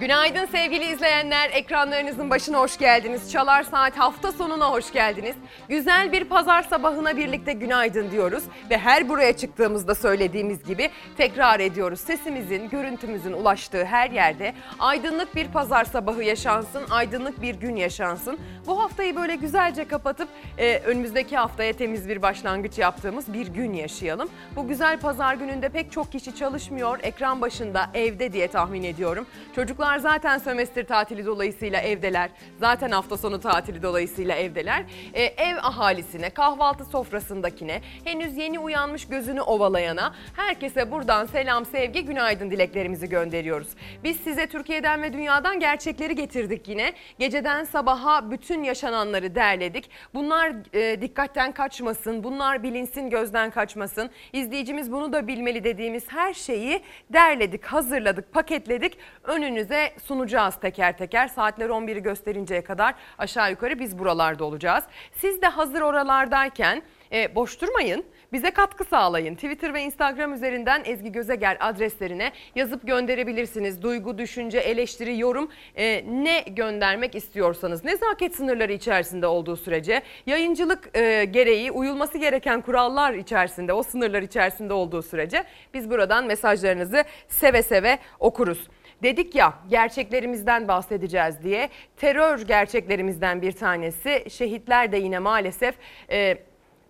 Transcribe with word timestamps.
Günaydın 0.00 0.46
sevgili 0.46 0.84
izleyenler. 0.84 1.50
Ekranlarınızın 1.50 2.30
başına 2.30 2.58
hoş 2.60 2.78
geldiniz. 2.78 3.32
Çalar 3.32 3.62
Saat 3.62 3.98
hafta 3.98 4.32
sonuna 4.32 4.70
hoş 4.70 4.92
geldiniz. 4.92 5.36
Güzel 5.68 6.12
bir 6.12 6.24
pazar 6.24 6.62
sabahına 6.62 7.16
birlikte 7.16 7.52
günaydın 7.52 8.10
diyoruz. 8.10 8.44
Ve 8.70 8.78
her 8.78 9.08
buraya 9.08 9.36
çıktığımızda 9.36 9.94
söylediğimiz 9.94 10.64
gibi 10.64 10.90
tekrar 11.16 11.60
ediyoruz. 11.60 12.00
Sesimizin, 12.00 12.68
görüntümüzün 12.68 13.32
ulaştığı 13.32 13.84
her 13.84 14.10
yerde 14.10 14.54
aydınlık 14.78 15.34
bir 15.36 15.48
pazar 15.48 15.84
sabahı 15.84 16.22
yaşansın, 16.22 16.82
aydınlık 16.90 17.42
bir 17.42 17.54
gün 17.54 17.76
yaşansın. 17.76 18.38
Bu 18.66 18.82
haftayı 18.82 19.16
böyle 19.16 19.34
güzelce 19.34 19.88
kapatıp 19.88 20.28
e, 20.58 20.78
önümüzdeki 20.78 21.36
haftaya 21.36 21.72
temiz 21.72 22.08
bir 22.08 22.22
başlangıç 22.22 22.78
yaptığımız 22.78 23.32
bir 23.32 23.46
gün 23.46 23.72
yaşayalım. 23.72 24.28
Bu 24.56 24.68
güzel 24.68 25.00
pazar 25.00 25.34
gününde 25.34 25.68
pek 25.68 25.92
çok 25.92 26.12
kişi 26.12 26.36
çalışmıyor. 26.36 26.98
Ekran 27.02 27.40
başında, 27.40 27.90
evde 27.94 28.32
diye 28.32 28.48
tahmin 28.48 28.82
ediyorum. 28.82 29.26
Çocuklar 29.54 29.83
zaten 29.84 30.38
sömestr 30.38 30.84
tatili 30.84 31.26
dolayısıyla 31.26 31.80
evdeler. 31.80 32.30
Zaten 32.60 32.90
hafta 32.90 33.16
sonu 33.16 33.40
tatili 33.40 33.82
dolayısıyla 33.82 34.34
evdeler. 34.34 34.84
Ee, 35.14 35.22
ev 35.22 35.56
ahalisine, 35.56 36.30
kahvaltı 36.30 36.84
sofrasındakine, 36.84 37.80
henüz 38.04 38.36
yeni 38.36 38.58
uyanmış 38.58 39.08
gözünü 39.08 39.40
ovalayana 39.40 40.14
herkese 40.36 40.90
buradan 40.90 41.26
selam, 41.26 41.66
sevgi, 41.66 42.04
günaydın 42.04 42.50
dileklerimizi 42.50 43.08
gönderiyoruz. 43.08 43.68
Biz 44.04 44.16
size 44.16 44.46
Türkiye'den 44.46 45.02
ve 45.02 45.12
dünyadan 45.12 45.60
gerçekleri 45.60 46.14
getirdik 46.14 46.68
yine. 46.68 46.92
Geceden 47.18 47.64
sabaha 47.64 48.30
bütün 48.30 48.62
yaşananları 48.62 49.34
derledik. 49.34 49.90
Bunlar 50.14 50.52
e, 50.72 51.00
dikkatten 51.00 51.52
kaçmasın, 51.52 52.24
bunlar 52.24 52.62
bilinsin, 52.62 53.10
gözden 53.10 53.50
kaçmasın. 53.50 54.10
İzleyicimiz 54.32 54.92
bunu 54.92 55.12
da 55.12 55.26
bilmeli 55.26 55.64
dediğimiz 55.64 56.04
her 56.08 56.34
şeyi 56.34 56.82
derledik, 57.12 57.64
hazırladık, 57.64 58.32
paketledik. 58.32 58.98
Önünüze 59.24 59.73
sunacağız 60.04 60.54
teker 60.60 60.98
teker. 60.98 61.28
Saatler 61.28 61.68
11'i 61.68 62.02
gösterinceye 62.02 62.64
kadar 62.64 62.94
aşağı 63.18 63.50
yukarı 63.50 63.78
biz 63.78 63.98
buralarda 63.98 64.44
olacağız. 64.44 64.84
Siz 65.12 65.42
de 65.42 65.46
hazır 65.46 65.80
oralardayken 65.80 66.82
e, 67.12 67.34
boş 67.34 67.60
durmayın. 67.60 68.04
Bize 68.32 68.50
katkı 68.50 68.84
sağlayın. 68.84 69.34
Twitter 69.34 69.74
ve 69.74 69.82
Instagram 69.82 70.32
üzerinden 70.32 70.82
Ezgi 70.84 71.12
Gözegel 71.12 71.56
adreslerine 71.60 72.32
yazıp 72.54 72.86
gönderebilirsiniz. 72.86 73.82
Duygu, 73.82 74.18
düşünce, 74.18 74.58
eleştiri, 74.58 75.18
yorum 75.18 75.50
e, 75.76 76.04
ne 76.24 76.40
göndermek 76.40 77.14
istiyorsanız. 77.14 77.84
Nezaket 77.84 78.36
sınırları 78.36 78.72
içerisinde 78.72 79.26
olduğu 79.26 79.56
sürece 79.56 80.02
yayıncılık 80.26 80.96
e, 80.96 81.24
gereği 81.24 81.70
uyulması 81.70 82.18
gereken 82.18 82.60
kurallar 82.60 83.14
içerisinde, 83.14 83.72
o 83.72 83.82
sınırlar 83.82 84.22
içerisinde 84.22 84.72
olduğu 84.72 85.02
sürece 85.02 85.44
biz 85.74 85.90
buradan 85.90 86.26
mesajlarınızı 86.26 87.04
seve 87.28 87.62
seve 87.62 87.98
okuruz. 88.20 88.68
Dedik 89.04 89.34
ya 89.34 89.54
gerçeklerimizden 89.68 90.68
bahsedeceğiz 90.68 91.42
diye. 91.42 91.68
Terör 91.96 92.38
gerçeklerimizden 92.38 93.42
bir 93.42 93.52
tanesi. 93.52 94.24
Şehitler 94.30 94.92
de 94.92 94.96
yine 94.96 95.18
maalesef 95.18 95.74
e, 96.10 96.38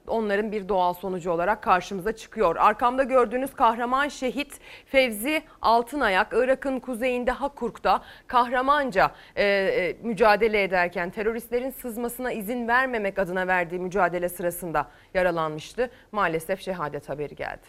onların 0.06 0.52
bir 0.52 0.68
doğal 0.68 0.94
sonucu 0.94 1.30
olarak 1.30 1.62
karşımıza 1.62 2.16
çıkıyor. 2.16 2.56
Arkamda 2.56 3.02
gördüğünüz 3.02 3.54
kahraman 3.54 4.08
şehit 4.08 4.60
Fevzi 4.86 5.42
Altınayak 5.62 6.26
Irak'ın 6.32 6.80
kuzeyinde 6.80 7.30
Hakurk'ta 7.30 8.02
kahramanca 8.26 9.10
e, 9.36 9.44
e, 9.44 9.96
mücadele 10.02 10.62
ederken 10.62 11.10
teröristlerin 11.10 11.70
sızmasına 11.70 12.32
izin 12.32 12.68
vermemek 12.68 13.18
adına 13.18 13.46
verdiği 13.46 13.78
mücadele 13.78 14.28
sırasında 14.28 14.86
yaralanmıştı. 15.14 15.90
Maalesef 16.12 16.60
şehadet 16.60 17.08
haberi 17.08 17.34
geldi. 17.34 17.66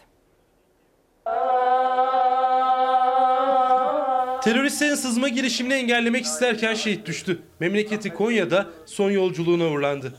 Teröristlerin 4.46 4.94
sızma 4.94 5.28
girişimini 5.28 5.74
engellemek 5.74 6.24
isterken 6.24 6.74
şehit 6.74 7.06
düştü. 7.06 7.38
Memleketi 7.60 8.10
Konya'da 8.14 8.66
son 8.86 9.10
yolculuğuna 9.10 9.64
uğurlandı. 9.64 10.14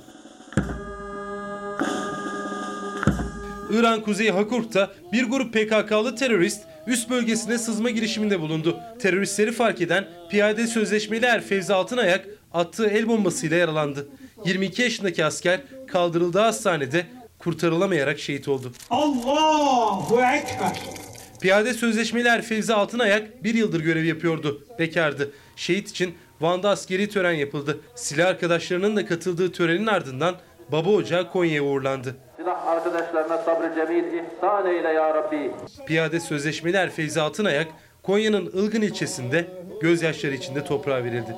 İran 3.71 4.01
Kuzeyi 4.01 4.31
Hakurk'ta 4.31 4.91
bir 5.13 5.23
grup 5.23 5.53
PKK'lı 5.53 6.15
terörist 6.15 6.63
üst 6.87 7.09
bölgesine 7.09 7.57
sızma 7.57 7.89
girişiminde 7.89 8.39
bulundu. 8.39 8.79
Teröristleri 8.99 9.51
fark 9.51 9.81
eden 9.81 10.07
piyade 10.29 10.67
sözleşmeli 10.67 11.25
er 11.25 11.41
Fevzi 11.41 11.73
Altınayak 11.73 12.25
attığı 12.53 12.87
el 12.87 13.07
bombasıyla 13.07 13.57
yaralandı. 13.57 14.07
22 14.45 14.81
yaşındaki 14.81 15.25
asker 15.25 15.61
kaldırıldığı 15.87 16.39
hastanede 16.39 17.05
kurtarılamayarak 17.39 18.19
şehit 18.19 18.47
oldu. 18.47 18.71
Allahu 18.89 20.21
Ekber. 20.21 21.06
Piyade 21.41 21.73
sözleşmeler 21.73 22.41
Fevzi 22.41 22.73
Altınayak 22.73 23.43
bir 23.43 23.53
yıldır 23.53 23.79
görev 23.79 24.03
yapıyordu. 24.03 24.63
Bekardı. 24.79 25.31
Şehit 25.55 25.89
için 25.89 26.15
Van'da 26.41 26.69
askeri 26.69 27.09
tören 27.09 27.31
yapıldı. 27.31 27.79
Silah 27.95 28.27
arkadaşlarının 28.27 28.95
da 28.95 29.05
katıldığı 29.05 29.51
törenin 29.51 29.87
ardından 29.87 30.35
baba 30.71 30.89
ocağı 30.89 31.31
Konya'ya 31.31 31.63
uğurlandı. 31.63 32.15
Silah 32.37 32.67
arkadaşlarına 32.67 33.37
sabrı 33.37 33.75
cemil 33.75 34.03
ihsan 34.13 34.67
eyle 34.67 34.87
ya 34.87 35.13
Rabbi. 35.13 35.51
Piyade 35.87 36.19
sözleşmeler 36.19 36.89
Fevzi 36.89 37.21
Altınayak 37.21 37.67
Konya'nın 38.03 38.45
Ilgın 38.45 38.81
ilçesinde 38.81 39.47
gözyaşları 39.81 40.33
içinde 40.33 40.63
toprağa 40.63 41.03
verildi. 41.03 41.35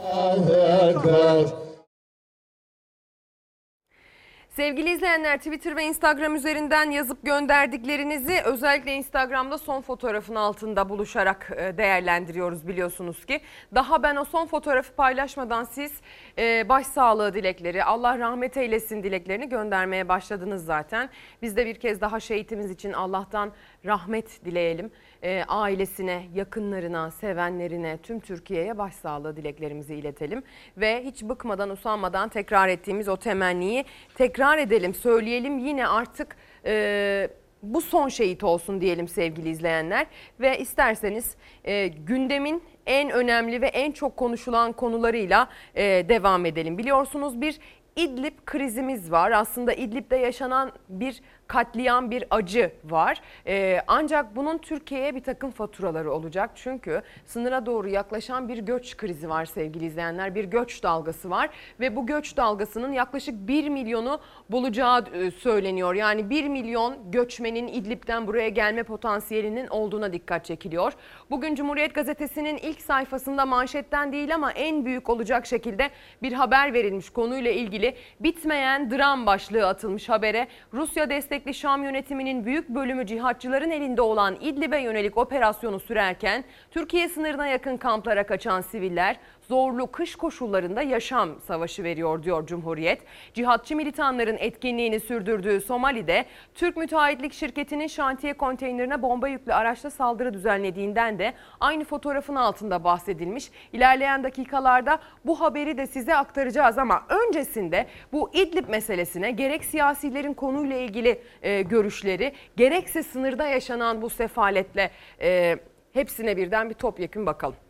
Sevgili 4.59 4.89
izleyenler 4.89 5.37
Twitter 5.37 5.75
ve 5.75 5.83
Instagram 5.83 6.35
üzerinden 6.35 6.91
yazıp 6.91 7.25
gönderdiklerinizi 7.25 8.41
özellikle 8.45 8.93
Instagram'da 8.93 9.57
son 9.57 9.81
fotoğrafın 9.81 10.35
altında 10.35 10.89
buluşarak 10.89 11.51
e, 11.57 11.77
değerlendiriyoruz 11.77 12.67
biliyorsunuz 12.67 13.25
ki. 13.25 13.41
Daha 13.75 14.03
ben 14.03 14.15
o 14.15 14.25
son 14.25 14.45
fotoğrafı 14.47 14.93
paylaşmadan 14.93 15.63
siz 15.63 15.91
e, 16.37 16.69
başsağlığı 16.69 17.33
dilekleri, 17.33 17.83
Allah 17.83 18.19
rahmet 18.19 18.57
eylesin 18.57 19.03
dileklerini 19.03 19.49
göndermeye 19.49 20.09
başladınız 20.09 20.65
zaten. 20.65 21.09
Biz 21.41 21.57
de 21.57 21.65
bir 21.65 21.75
kez 21.75 22.01
daha 22.01 22.19
şehitimiz 22.19 22.71
için 22.71 22.93
Allah'tan 22.93 23.51
rahmet 23.85 24.45
dileyelim. 24.45 24.91
E, 25.23 25.43
ailesine, 25.47 26.23
yakınlarına, 26.35 27.11
sevenlerine, 27.11 27.97
tüm 27.97 28.19
Türkiye'ye 28.19 28.77
başsağlığı 28.77 29.35
dileklerimizi 29.35 29.95
iletelim. 29.95 30.43
Ve 30.77 31.03
hiç 31.03 31.23
bıkmadan, 31.23 31.69
usanmadan 31.69 32.29
tekrar 32.29 32.67
ettiğimiz 32.67 33.07
o 33.07 33.17
temenniyi 33.17 33.85
tekrar 34.15 34.57
edelim, 34.57 34.93
söyleyelim. 34.93 35.57
Yine 35.57 35.87
artık 35.87 36.35
e, 36.65 37.29
bu 37.63 37.81
son 37.81 38.09
şehit 38.09 38.43
olsun 38.43 38.81
diyelim 38.81 39.07
sevgili 39.07 39.49
izleyenler. 39.49 40.07
Ve 40.39 40.59
isterseniz 40.59 41.35
e, 41.63 41.87
gündemin 41.87 42.63
en 42.85 43.09
önemli 43.09 43.61
ve 43.61 43.67
en 43.67 43.91
çok 43.91 44.17
konuşulan 44.17 44.71
konularıyla 44.71 45.49
e, 45.75 45.83
devam 46.09 46.45
edelim. 46.45 46.77
Biliyorsunuz 46.77 47.41
bir 47.41 47.59
İdlib 47.95 48.33
krizimiz 48.45 49.11
var. 49.11 49.31
Aslında 49.31 49.73
İdlib'de 49.73 50.15
yaşanan 50.15 50.71
bir 50.89 51.21
katliam, 51.49 52.11
bir 52.11 52.23
acı 52.29 52.71
var. 52.83 53.21
Ee, 53.47 53.81
ancak 53.87 54.35
bunun 54.35 54.57
Türkiye'ye 54.57 55.15
bir 55.15 55.23
takım 55.23 55.51
faturaları 55.51 56.11
olacak. 56.11 56.51
Çünkü 56.55 57.01
sınıra 57.25 57.65
doğru 57.65 57.89
yaklaşan 57.89 58.47
bir 58.47 58.57
göç 58.57 58.97
krizi 58.97 59.29
var 59.29 59.45
sevgili 59.45 59.85
izleyenler. 59.85 60.35
Bir 60.35 60.43
göç 60.43 60.83
dalgası 60.83 61.29
var 61.29 61.49
ve 61.79 61.95
bu 61.95 62.05
göç 62.05 62.37
dalgasının 62.37 62.91
yaklaşık 62.91 63.35
1 63.35 63.69
milyonu 63.69 64.19
bulacağı 64.49 65.05
e, 65.13 65.31
söyleniyor. 65.31 65.93
Yani 65.93 66.29
1 66.29 66.47
milyon 66.47 67.11
göçmenin 67.11 67.67
İdlib'den 67.67 68.27
buraya 68.27 68.49
gelme 68.49 68.83
potansiyelinin 68.83 69.67
olduğuna 69.67 70.13
dikkat 70.13 70.45
çekiliyor. 70.45 70.93
Bugün 71.29 71.55
Cumhuriyet 71.55 71.95
Gazetesi'nin 71.95 72.57
ilk 72.57 72.81
sayfasında 72.81 73.45
manşetten 73.45 74.11
değil 74.11 74.35
ama 74.35 74.51
en 74.51 74.85
büyük 74.85 75.09
olacak 75.09 75.45
şekilde 75.45 75.89
bir 76.21 76.33
haber 76.33 76.73
verilmiş 76.73 77.09
konuyla 77.09 77.51
ilgili 77.51 77.95
bitmeyen 78.19 78.91
dram 78.91 79.25
başlığı 79.25 79.67
atılmış 79.67 80.09
habere. 80.09 80.47
Rusya 80.73 81.09
destekli 81.39 81.53
Şam 81.53 81.83
yönetiminin 81.83 82.45
büyük 82.45 82.69
bölümü 82.69 83.05
cihatçıların 83.05 83.71
elinde 83.71 84.01
olan 84.01 84.37
İdlib'e 84.41 84.77
yönelik 84.77 85.17
operasyonu 85.17 85.79
sürerken 85.79 86.43
Türkiye 86.71 87.09
sınırına 87.09 87.47
yakın 87.47 87.77
kamplara 87.77 88.25
kaçan 88.25 88.61
siviller 88.61 89.15
zorlu 89.49 89.91
kış 89.91 90.15
koşullarında 90.15 90.81
yaşam 90.81 91.29
savaşı 91.41 91.83
veriyor 91.83 92.23
diyor 92.23 92.45
Cumhuriyet. 92.45 93.01
Cihatçı 93.33 93.75
militanların 93.75 94.37
etkinliğini 94.39 94.99
sürdürdüğü 94.99 95.61
Somali'de 95.61 96.25
Türk 96.55 96.77
müteahhitlik 96.77 97.33
şirketinin 97.33 97.87
şantiye 97.87 98.33
konteynerine 98.33 99.01
bomba 99.01 99.27
yüklü 99.27 99.53
araçla 99.53 99.89
saldırı 99.89 100.33
düzenlediğinden 100.33 101.19
de 101.19 101.33
aynı 101.59 101.83
fotoğrafın 101.83 102.35
altında 102.35 102.83
bahsedilmiş. 102.83 103.51
İlerleyen 103.73 104.23
dakikalarda 104.23 104.99
bu 105.25 105.41
haberi 105.41 105.77
de 105.77 105.87
size 105.87 106.15
aktaracağız 106.15 106.77
ama 106.77 107.03
öncesinde 107.09 107.87
bu 108.13 108.29
İdlib 108.33 108.69
meselesine 108.69 109.31
gerek 109.31 109.65
siyasilerin 109.65 110.33
konuyla 110.33 110.77
ilgili 110.77 111.21
e, 111.41 111.61
görüşleri 111.61 112.33
gerekse 112.57 113.03
sınırda 113.03 113.47
yaşanan 113.47 114.01
bu 114.01 114.09
sefaletle 114.09 114.91
e, 115.21 115.57
hepsine 115.93 116.37
birden 116.37 116.69
bir 116.69 116.73
topyekun 116.73 117.25
bakalım. 117.25 117.68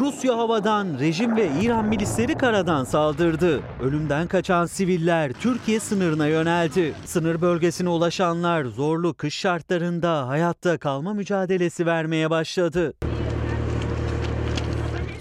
Rusya 0.00 0.38
havadan, 0.38 0.98
rejim 1.00 1.36
ve 1.36 1.48
İran 1.62 1.84
milisleri 1.84 2.34
karadan 2.34 2.84
saldırdı. 2.84 3.60
Ölümden 3.82 4.26
kaçan 4.26 4.66
siviller 4.66 5.32
Türkiye 5.32 5.80
sınırına 5.80 6.26
yöneldi. 6.26 6.94
Sınır 7.04 7.40
bölgesine 7.40 7.88
ulaşanlar 7.88 8.64
zorlu 8.64 9.14
kış 9.14 9.34
şartlarında 9.34 10.28
hayatta 10.28 10.78
kalma 10.78 11.14
mücadelesi 11.14 11.86
vermeye 11.86 12.30
başladı. 12.30 12.94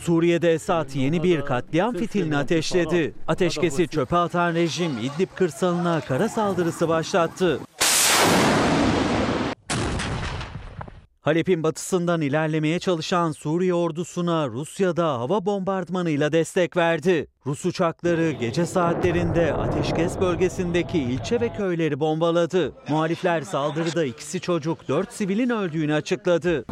Suriye'de 0.02 0.54
Esad 0.54 0.96
yeni 0.96 1.24
bir 1.24 1.42
katliam 1.42 1.96
fitilini 1.96 2.38
ateşledi. 2.38 3.14
Ateşkesi 3.28 3.88
çöpe 3.88 4.18
atan 4.18 4.54
rejim 4.54 4.92
İdlib 4.98 5.30
kırsalına 5.36 6.02
kara 6.02 6.30
saldırısı 6.30 6.90
başlattı. 6.90 7.60
Halep'in 11.30 11.64
batısından 11.64 12.22
ilerlemeye 12.22 12.80
çalışan 12.80 13.31
Suriye 13.31 13.74
ordusuna 13.74 14.48
Rusya'da 14.48 15.20
hava 15.20 15.46
bombardımanıyla 15.46 16.31
destek 16.31 16.78
verdi. 16.78 17.28
Rus 17.46 17.66
uçakları 17.66 18.31
gece 18.31 18.66
saatlerinde 18.66 19.54
ateşkes 19.54 20.20
bölgesindeki 20.20 20.98
ilçe 21.00 21.42
ve 21.42 21.54
köyleri 21.54 22.00
bombaladı. 22.00 22.74
Muhalifler 22.90 23.42
saldırıda 23.42 24.06
ikisi 24.06 24.40
çocuk, 24.40 24.88
dört 24.88 25.14
sivilin 25.14 25.50
öldüğünü 25.50 25.94
açıkladı. 25.94 26.66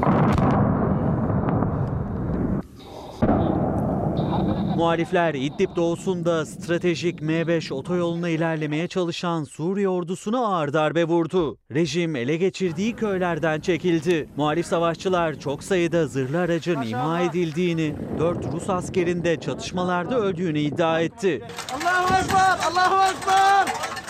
Muhalifler 4.77 5.33
İdlib 5.33 5.75
doğusunda 5.75 6.45
stratejik 6.45 7.19
M5 7.21 7.73
otoyoluna 7.73 8.29
ilerlemeye 8.29 8.87
çalışan 8.87 9.43
Suriye 9.43 9.89
ordusuna 9.89 10.45
ağır 10.47 10.73
darbe 10.73 11.05
vurdu. 11.05 11.57
Rejim 11.71 12.15
ele 12.15 12.37
geçirdiği 12.37 12.95
köylerden 12.95 13.59
çekildi. 13.59 14.29
Muhalif 14.35 14.65
savaşçılar 14.65 15.39
çok 15.39 15.63
sayıda 15.63 16.07
zırhlı 16.07 16.39
aracın 16.39 16.81
imha 16.81 17.21
edildiğini, 17.21 17.95
4 18.19 18.53
Rus 18.53 18.69
askerin 18.69 19.23
de 19.23 19.39
çatışmalarda 19.39 20.19
öldüğünü 20.19 20.59
iddia 20.59 21.01
etti. 21.01 21.41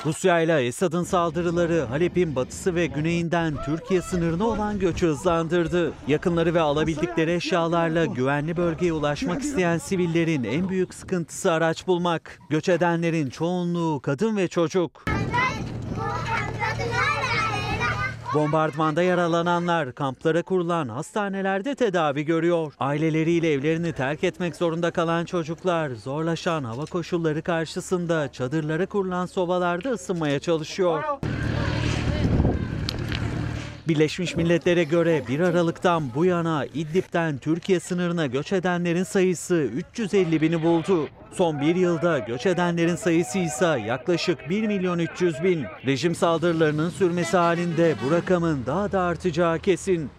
Rusya 0.05 0.39
ile 0.39 0.65
Esad'ın 0.65 1.03
saldırıları 1.03 1.85
Halep'in 1.89 2.35
batısı 2.35 2.75
ve 2.75 2.85
güneyinden 2.85 3.53
Türkiye 3.65 4.01
sınırına 4.01 4.47
olan 4.47 4.79
göçü 4.79 5.07
hızlandırdı. 5.07 5.93
Yakınları 6.07 6.53
ve 6.53 6.61
alabildikleri 6.61 7.33
eşyalarla 7.33 8.05
güvenli 8.05 8.57
bölgeye 8.57 8.93
ulaşmak 8.93 9.41
isteyen 9.41 9.77
sivillerin 9.77 10.43
en 10.57 10.69
büyük 10.69 10.93
sıkıntısı 10.93 11.51
araç 11.51 11.87
bulmak. 11.87 12.39
Göç 12.49 12.69
edenlerin 12.69 13.29
çoğunluğu 13.29 13.99
kadın 13.99 14.37
ve 14.37 14.47
çocuk. 14.47 15.05
Bombardımanda 18.33 19.03
yaralananlar 19.03 19.95
kamplara 19.95 20.43
kurulan 20.43 20.89
hastanelerde 20.89 21.75
tedavi 21.75 22.25
görüyor. 22.25 22.73
Aileleriyle 22.79 23.51
evlerini 23.53 23.93
terk 23.93 24.23
etmek 24.23 24.55
zorunda 24.55 24.91
kalan 24.91 25.25
çocuklar 25.25 25.89
zorlaşan 25.89 26.63
hava 26.63 26.85
koşulları 26.85 27.41
karşısında 27.41 28.31
çadırlara 28.31 28.85
kurulan 28.85 29.25
sobalarda 29.25 29.89
ısınmaya 29.89 30.39
çalışıyor. 30.39 31.03
Birleşmiş 33.87 34.35
Milletler'e 34.35 34.83
göre 34.83 35.23
1 35.27 35.39
Aralık'tan 35.39 36.03
bu 36.15 36.25
yana 36.25 36.65
İdlib'den 36.65 37.37
Türkiye 37.37 37.79
sınırına 37.79 38.25
göç 38.25 38.53
edenlerin 38.53 39.03
sayısı 39.03 39.55
350 39.55 40.41
bini 40.41 40.63
buldu. 40.63 41.07
Son 41.33 41.61
bir 41.61 41.75
yılda 41.75 42.19
göç 42.19 42.45
edenlerin 42.45 42.95
sayısı 42.95 43.39
ise 43.39 43.83
yaklaşık 43.87 44.49
1 44.49 44.67
milyon 44.67 44.99
300 44.99 45.43
bin. 45.43 45.65
Rejim 45.85 46.15
saldırılarının 46.15 46.89
sürmesi 46.89 47.37
halinde 47.37 47.95
bu 48.05 48.11
rakamın 48.11 48.65
daha 48.65 48.91
da 48.91 49.01
artacağı 49.01 49.59
kesin. 49.59 50.09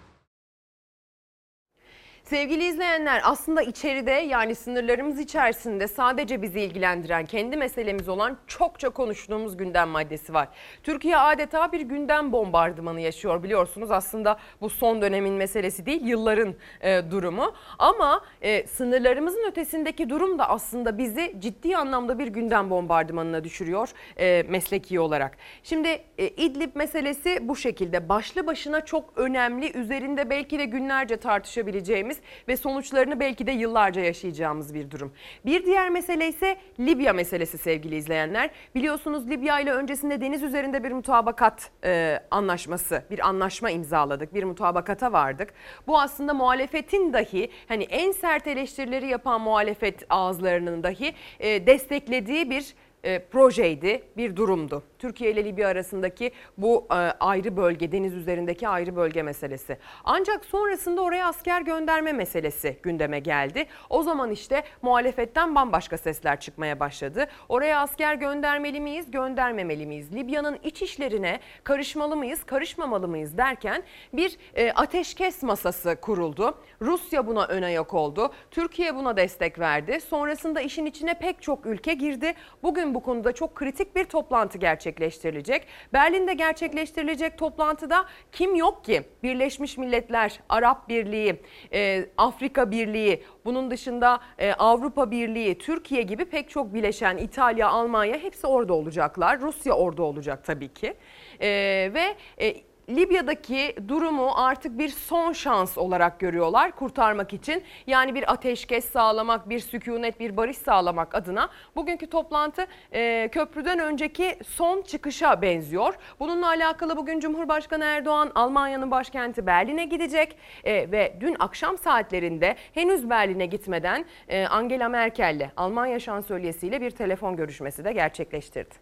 Sevgili 2.29 2.65
izleyenler 2.65 3.21
aslında 3.25 3.63
içeride 3.63 4.11
yani 4.11 4.55
sınırlarımız 4.55 5.21
içerisinde 5.21 5.89
sadece 5.89 6.43
bizi 6.43 6.61
ilgilendiren 6.61 7.27
kendi 7.27 7.57
meselemiz 7.57 8.09
olan 8.09 8.39
çokça 8.47 8.89
konuştuğumuz 8.89 9.57
gündem 9.57 9.89
maddesi 9.89 10.35
var. 10.35 10.49
Türkiye 10.83 11.17
adeta 11.17 11.73
bir 11.73 11.81
gündem 11.81 12.33
bombardımanı 12.33 13.01
yaşıyor 13.01 13.43
biliyorsunuz 13.43 13.91
aslında 13.91 14.39
bu 14.61 14.71
son 14.71 15.03
dönemin 15.03 15.35
meselesi 15.35 15.87
değil 15.87 16.07
yılların 16.07 16.55
e, 16.81 17.03
durumu 17.11 17.55
ama 17.79 18.25
e, 18.43 18.67
sınırlarımızın 18.67 19.45
ötesindeki 19.51 20.11
durum 20.11 20.39
da 20.39 20.49
aslında 20.49 20.99
bizi 20.99 21.35
ciddi 21.39 21.77
anlamda 21.77 22.19
bir 22.19 22.27
gündem 22.27 22.71
bombardımanına 22.71 23.45
düşürüyor 23.45 23.89
e, 24.19 24.45
mesleki 24.49 25.01
olarak. 25.01 25.37
Şimdi 25.63 25.89
e, 26.19 26.29
İdlib 26.29 26.77
meselesi 26.77 27.49
bu 27.49 27.57
şekilde 27.57 28.09
başlı 28.09 28.47
başına 28.47 28.85
çok 28.85 29.13
önemli 29.17 29.73
üzerinde 29.79 30.31
belki 30.31 30.59
de 30.59 30.65
günlerce 30.65 31.17
tartışabileceğimiz 31.17 32.18
ve 32.49 32.57
sonuçlarını 32.57 33.21
belki 33.21 33.47
de 33.47 33.53
yıllarca 33.53 34.01
yaşayacağımız 34.01 34.75
bir 34.75 34.91
durum. 34.91 35.13
Bir 35.47 35.67
diğer 35.67 35.91
mesele 35.91 36.29
ise 36.29 36.57
Libya 36.81 37.13
meselesi 37.13 37.59
sevgili 37.59 37.97
izleyenler. 37.97 38.51
Biliyorsunuz 38.75 39.31
Libya 39.31 39.61
ile 39.61 39.73
öncesinde 39.73 40.21
deniz 40.21 40.43
üzerinde 40.43 40.85
bir 40.85 40.93
mutabakat 40.93 41.71
e, 41.85 42.21
anlaşması, 42.31 43.03
bir 43.11 43.29
anlaşma 43.29 43.71
imzaladık, 43.71 44.35
bir 44.35 44.45
mutabakata 44.45 45.13
vardık. 45.13 45.55
Bu 45.87 46.01
aslında 46.01 46.35
muhalefetin 46.35 47.13
dahi 47.13 47.51
hani 47.69 47.85
en 47.85 48.13
sert 48.13 48.47
eleştirileri 48.47 49.07
yapan 49.07 49.41
muhalefet 49.41 50.07
ağızlarının 50.11 50.83
dahi 50.83 51.15
e, 51.41 51.67
desteklediği 51.67 52.51
bir 52.51 52.75
e, 53.05 53.19
projeydi, 53.19 54.03
bir 54.17 54.37
durumdu. 54.37 54.83
Türkiye 54.99 55.31
ile 55.31 55.45
Libya 55.45 55.69
arasındaki 55.69 56.33
bu 56.59 56.87
e, 56.91 56.95
ayrı 56.95 57.57
bölge, 57.57 57.93
deniz 57.93 58.15
üzerindeki 58.15 58.69
ayrı 58.69 58.97
bölge 58.97 59.23
meselesi. 59.23 59.79
Ancak 60.05 60.45
sonrasında 60.45 61.03
oraya 61.03 61.29
asker 61.29 61.61
gönderme 61.61 62.13
meselesi 62.13 62.79
gündeme 62.83 63.19
geldi. 63.19 63.67
O 63.91 64.03
zaman 64.03 64.31
işte 64.31 64.63
muhalefetten 64.83 65.55
bambaşka 65.55 65.99
sesler 65.99 66.41
çıkmaya 66.41 66.81
başladı. 66.81 67.27
Oraya 67.49 67.81
asker 67.81 68.15
göndermeli 68.15 68.81
miyiz, 68.81 69.11
göndermemeli 69.11 69.87
miyiz? 69.87 70.15
Libya'nın 70.15 70.59
iç 70.63 70.83
işlerine 70.83 71.41
karışmalı 71.65 72.17
mıyız, 72.17 72.45
karışmamalı 72.45 73.09
mıyız 73.09 73.39
derken 73.39 73.83
bir 74.13 74.37
e, 74.55 74.73
ateşkes 74.73 75.43
masası 75.43 75.97
kuruldu. 76.01 76.59
Rusya 76.83 77.27
buna 77.27 77.47
ön 77.47 77.63
ayak 77.63 77.95
oldu. 77.95 78.33
Türkiye 78.51 78.95
buna 78.95 79.17
destek 79.17 79.59
verdi. 79.59 80.01
Sonrasında 80.01 80.61
işin 80.61 80.87
içine 80.87 81.15
pek 81.15 81.43
çok 81.43 81.67
ülke 81.67 81.95
girdi. 81.95 82.35
Bugün 82.63 82.95
bu 82.95 83.03
konuda 83.03 83.33
çok 83.33 83.55
kritik 83.55 83.97
bir 83.97 84.05
toplantı 84.05 84.59
gerçekleştirilecek. 84.89 85.67
Berlin'de 85.93 86.35
gerçekleştirilecek 86.35 87.39
toplantıda 87.39 88.05
kim 88.33 88.55
yok 88.55 88.85
ki? 88.85 89.03
Birleşmiş 89.23 89.79
Milletler, 89.79 90.41
Arap 90.49 90.89
Birliği, 90.89 91.37
e, 91.73 92.07
Afrika 92.17 92.71
Birliği, 92.71 93.23
bunun 93.45 93.71
dışında 93.71 94.21
e, 94.39 94.53
Avrupa 94.53 95.11
Birliği, 95.11 95.59
Türkiye 95.59 96.03
gibi 96.03 96.25
pek 96.25 96.51
çok 96.51 96.75
bileşen, 96.75 97.17
İtalya, 97.17 97.69
Almanya 97.69 98.19
hepsi 98.19 98.47
orada 98.47 98.75
olacaklar. 98.75 99.41
Rusya 99.41 99.73
orada 99.73 100.03
olacak 100.03 100.45
tabii 100.45 100.69
ki. 100.69 100.95
E, 101.41 101.49
ve 101.95 102.17
e, 102.41 102.68
Libya'daki 102.89 103.77
durumu 103.89 104.33
artık 104.35 104.79
bir 104.79 104.89
son 104.89 105.33
şans 105.33 105.79
olarak 105.79 106.21
görüyorlar 106.21 106.73
kurtarmak 106.73 107.33
için. 107.33 107.63
Yani 107.87 108.15
bir 108.15 108.33
ateşkes 108.33 108.85
sağlamak, 108.85 109.49
bir 109.49 109.59
sükunet, 109.59 110.21
bir 110.21 110.37
barış 110.37 110.59
sağlamak 110.59 111.15
adına 111.15 111.49
bugünkü 111.77 112.07
toplantı 112.07 112.67
e, 112.93 113.29
köprüden 113.33 113.79
önceki 113.79 114.37
son 114.47 114.83
çıkışa 114.83 115.43
benziyor. 115.43 115.95
Bununla 116.21 116.47
alakalı 116.47 116.97
bugün 116.97 117.21
Cumhurbaşkanı 117.21 117.85
Erdoğan 117.85 118.33
Almanya'nın 118.35 118.91
başkenti 118.91 119.47
Berlin'e 119.47 119.85
gidecek 119.85 120.39
e, 120.65 120.93
ve 120.93 121.17
dün 121.21 121.37
akşam 121.39 121.79
saatlerinde 121.79 122.57
henüz 122.75 123.11
Berlin'e 123.11 123.47
gitmeden 123.47 124.05
e, 124.29 124.47
Angela 124.47 124.89
Merkel'le 124.89 125.51
Almanya 125.57 126.01
şansölyesiyle 126.01 126.81
bir 126.81 126.91
telefon 126.91 127.37
görüşmesi 127.37 127.85
de 127.85 127.93
gerçekleştirdi. 127.93 128.75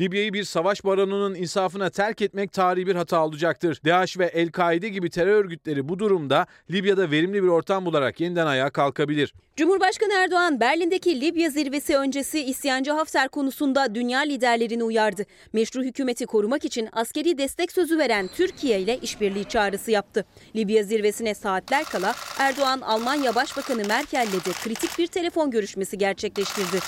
Libya'yı 0.00 0.32
bir 0.32 0.44
savaş 0.44 0.84
baronunun 0.84 1.34
insafına 1.34 1.90
terk 1.90 2.22
etmek 2.22 2.52
tarihi 2.52 2.86
bir 2.86 2.94
hata 2.94 3.24
olacaktır. 3.24 3.80
DAEŞ 3.84 4.18
ve 4.18 4.26
El-Kaide 4.26 4.88
gibi 4.88 5.10
terör 5.10 5.44
örgütleri 5.44 5.88
bu 5.88 5.98
durumda 5.98 6.46
Libya'da 6.70 7.10
verimli 7.10 7.42
bir 7.42 7.48
ortam 7.48 7.86
bularak 7.86 8.20
yeniden 8.20 8.46
ayağa 8.46 8.70
kalkabilir. 8.70 9.34
Cumhurbaşkanı 9.56 10.12
Erdoğan 10.12 10.60
Berlin'deki 10.60 11.20
Libya 11.20 11.50
zirvesi 11.50 11.96
öncesi 11.96 12.40
isyancı 12.40 12.92
Hafter 12.92 13.28
konusunda 13.28 13.94
dünya 13.94 14.20
liderlerini 14.20 14.84
uyardı. 14.84 15.26
Meşru 15.52 15.82
hükümeti 15.82 16.26
korumak 16.26 16.64
için 16.64 16.88
askeri 16.92 17.38
destek 17.38 17.72
sözü 17.72 17.98
veren 17.98 18.28
Türkiye 18.34 18.80
ile 18.80 18.98
işbirliği 18.98 19.44
çağrısı 19.44 19.90
yaptı. 19.90 20.24
Libya 20.56 20.82
zirvesine 20.82 21.34
saatler 21.34 21.84
kala 21.84 22.14
Erdoğan 22.38 22.80
Almanya 22.80 23.34
Başbakanı 23.34 23.84
Merkel'le 23.88 24.44
de 24.44 24.52
kritik 24.64 24.98
bir 24.98 25.06
telefon 25.06 25.50
görüşmesi 25.50 25.98
gerçekleştirdi. 25.98 26.78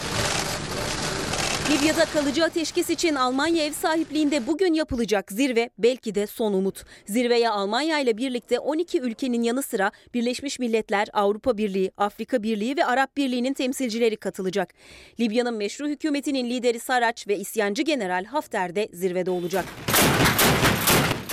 Libya'da 1.71 2.05
kalıcı 2.05 2.45
ateşkes 2.45 2.91
için 2.91 3.15
Almanya 3.15 3.65
ev 3.65 3.73
sahipliğinde 3.73 4.47
bugün 4.47 4.75
yapılacak 4.75 5.33
zirve 5.33 5.71
belki 5.79 6.15
de 6.15 6.27
son 6.27 6.53
umut. 6.53 6.85
Zirveye 7.07 7.51
Almanya 7.51 7.99
ile 7.99 8.17
birlikte 8.17 8.59
12 8.59 9.01
ülkenin 9.01 9.43
yanı 9.43 9.63
sıra 9.63 9.93
Birleşmiş 10.15 10.59
Milletler, 10.59 11.09
Avrupa 11.13 11.59
Birliği, 11.59 11.93
Afrika 11.97 12.43
Birliği 12.43 12.77
ve 12.77 12.85
Arap 12.85 13.17
Birliği'nin 13.17 13.55
temsilcileri 13.55 14.17
katılacak. 14.17 14.75
Libya'nın 15.21 15.55
meşru 15.55 15.89
hükümetinin 15.89 16.51
lideri 16.51 16.81
Saraç 16.81 17.29
ve 17.29 17.37
isyancı 17.37 17.83
General 17.83 18.25
Hafter 18.25 18.77
de 18.77 18.89
zirvede 18.93 19.31
olacak. 19.31 19.65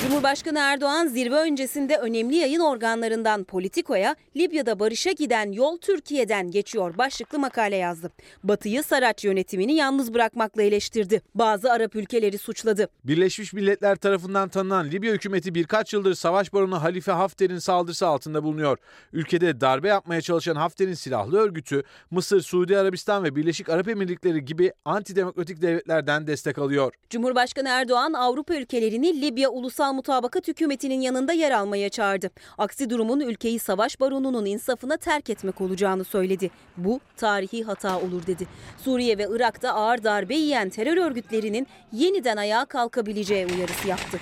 Cumhurbaşkanı 0.05 0.59
Erdoğan 0.59 1.07
zirve 1.07 1.35
öncesinde 1.35 1.97
önemli 1.97 2.35
yayın 2.35 2.59
organlarından 2.59 3.43
Politiko'ya 3.43 4.15
Libya'da 4.35 4.79
barışa 4.79 5.11
giden 5.11 5.51
yol 5.51 5.77
Türkiye'den 5.77 6.51
geçiyor 6.51 6.97
başlıklı 6.97 7.39
makale 7.39 7.75
yazdı. 7.75 8.11
Batı'yı 8.43 8.83
Saraç 8.83 9.25
yönetimini 9.25 9.73
yalnız 9.73 10.13
bırakmakla 10.13 10.61
eleştirdi. 10.61 11.21
Bazı 11.35 11.71
Arap 11.71 11.95
ülkeleri 11.95 12.37
suçladı. 12.37 12.89
Birleşmiş 13.03 13.53
Milletler 13.53 13.95
tarafından 13.95 14.49
tanınan 14.49 14.91
Libya 14.91 15.13
hükümeti 15.13 15.55
birkaç 15.55 15.93
yıldır 15.93 16.13
savaş 16.15 16.53
baronu 16.53 16.83
Halife 16.83 17.11
Hafter'in 17.11 17.59
saldırısı 17.59 18.07
altında 18.07 18.43
bulunuyor. 18.43 18.77
Ülkede 19.13 19.61
darbe 19.61 19.87
yapmaya 19.87 20.21
çalışan 20.21 20.55
Hafter'in 20.55 20.93
silahlı 20.93 21.37
örgütü 21.37 21.83
Mısır, 22.11 22.41
Suudi 22.41 22.77
Arabistan 22.77 23.23
ve 23.23 23.35
Birleşik 23.35 23.69
Arap 23.69 23.87
Emirlikleri 23.87 24.45
gibi 24.45 24.73
antidemokratik 24.85 25.61
devletlerden 25.61 26.27
destek 26.27 26.57
alıyor. 26.57 26.93
Cumhurbaşkanı 27.09 27.69
Erdoğan 27.69 28.13
Avrupa 28.13 28.55
ülkelerini 28.55 29.21
Libya 29.21 29.49
Ulusal 29.49 29.94
Mutabakat 29.95 30.47
Hükümeti'nin 30.47 31.01
yanında 31.01 31.33
yer 31.33 31.51
almaya 31.51 31.89
çağırdı. 31.89 32.29
Aksi 32.57 32.89
durumun 32.89 33.19
ülkeyi 33.19 33.59
savaş 33.59 33.99
baronunun 33.99 34.45
insafına 34.45 34.97
terk 34.97 35.29
etmek 35.29 35.61
olacağını 35.61 36.03
söyledi. 36.03 36.51
Bu 36.77 36.99
tarihi 37.17 37.63
hata 37.63 37.99
olur 37.99 38.27
dedi. 38.27 38.47
Suriye 38.77 39.17
ve 39.17 39.27
Irak'ta 39.31 39.73
ağır 39.73 40.03
darbe 40.03 40.35
yiyen 40.35 40.69
terör 40.69 40.97
örgütlerinin 40.97 41.67
yeniden 41.91 42.37
ayağa 42.37 42.65
kalkabileceği 42.65 43.45
uyarısı 43.45 43.87
yaptı. 43.87 44.19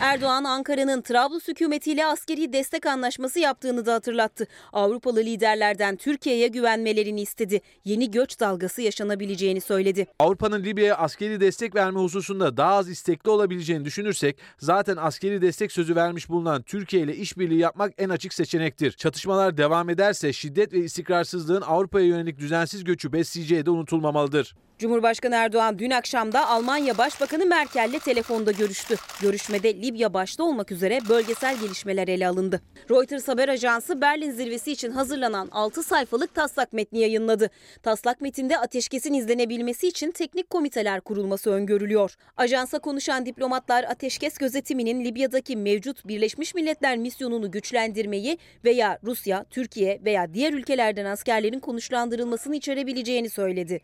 Erdoğan 0.00 0.44
Ankara'nın 0.44 1.02
Trablus 1.02 1.48
hükümetiyle 1.48 2.06
askeri 2.06 2.52
destek 2.52 2.86
anlaşması 2.86 3.40
yaptığını 3.40 3.86
da 3.86 3.94
hatırlattı. 3.94 4.46
Avrupalı 4.72 5.20
liderlerden 5.20 5.96
Türkiye'ye 5.96 6.48
güvenmelerini 6.48 7.20
istedi. 7.20 7.60
Yeni 7.84 8.10
göç 8.10 8.40
dalgası 8.40 8.82
yaşanabileceğini 8.82 9.60
söyledi. 9.60 10.06
Avrupa'nın 10.18 10.64
Libya'ya 10.64 10.96
askeri 10.96 11.40
destek 11.40 11.74
verme 11.74 12.00
hususunda 12.00 12.56
daha 12.56 12.74
az 12.74 12.88
istekli 12.88 13.30
olabileceğini 13.30 13.84
düşünürsek 13.84 14.36
zaten 14.58 14.96
askeri 14.96 15.42
destek 15.42 15.72
sözü 15.72 15.96
vermiş 15.96 16.28
bulunan 16.28 16.62
Türkiye 16.62 17.02
ile 17.02 17.16
işbirliği 17.16 17.58
yapmak 17.58 17.92
en 17.98 18.08
açık 18.08 18.34
seçenektir. 18.34 18.92
Çatışmalar 18.92 19.56
devam 19.56 19.90
ederse 19.90 20.32
şiddet 20.32 20.72
ve 20.72 20.78
istikrarsızlığın 20.78 21.62
Avrupa'ya 21.62 22.06
yönelik 22.06 22.38
düzensiz 22.38 22.84
göçü 22.84 23.12
besleyeceği 23.12 23.66
de 23.66 23.70
unutulmamalıdır. 23.70 24.54
Cumhurbaşkanı 24.78 25.34
Erdoğan 25.34 25.78
dün 25.78 25.90
akşam 25.90 26.32
da 26.32 26.48
Almanya 26.48 26.98
Başbakanı 26.98 27.46
Merkel'le 27.46 27.98
telefonda 27.98 28.52
görüştü. 28.52 28.96
Görüşmede 29.22 29.74
Libya 29.74 30.14
başta 30.14 30.44
olmak 30.44 30.72
üzere 30.72 30.98
bölgesel 31.08 31.60
gelişmeler 31.60 32.08
ele 32.08 32.28
alındı. 32.28 32.60
Reuters 32.90 33.28
haber 33.28 33.48
ajansı 33.48 34.00
Berlin 34.00 34.30
zirvesi 34.30 34.72
için 34.72 34.90
hazırlanan 34.90 35.48
6 35.52 35.82
sayfalık 35.82 36.34
taslak 36.34 36.72
metni 36.72 36.98
yayınladı. 36.98 37.50
Taslak 37.82 38.20
metinde 38.20 38.58
ateşkesin 38.58 39.14
izlenebilmesi 39.14 39.88
için 39.88 40.10
teknik 40.10 40.50
komiteler 40.50 41.00
kurulması 41.00 41.50
öngörülüyor. 41.50 42.14
Ajansa 42.36 42.78
konuşan 42.78 43.26
diplomatlar 43.26 43.84
ateşkes 43.84 44.38
gözetiminin 44.38 45.04
Libya'daki 45.04 45.56
mevcut 45.56 46.08
Birleşmiş 46.08 46.54
Milletler 46.54 46.96
misyonunu 46.96 47.50
güçlendirmeyi 47.50 48.38
veya 48.64 48.98
Rusya, 49.04 49.44
Türkiye 49.50 50.00
veya 50.04 50.34
diğer 50.34 50.52
ülkelerden 50.52 51.04
askerlerin 51.04 51.60
konuşlandırılmasını 51.60 52.56
içerebileceğini 52.56 53.30
söyledi. 53.30 53.80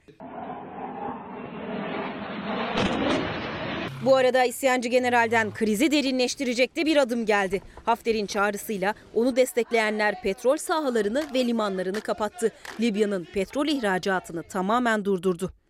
Bu 4.04 4.16
arada 4.16 4.44
isyancı 4.44 4.88
generalden 4.88 5.54
krizi 5.54 5.90
derinleştirecek 5.90 6.76
de 6.76 6.87
bir 6.87 6.97
adım 6.97 7.26
geldi. 7.26 7.62
Hafter'in 7.85 8.26
çağrısıyla 8.26 8.94
onu 9.14 9.37
destekleyenler 9.37 10.23
petrol 10.23 10.56
sahalarını 10.56 11.25
ve 11.35 11.47
limanlarını 11.47 12.00
kapattı. 12.00 12.52
Libya'nın 12.80 13.25
petrol 13.25 13.68
ihracatını 13.68 14.42
tamamen 14.42 15.04
durdurdu. 15.04 15.62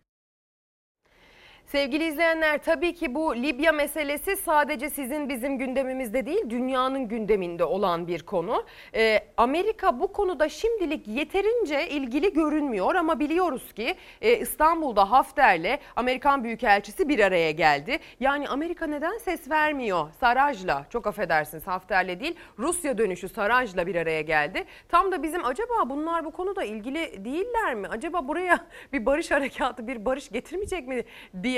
Sevgili 1.65 2.07
izleyenler 2.07 2.63
tabii 2.63 2.93
ki 2.93 3.15
bu 3.15 3.35
Libya 3.35 3.71
meselesi 3.71 4.35
sadece 4.35 4.89
sizin 4.89 5.29
bizim 5.29 5.57
gündemimizde 5.57 6.25
değil 6.25 6.49
dünyanın 6.49 7.07
gündeminde 7.07 7.63
olan 7.63 8.07
bir 8.07 8.23
konu. 8.23 8.63
Ee, 8.95 9.19
Amerika 9.37 9.99
bu 9.99 10.13
konuda 10.13 10.49
şimdilik 10.49 11.07
yeterince 11.07 11.89
ilgili 11.89 12.33
görünmüyor 12.33 12.95
ama 12.95 13.19
biliyoruz 13.19 13.73
ki 13.73 13.95
e, 14.21 14.37
İstanbul'da 14.37 15.11
Hafter'le 15.11 15.79
Amerikan 15.95 16.43
Büyükelçisi 16.43 17.09
bir 17.09 17.19
araya 17.19 17.51
geldi. 17.51 17.99
Yani 18.19 18.47
Amerika 18.47 18.87
neden 18.87 19.17
ses 19.17 19.49
vermiyor? 19.49 20.11
Saraj'la 20.19 20.85
çok 20.89 21.07
affedersiniz 21.07 21.67
Hafter'le 21.67 22.19
değil 22.19 22.35
Rusya 22.59 22.97
dönüşü 22.97 23.29
Saraj'la 23.29 23.87
bir 23.87 23.95
araya 23.95 24.21
geldi. 24.21 24.65
Tam 24.89 25.11
da 25.11 25.23
bizim 25.23 25.45
acaba 25.45 25.89
bunlar 25.89 26.25
bu 26.25 26.31
konuda 26.31 26.63
ilgili 26.63 27.25
değiller 27.25 27.75
mi? 27.75 27.87
Acaba 27.87 28.27
buraya 28.27 28.59
bir 28.93 29.05
barış 29.05 29.31
harekatı 29.31 29.87
bir 29.87 30.05
barış 30.05 30.29
getirmeyecek 30.29 30.87
mi 30.87 31.03
diye 31.43 31.52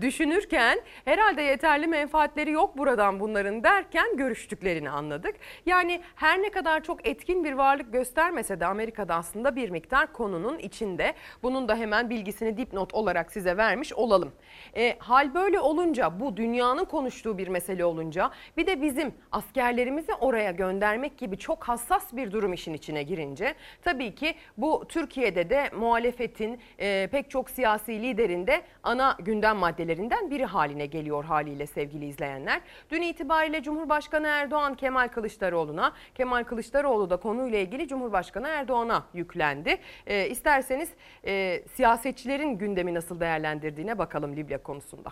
düşünürken 0.00 0.80
herhalde 1.04 1.42
yeterli 1.42 1.86
menfaatleri 1.86 2.50
yok 2.50 2.78
buradan 2.78 3.20
bunların 3.20 3.64
derken 3.64 4.16
görüştüklerini 4.16 4.90
anladık. 4.90 5.34
Yani 5.66 6.00
her 6.14 6.42
ne 6.42 6.50
kadar 6.50 6.82
çok 6.82 7.08
etkin 7.08 7.44
bir 7.44 7.52
varlık 7.52 7.92
göstermese 7.92 8.60
de 8.60 8.66
Amerika'da 8.66 9.14
aslında 9.14 9.56
bir 9.56 9.70
miktar 9.70 10.12
konunun 10.12 10.58
içinde. 10.58 11.14
Bunun 11.42 11.68
da 11.68 11.76
hemen 11.76 12.10
bilgisini 12.10 12.56
dipnot 12.56 12.94
olarak 12.94 13.32
size 13.32 13.56
vermiş 13.56 13.92
olalım. 13.92 14.32
E, 14.76 14.96
hal 14.98 15.34
böyle 15.34 15.60
olunca 15.60 16.20
bu 16.20 16.36
dünyanın 16.36 16.84
konuştuğu 16.84 17.38
bir 17.38 17.48
mesele 17.48 17.84
olunca 17.84 18.30
bir 18.56 18.66
de 18.66 18.82
bizim 18.82 19.14
askerlerimizi 19.32 20.14
oraya 20.14 20.50
göndermek 20.50 21.18
gibi 21.18 21.38
çok 21.38 21.64
hassas 21.64 22.12
bir 22.12 22.32
durum 22.32 22.52
işin 22.52 22.74
içine 22.74 23.02
girince 23.02 23.54
tabii 23.82 24.14
ki 24.14 24.34
bu 24.56 24.84
Türkiye'de 24.88 25.50
de 25.50 25.70
muhalefetin 25.76 26.60
e, 26.78 27.08
pek 27.12 27.30
çok 27.30 27.50
siyasi 27.50 28.02
liderinde 28.02 28.62
ana 28.82 29.16
gündem 29.32 29.56
maddelerinden 29.56 30.30
biri 30.30 30.44
haline 30.44 30.86
geliyor 30.86 31.24
haliyle 31.24 31.66
sevgili 31.66 32.06
izleyenler. 32.06 32.60
Dün 32.90 33.02
itibariyle 33.02 33.62
Cumhurbaşkanı 33.62 34.26
Erdoğan 34.26 34.74
Kemal 34.74 35.08
Kılıçdaroğlu'na, 35.08 35.92
Kemal 36.14 36.44
Kılıçdaroğlu 36.44 37.10
da 37.10 37.16
konuyla 37.16 37.58
ilgili 37.58 37.88
Cumhurbaşkanı 37.88 38.48
Erdoğan'a 38.48 39.06
yüklendi. 39.14 39.78
E, 40.06 40.28
isterseniz 40.28 40.88
e, 41.26 41.62
siyasetçilerin 41.74 42.58
gündemi 42.58 42.94
nasıl 42.94 43.20
değerlendirdiğine 43.20 43.98
bakalım 43.98 44.36
Libya 44.36 44.62
konusunda. 44.62 45.10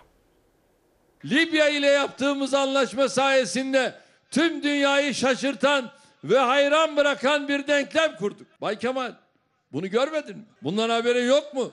Libya 1.24 1.68
ile 1.68 1.86
yaptığımız 1.86 2.54
anlaşma 2.54 3.08
sayesinde 3.08 3.94
tüm 4.30 4.62
dünyayı 4.62 5.14
şaşırtan 5.14 5.90
ve 6.24 6.38
hayran 6.38 6.96
bırakan 6.96 7.48
bir 7.48 7.66
denklem 7.66 8.16
kurduk. 8.16 8.46
Bay 8.60 8.78
Kemal 8.78 9.12
bunu 9.72 9.90
görmedin 9.90 10.36
mi? 10.36 10.44
Bundan 10.62 10.90
haberin 10.90 11.28
yok 11.28 11.54
mu? 11.54 11.72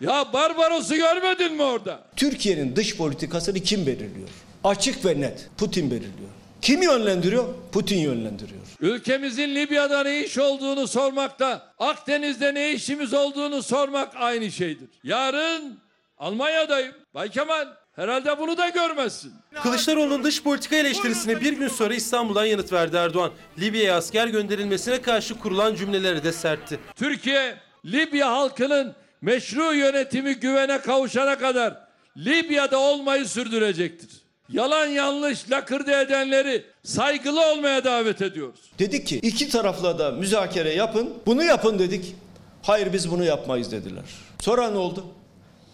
Ya 0.00 0.32
Barbaros'u 0.32 0.96
görmedin 0.96 1.52
mi 1.52 1.62
orada? 1.62 2.00
Türkiye'nin 2.16 2.76
dış 2.76 2.96
politikasını 2.96 3.60
kim 3.60 3.86
belirliyor? 3.86 4.28
Açık 4.64 5.04
ve 5.04 5.20
net. 5.20 5.48
Putin 5.58 5.90
belirliyor. 5.90 6.30
Kim 6.62 6.82
yönlendiriyor? 6.82 7.44
Putin 7.72 7.98
yönlendiriyor. 7.98 8.60
Ülkemizin 8.80 9.54
Libya'da 9.54 10.02
ne 10.02 10.24
iş 10.24 10.38
olduğunu 10.38 10.88
sormakla 10.88 11.72
Akdeniz'de 11.78 12.54
ne 12.54 12.72
işimiz 12.72 13.14
olduğunu 13.14 13.62
sormak 13.62 14.12
aynı 14.16 14.50
şeydir. 14.50 14.88
Yarın 15.04 15.78
Almanya'dayım. 16.18 16.94
Bay 17.14 17.28
Kemal 17.30 17.66
herhalde 17.96 18.38
bunu 18.38 18.56
da 18.56 18.68
görmezsin. 18.68 19.32
Kılıçdaroğlu'nun 19.62 20.24
dış 20.24 20.42
politika 20.42 20.76
eleştirisine 20.76 21.40
bir 21.40 21.52
gün 21.52 21.68
sonra 21.68 21.94
İstanbul'dan 21.94 22.44
yanıt 22.44 22.72
verdi 22.72 22.96
Erdoğan. 22.96 23.30
Libya'ya 23.58 23.96
asker 23.96 24.26
gönderilmesine 24.28 25.02
karşı 25.02 25.38
kurulan 25.38 25.74
cümleleri 25.74 26.24
de 26.24 26.32
sertti. 26.32 26.78
Türkiye 26.96 27.56
Libya 27.84 28.32
halkının 28.32 28.94
meşru 29.20 29.74
yönetimi 29.74 30.34
güvene 30.34 30.80
kavuşana 30.80 31.38
kadar 31.38 31.86
Libya'da 32.16 32.78
olmayı 32.78 33.26
sürdürecektir. 33.28 34.08
Yalan 34.48 34.86
yanlış 34.86 35.50
lakırdı 35.50 35.90
edenleri 36.00 36.64
saygılı 36.82 37.52
olmaya 37.52 37.84
davet 37.84 38.22
ediyoruz. 38.22 38.60
Dedik 38.78 39.06
ki 39.06 39.16
iki 39.18 39.48
tarafla 39.48 39.98
da 39.98 40.10
müzakere 40.10 40.72
yapın. 40.74 41.14
Bunu 41.26 41.44
yapın 41.44 41.78
dedik. 41.78 42.14
Hayır 42.62 42.92
biz 42.92 43.10
bunu 43.10 43.24
yapmayız 43.24 43.72
dediler. 43.72 44.04
Sonra 44.40 44.70
ne 44.70 44.78
oldu? 44.78 45.06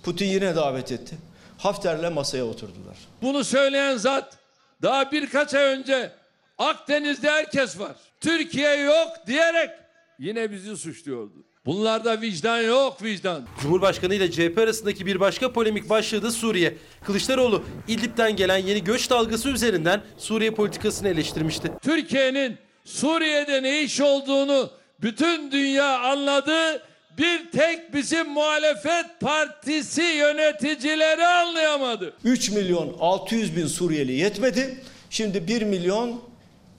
Putin 0.02 0.26
yine 0.26 0.56
davet 0.56 0.92
etti. 0.92 1.16
Hafter'le 1.58 2.10
masaya 2.12 2.44
oturdular. 2.44 2.96
Bunu 3.22 3.44
söyleyen 3.44 3.96
zat 3.96 4.36
daha 4.82 5.12
birkaç 5.12 5.54
ay 5.54 5.64
önce 5.64 6.12
Akdeniz'de 6.58 7.30
herkes 7.30 7.78
var. 7.78 7.96
Türkiye 8.20 8.74
yok 8.76 9.08
diyerek 9.26 9.70
yine 10.18 10.50
bizi 10.50 10.76
suçluyordu. 10.76 11.44
Bunlarda 11.66 12.20
vicdan 12.20 12.60
yok 12.62 13.02
vicdan. 13.02 13.46
Cumhurbaşkanı 13.62 14.14
ile 14.14 14.30
CHP 14.30 14.58
arasındaki 14.58 15.06
bir 15.06 15.20
başka 15.20 15.52
polemik 15.52 15.90
başlığı 15.90 16.22
da 16.22 16.30
Suriye. 16.30 16.74
Kılıçdaroğlu 17.04 17.62
İdlib'den 17.88 18.36
gelen 18.36 18.56
yeni 18.56 18.84
göç 18.84 19.10
dalgası 19.10 19.48
üzerinden 19.48 20.02
Suriye 20.18 20.50
politikasını 20.50 21.08
eleştirmişti. 21.08 21.72
Türkiye'nin 21.82 22.56
Suriye'de 22.84 23.62
ne 23.62 23.82
iş 23.82 24.00
olduğunu 24.00 24.70
bütün 25.00 25.50
dünya 25.52 25.98
anladı. 25.98 26.82
Bir 27.18 27.50
tek 27.50 27.94
bizim 27.94 28.28
muhalefet 28.28 29.20
partisi 29.20 30.02
yöneticileri 30.02 31.26
anlayamadı. 31.26 32.14
3 32.24 32.50
milyon 32.50 32.96
600 33.00 33.56
bin 33.56 33.66
Suriyeli 33.66 34.12
yetmedi. 34.12 34.80
Şimdi 35.10 35.48
1 35.48 35.62
milyon 35.62 36.31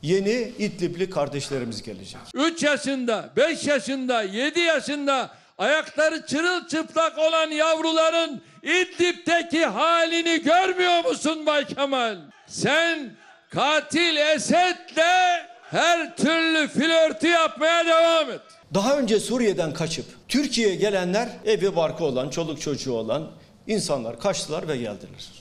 yeni 0.03 0.51
İdlibli 0.60 1.10
kardeşlerimiz 1.10 1.83
gelecek. 1.83 2.22
3 2.33 2.63
yaşında, 2.63 3.29
5 3.38 3.67
yaşında, 3.67 4.22
7 4.22 4.60
yaşında 4.60 5.29
ayakları 5.57 6.25
çırılçıplak 6.25 7.17
olan 7.17 7.51
yavruların 7.51 8.41
İdlib'deki 8.63 9.65
halini 9.65 10.41
görmüyor 10.41 11.05
musun 11.05 11.45
Bay 11.45 11.67
Kemal? 11.67 12.17
Sen 12.48 13.15
katil 13.50 14.15
Esed'le 14.15 15.45
her 15.72 16.17
türlü 16.17 16.67
flörtü 16.67 17.27
yapmaya 17.27 17.86
devam 17.86 18.31
et. 18.31 18.41
Daha 18.74 18.98
önce 18.98 19.19
Suriye'den 19.19 19.74
kaçıp 19.74 20.05
Türkiye'ye 20.27 20.75
gelenler 20.75 21.29
evi 21.45 21.75
barkı 21.75 22.03
olan, 22.03 22.29
çoluk 22.29 22.62
çocuğu 22.62 22.93
olan 22.93 23.31
insanlar 23.67 24.19
kaçtılar 24.19 24.67
ve 24.67 24.77
geldiler. 24.77 25.31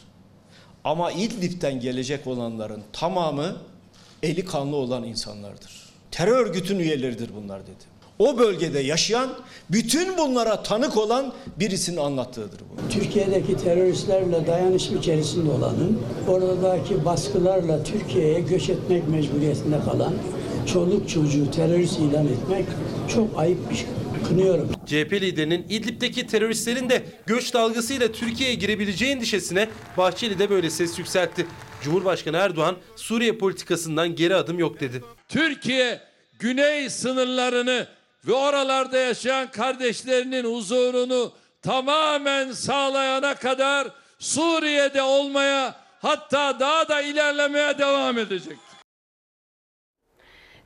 Ama 0.84 1.12
İdlib'den 1.12 1.80
gelecek 1.80 2.26
olanların 2.26 2.82
tamamı 2.92 3.56
eli 4.22 4.44
kanlı 4.44 4.76
olan 4.76 5.04
insanlardır. 5.04 5.82
Terör 6.10 6.46
örgütün 6.46 6.78
üyeleridir 6.78 7.30
bunlar 7.42 7.62
dedi. 7.62 7.92
O 8.18 8.38
bölgede 8.38 8.78
yaşayan, 8.80 9.30
bütün 9.70 10.18
bunlara 10.18 10.62
tanık 10.62 10.96
olan 10.96 11.32
birisinin 11.60 11.96
anlattığıdır 11.96 12.60
bu. 12.60 12.92
Türkiye'deki 12.92 13.56
teröristlerle 13.56 14.46
dayanışma 14.46 14.98
içerisinde 14.98 15.50
olanın, 15.50 16.00
oradaki 16.28 17.04
baskılarla 17.04 17.84
Türkiye'ye 17.84 18.40
göç 18.40 18.68
etmek 18.68 19.08
mecburiyetinde 19.08 19.80
kalan 19.80 20.14
çoluk 20.72 21.08
çocuğu 21.08 21.50
terörist 21.50 21.98
ilan 21.98 22.26
etmek 22.26 22.64
çok 23.14 23.38
ayıp 23.38 23.70
bir 23.70 23.76
şey. 23.76 23.86
Kınıyorum. 24.28 24.68
CHP 24.86 25.12
liderinin 25.12 25.66
İdlib'deki 25.68 26.26
teröristlerin 26.26 26.90
de 26.90 27.02
göç 27.26 27.54
dalgasıyla 27.54 28.12
Türkiye'ye 28.12 28.54
girebileceği 28.54 29.12
endişesine 29.12 29.68
Bahçeli 29.96 30.38
de 30.38 30.50
böyle 30.50 30.70
ses 30.70 30.98
yükseltti. 30.98 31.46
Cumhurbaşkanı 31.84 32.36
Erdoğan 32.36 32.76
Suriye 32.96 33.38
politikasından 33.38 34.14
geri 34.14 34.34
adım 34.34 34.58
yok 34.58 34.80
dedi. 34.80 35.04
Türkiye 35.28 36.00
güney 36.38 36.90
sınırlarını 36.90 37.86
ve 38.26 38.32
oralarda 38.32 38.98
yaşayan 38.98 39.50
kardeşlerinin 39.50 40.44
huzurunu 40.44 41.32
tamamen 41.62 42.52
sağlayana 42.52 43.34
kadar 43.34 43.88
Suriye'de 44.18 45.02
olmaya 45.02 45.74
hatta 46.02 46.60
daha 46.60 46.88
da 46.88 47.02
ilerlemeye 47.02 47.78
devam 47.78 48.18
edecek. 48.18 48.58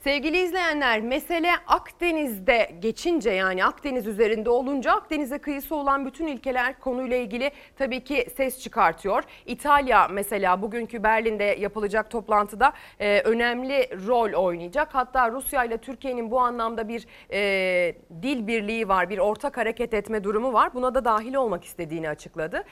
Sevgili 0.06 0.38
izleyenler 0.38 1.00
mesele 1.00 1.50
Akdeniz'de 1.66 2.70
geçince 2.80 3.30
yani 3.30 3.64
Akdeniz 3.64 4.06
üzerinde 4.06 4.50
olunca 4.50 4.92
Akdeniz'e 4.92 5.38
kıyısı 5.38 5.75
olan 5.75 6.06
bütün 6.06 6.26
ülkeler 6.26 6.80
konuyla 6.80 7.16
ilgili 7.16 7.50
tabii 7.76 8.04
ki 8.04 8.26
ses 8.36 8.60
çıkartıyor. 8.60 9.22
İtalya 9.46 10.08
mesela 10.08 10.62
bugünkü 10.62 11.02
Berlin'de 11.02 11.44
yapılacak 11.44 12.10
toplantıda 12.10 12.72
e, 13.00 13.20
önemli 13.20 14.06
rol 14.06 14.32
oynayacak. 14.32 14.94
Hatta 14.94 15.30
Rusya 15.30 15.64
ile 15.64 15.78
Türkiye'nin 15.78 16.30
bu 16.30 16.40
anlamda 16.40 16.88
bir 16.88 17.06
e, 17.32 17.94
dil 18.22 18.46
birliği 18.46 18.88
var, 18.88 19.10
bir 19.10 19.18
ortak 19.18 19.56
hareket 19.56 19.94
etme 19.94 20.25
durumu 20.25 20.52
var. 20.52 20.75
Buna 20.75 20.94
da 20.94 21.04
dahil 21.04 21.34
olmak 21.34 21.64
istediğini 21.64 22.08
açıkladı. 22.08 22.64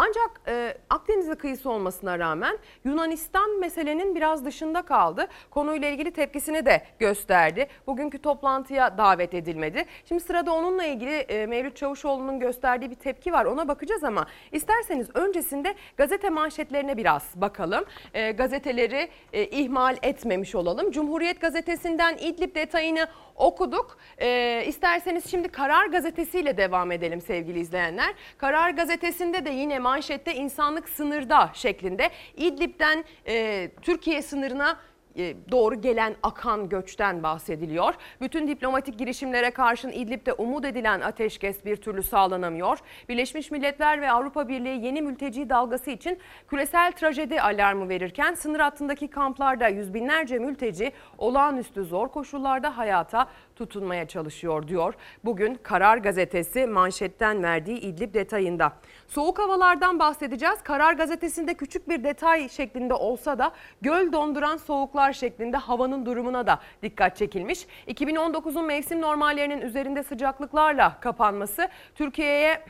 Ancak 0.00 0.40
e, 0.48 0.74
Akdeniz'e 0.90 1.34
kıyısı 1.34 1.70
olmasına 1.70 2.18
rağmen 2.18 2.58
Yunanistan 2.84 3.60
meselenin 3.60 4.14
biraz 4.14 4.44
dışında 4.44 4.82
kaldı. 4.82 5.26
Konuyla 5.50 5.88
ilgili 5.88 6.10
tepkisini 6.10 6.66
de 6.66 6.82
gösterdi. 6.98 7.66
Bugünkü 7.86 8.18
toplantıya 8.18 8.98
davet 8.98 9.34
edilmedi. 9.34 9.84
Şimdi 10.04 10.22
sırada 10.22 10.52
onunla 10.52 10.84
ilgili 10.84 11.10
e, 11.10 11.46
Mevlüt 11.46 11.76
Çavuşoğlu'nun 11.76 12.40
gösterdiği 12.40 12.90
bir 12.90 12.94
tepki 12.94 13.32
var. 13.32 13.44
Ona 13.44 13.68
bakacağız 13.68 14.04
ama 14.04 14.26
isterseniz 14.52 15.08
öncesinde 15.14 15.74
gazete 15.96 16.30
manşetlerine 16.30 16.96
biraz 16.96 17.32
bakalım. 17.34 17.84
E, 18.14 18.30
gazeteleri 18.30 19.08
e, 19.32 19.44
ihmal 19.44 19.96
etmemiş 20.02 20.54
olalım. 20.54 20.90
Cumhuriyet 20.90 21.40
gazetesinden 21.40 22.16
İdlib 22.16 22.54
detayını 22.54 23.08
okuduk. 23.36 23.98
E, 24.18 24.62
isterseniz 24.66 25.30
şimdi 25.30 25.48
Karar 25.48 25.86
gazetesiyle 25.86 26.56
devam 26.56 26.92
edelim 26.92 27.20
sevgili 27.20 27.60
izleyenler. 27.60 28.14
Karar 28.38 28.70
gazetesinde 28.70 29.44
de 29.44 29.50
yine 29.50 29.78
manşette 29.88 30.34
insanlık 30.34 30.88
sınırda 30.88 31.50
şeklinde 31.54 32.10
İdlib'den 32.36 33.04
e, 33.26 33.70
Türkiye 33.82 34.22
sınırına 34.22 34.76
e, 35.16 35.34
doğru 35.50 35.80
gelen 35.80 36.16
akan 36.22 36.68
göçten 36.68 37.22
bahsediliyor. 37.22 37.94
Bütün 38.20 38.48
diplomatik 38.48 38.98
girişimlere 38.98 39.50
karşın 39.50 39.90
İdlib'de 39.90 40.32
umut 40.32 40.64
edilen 40.64 41.00
ateşkes 41.00 41.64
bir 41.64 41.76
türlü 41.76 42.02
sağlanamıyor. 42.02 42.78
Birleşmiş 43.08 43.50
Milletler 43.50 44.00
ve 44.00 44.10
Avrupa 44.10 44.48
Birliği 44.48 44.84
yeni 44.84 45.02
mülteci 45.02 45.50
dalgası 45.50 45.90
için 45.90 46.18
küresel 46.48 46.92
trajedi 46.92 47.40
alarmı 47.40 47.88
verirken 47.88 48.34
sınır 48.34 48.60
hattındaki 48.60 49.08
kamplarda 49.08 49.68
yüz 49.68 49.94
binlerce 49.94 50.38
mülteci 50.38 50.92
olağanüstü 51.18 51.84
zor 51.84 52.08
koşullarda 52.08 52.78
hayata 52.78 53.28
tutunmaya 53.58 54.08
çalışıyor 54.08 54.68
diyor. 54.68 54.94
Bugün 55.24 55.54
Karar 55.54 55.98
Gazetesi 55.98 56.66
manşetten 56.66 57.42
verdiği 57.42 57.80
İdlib 57.80 58.14
detayında. 58.14 58.72
Soğuk 59.08 59.38
havalardan 59.38 59.98
bahsedeceğiz. 59.98 60.62
Karar 60.62 60.92
Gazetesi'nde 60.92 61.54
küçük 61.54 61.88
bir 61.88 62.04
detay 62.04 62.48
şeklinde 62.48 62.94
olsa 62.94 63.38
da 63.38 63.52
göl 63.82 64.12
donduran 64.12 64.56
soğuklar 64.56 65.12
şeklinde 65.12 65.56
havanın 65.56 66.06
durumuna 66.06 66.46
da 66.46 66.60
dikkat 66.82 67.16
çekilmiş. 67.16 67.66
2019'un 67.88 68.66
mevsim 68.66 69.00
normallerinin 69.00 69.60
üzerinde 69.60 70.02
sıcaklıklarla 70.02 71.00
kapanması 71.00 71.68
Türkiye'ye 71.94 72.62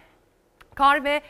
kar 0.75 1.05
ve 1.05 1.23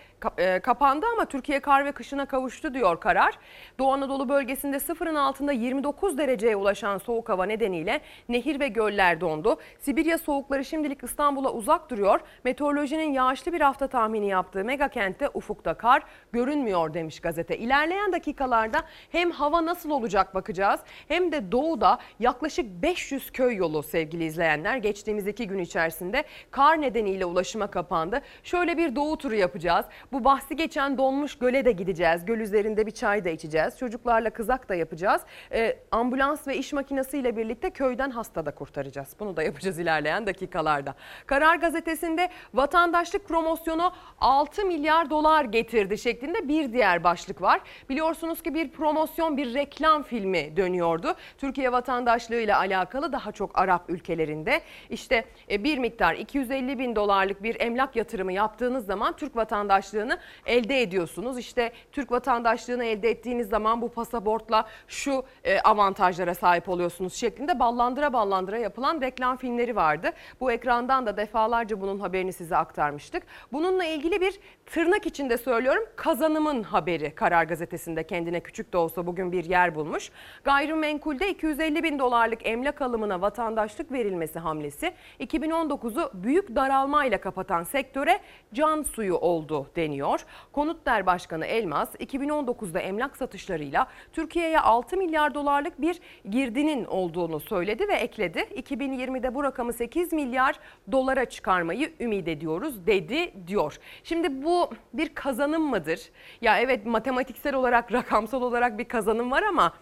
kapandı 0.63 1.07
ama 1.13 1.25
Türkiye 1.25 1.61
kar 1.61 1.85
ve 1.85 1.93
kışına 1.93 2.27
kavuştu 2.27 2.75
diyor 2.75 3.01
karar. 3.01 3.39
Doğu 3.79 3.93
Anadolu 3.93 4.29
bölgesinde 4.29 4.81
sıfırın 4.81 5.15
altında 5.15 5.53
29 5.53 6.19
dereceye 6.19 6.57
ulaşan 6.57 6.99
soğuk 6.99 7.29
hava 7.29 7.45
nedeniyle 7.45 8.01
nehir 8.29 8.61
ve 8.61 8.69
göller 8.69 9.21
dondu. 9.21 9.57
Sibirya 9.79 10.19
soğukları 10.19 10.65
şimdilik 10.65 11.05
İstanbul'a 11.05 11.53
uzak 11.53 11.91
duruyor. 11.91 12.21
Meteorolojinin 12.45 13.13
yağışlı 13.13 13.53
bir 13.53 13.61
hafta 13.61 13.87
tahmini 13.89 14.29
yaptığı 14.29 14.65
mega 14.65 14.89
kentte 14.89 15.29
ufukta 15.35 15.75
kar 15.75 16.03
görünmüyor 16.33 16.95
demiş 16.95 17.21
gazete. 17.21 17.59
İlerleyen 17.59 18.13
dakikalarda 18.13 18.83
hem 19.13 19.31
hava 19.31 19.67
nasıl 19.67 19.91
olacak 19.91 20.35
bakacağız 20.35 20.81
hem 21.09 21.33
de 21.33 21.53
doğuda 21.53 21.99
yaklaşık 22.21 22.67
500 22.83 23.31
köy 23.31 23.57
yolu 23.57 23.83
sevgili 23.83 24.25
izleyenler 24.25 24.77
geçtiğimiz 24.77 25.27
iki 25.27 25.49
gün 25.49 25.59
içerisinde 25.59 26.25
kar 26.51 26.81
nedeniyle 26.81 27.25
ulaşıma 27.25 27.67
kapandı. 27.67 28.23
Şöyle 28.45 28.77
bir 28.77 28.97
doğu 28.97 29.19
turu 29.19 29.35
yapacağız. 29.35 29.87
Bu 30.13 30.25
bahsi 30.25 30.57
geçen 30.57 30.99
donmuş 30.99 31.39
göle 31.39 31.65
de 31.65 31.73
gideceğiz. 31.73 32.25
Göl 32.25 32.41
üzerinde 32.41 32.87
bir 32.87 32.91
çay 32.91 33.25
da 33.25 33.29
içeceğiz. 33.29 33.79
Çocuklarla 33.79 34.31
kızak 34.31 34.69
da 34.69 34.75
yapacağız. 34.75 35.23
Ee, 35.53 35.79
ambulans 35.91 36.49
ve 36.49 36.57
iş 36.57 36.73
makinesiyle 36.73 37.37
birlikte 37.37 37.71
köyden 37.71 38.11
hasta 38.11 38.47
da 38.47 38.51
kurtaracağız. 38.51 39.09
Bunu 39.21 39.37
da 39.37 39.43
yapacağız 39.43 39.79
ilerleyen 39.79 40.27
dakikalarda. 40.27 40.95
Karar 41.27 41.57
gazetesinde 41.57 42.29
vatandaşlık 42.55 43.29
promosyonu 43.29 43.93
6 44.21 44.65
milyar 44.65 45.11
dolar 45.11 45.45
getirdi 45.45 45.99
şeklinde 45.99 46.49
bir 46.49 46.73
diğer 46.73 47.05
başlık 47.05 47.43
var. 47.43 47.61
Biliyorsunuz 47.89 48.43
ki 48.43 48.55
bir 48.55 48.71
promosyon 48.71 49.37
bir 49.37 49.55
reklam 49.55 50.03
filmi 50.03 50.57
dönüyordu. 50.57 51.15
Türkiye 51.39 51.73
vatandaşlığı 51.73 52.41
ile 52.41 52.55
alakalı 52.55 53.13
daha 53.13 53.33
çok 53.33 53.59
Arap 53.59 53.91
ülkelerinde. 53.91 54.61
İşte 54.91 55.25
e, 55.51 55.65
bir 55.65 55.79
miktar 55.79 56.15
250 56.15 56.79
bin 56.79 56.97
dolarlık 56.97 57.43
bir 57.43 57.61
emlak 57.61 57.97
yatırımı 57.97 58.33
yaptığınız 58.33 58.87
zaman 58.87 59.17
Türk 59.17 59.37
vatandaşlığı 59.37 59.98
vatandaşlığını 59.99 60.19
elde 60.47 60.83
ediyorsunuz. 60.83 61.39
İşte 61.39 61.73
Türk 61.93 62.13
vatandaşlığını 62.13 62.85
elde 62.85 63.11
ettiğiniz 63.11 63.49
zaman 63.49 63.83
bu 63.83 63.89
pasaportla 63.89 64.67
şu 64.89 65.25
e, 65.45 65.61
avantajlara 65.61 66.35
sahip 66.35 66.69
oluyorsunuz 66.69 67.15
şeklinde 67.15 67.59
ballandıra 67.59 68.13
ballandıra 68.13 68.59
yapılan 68.59 69.01
reklam 69.01 69.37
filmleri 69.37 69.77
vardı. 69.77 70.13
Bu 70.41 70.53
ekrandan 70.53 71.07
da 71.07 71.17
defalarca 71.17 71.81
bunun 71.81 72.01
haberini 72.01 72.33
size 72.33 72.57
aktarmıştık. 72.57 73.23
Bununla 73.53 73.85
ilgili 73.85 74.21
bir 74.21 74.41
tırnak 74.71 75.07
içinde 75.07 75.39
söylüyorum 75.39 75.85
kazanımın 75.97 76.63
haberi 76.63 77.11
Karar 77.15 77.45
Gazetesi'nde 77.45 78.07
kendine 78.07 78.41
küçük 78.41 78.73
de 78.73 78.77
olsa 78.77 79.07
bugün 79.07 79.33
bir 79.33 79.45
yer 79.45 79.75
bulmuş. 79.75 80.11
Gayrimenkulde 80.45 81.31
250 81.31 81.83
bin 81.83 81.99
dolarlık 81.99 82.47
emlak 82.47 82.83
alımına 82.83 83.21
vatandaşlık 83.21 83.93
verilmesi 83.93 84.39
hamlesi 84.39 84.93
2019'u 85.21 86.11
büyük 86.15 86.57
daralmayla 86.57 87.21
kapatan 87.21 87.63
sektöre 87.63 88.21
can 88.55 88.83
suyu 88.83 89.15
oldu 89.15 89.67
deniyor. 89.77 90.21
Konutler 90.53 91.07
Başkanı 91.07 91.47
Elmas 91.47 91.95
2019'da 91.95 92.81
emlak 92.81 93.17
satışlarıyla 93.17 93.87
Türkiye'ye 94.13 94.61
6 94.61 94.97
milyar 94.97 95.35
dolarlık 95.35 95.81
bir 95.81 96.01
girdinin 96.31 96.85
olduğunu 96.85 97.41
söyledi 97.41 97.89
ve 97.89 97.95
ekledi. 97.95 98.39
2020'de 98.39 99.35
bu 99.35 99.45
rakamı 99.45 99.73
8 99.73 100.13
milyar 100.13 100.59
dolara 100.93 101.25
çıkarmayı 101.25 101.93
ümit 102.01 102.29
ediyoruz 102.29 102.87
dedi 102.87 103.33
diyor. 103.47 103.79
Şimdi 104.05 104.45
bu 104.45 104.58
bir 104.93 105.15
kazanım 105.15 105.63
mıdır? 105.63 106.01
Ya 106.41 106.61
evet 106.61 106.87
matematiksel 106.87 107.55
olarak 107.55 107.93
rakamsal 107.93 108.43
olarak 108.43 108.79
bir 108.79 108.85
kazanım 108.85 109.31
var 109.31 109.43
ama 109.43 109.73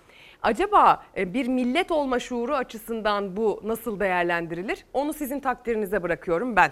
Acaba 0.42 1.04
e, 1.16 1.34
bir 1.34 1.48
millet 1.48 1.90
olma 1.90 2.18
şuuru 2.18 2.54
açısından 2.54 3.36
bu 3.36 3.60
nasıl 3.64 4.00
değerlendirilir? 4.00 4.84
Onu 4.92 5.12
sizin 5.12 5.40
takdirinize 5.40 6.02
bırakıyorum 6.02 6.56
ben. 6.56 6.70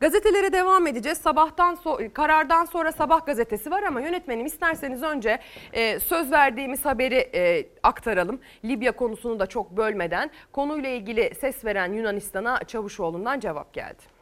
Gazetelere 0.00 0.52
devam 0.52 0.86
edeceğiz. 0.86 1.18
Sabahtan 1.18 1.74
so 1.74 1.98
karardan 2.14 2.64
sonra 2.64 2.92
Sabah 2.92 3.26
gazetesi 3.26 3.70
var 3.70 3.82
ama 3.82 4.00
yönetmenim 4.00 4.46
isterseniz 4.46 5.02
önce 5.02 5.38
e, 5.72 6.00
söz 6.00 6.32
verdiğimiz 6.32 6.84
haberi 6.84 7.30
e, 7.34 7.68
aktaralım. 7.82 8.40
Libya 8.64 8.92
konusunu 8.92 9.40
da 9.40 9.46
çok 9.46 9.76
bölmeden 9.76 10.30
konuyla 10.52 10.90
ilgili 10.90 11.34
ses 11.40 11.64
veren 11.64 11.92
Yunanistan'a 11.92 12.64
Çavuşoğlu'ndan 12.64 13.40
cevap 13.40 13.72
geldi. 13.72 14.17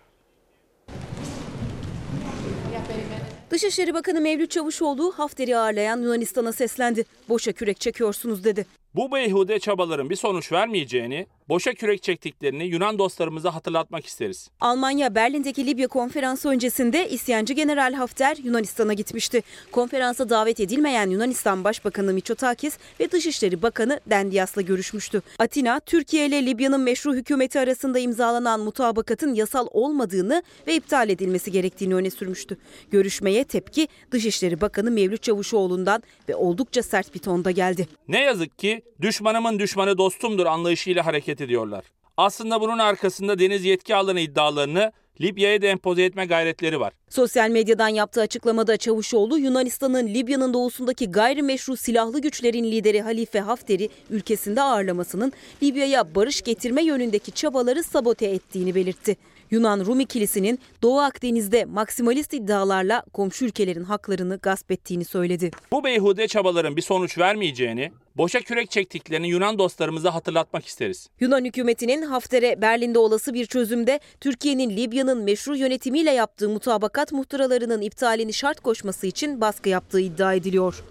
Dışişleri 3.50 3.94
Bakanı 3.94 4.20
Mevlüt 4.20 4.50
Çavuşoğlu 4.50 5.12
Hafter'i 5.16 5.56
ağırlayan 5.56 6.00
Yunanistan'a 6.00 6.52
seslendi. 6.52 7.04
Boşa 7.28 7.52
kürek 7.52 7.80
çekiyorsunuz 7.80 8.44
dedi. 8.44 8.66
Bu 8.94 9.12
beyhude 9.12 9.58
çabaların 9.58 10.10
bir 10.10 10.16
sonuç 10.16 10.52
vermeyeceğini, 10.52 11.26
boşa 11.48 11.74
kürek 11.74 12.02
çektiklerini 12.02 12.64
Yunan 12.64 12.98
dostlarımıza 12.98 13.54
hatırlatmak 13.54 14.06
isteriz. 14.06 14.50
Almanya 14.60 15.14
Berlin'deki 15.14 15.66
Libya 15.66 15.88
konferansı 15.88 16.48
öncesinde 16.48 17.08
isyancı 17.10 17.54
General 17.54 17.92
Hafter 17.92 18.36
Yunanistan'a 18.42 18.92
gitmişti. 18.92 19.42
Konferansa 19.72 20.30
davet 20.30 20.60
edilmeyen 20.60 21.10
Yunanistan 21.10 21.64
Başbakanı 21.64 22.12
Mitsotakis 22.12 22.78
ve 23.00 23.10
Dışişleri 23.10 23.62
Bakanı 23.62 24.00
Dendias'la 24.06 24.62
görüşmüştü. 24.62 25.22
Atina, 25.38 25.80
Türkiye 25.80 26.26
ile 26.26 26.46
Libya'nın 26.46 26.80
meşru 26.80 27.14
hükümeti 27.14 27.60
arasında 27.60 27.98
imzalanan 27.98 28.60
mutabakatın 28.60 29.34
yasal 29.34 29.66
olmadığını 29.70 30.42
ve 30.66 30.74
iptal 30.74 31.08
edilmesi 31.08 31.52
gerektiğini 31.52 31.94
öne 31.94 32.10
sürmüştü. 32.10 32.56
Görüşmeye 32.90 33.44
tepki 33.44 33.88
Dışişleri 34.10 34.60
Bakanı 34.60 34.90
Mevlüt 34.90 35.22
Çavuşoğlu'ndan 35.22 36.02
ve 36.28 36.34
oldukça 36.34 36.82
sert 36.82 37.14
bir 37.14 37.20
tonda 37.20 37.50
geldi. 37.50 37.88
Ne 38.08 38.22
yazık 38.22 38.58
ki 38.58 38.82
düşmanımın 39.00 39.58
düşmanı 39.58 39.98
dostumdur 39.98 40.46
anlayışıyla 40.46 41.06
hareket 41.06 41.35
ediyorlar. 41.40 41.84
Aslında 42.16 42.60
bunun 42.60 42.78
arkasında 42.78 43.38
deniz 43.38 43.64
yetki 43.64 43.94
alanı 43.94 44.20
iddialarını 44.20 44.92
Libya'ya 45.20 45.62
da 45.62 45.66
empoze 45.66 46.04
etme 46.04 46.26
gayretleri 46.26 46.80
var. 46.80 46.92
Sosyal 47.08 47.50
medyadan 47.50 47.88
yaptığı 47.88 48.20
açıklamada 48.20 48.76
Çavuşoğlu 48.76 49.38
Yunanistan'ın 49.38 50.06
Libya'nın 50.06 50.54
doğusundaki 50.54 51.10
gayrimeşru 51.10 51.76
silahlı 51.76 52.20
güçlerin 52.20 52.64
lideri 52.64 53.02
Halife 53.02 53.40
Hafter'i 53.40 53.88
ülkesinde 54.10 54.62
ağırlamasının 54.62 55.32
Libya'ya 55.62 56.14
barış 56.14 56.42
getirme 56.42 56.82
yönündeki 56.82 57.32
çabaları 57.32 57.82
sabote 57.82 58.26
ettiğini 58.26 58.74
belirtti. 58.74 59.16
Yunan 59.50 59.86
Rum 59.86 60.00
ikilisinin 60.00 60.58
Doğu 60.82 60.98
Akdeniz'de 60.98 61.64
maksimalist 61.64 62.34
iddialarla 62.34 63.02
komşu 63.12 63.44
ülkelerin 63.44 63.84
haklarını 63.84 64.38
gasp 64.42 64.70
ettiğini 64.70 65.04
söyledi. 65.04 65.50
Bu 65.72 65.84
beyhude 65.84 66.28
çabaların 66.28 66.76
bir 66.76 66.82
sonuç 66.82 67.18
vermeyeceğini, 67.18 67.92
boşa 68.16 68.40
kürek 68.40 68.70
çektiklerini 68.70 69.28
Yunan 69.28 69.58
dostlarımıza 69.58 70.14
hatırlatmak 70.14 70.66
isteriz. 70.66 71.08
Yunan 71.20 71.44
hükümetinin 71.44 72.02
Hafter'e 72.02 72.62
Berlin'de 72.62 72.98
olası 72.98 73.34
bir 73.34 73.46
çözümde 73.46 74.00
Türkiye'nin 74.20 74.70
Libya'nın 74.70 75.22
meşru 75.22 75.56
yönetimiyle 75.56 76.10
yaptığı 76.10 76.48
mutabakat 76.48 77.12
muhtıralarının 77.12 77.80
iptalini 77.80 78.32
şart 78.32 78.60
koşması 78.60 79.06
için 79.06 79.40
baskı 79.40 79.68
yaptığı 79.68 80.00
iddia 80.00 80.34
ediliyor. 80.34 80.84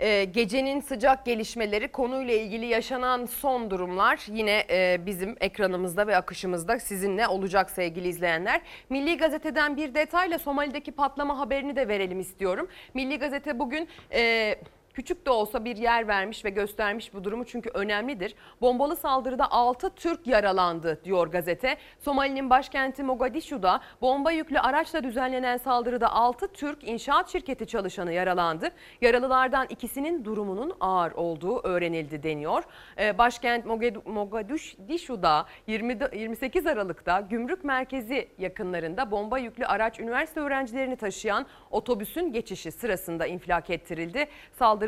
Ee, 0.00 0.24
gecenin 0.24 0.80
sıcak 0.80 1.24
gelişmeleri 1.24 1.88
konuyla 1.88 2.34
ilgili 2.34 2.66
yaşanan 2.66 3.26
son 3.26 3.70
durumlar 3.70 4.26
yine 4.28 4.64
e, 4.70 5.06
bizim 5.06 5.36
ekranımızda 5.40 6.06
ve 6.06 6.16
akışımızda 6.16 6.78
sizinle 6.78 7.28
olacak 7.28 7.70
sevgili 7.70 8.08
izleyenler. 8.08 8.60
Milli 8.90 9.16
Gazete'den 9.16 9.76
bir 9.76 9.94
detayla 9.94 10.38
Somali'deki 10.38 10.92
patlama 10.92 11.38
haberini 11.38 11.76
de 11.76 11.88
verelim 11.88 12.20
istiyorum. 12.20 12.68
Milli 12.94 13.18
Gazete 13.18 13.58
bugün... 13.58 13.88
E, 14.12 14.54
Küçük 14.98 15.26
de 15.26 15.30
olsa 15.30 15.64
bir 15.64 15.76
yer 15.76 16.08
vermiş 16.08 16.44
ve 16.44 16.50
göstermiş 16.50 17.14
bu 17.14 17.24
durumu 17.24 17.44
çünkü 17.44 17.70
önemlidir. 17.74 18.34
Bombalı 18.60 18.96
saldırıda 18.96 19.50
6 19.50 19.90
Türk 19.90 20.26
yaralandı 20.26 21.00
diyor 21.04 21.26
gazete. 21.26 21.76
Somali'nin 21.98 22.50
başkenti 22.50 23.02
Mogadishu'da 23.02 23.80
bomba 24.00 24.32
yüklü 24.32 24.58
araçla 24.58 25.02
düzenlenen 25.02 25.56
saldırıda 25.56 26.12
6 26.12 26.48
Türk 26.48 26.84
inşaat 26.84 27.32
şirketi 27.32 27.66
çalışanı 27.66 28.12
yaralandı. 28.12 28.68
Yaralılardan 29.00 29.66
ikisinin 29.70 30.24
durumunun 30.24 30.72
ağır 30.80 31.12
olduğu 31.12 31.60
öğrenildi 31.62 32.22
deniyor. 32.22 32.62
Ee, 32.98 33.18
Başkent 33.18 33.66
Mogad- 33.66 34.08
Mogadishu'da 34.08 35.46
20, 35.66 35.98
28 36.14 36.66
Aralık'ta 36.66 37.20
gümrük 37.20 37.64
merkezi 37.64 38.28
yakınlarında 38.38 39.10
bomba 39.10 39.38
yüklü 39.38 39.66
araç 39.66 40.00
üniversite 40.00 40.40
öğrencilerini 40.40 40.96
taşıyan 40.96 41.46
otobüsün 41.70 42.32
geçişi 42.32 42.72
sırasında 42.72 43.26
infilak 43.26 43.70
ettirildi. 43.70 44.26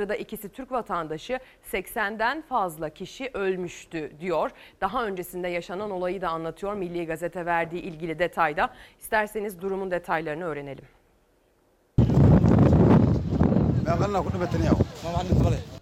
Saldırıda 0.00 0.16
ikisi 0.16 0.48
Türk 0.48 0.72
vatandaşı 0.72 1.38
80'den 1.72 2.42
fazla 2.42 2.90
kişi 2.90 3.30
ölmüştü 3.34 4.12
diyor. 4.20 4.50
Daha 4.80 5.06
öncesinde 5.06 5.48
yaşanan 5.48 5.90
olayı 5.90 6.20
da 6.20 6.28
anlatıyor 6.28 6.74
Milli 6.74 7.06
Gazete 7.06 7.46
verdiği 7.46 7.82
ilgili 7.82 8.18
detayda. 8.18 8.70
İsterseniz 9.00 9.60
durumun 9.60 9.90
detaylarını 9.90 10.44
öğrenelim. 10.44 10.84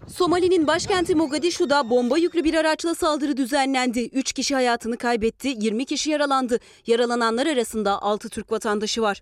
Somali'nin 0.07 0.67
başkenti 0.67 1.15
Mogadishu'da 1.15 1.89
bomba 1.89 2.17
yüklü 2.17 2.43
bir 2.43 2.53
araçla 2.53 2.95
saldırı 2.95 3.37
düzenlendi. 3.37 4.09
3 4.09 4.33
kişi 4.33 4.55
hayatını 4.55 4.97
kaybetti, 4.97 5.47
20 5.57 5.85
kişi 5.85 6.11
yaralandı. 6.11 6.59
Yaralananlar 6.87 7.47
arasında 7.47 8.01
6 8.01 8.29
Türk 8.29 8.51
vatandaşı 8.51 9.01
var. 9.01 9.21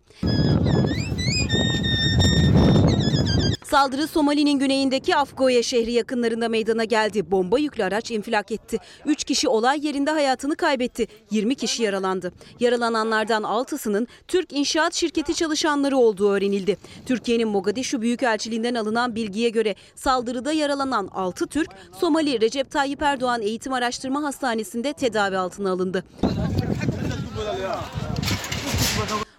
Saldırı 3.69 4.07
Somali'nin 4.07 4.59
güneyindeki 4.59 5.15
Afgoye 5.15 5.63
şehri 5.63 5.91
yakınlarında 5.91 6.49
meydana 6.49 6.83
geldi. 6.83 7.31
Bomba 7.31 7.59
yüklü 7.59 7.83
araç 7.83 8.11
infilak 8.11 8.51
etti. 8.51 8.77
3 9.05 9.23
kişi 9.23 9.47
olay 9.47 9.87
yerinde 9.87 10.11
hayatını 10.11 10.55
kaybetti. 10.55 11.07
20 11.31 11.55
kişi 11.55 11.83
yaralandı. 11.83 12.31
Yaralananlardan 12.59 13.43
6'sının 13.43 14.07
Türk 14.27 14.53
İnşaat 14.53 14.93
Şirketi 14.93 15.35
çalışanları 15.35 15.97
olduğu 15.97 16.31
öğrenildi. 16.31 16.77
Türkiye'nin 17.05 17.47
Mogadishu 17.47 18.01
Büyükelçiliğinden 18.01 18.75
alınan 18.75 19.15
bilgiye 19.15 19.49
göre 19.49 19.75
saldırıda 19.95 20.51
yaralanan 20.51 21.09
6 21.13 21.47
Türk, 21.47 21.69
Somali 21.99 22.41
Recep 22.41 22.71
Tayyip 22.71 23.01
Erdoğan 23.01 23.41
Eğitim 23.41 23.73
Araştırma 23.73 24.23
Hastanesi'nde 24.23 24.93
tedavi 24.93 25.37
altına 25.37 25.71
alındı. 25.71 26.03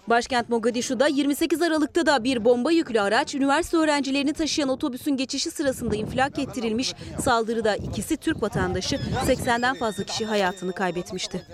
Başkent 0.09 0.49
Mogadishu'da 0.49 1.07
28 1.07 1.61
Aralık'ta 1.61 2.05
da 2.05 2.23
bir 2.23 2.45
bomba 2.45 2.71
yüklü 2.71 3.01
araç 3.01 3.35
üniversite 3.35 3.77
öğrencilerini 3.77 4.33
taşıyan 4.33 4.69
otobüsün 4.69 5.17
geçişi 5.17 5.51
sırasında 5.51 5.95
infilak 5.95 6.39
ettirilmiş. 6.39 6.93
Saldırıda 7.21 7.75
ikisi 7.75 8.17
Türk 8.17 8.41
vatandaşı 8.41 8.95
80'den 9.27 9.75
fazla 9.75 10.03
kişi 10.03 10.25
hayatını 10.25 10.73
kaybetmişti. 10.73 11.45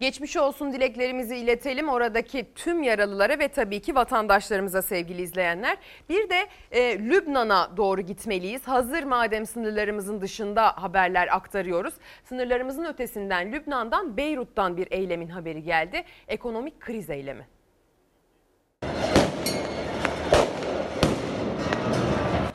Geçmiş 0.00 0.36
olsun 0.36 0.72
dileklerimizi 0.72 1.36
iletelim 1.36 1.88
oradaki 1.88 2.46
tüm 2.54 2.82
yaralılara 2.82 3.38
ve 3.38 3.48
tabii 3.48 3.80
ki 3.80 3.94
vatandaşlarımıza 3.94 4.82
sevgili 4.82 5.22
izleyenler. 5.22 5.76
Bir 6.08 6.28
de 6.28 6.48
e, 6.70 6.98
Lübnan'a 6.98 7.76
doğru 7.76 8.00
gitmeliyiz. 8.00 8.68
Hazır 8.68 9.02
madem 9.02 9.46
sınırlarımızın 9.46 10.20
dışında 10.20 10.82
haberler 10.82 11.36
aktarıyoruz. 11.36 11.94
Sınırlarımızın 12.24 12.84
ötesinden 12.84 13.52
Lübnan'dan 13.52 14.16
Beyrut'tan 14.16 14.76
bir 14.76 14.88
eylemin 14.90 15.28
haberi 15.28 15.62
geldi. 15.62 16.04
Ekonomik 16.28 16.80
kriz 16.80 17.10
eylemi. 17.10 17.46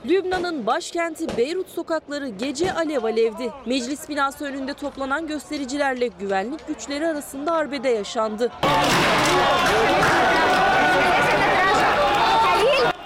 Lübnan'ın 0.05 0.65
başkenti 0.65 1.37
Beyrut 1.37 1.69
sokakları 1.69 2.27
gece 2.27 2.73
alev 2.73 3.03
alevdi. 3.03 3.51
Meclis 3.65 4.09
binası 4.09 4.45
önünde 4.45 4.73
toplanan 4.73 5.27
göstericilerle 5.27 6.07
güvenlik 6.07 6.67
güçleri 6.67 7.07
arasında 7.07 7.53
arbede 7.53 7.89
yaşandı. 7.89 8.51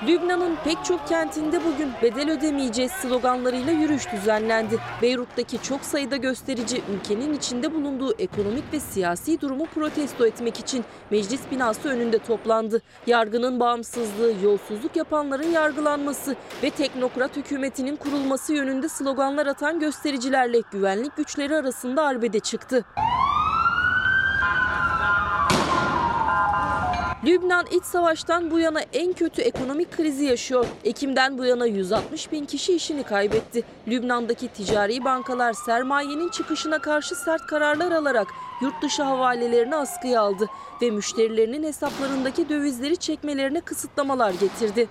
Lübnan'ın 0.08 0.56
pek 0.64 0.86
çok 0.86 1.08
kentinde 1.08 1.60
bugün 1.66 1.92
bedel 2.02 2.32
ödemeyeceğiz 2.32 2.92
sloganlarıyla 2.92 3.72
yürüyüş 3.72 4.12
düzenlendi. 4.12 4.80
Beyrut'taki 5.02 5.62
çok 5.62 5.82
sayıda 5.82 6.18
gösterici 6.18 6.82
ülkenin 6.96 7.34
içinde 7.34 7.74
bulunduğu 7.74 8.14
ekonomik 8.20 8.74
ve 8.74 8.80
siyasi 8.80 9.42
durumu 9.42 9.66
protesto 9.66 10.26
etmek 10.26 10.60
için 10.60 10.86
meclis 11.12 11.42
binası 11.52 11.90
önünde 11.90 12.20
toplandı. 12.20 12.82
Yargının 13.08 13.60
bağımsızlığı, 13.60 14.34
yolsuzluk 14.44 14.96
yapanların 14.96 15.52
yargılanması 15.52 16.36
ve 16.64 16.70
teknokrat 16.70 17.38
hükümetinin 17.38 17.96
kurulması 17.96 18.54
yönünde 18.54 18.90
sloganlar 18.90 19.48
atan 19.48 19.80
göstericilerle 19.80 20.62
güvenlik 20.72 21.18
güçleri 21.18 21.56
arasında 21.56 22.04
arbede 22.04 22.40
çıktı. 22.40 22.86
Lübnan 27.26 27.66
iç 27.72 27.84
savaştan 27.84 28.52
bu 28.52 28.60
yana 28.60 28.82
en 28.94 29.14
kötü 29.14 29.42
ekonomik 29.42 29.98
krizi 29.98 30.26
yaşıyor. 30.26 30.66
Ekim'den 30.84 31.38
bu 31.38 31.46
yana 31.46 31.66
160 31.66 32.32
bin 32.32 32.46
kişi 32.46 32.76
işini 32.76 33.04
kaybetti. 33.04 33.64
Lübnan'daki 33.88 34.48
ticari 34.48 35.06
bankalar 35.06 35.54
sermayenin 35.54 36.30
çıkışına 36.30 36.80
karşı 36.80 37.16
sert 37.16 37.48
kararlar 37.48 37.92
alarak 37.92 38.28
yurt 38.62 38.82
dışı 38.82 39.04
havalelerini 39.04 39.76
askıya 39.76 40.22
aldı 40.22 40.48
ve 40.82 40.92
müşterilerinin 40.92 41.64
hesaplarındaki 41.64 42.50
dövizleri 42.50 42.98
çekmelerine 42.98 43.62
kısıtlamalar 43.62 44.32
getirdi. 44.32 44.88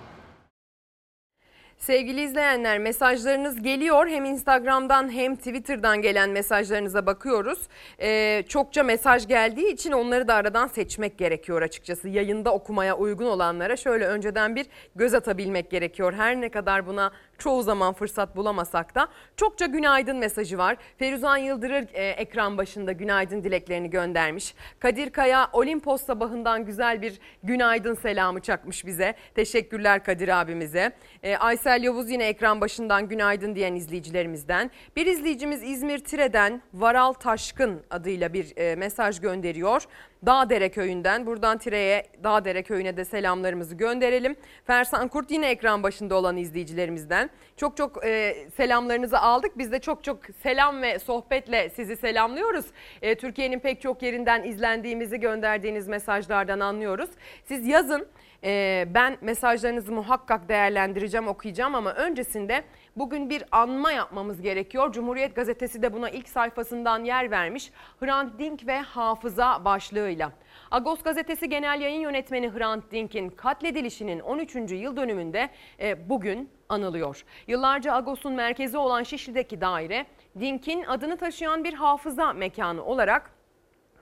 Sevgili 1.77 2.21
izleyenler 2.21 2.79
mesajlarınız 2.79 3.61
geliyor. 3.61 4.07
Hem 4.07 4.25
Instagram'dan 4.25 5.11
hem 5.11 5.35
Twitter'dan 5.35 6.01
gelen 6.01 6.29
mesajlarınıza 6.29 7.05
bakıyoruz. 7.05 7.59
Ee, 8.01 8.43
çokça 8.49 8.83
mesaj 8.83 9.27
geldiği 9.27 9.73
için 9.73 9.91
onları 9.91 10.27
da 10.27 10.33
aradan 10.33 10.67
seçmek 10.67 11.17
gerekiyor 11.17 11.61
açıkçası. 11.61 12.09
Yayında 12.09 12.53
okumaya 12.53 12.97
uygun 12.97 13.25
olanlara 13.25 13.75
şöyle 13.77 14.07
önceden 14.07 14.55
bir 14.55 14.65
göz 14.95 15.13
atabilmek 15.13 15.71
gerekiyor. 15.71 16.13
Her 16.13 16.41
ne 16.41 16.49
kadar 16.49 16.87
buna 16.87 17.11
çoğu 17.37 17.63
zaman 17.63 17.93
fırsat 17.93 18.35
bulamasak 18.35 18.95
da 18.95 19.07
çokça 19.37 19.65
günaydın 19.65 20.17
mesajı 20.17 20.57
var. 20.57 20.77
Feruzan 20.97 21.37
Yıldırır 21.37 21.87
e, 21.93 22.09
ekran 22.09 22.57
başında 22.57 22.91
günaydın 22.91 23.43
dileklerini 23.43 23.89
göndermiş. 23.89 24.55
Kadir 24.79 25.09
Kaya 25.09 25.49
Olimpos 25.53 26.01
sabahından 26.01 26.65
güzel 26.65 27.01
bir 27.01 27.19
günaydın 27.43 27.93
selamı 27.93 28.39
çakmış 28.39 28.85
bize. 28.85 29.15
Teşekkürler 29.35 30.03
Kadir 30.03 30.41
abimize. 30.41 30.91
E, 31.23 31.37
Aysel 31.37 31.83
Yavuz 31.83 32.09
yine 32.09 32.27
ekran 32.27 32.61
başından 32.61 33.07
günaydın 33.07 33.55
diyen 33.55 33.75
izleyicilerimizden. 33.75 34.71
Bir 34.95 35.05
izleyicimiz 35.05 35.63
İzmir 35.63 35.99
Tire'den 35.99 36.61
Varal 36.73 37.13
Taşkın 37.13 37.81
adıyla 37.89 38.33
bir 38.33 38.57
e, 38.57 38.75
mesaj 38.75 39.19
gönderiyor. 39.19 39.83
Dağdere 40.25 40.69
köyünden 40.69 41.25
buradan 41.25 41.57
Tire'ye 41.57 42.03
Dağdere 42.23 42.63
köyüne 42.63 42.97
de 42.97 43.05
selamlarımızı 43.05 43.75
gönderelim. 43.75 44.35
Fersan 44.65 45.07
Kurt 45.07 45.31
yine 45.31 45.49
ekran 45.49 45.83
başında 45.83 46.15
olan 46.15 46.37
izleyicilerimizden. 46.37 47.29
Çok 47.57 47.77
çok 47.77 48.05
e, 48.05 48.35
selamlarınızı 48.57 49.19
aldık. 49.19 49.57
Biz 49.57 49.71
de 49.71 49.79
çok 49.79 50.03
çok 50.03 50.19
selam 50.43 50.81
ve 50.81 50.99
sohbetle 50.99 51.69
sizi 51.69 51.97
selamlıyoruz. 51.97 52.65
E, 53.01 53.15
Türkiye'nin 53.15 53.59
pek 53.59 53.81
çok 53.81 54.01
yerinden 54.01 54.43
izlendiğimizi 54.43 55.19
gönderdiğiniz 55.19 55.87
mesajlardan 55.87 56.59
anlıyoruz. 56.59 57.09
Siz 57.45 57.67
yazın. 57.67 58.07
E, 58.43 58.85
ben 58.93 59.17
mesajlarınızı 59.21 59.91
muhakkak 59.91 60.49
değerlendireceğim, 60.49 61.27
okuyacağım 61.27 61.75
ama 61.75 61.93
öncesinde 61.93 62.63
bugün 62.99 63.29
bir 63.29 63.43
anma 63.51 63.91
yapmamız 63.91 64.41
gerekiyor. 64.41 64.91
Cumhuriyet 64.91 65.35
Gazetesi 65.35 65.81
de 65.81 65.93
buna 65.93 66.09
ilk 66.09 66.29
sayfasından 66.29 67.03
yer 67.03 67.31
vermiş. 67.31 67.71
Hrant 67.99 68.39
Dink 68.39 68.67
ve 68.67 68.79
hafıza 68.79 69.65
başlığıyla. 69.65 70.31
Agos 70.71 71.03
Gazetesi 71.03 71.49
Genel 71.49 71.81
Yayın 71.81 72.01
Yönetmeni 72.01 72.49
Hrant 72.49 72.91
Dink'in 72.91 73.29
katledilişinin 73.29 74.19
13. 74.19 74.55
yıl 74.55 74.97
dönümünde 74.97 75.49
e, 75.79 76.09
bugün 76.09 76.49
anılıyor. 76.69 77.25
Yıllarca 77.47 77.93
Agos'un 77.93 78.33
merkezi 78.33 78.77
olan 78.77 79.03
Şişli'deki 79.03 79.61
daire 79.61 80.05
Dink'in 80.39 80.83
adını 80.83 81.17
taşıyan 81.17 81.63
bir 81.63 81.73
hafıza 81.73 82.33
mekanı 82.33 82.83
olarak 82.85 83.36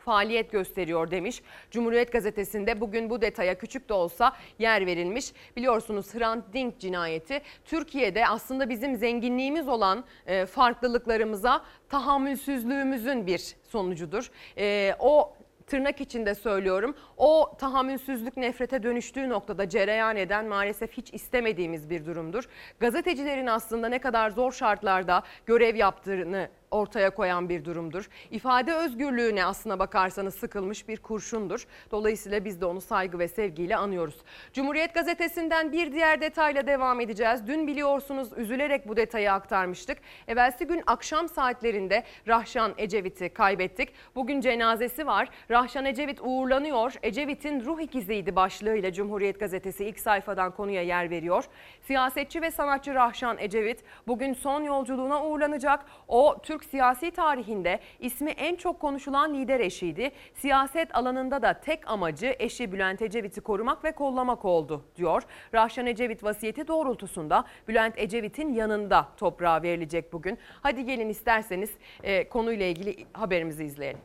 faaliyet 0.05 0.51
gösteriyor 0.51 1.11
demiş. 1.11 1.41
Cumhuriyet 1.71 2.11
Gazetesi'nde 2.11 2.81
bugün 2.81 3.09
bu 3.09 3.21
detaya 3.21 3.57
küçük 3.57 3.89
de 3.89 3.93
olsa 3.93 4.33
yer 4.59 4.85
verilmiş. 4.85 5.33
Biliyorsunuz 5.55 6.13
Hrant 6.13 6.53
Dink 6.53 6.79
cinayeti 6.79 7.41
Türkiye'de 7.65 8.27
aslında 8.27 8.69
bizim 8.69 8.95
zenginliğimiz 8.95 9.67
olan 9.67 10.05
e, 10.27 10.45
farklılıklarımıza 10.45 11.61
tahammülsüzlüğümüzün 11.89 13.27
bir 13.27 13.55
sonucudur. 13.63 14.31
E, 14.57 14.95
o 14.99 15.33
tırnak 15.67 16.01
içinde 16.01 16.35
söylüyorum. 16.35 16.95
O 17.17 17.55
tahammülsüzlük 17.59 18.37
nefrete 18.37 18.83
dönüştüğü 18.83 19.29
noktada 19.29 19.69
cereyan 19.69 20.15
eden 20.15 20.45
maalesef 20.45 20.91
hiç 20.91 21.13
istemediğimiz 21.13 21.89
bir 21.89 22.05
durumdur. 22.05 22.43
Gazetecilerin 22.79 23.47
aslında 23.47 23.89
ne 23.89 23.99
kadar 23.99 24.29
zor 24.29 24.51
şartlarda 24.51 25.23
görev 25.45 25.75
yaptığını 25.75 26.49
ortaya 26.75 27.09
koyan 27.09 27.49
bir 27.49 27.65
durumdur. 27.65 28.09
İfade 28.31 28.73
özgürlüğüne 28.73 29.45
aslına 29.45 29.79
bakarsanız 29.79 30.35
sıkılmış 30.35 30.87
bir 30.87 30.97
kurşundur. 30.97 31.67
Dolayısıyla 31.91 32.45
biz 32.45 32.61
de 32.61 32.65
onu 32.65 32.81
saygı 32.81 33.19
ve 33.19 33.27
sevgiyle 33.27 33.75
anıyoruz. 33.75 34.15
Cumhuriyet 34.53 34.93
Gazetesi'nden 34.93 35.71
bir 35.71 35.91
diğer 35.91 36.21
detayla 36.21 36.67
devam 36.67 36.99
edeceğiz. 36.99 37.47
Dün 37.47 37.67
biliyorsunuz 37.67 38.29
üzülerek 38.37 38.87
bu 38.87 38.97
detayı 38.97 39.33
aktarmıştık. 39.33 39.97
Evvelsi 40.27 40.67
gün 40.67 40.83
akşam 40.87 41.29
saatlerinde 41.29 42.03
Rahşan 42.27 42.73
Ecevit'i 42.77 43.29
kaybettik. 43.29 43.93
Bugün 44.15 44.41
cenazesi 44.41 45.07
var. 45.07 45.29
Rahşan 45.51 45.85
Ecevit 45.85 46.19
uğurlanıyor. 46.21 46.93
Ecevit'in 47.03 47.65
ruh 47.65 47.81
ikiziydi 47.81 48.35
başlığıyla 48.35 48.93
Cumhuriyet 48.93 49.39
Gazetesi 49.39 49.85
ilk 49.85 49.99
sayfadan 49.99 50.51
konuya 50.51 50.81
yer 50.81 51.09
veriyor. 51.09 51.43
Siyasetçi 51.81 52.41
ve 52.41 52.51
sanatçı 52.51 52.93
Rahşan 52.93 53.37
Ecevit 53.39 53.83
bugün 54.07 54.33
son 54.33 54.63
yolculuğuna 54.63 55.25
uğurlanacak. 55.25 55.85
O 56.07 56.41
Türk 56.43 56.64
siyasi 56.65 57.11
tarihinde 57.11 57.79
ismi 57.99 58.31
en 58.31 58.55
çok 58.55 58.79
konuşulan 58.79 59.33
lider 59.33 59.59
eşiydi. 59.59 60.11
Siyaset 60.33 60.95
alanında 60.95 61.41
da 61.41 61.53
tek 61.53 61.89
amacı 61.89 62.35
eşi 62.39 62.71
Bülent 62.71 63.01
Ecevit'i 63.01 63.41
korumak 63.41 63.83
ve 63.83 63.91
kollamak 63.91 64.45
oldu 64.45 64.85
diyor. 64.95 65.23
Rahşan 65.53 65.85
Ecevit 65.85 66.23
vasiyeti 66.23 66.67
doğrultusunda 66.67 67.45
Bülent 67.67 67.93
Ecevit'in 67.97 68.53
yanında 68.53 69.07
toprağa 69.17 69.63
verilecek 69.63 70.13
bugün. 70.13 70.37
Hadi 70.61 70.85
gelin 70.85 71.09
isterseniz 71.09 71.69
e, 72.03 72.29
konuyla 72.29 72.65
ilgili 72.65 73.05
haberimizi 73.13 73.63
izleyelim. 73.63 73.99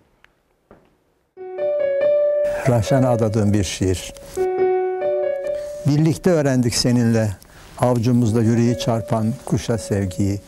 Rahşan'a 2.68 3.11
adadığım 3.11 3.53
bir 3.53 3.64
şiir. 3.64 4.14
Birlikte 5.87 6.31
öğrendik 6.31 6.75
seninle 6.75 7.31
avcumuzda 7.79 8.42
yüreği 8.42 8.79
çarpan 8.79 9.33
kuşa 9.44 9.79
sevgiyi. 9.79 10.40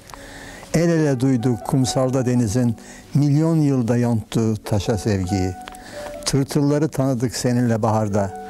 El 0.75 0.89
ele 0.89 1.21
duyduk 1.21 1.67
kumsalda 1.67 2.27
denizin 2.27 2.77
milyon 3.15 3.57
yılda 3.57 3.97
yonttuğu 3.97 4.57
taşa 4.65 4.99
sevgiyi. 4.99 5.53
Tırtılları 6.25 6.89
tanıdık 6.89 7.37
seninle 7.37 7.83
baharda. 7.83 8.45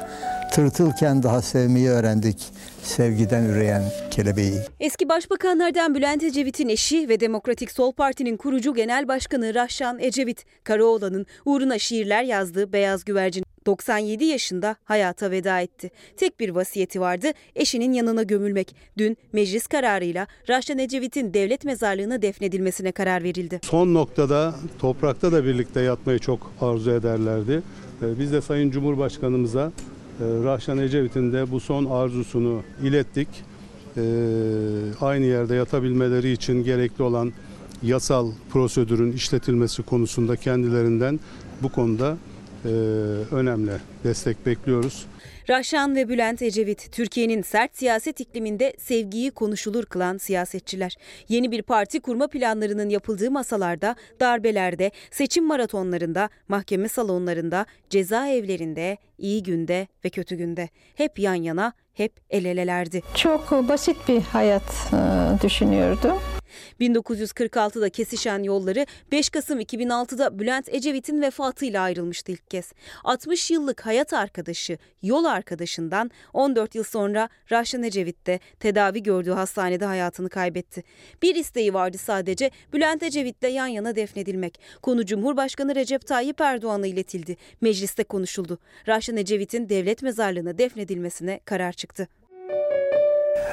Tırtılken 0.51 1.23
daha 1.23 1.41
sevmeyi 1.41 1.89
öğrendik 1.89 2.51
sevgiden 2.83 3.43
üreyen 3.43 3.83
kelebeği. 4.11 4.61
Eski 4.79 5.09
başbakanlardan 5.09 5.95
Bülent 5.95 6.23
Ecevit'in 6.23 6.69
eşi 6.69 7.09
ve 7.09 7.19
Demokratik 7.19 7.71
Sol 7.71 7.91
Parti'nin 7.91 8.37
kurucu 8.37 8.73
genel 8.73 9.07
başkanı 9.07 9.55
Rahşan 9.55 9.99
Ecevit, 9.99 10.45
Karaoğlan'ın 10.63 11.25
uğruna 11.45 11.79
şiirler 11.79 12.23
yazdığı 12.23 12.73
Beyaz 12.73 13.05
Güvercin 13.05 13.42
97 13.65 14.25
yaşında 14.25 14.75
hayata 14.85 15.31
veda 15.31 15.61
etti. 15.61 15.91
Tek 16.17 16.39
bir 16.39 16.49
vasiyeti 16.49 17.01
vardı, 17.01 17.27
eşinin 17.55 17.93
yanına 17.93 18.23
gömülmek. 18.23 18.75
Dün 18.97 19.17
meclis 19.33 19.67
kararıyla 19.67 20.27
Rahşan 20.49 20.77
Ecevit'in 20.79 21.33
devlet 21.33 21.65
mezarlığına 21.65 22.21
defnedilmesine 22.21 22.91
karar 22.91 23.23
verildi. 23.23 23.59
Son 23.63 23.93
noktada 23.93 24.55
toprakta 24.79 25.31
da 25.31 25.45
birlikte 25.45 25.81
yatmayı 25.81 26.19
çok 26.19 26.51
arzu 26.61 26.91
ederlerdi. 26.91 27.61
Ee, 28.01 28.19
Biz 28.19 28.31
de 28.31 28.41
Sayın 28.41 28.71
Cumhurbaşkanımıza 28.71 29.71
e, 30.19 30.23
Rahşan 30.43 30.77
Ecevit'in 30.77 31.33
de 31.33 31.51
bu 31.51 31.59
son 31.59 31.85
arzusunu 31.85 32.61
ilettik. 32.83 33.27
Ee, 33.97 34.01
Aynı 35.01 35.25
yerde 35.25 35.55
yatabilmeleri 35.55 36.31
için 36.31 36.63
gerekli 36.63 37.03
olan 37.03 37.33
yasal 37.83 38.31
prosedürün 38.49 39.11
işletilmesi 39.11 39.83
konusunda 39.83 40.35
kendilerinden 40.35 41.19
bu 41.61 41.69
konuda 41.71 42.17
önemli 43.31 43.71
destek 44.03 44.45
bekliyoruz. 44.45 45.05
Rahşan 45.49 45.95
ve 45.95 46.09
Bülent 46.09 46.41
Ecevit, 46.41 46.91
Türkiye'nin 46.91 47.41
sert 47.41 47.77
siyaset 47.77 48.19
ikliminde 48.19 48.73
sevgiyi 48.77 49.31
konuşulur 49.31 49.85
kılan 49.85 50.17
siyasetçiler. 50.17 50.95
Yeni 51.29 51.51
bir 51.51 51.61
parti 51.61 51.99
kurma 51.99 52.27
planlarının 52.27 52.89
yapıldığı 52.89 53.31
masalarda, 53.31 53.95
darbelerde, 54.19 54.91
seçim 55.11 55.45
maratonlarında, 55.45 56.29
mahkeme 56.47 56.87
salonlarında, 56.87 57.65
cezaevlerinde, 57.89 58.97
iyi 59.17 59.43
günde 59.43 59.87
ve 60.05 60.09
kötü 60.09 60.35
günde. 60.35 60.69
Hep 60.95 61.19
yan 61.19 61.35
yana, 61.35 61.73
hep 61.93 62.13
el 62.29 62.45
elelerdi. 62.45 63.01
Çok 63.15 63.51
basit 63.51 63.97
bir 64.07 64.21
hayat 64.21 64.93
e, 64.93 64.97
düşünüyordum. 65.43 66.19
1946'da 66.81 67.89
kesişen 67.89 68.43
yolları 68.43 68.85
5 69.11 69.29
Kasım 69.29 69.59
2006'da 69.59 70.39
Bülent 70.39 70.69
Ecevit'in 70.69 71.21
vefatıyla 71.21 71.81
ayrılmıştı 71.81 72.31
ilk 72.31 72.51
kez. 72.51 72.71
60 73.03 73.51
yıllık 73.51 73.85
hayat 73.85 74.13
arkadaşı, 74.13 74.77
yol 75.01 75.25
arkadaşından 75.25 76.11
14 76.33 76.75
yıl 76.75 76.83
sonra 76.83 77.29
Rahşan 77.51 77.83
Ecevit 77.83 78.27
de 78.27 78.39
tedavi 78.59 79.03
gördüğü 79.03 79.31
hastanede 79.31 79.85
hayatını 79.85 80.29
kaybetti. 80.29 80.83
Bir 81.21 81.35
isteği 81.35 81.73
vardı 81.73 81.97
sadece 81.97 82.51
Bülent 82.73 83.03
Ecevit'le 83.03 83.49
yan 83.49 83.67
yana 83.67 83.95
defnedilmek. 83.95 84.59
Konu 84.81 85.05
Cumhurbaşkanı 85.05 85.75
Recep 85.75 86.07
Tayyip 86.07 86.41
Erdoğan'a 86.41 86.87
iletildi. 86.87 87.37
Mecliste 87.61 88.03
konuşuldu. 88.03 88.59
Rahşan 88.87 89.17
Ecevit'in 89.17 89.69
devlet 89.69 90.03
mezarlığına 90.03 90.57
defnedilmesine 90.57 91.39
karar 91.45 91.73
çıktı. 91.73 92.07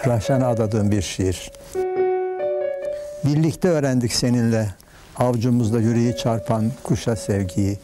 Rahşan'a 0.07 0.49
adadığım 0.49 0.91
bir 0.91 1.03
şiir. 1.03 1.51
Birlikte 3.25 3.69
öğrendik 3.69 4.13
seninle 4.13 4.69
avcumuzda 5.17 5.81
yüreği 5.81 6.17
çarpan 6.17 6.73
kuşa 6.83 7.17
sevgiyi. 7.17 7.79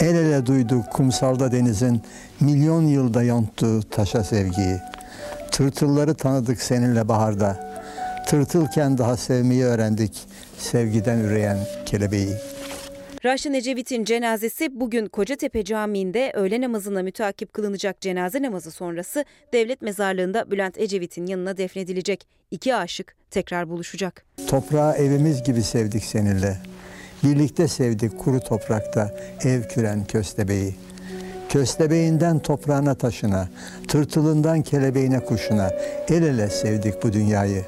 El 0.00 0.14
ele 0.14 0.46
duyduk 0.46 0.92
kumsalda 0.92 1.52
denizin 1.52 2.02
milyon 2.40 2.82
yılda 2.82 3.22
yonttuğu 3.22 3.82
taşa 3.82 4.24
sevgiyi. 4.24 4.78
Tırtılları 5.50 6.14
tanıdık 6.14 6.62
seninle 6.62 7.08
baharda. 7.08 7.72
Tırtılken 8.26 8.98
daha 8.98 9.16
sevmeyi 9.16 9.64
öğrendik 9.64 10.26
sevgiden 10.58 11.18
üreyen 11.18 11.58
kelebeği. 11.86 12.36
Raşin 13.24 13.54
Ecevit'in 13.54 14.04
cenazesi 14.04 14.80
bugün 14.80 15.06
Kocatepe 15.06 15.64
Camii'nde 15.64 16.32
öğle 16.34 16.60
namazına 16.60 17.02
mütakip 17.02 17.52
kılınacak 17.52 18.00
cenaze 18.00 18.42
namazı 18.42 18.70
sonrası 18.70 19.24
devlet 19.52 19.82
mezarlığında 19.82 20.50
Bülent 20.50 20.78
Ecevit'in 20.78 21.26
yanına 21.26 21.56
defnedilecek. 21.56 22.26
İki 22.50 22.74
aşık 22.74 23.14
tekrar 23.30 23.68
buluşacak. 23.68 24.24
Toprağı 24.46 24.94
evimiz 24.94 25.42
gibi 25.42 25.62
sevdik 25.62 26.04
seninle. 26.04 26.56
Birlikte 27.24 27.68
sevdik 27.68 28.18
kuru 28.18 28.40
toprakta 28.40 29.14
ev 29.44 29.62
küren 29.62 30.04
köstebeği. 30.04 30.74
Köstebeğinden 31.48 32.38
toprağına 32.38 32.94
taşına, 32.94 33.48
tırtılından 33.88 34.62
kelebeğine 34.62 35.24
kuşuna 35.24 35.70
el 36.08 36.22
ele 36.22 36.50
sevdik 36.50 37.02
bu 37.02 37.12
dünyayı. 37.12 37.64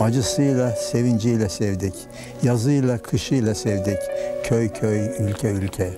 Acısıyla, 0.00 0.70
sevinciyle 0.70 1.48
sevdik. 1.48 1.94
Yazıyla, 2.42 2.98
kışıyla 2.98 3.54
sevdik. 3.54 3.98
Köy 4.44 4.68
köy, 4.68 5.00
ülke 5.18 5.50
ülke. 5.50 5.90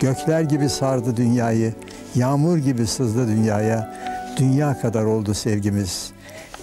Gökler 0.00 0.40
gibi 0.40 0.68
sardı 0.68 1.16
dünyayı, 1.16 1.72
yağmur 2.14 2.58
gibi 2.58 2.86
sızdı 2.86 3.28
dünyaya. 3.28 3.94
Dünya 4.36 4.80
kadar 4.80 5.04
oldu 5.04 5.34
sevgimiz. 5.34 6.12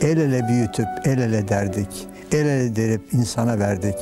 El 0.01 0.17
ele 0.17 0.47
büyütüp 0.47 0.87
el 1.05 1.17
ele 1.17 1.47
derdik. 1.47 2.07
El 2.31 2.45
ele 2.45 2.75
derip 2.75 3.13
insana 3.13 3.59
verdik. 3.59 3.97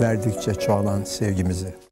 Verdikçe 0.00 0.54
çoğalan 0.54 1.04
sevgimizi. 1.04 1.87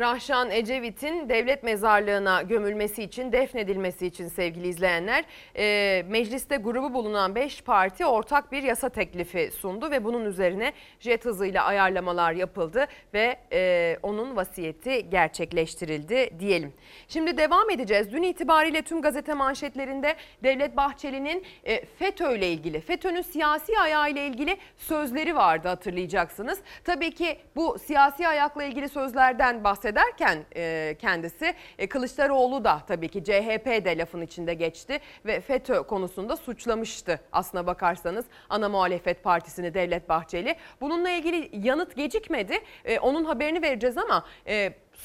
Rahşan 0.00 0.50
Ecevit'in 0.50 1.28
devlet 1.28 1.62
mezarlığına 1.62 2.42
gömülmesi 2.42 3.02
için, 3.02 3.32
defnedilmesi 3.32 4.06
için 4.06 4.28
sevgili 4.28 4.68
izleyenler, 4.68 5.24
e, 5.56 6.04
mecliste 6.08 6.56
grubu 6.56 6.94
bulunan 6.94 7.34
5 7.34 7.62
parti 7.62 8.06
ortak 8.06 8.52
bir 8.52 8.62
yasa 8.62 8.88
teklifi 8.88 9.50
sundu 9.50 9.90
ve 9.90 10.04
bunun 10.04 10.24
üzerine 10.24 10.72
jet 11.00 11.24
hızıyla 11.24 11.64
ayarlamalar 11.64 12.32
yapıldı 12.32 12.86
ve 13.14 13.36
e, 13.52 13.96
onun 14.02 14.36
vasiyeti 14.36 15.10
gerçekleştirildi 15.10 16.30
diyelim. 16.38 16.72
Şimdi 17.08 17.36
devam 17.36 17.70
edeceğiz. 17.70 18.12
Dün 18.12 18.22
itibariyle 18.22 18.82
tüm 18.82 19.02
gazete 19.02 19.34
manşetlerinde 19.34 20.16
Devlet 20.42 20.76
Bahçeli'nin 20.76 21.44
e, 21.64 21.84
FETÖ 21.84 22.36
ile 22.36 22.52
ilgili, 22.52 22.80
FETÖ'nün 22.80 23.22
siyasi 23.22 23.78
ayağı 23.80 24.10
ile 24.10 24.26
ilgili 24.26 24.56
sözleri 24.76 25.36
vardı 25.36 25.68
hatırlayacaksınız. 25.68 26.58
Tabii 26.84 27.10
ki 27.10 27.38
bu 27.56 27.78
siyasi 27.78 28.28
ayakla 28.28 28.64
ilgili 28.64 28.88
sözlerden 28.88 29.64
bahsediyoruz 29.64 29.83
bahsederken 29.84 30.44
e, 30.56 30.96
kendisi 30.98 31.54
e, 31.78 31.86
Kılıçdaroğlu 31.86 32.64
da 32.64 32.80
tabii 32.88 33.08
ki 33.08 33.24
CHP 33.24 33.66
de 33.84 33.98
lafın 33.98 34.20
içinde 34.20 34.54
geçti 34.54 34.98
ve 35.26 35.40
FETÖ 35.40 35.82
konusunda 35.82 36.36
suçlamıştı 36.36 37.20
aslına 37.32 37.66
bakarsanız 37.66 38.24
ana 38.48 38.68
muhalefet 38.68 39.24
partisini 39.24 39.74
Devlet 39.74 40.08
Bahçeli. 40.08 40.56
Bununla 40.80 41.10
ilgili 41.10 41.50
yanıt 41.66 41.96
gecikmedi. 41.96 42.58
E, 42.84 42.98
onun 42.98 43.24
haberini 43.24 43.62
vereceğiz 43.62 43.98
ama 43.98 44.24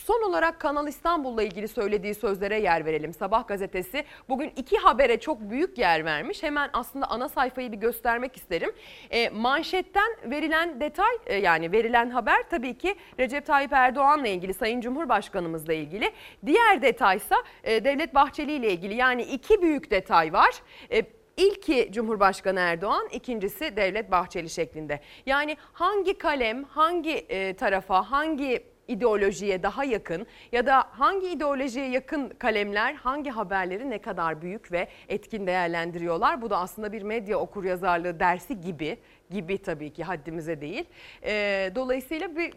Son 0.06 0.22
olarak 0.30 0.60
Kanal 0.60 0.88
İstanbul'la 0.88 1.44
ilgili 1.44 1.68
söylediği 1.68 2.16
sözlere 2.16 2.60
yer 2.60 2.86
verelim. 2.86 3.14
Sabah 3.14 3.48
gazetesi 3.48 4.04
bugün 4.30 4.52
iki 4.56 4.78
habere 4.78 5.20
çok 5.20 5.42
büyük 5.42 5.78
yer 5.78 6.06
vermiş. 6.06 6.44
Hemen 6.44 6.70
aslında 6.74 7.10
ana 7.10 7.30
sayfayı 7.30 7.72
bir 7.72 7.78
göstermek 7.78 8.38
isterim. 8.38 8.72
E, 9.10 9.30
manşetten 9.30 10.16
verilen 10.26 10.80
detay 10.80 11.16
e, 11.26 11.36
yani 11.36 11.72
verilen 11.72 12.10
haber 12.10 12.50
tabii 12.50 12.78
ki 12.78 12.96
Recep 13.20 13.46
Tayyip 13.46 13.74
Erdoğan'la 13.74 14.28
ilgili 14.28 14.54
Sayın 14.54 14.82
Cumhurbaşkanımızla 14.82 15.74
ilgili. 15.74 16.12
Diğer 16.46 16.82
detaysa 16.82 17.36
e, 17.64 17.84
Devlet 17.84 18.16
Bahçeli 18.16 18.52
ile 18.52 18.72
ilgili 18.72 18.96
yani 18.96 19.22
iki 19.24 19.62
büyük 19.62 19.92
detay 19.92 20.34
var. 20.34 20.52
E, 20.92 21.04
İlki 21.38 21.90
Cumhurbaşkanı 21.92 22.60
Erdoğan, 22.60 23.08
ikincisi 23.12 23.76
Devlet 23.76 24.12
Bahçeli 24.12 24.50
şeklinde. 24.50 25.00
Yani 25.26 25.58
hangi 25.74 26.18
kalem, 26.18 26.64
hangi 26.64 27.12
e, 27.12 27.54
tarafa, 27.54 28.12
hangi 28.12 28.64
ideolojiye 28.90 29.64
daha 29.64 29.84
yakın 29.84 30.28
ya 30.52 30.66
da 30.66 30.84
hangi 30.92 31.28
ideolojiye 31.28 31.90
yakın 31.90 32.30
kalemler 32.30 32.94
hangi 32.94 33.30
haberleri 33.30 33.90
ne 33.90 34.02
kadar 34.02 34.42
büyük 34.42 34.72
ve 34.72 34.88
etkin 35.10 35.48
değerlendiriyorlar. 35.48 36.42
Bu 36.42 36.50
da 36.50 36.58
aslında 36.58 36.92
bir 36.92 37.02
medya 37.02 37.40
okuryazarlığı 37.40 38.20
dersi 38.20 38.62
gibi 38.62 38.98
gibi 39.30 39.58
tabii 39.58 39.94
ki 39.94 40.04
haddimize 40.04 40.62
değil. 40.62 40.86
E, 41.24 41.72
dolayısıyla 41.76 42.36
bir 42.36 42.54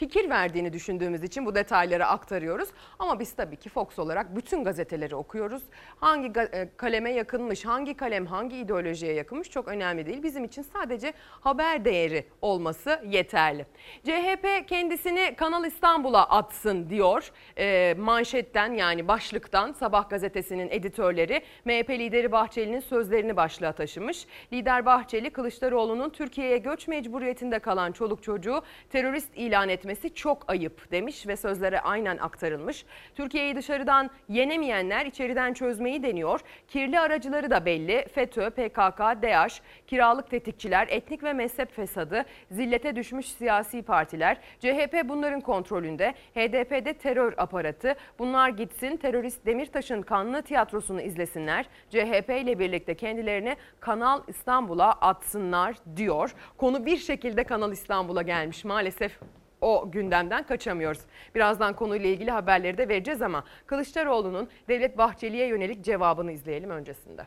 fikir 0.00 0.30
verdiğini 0.30 0.72
düşündüğümüz 0.72 1.22
için 1.22 1.46
bu 1.46 1.54
detayları 1.54 2.06
aktarıyoruz. 2.06 2.68
Ama 2.98 3.20
biz 3.20 3.32
tabii 3.32 3.56
ki 3.56 3.68
Fox 3.68 3.98
olarak 3.98 4.36
bütün 4.36 4.64
gazeteleri 4.64 5.14
okuyoruz. 5.14 5.62
Hangi 5.96 6.32
kaleme 6.76 7.12
yakınmış, 7.12 7.64
hangi 7.64 7.94
kalem 7.94 8.26
hangi 8.26 8.56
ideolojiye 8.56 9.12
yakınmış 9.12 9.50
çok 9.50 9.68
önemli 9.68 10.06
değil. 10.06 10.22
Bizim 10.22 10.44
için 10.44 10.62
sadece 10.62 11.12
haber 11.40 11.84
değeri 11.84 12.24
olması 12.42 13.02
yeterli. 13.06 13.66
CHP 14.04 14.68
kendisini 14.68 15.34
Kanal 15.36 15.64
İstanbul'a 15.64 16.28
atsın 16.28 16.90
diyor. 16.90 17.30
E, 17.58 17.94
manşetten 17.98 18.72
yani 18.72 19.08
başlıktan 19.08 19.72
Sabah 19.72 20.10
gazetesinin 20.10 20.68
editörleri 20.70 21.42
MHP 21.64 21.90
lideri 21.90 22.32
Bahçeli'nin 22.32 22.80
sözlerini 22.80 23.36
başlığa 23.36 23.72
taşımış. 23.72 24.26
Lider 24.52 24.86
Bahçeli 24.86 25.30
Kılıçdaroğlu'nun 25.30 26.10
Türkiye'ye 26.10 26.58
göç 26.58 26.88
mecburiyetinde 26.88 27.58
kalan 27.58 27.92
çoluk 27.92 28.22
çocuğu 28.22 28.62
terörist 28.90 29.36
ilan 29.36 29.68
etmesi 29.68 29.89
etmesi 29.90 30.14
çok 30.14 30.50
ayıp 30.50 30.90
demiş 30.90 31.26
ve 31.26 31.36
sözlere 31.36 31.80
aynen 31.80 32.16
aktarılmış. 32.16 32.84
Türkiye'yi 33.14 33.56
dışarıdan 33.56 34.10
yenemeyenler 34.28 35.06
içeriden 35.06 35.52
çözmeyi 35.52 36.02
deniyor. 36.02 36.40
Kirli 36.68 37.00
aracıları 37.00 37.50
da 37.50 37.64
belli. 37.66 38.06
FETÖ, 38.14 38.50
PKK, 38.50 39.00
DAEŞ, 39.22 39.62
kiralık 39.86 40.30
tetikçiler, 40.30 40.88
etnik 40.90 41.22
ve 41.22 41.32
mezhep 41.32 41.72
fesadı, 41.72 42.24
zillete 42.50 42.96
düşmüş 42.96 43.26
siyasi 43.26 43.82
partiler. 43.82 44.36
CHP 44.60 45.04
bunların 45.04 45.40
kontrolünde. 45.40 46.14
HDP'de 46.34 46.92
terör 46.92 47.34
aparatı. 47.36 47.94
Bunlar 48.18 48.48
gitsin 48.48 48.96
terörist 48.96 49.46
Demirtaş'ın 49.46 50.02
kanlı 50.02 50.42
tiyatrosunu 50.42 51.00
izlesinler. 51.00 51.66
CHP 51.90 52.30
ile 52.42 52.58
birlikte 52.58 52.94
kendilerini 52.94 53.56
Kanal 53.80 54.22
İstanbul'a 54.28 54.92
atsınlar 54.92 55.76
diyor. 55.96 56.34
Konu 56.56 56.86
bir 56.86 56.96
şekilde 56.96 57.44
Kanal 57.44 57.72
İstanbul'a 57.72 58.22
gelmiş 58.22 58.64
maalesef 58.64 59.18
o 59.60 59.90
gündemden 59.90 60.46
kaçamıyoruz. 60.46 61.00
Birazdan 61.34 61.76
konuyla 61.76 62.08
ilgili 62.08 62.30
haberleri 62.30 62.78
de 62.78 62.88
vereceğiz 62.88 63.22
ama 63.22 63.44
Kılıçdaroğlu'nun 63.66 64.48
Devlet 64.68 64.98
Bahçeli'ye 64.98 65.46
yönelik 65.46 65.84
cevabını 65.84 66.32
izleyelim 66.32 66.70
öncesinde. 66.70 67.26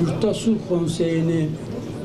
Yurtta 0.00 0.34
Sulh 0.34 0.58
Konseyi'ni 0.68 1.48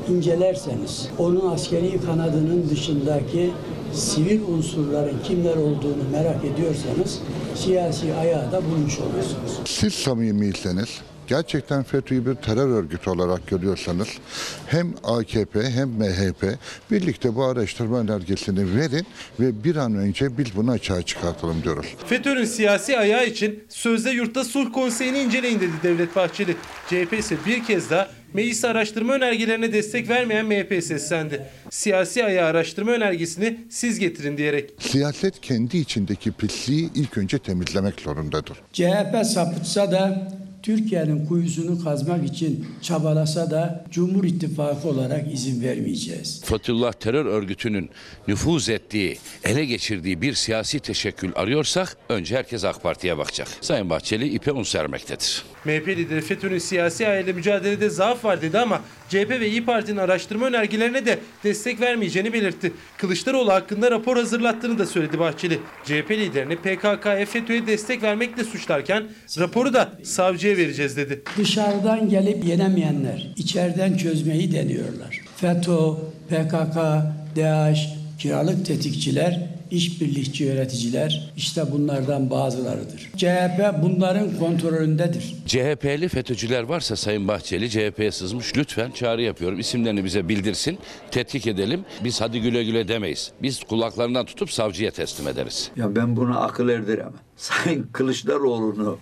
incelerseniz 0.08 1.10
onun 1.18 1.52
askeri 1.52 2.00
kanadının 2.00 2.70
dışındaki 2.70 3.52
sivil 3.92 4.42
unsurların 4.42 5.18
kimler 5.24 5.56
olduğunu 5.56 6.10
merak 6.12 6.44
ediyorsanız 6.44 7.22
siyasi 7.54 8.14
ayağı 8.14 8.52
da 8.52 8.64
bulmuş 8.64 8.98
olursunuz. 8.98 9.60
Siz 9.64 9.94
samimiyseniz 9.94 11.00
gerçekten 11.26 11.82
FETÖ'yü 11.82 12.26
bir 12.26 12.34
terör 12.34 12.68
örgütü 12.68 13.10
olarak 13.10 13.46
görüyorsanız 13.46 14.08
hem 14.66 14.94
AKP 15.04 15.70
hem 15.70 15.88
MHP 15.88 16.58
birlikte 16.90 17.34
bu 17.34 17.44
araştırma 17.44 17.98
önergesini 17.98 18.76
verin 18.76 19.06
ve 19.40 19.64
bir 19.64 19.76
an 19.76 19.94
önce 19.94 20.38
biz 20.38 20.56
bunu 20.56 20.70
açığa 20.70 21.02
çıkartalım 21.02 21.62
diyoruz. 21.62 21.86
FETÖ'nün 22.06 22.44
siyasi 22.44 22.98
ayağı 22.98 23.26
için 23.26 23.64
sözde 23.68 24.10
yurtta 24.10 24.44
sulh 24.44 24.72
konseyini 24.72 25.18
inceleyin 25.18 25.60
dedi 25.60 25.72
Devlet 25.82 26.16
Bahçeli. 26.16 26.56
CHP 26.88 27.12
ise 27.18 27.36
bir 27.46 27.64
kez 27.64 27.90
daha 27.90 28.08
meclis 28.34 28.64
araştırma 28.64 29.12
önergelerine 29.12 29.72
destek 29.72 30.08
vermeyen 30.08 30.46
MHP 30.46 30.84
seslendi. 30.84 31.46
Siyasi 31.70 32.24
ayağı 32.24 32.48
araştırma 32.48 32.92
önergesini 32.92 33.60
siz 33.70 33.98
getirin 33.98 34.36
diyerek. 34.36 34.70
Siyaset 34.78 35.40
kendi 35.40 35.78
içindeki 35.78 36.32
pisliği 36.32 36.90
ilk 36.94 37.18
önce 37.18 37.38
temizlemek 37.38 38.00
zorundadır. 38.00 38.56
CHP 38.72 39.26
sapıtsa 39.34 39.92
da 39.92 40.28
Türkiye'nin 40.66 41.26
kuyusunu 41.26 41.84
kazmak 41.84 42.24
için 42.24 42.66
çabalasa 42.82 43.50
da 43.50 43.84
Cumhur 43.90 44.24
İttifakı 44.24 44.88
olarak 44.88 45.32
izin 45.32 45.62
vermeyeceğiz. 45.62 46.42
Fethullah 46.44 46.92
terör 46.92 47.26
örgütünün 47.26 47.90
nüfuz 48.28 48.68
ettiği, 48.68 49.18
ele 49.44 49.64
geçirdiği 49.64 50.22
bir 50.22 50.34
siyasi 50.34 50.80
teşekkül 50.80 51.32
arıyorsak 51.34 51.96
önce 52.08 52.36
herkes 52.36 52.64
AK 52.64 52.82
Parti'ye 52.82 53.18
bakacak. 53.18 53.48
Sayın 53.60 53.90
Bahçeli 53.90 54.28
ipe 54.28 54.52
un 54.52 54.62
sermektedir. 54.62 55.44
MHP 55.64 55.88
lideri 55.88 56.20
FETÖ'nün 56.20 56.58
siyasi 56.58 57.06
ayağıyla 57.06 57.32
mücadelede 57.32 57.90
zaaf 57.90 58.24
var 58.24 58.42
dedi 58.42 58.58
ama 58.58 58.80
CHP 59.08 59.30
ve 59.30 59.48
İyi 59.48 59.64
Parti'nin 59.64 59.96
araştırma 59.96 60.46
önergelerine 60.46 61.06
de 61.06 61.18
destek 61.44 61.80
vermeyeceğini 61.80 62.32
belirtti. 62.32 62.72
Kılıçdaroğlu 62.98 63.52
hakkında 63.52 63.90
rapor 63.90 64.16
hazırlattığını 64.16 64.78
da 64.78 64.86
söyledi 64.86 65.18
Bahçeli. 65.18 65.58
CHP 65.84 66.10
liderini 66.10 66.56
PKK'ya 66.56 67.26
FETÖ'ye 67.26 67.66
destek 67.66 68.02
vermekle 68.02 68.44
suçlarken 68.44 69.04
raporu 69.38 69.74
da 69.74 69.92
savcıya 70.02 70.56
vereceğiz 70.56 70.96
dedi. 70.96 71.22
Dışarıdan 71.36 72.08
gelip 72.08 72.44
yenemeyenler 72.44 73.32
içeriden 73.36 73.96
çözmeyi 73.96 74.52
deniyorlar. 74.52 75.20
FETÖ, 75.36 75.78
PKK, 76.28 76.76
DAEŞ, 77.36 77.88
kiralık 78.18 78.66
tetikçiler 78.66 79.55
işbirlikçi 79.70 80.44
yöneticiler 80.44 81.32
işte 81.36 81.72
bunlardan 81.72 82.30
bazılarıdır. 82.30 83.10
CHP 83.16 83.82
bunların 83.82 84.38
kontrolündedir. 84.38 85.34
CHP'li 85.46 86.08
FETÖ'cüler 86.08 86.62
varsa 86.62 86.96
Sayın 86.96 87.28
Bahçeli 87.28 87.70
CHP'ye 87.70 88.12
sızmış 88.12 88.56
lütfen 88.56 88.90
çağrı 88.90 89.22
yapıyorum. 89.22 89.58
İsimlerini 89.58 90.04
bize 90.04 90.28
bildirsin, 90.28 90.78
tetkik 91.10 91.46
edelim. 91.46 91.84
Biz 92.04 92.20
hadi 92.20 92.40
güle 92.40 92.64
güle 92.64 92.88
demeyiz. 92.88 93.32
Biz 93.42 93.64
kulaklarından 93.64 94.26
tutup 94.26 94.50
savcıya 94.50 94.90
teslim 94.90 95.28
ederiz. 95.28 95.70
Ya 95.76 95.96
ben 95.96 96.16
buna 96.16 96.40
akıl 96.40 96.68
erdiremem. 96.68 97.12
Sayın 97.36 97.86
Kılıçdaroğlu'nu 97.92 98.98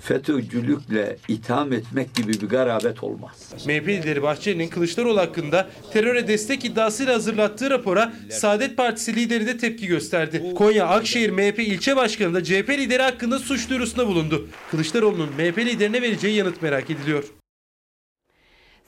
FETÖ'cülükle 0.00 1.16
itham 1.28 1.72
etmek 1.72 2.14
gibi 2.14 2.32
bir 2.32 2.48
garabet 2.48 3.04
olmaz. 3.04 3.54
MHP 3.66 3.88
lideri 3.88 4.22
Bahçeli'nin 4.22 4.68
Kılıçdaroğlu 4.68 5.20
hakkında 5.20 5.66
teröre 5.92 6.28
destek 6.28 6.64
iddiasıyla 6.64 7.14
hazırlattığı 7.14 7.70
rapora 7.70 8.12
Saadet 8.30 8.76
Partisi 8.76 9.16
lideri 9.16 9.46
de 9.46 9.58
tepki 9.58 9.86
gösterdi. 9.86 10.54
Konya 10.54 10.86
Akşehir 10.86 11.30
MHP 11.30 11.58
ilçe 11.58 11.96
başkanı 11.96 12.34
da 12.34 12.44
CHP 12.44 12.70
lideri 12.70 13.02
hakkında 13.02 13.38
suç 13.38 13.70
duyurusunda 13.70 14.06
bulundu. 14.06 14.48
Kılıçdaroğlu'nun 14.70 15.28
MHP 15.28 15.58
liderine 15.58 16.02
vereceği 16.02 16.36
yanıt 16.36 16.62
merak 16.62 16.90
ediliyor. 16.90 17.24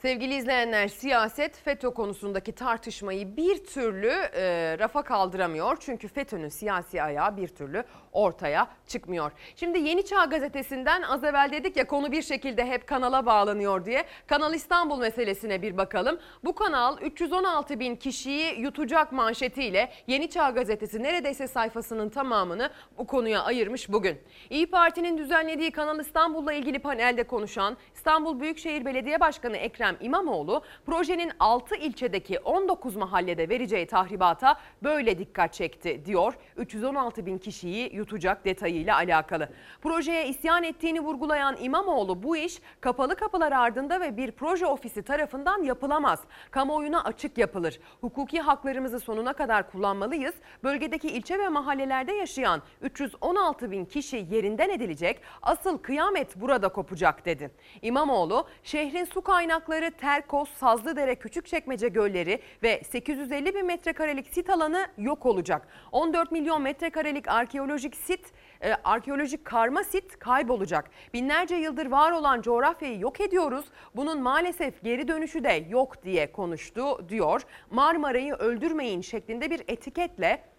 Sevgili 0.01 0.35
izleyenler 0.35 0.87
siyaset 0.87 1.57
FETÖ 1.57 1.89
konusundaki 1.89 2.51
tartışmayı 2.51 3.37
bir 3.37 3.65
türlü 3.65 4.09
e, 4.09 4.75
rafa 4.79 5.03
kaldıramıyor. 5.03 5.77
Çünkü 5.79 6.07
FETÖ'nün 6.07 6.49
siyasi 6.49 7.03
ayağı 7.03 7.37
bir 7.37 7.47
türlü 7.47 7.83
ortaya 8.11 8.67
çıkmıyor. 8.87 9.31
Şimdi 9.55 9.79
Yeni 9.79 10.05
Çağ 10.05 10.25
gazetesinden 10.25 11.01
az 11.01 11.23
evvel 11.23 11.49
dedik 11.51 11.77
ya 11.77 11.87
konu 11.87 12.11
bir 12.11 12.21
şekilde 12.21 12.65
hep 12.65 12.87
kanala 12.87 13.25
bağlanıyor 13.25 13.85
diye. 13.85 14.05
Kanal 14.27 14.53
İstanbul 14.53 14.99
meselesine 14.99 15.61
bir 15.61 15.77
bakalım. 15.77 16.19
Bu 16.43 16.55
kanal 16.55 16.97
316 17.01 17.79
bin 17.79 17.95
kişiyi 17.95 18.59
yutacak 18.59 19.11
manşetiyle 19.11 19.91
Yeni 20.07 20.29
Çağ 20.29 20.49
gazetesi 20.49 21.03
neredeyse 21.03 21.47
sayfasının 21.47 22.09
tamamını 22.09 22.69
bu 22.97 23.07
konuya 23.07 23.43
ayırmış 23.43 23.91
bugün. 23.91 24.19
İyi 24.49 24.67
Parti'nin 24.67 25.17
düzenlediği 25.17 25.71
Kanal 25.71 25.99
İstanbul'la 25.99 26.53
ilgili 26.53 26.79
panelde 26.79 27.23
konuşan 27.23 27.77
İstanbul 27.95 28.39
Büyükşehir 28.39 28.85
Belediye 28.85 29.19
Başkanı 29.19 29.57
Ekrem 29.57 29.97
İmamoğlu 30.01 30.63
projenin 30.85 31.31
6 31.39 31.75
ilçedeki 31.75 32.39
19 32.39 32.95
mahallede 32.95 33.49
vereceği 33.49 33.87
tahribata 33.87 34.55
böyle 34.83 35.19
dikkat 35.19 35.53
çekti 35.53 36.05
diyor. 36.05 36.33
316 36.57 37.25
bin 37.25 37.37
kişiyi 37.37 37.89
yutacak 38.01 38.45
detayıyla 38.45 38.95
alakalı. 38.95 39.49
Projeye 39.81 40.27
isyan 40.27 40.63
ettiğini 40.63 40.99
vurgulayan 40.99 41.57
İmamoğlu 41.61 42.23
bu 42.23 42.37
iş 42.37 42.61
kapalı 42.81 43.15
kapılar 43.15 43.51
ardında 43.51 44.01
ve 44.01 44.17
bir 44.17 44.31
proje 44.31 44.65
ofisi 44.65 45.03
tarafından 45.03 45.63
yapılamaz. 45.63 46.19
Kamuoyuna 46.51 47.03
açık 47.03 47.37
yapılır. 47.37 47.79
Hukuki 48.01 48.41
haklarımızı 48.41 48.99
sonuna 48.99 49.33
kadar 49.33 49.71
kullanmalıyız. 49.71 50.33
Bölgedeki 50.63 51.07
ilçe 51.07 51.39
ve 51.39 51.49
mahallelerde 51.49 52.11
yaşayan 52.13 52.61
316 52.81 53.71
bin 53.71 53.85
kişi 53.85 54.27
yerinden 54.31 54.69
edilecek. 54.69 55.21
Asıl 55.41 55.77
kıyamet 55.77 56.35
burada 56.35 56.69
kopacak 56.69 57.25
dedi. 57.25 57.51
İmamoğlu 57.81 58.47
şehrin 58.63 59.05
su 59.05 59.21
kaynakları 59.21 59.91
Terkos, 59.91 60.49
Sazlıdere, 60.49 61.15
Küçükçekmece 61.15 61.87
gölleri 61.87 62.41
ve 62.63 62.81
850 62.83 63.55
bin 63.55 63.65
metrekarelik 63.65 64.27
sit 64.33 64.49
alanı 64.49 64.87
yok 64.97 65.25
olacak. 65.25 65.67
14 65.91 66.31
milyon 66.31 66.61
metrekarelik 66.61 67.27
arkeolojik 67.27 67.90
sit, 67.95 68.25
e, 68.63 68.73
arkeolojik 68.73 69.45
karma 69.45 69.83
sit 69.83 70.19
kaybolacak. 70.19 70.89
Binlerce 71.13 71.55
yıldır 71.55 71.85
var 71.85 72.11
olan 72.11 72.41
coğrafyayı 72.41 72.99
yok 72.99 73.21
ediyoruz. 73.21 73.65
Bunun 73.95 74.21
maalesef 74.21 74.83
geri 74.83 75.07
dönüşü 75.07 75.43
de 75.43 75.65
yok 75.69 76.03
diye 76.03 76.31
konuştu 76.31 77.09
diyor. 77.09 77.41
Marmara'yı 77.69 78.33
öldürmeyin 78.33 79.01
şeklinde 79.01 79.51
bir 79.51 79.63
etiketle 79.67 80.50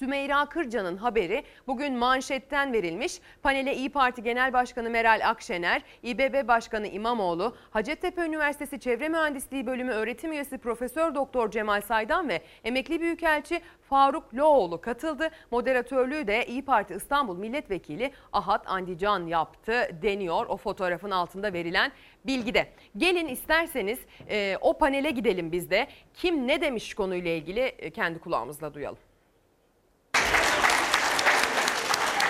Sümeyra 0.00 0.46
Kırcan'ın 0.46 0.96
haberi 0.96 1.44
bugün 1.66 1.96
manşetten 1.96 2.72
verilmiş. 2.72 3.20
Panele 3.42 3.76
İyi 3.76 3.90
Parti 3.90 4.22
Genel 4.22 4.52
Başkanı 4.52 4.90
Meral 4.90 5.20
Akşener, 5.24 5.82
İBB 6.02 6.48
Başkanı 6.48 6.86
İmamoğlu, 6.86 7.56
Hacettepe 7.70 8.26
Üniversitesi 8.26 8.80
Çevre 8.80 9.08
Mühendisliği 9.08 9.66
Bölümü 9.66 9.92
öğretim 9.92 10.32
üyesi 10.32 10.58
Profesör 10.58 11.14
Doktor 11.14 11.50
Cemal 11.50 11.80
Saydan 11.80 12.28
ve 12.28 12.42
emekli 12.64 13.00
büyükelçi 13.00 13.60
Faruk 13.88 14.34
Loğlu 14.34 14.80
katıldı. 14.80 15.28
Moderatörlüğü 15.50 16.26
de 16.26 16.46
İyi 16.46 16.64
Parti 16.64 16.94
İstanbul 16.94 17.36
Milletvekili 17.36 18.12
Ahat 18.32 18.62
Andican 18.66 19.26
yaptı 19.26 19.72
deniyor 20.02 20.46
o 20.46 20.56
fotoğrafın 20.56 21.10
altında 21.10 21.52
verilen 21.52 21.92
bilgide. 22.26 22.68
Gelin 22.96 23.28
isterseniz 23.28 23.98
e, 24.28 24.56
o 24.60 24.78
panele 24.78 25.10
gidelim 25.10 25.52
biz 25.52 25.70
de. 25.70 25.86
Kim 26.14 26.48
ne 26.48 26.60
demiş 26.60 26.94
konuyla 26.94 27.30
ilgili 27.30 27.60
e, 27.60 27.90
kendi 27.90 28.18
kulağımızla 28.18 28.74
duyalım. 28.74 29.09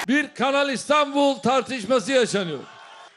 Bir 0.08 0.34
Kanal 0.34 0.68
İstanbul 0.68 1.34
tartışması 1.34 2.12
yaşanıyor. 2.12 2.58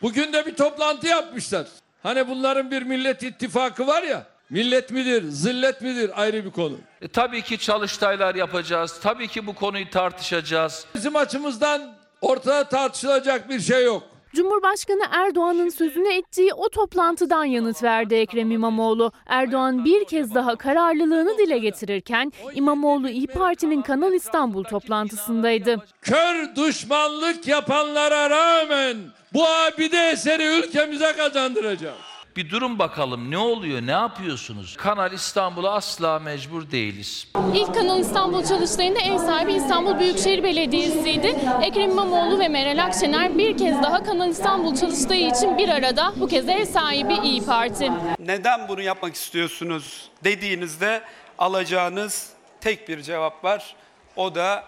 Bugün 0.02 0.34
de 0.34 0.46
bir 0.46 0.56
toplantı 0.56 1.08
yapmışlar. 1.08 1.68
Hani 2.04 2.28
bunların 2.28 2.72
bir 2.72 2.82
millet 2.82 3.24
ittifakı 3.24 3.88
var 3.88 4.04
ya. 4.04 4.24
Millet 4.50 4.92
midir, 4.92 5.24
zillet 5.30 5.82
midir 5.82 6.22
ayrı 6.22 6.46
bir 6.46 6.52
konu. 6.52 6.78
E, 7.02 7.08
tabii 7.08 7.42
ki 7.42 7.58
çalıştaylar 7.58 8.36
yapacağız. 8.36 9.00
Tabii 9.04 9.28
ki 9.28 9.48
bu 9.48 9.56
konuyu 9.56 9.90
tartışacağız. 9.90 10.86
Bizim 10.96 11.16
açımızdan 11.16 11.96
ortada 12.22 12.64
tartışılacak 12.70 13.50
bir 13.50 13.60
şey 13.60 13.84
yok. 13.86 14.04
Cumhurbaşkanı 14.36 15.04
Erdoğan'ın 15.12 15.70
sözüne 15.70 16.18
ettiği 16.18 16.54
o 16.54 16.70
toplantıdan 16.70 17.46
yanıt 17.46 17.84
verdi 17.84 18.16
Ekrem 18.16 18.52
İmamoğlu. 18.52 19.12
Erdoğan 19.26 19.86
bir 19.86 20.06
kez 20.06 20.36
daha 20.36 20.56
kararlılığını 20.56 21.38
dile 21.38 21.58
getirirken 21.58 22.32
İmamoğlu 22.54 23.10
İyi 23.10 23.28
Parti'nin 23.28 23.82
Kanal 23.82 24.14
İstanbul 24.14 24.64
toplantısındaydı. 24.64 25.78
Kör 26.02 26.56
düşmanlık 26.56 27.48
yapanlara 27.48 28.30
rağmen 28.30 28.98
bu 29.34 29.48
abide 29.48 30.10
eseri 30.10 30.44
ülkemize 30.44 31.14
kazandıracağız. 31.18 32.12
Bir 32.36 32.50
durun 32.50 32.80
bakalım 32.80 33.32
ne 33.32 33.38
oluyor, 33.38 33.82
ne 33.82 33.92
yapıyorsunuz? 33.92 34.76
Kanal 34.78 35.12
İstanbul'a 35.12 35.74
asla 35.74 36.20
mecbur 36.20 36.72
değiliz. 36.72 37.28
İlk 37.54 37.76
Kanal 37.76 38.00
İstanbul 38.00 38.46
çalıştayında 38.46 39.00
ev 39.00 39.18
sahibi 39.18 39.54
İstanbul 39.54 40.00
Büyükşehir 40.00 40.44
Belediyesi'ydi. 40.44 41.36
Ekrem 41.62 41.92
İmamoğlu 41.92 42.40
ve 42.40 42.48
Meral 42.48 42.84
Akşener 42.84 43.38
bir 43.38 43.58
kez 43.58 43.84
daha 43.84 44.04
Kanal 44.04 44.30
İstanbul 44.30 44.76
çalıştayı 44.76 45.28
için 45.30 45.58
bir 45.58 45.70
arada. 45.70 46.14
Bu 46.20 46.28
kez 46.28 46.50
ev 46.50 46.66
sahibi 46.66 47.14
İyi 47.24 47.46
Parti. 47.46 47.92
Neden 48.20 48.68
bunu 48.68 48.82
yapmak 48.82 49.16
istiyorsunuz 49.16 50.10
dediğinizde 50.24 51.02
alacağınız 51.38 52.30
tek 52.62 52.90
bir 52.90 53.02
cevap 53.02 53.44
var. 53.44 53.76
O 54.16 54.36
da 54.36 54.64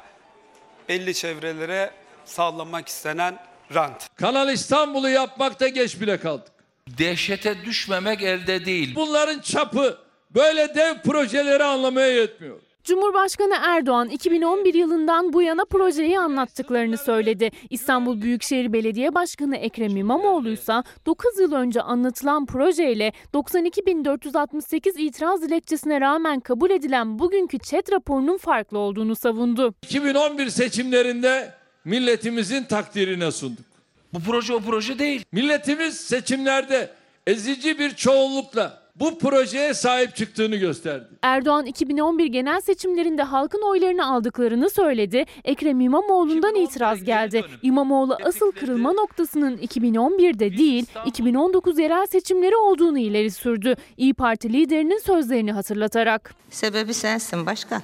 belli 0.89 1.13
çevrelere 1.13 1.91
sağlamak 2.25 2.87
istenen 2.87 3.39
rant. 3.73 4.07
Kanal 4.15 4.49
İstanbul'u 4.49 5.09
yapmakta 5.09 5.67
geç 5.67 6.01
bile 6.01 6.19
kaldık. 6.19 6.54
Dehşete 6.97 7.55
düşmemek 7.65 8.21
elde 8.21 8.65
değil. 8.65 8.95
Bunların 8.95 9.39
çapı 9.39 9.97
böyle 10.35 10.75
dev 10.75 11.01
projeleri 11.03 11.63
anlamaya 11.63 12.07
yetmiyor. 12.07 12.59
Cumhurbaşkanı 12.83 13.55
Erdoğan 13.61 14.09
2011 14.09 14.73
yılından 14.73 15.33
bu 15.33 15.41
yana 15.41 15.65
projeyi 15.65 16.19
anlattıklarını 16.19 16.97
söyledi. 16.97 17.51
İstanbul 17.69 18.21
Büyükşehir 18.21 18.73
Belediye 18.73 19.15
Başkanı 19.15 19.57
Ekrem 19.57 19.97
İmamoğlu 19.97 20.49
ise 20.49 20.73
9 21.05 21.39
yıl 21.39 21.51
önce 21.53 21.81
anlatılan 21.81 22.45
projeyle 22.45 23.13
92.468 23.33 24.99
itiraz 24.99 25.41
dilekçesine 25.41 26.01
rağmen 26.01 26.39
kabul 26.39 26.69
edilen 26.69 27.19
bugünkü 27.19 27.59
ÇED 27.59 27.91
raporunun 27.91 28.37
farklı 28.37 28.77
olduğunu 28.77 29.15
savundu. 29.15 29.73
2011 29.81 30.49
seçimlerinde 30.49 31.53
milletimizin 31.85 32.63
takdirine 32.63 33.31
sunduk. 33.31 33.74
Bu 34.15 34.19
proje 34.19 34.53
o 34.53 34.59
proje 34.59 34.99
değil. 34.99 35.25
Milletimiz 35.31 35.99
seçimlerde 35.99 36.89
ezici 37.27 37.79
bir 37.79 37.95
çoğunlukla 37.95 38.81
bu 38.95 39.19
projeye 39.19 39.73
sahip 39.73 40.15
çıktığını 40.15 40.55
gösterdi. 40.55 41.07
Erdoğan 41.21 41.65
2011 41.65 42.25
genel 42.25 42.61
seçimlerinde 42.61 43.23
halkın 43.23 43.61
oylarını 43.61 44.05
aldıklarını 44.13 44.69
söyledi. 44.69 45.25
Ekrem 45.43 45.79
İmamoğlu'ndan 45.79 46.55
itiraz 46.55 47.03
geldi. 47.03 47.43
İmamoğlu 47.61 48.17
asıl 48.23 48.51
kırılma 48.51 48.93
noktasının 48.93 49.57
2011'de 49.57 50.57
değil 50.57 50.85
2019 51.05 51.79
yerel 51.79 52.05
seçimleri 52.05 52.55
olduğunu 52.55 52.99
ileri 52.99 53.31
sürdü. 53.31 53.75
İyi 53.97 54.13
Parti 54.13 54.53
liderinin 54.53 54.99
sözlerini 54.99 55.51
hatırlatarak. 55.51 56.35
Sebebi 56.49 56.93
sensin 56.93 57.45
başkan. 57.45 57.81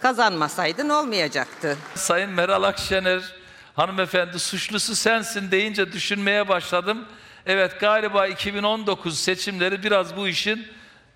Kazanmasaydın 0.00 0.88
olmayacaktı. 0.88 1.76
Sayın 1.94 2.30
Meral 2.30 2.62
Akşener 2.62 3.41
hanımefendi 3.74 4.38
suçlusu 4.38 4.96
sensin 4.96 5.50
deyince 5.50 5.92
düşünmeye 5.92 6.48
başladım. 6.48 7.04
Evet 7.46 7.80
galiba 7.80 8.26
2019 8.26 9.18
seçimleri 9.18 9.82
biraz 9.82 10.16
bu 10.16 10.28
işin 10.28 10.66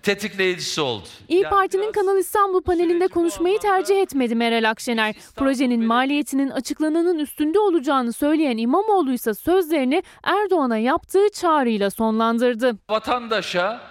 tetikleyicisi 0.03 0.81
oldu. 0.81 1.07
İyi 1.27 1.43
Parti'nin 1.43 1.91
Kanal 1.91 2.17
İstanbul 2.17 2.61
panelinde 2.61 3.07
konuşmayı 3.07 3.59
tercih 3.59 4.01
etmedi 4.01 4.35
Meral 4.35 4.69
Akşener. 4.69 5.15
Projenin 5.35 5.85
maliyetinin 5.85 6.49
açıklananın 6.49 7.19
üstünde 7.19 7.59
olacağını 7.59 8.13
söyleyen 8.13 8.57
İmamoğlu 8.57 9.13
ise 9.13 9.33
sözlerini 9.33 10.03
Erdoğan'a 10.23 10.77
yaptığı 10.77 11.29
çağrıyla 11.33 11.89
sonlandırdı. 11.89 12.77
Vatandaşa 12.89 13.81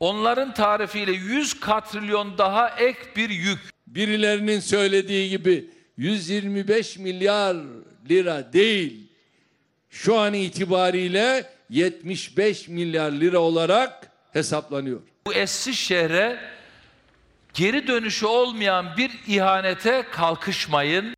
onların 0.00 0.54
tarifiyle 0.54 1.12
100 1.12 1.60
katrilyon 1.60 2.38
daha 2.38 2.68
ek 2.68 2.98
bir 3.16 3.30
yük. 3.30 3.58
birilerinin 3.86 4.60
söylediği 4.60 5.30
gibi 5.30 5.70
125 5.96 6.98
milyar 6.98 7.56
lira 8.08 8.52
değil. 8.52 9.08
Şu 9.90 10.18
an 10.18 10.34
itibariyle 10.34 11.50
75 11.70 12.68
milyar 12.68 13.12
lira 13.12 13.38
olarak 13.38 14.10
hesaplanıyor. 14.32 15.00
Bu 15.26 15.34
eski 15.34 15.74
şehre 15.74 16.40
geri 17.54 17.86
dönüşü 17.86 18.26
olmayan 18.26 18.96
bir 18.96 19.10
ihanete 19.26 20.04
kalkışmayın. 20.12 21.17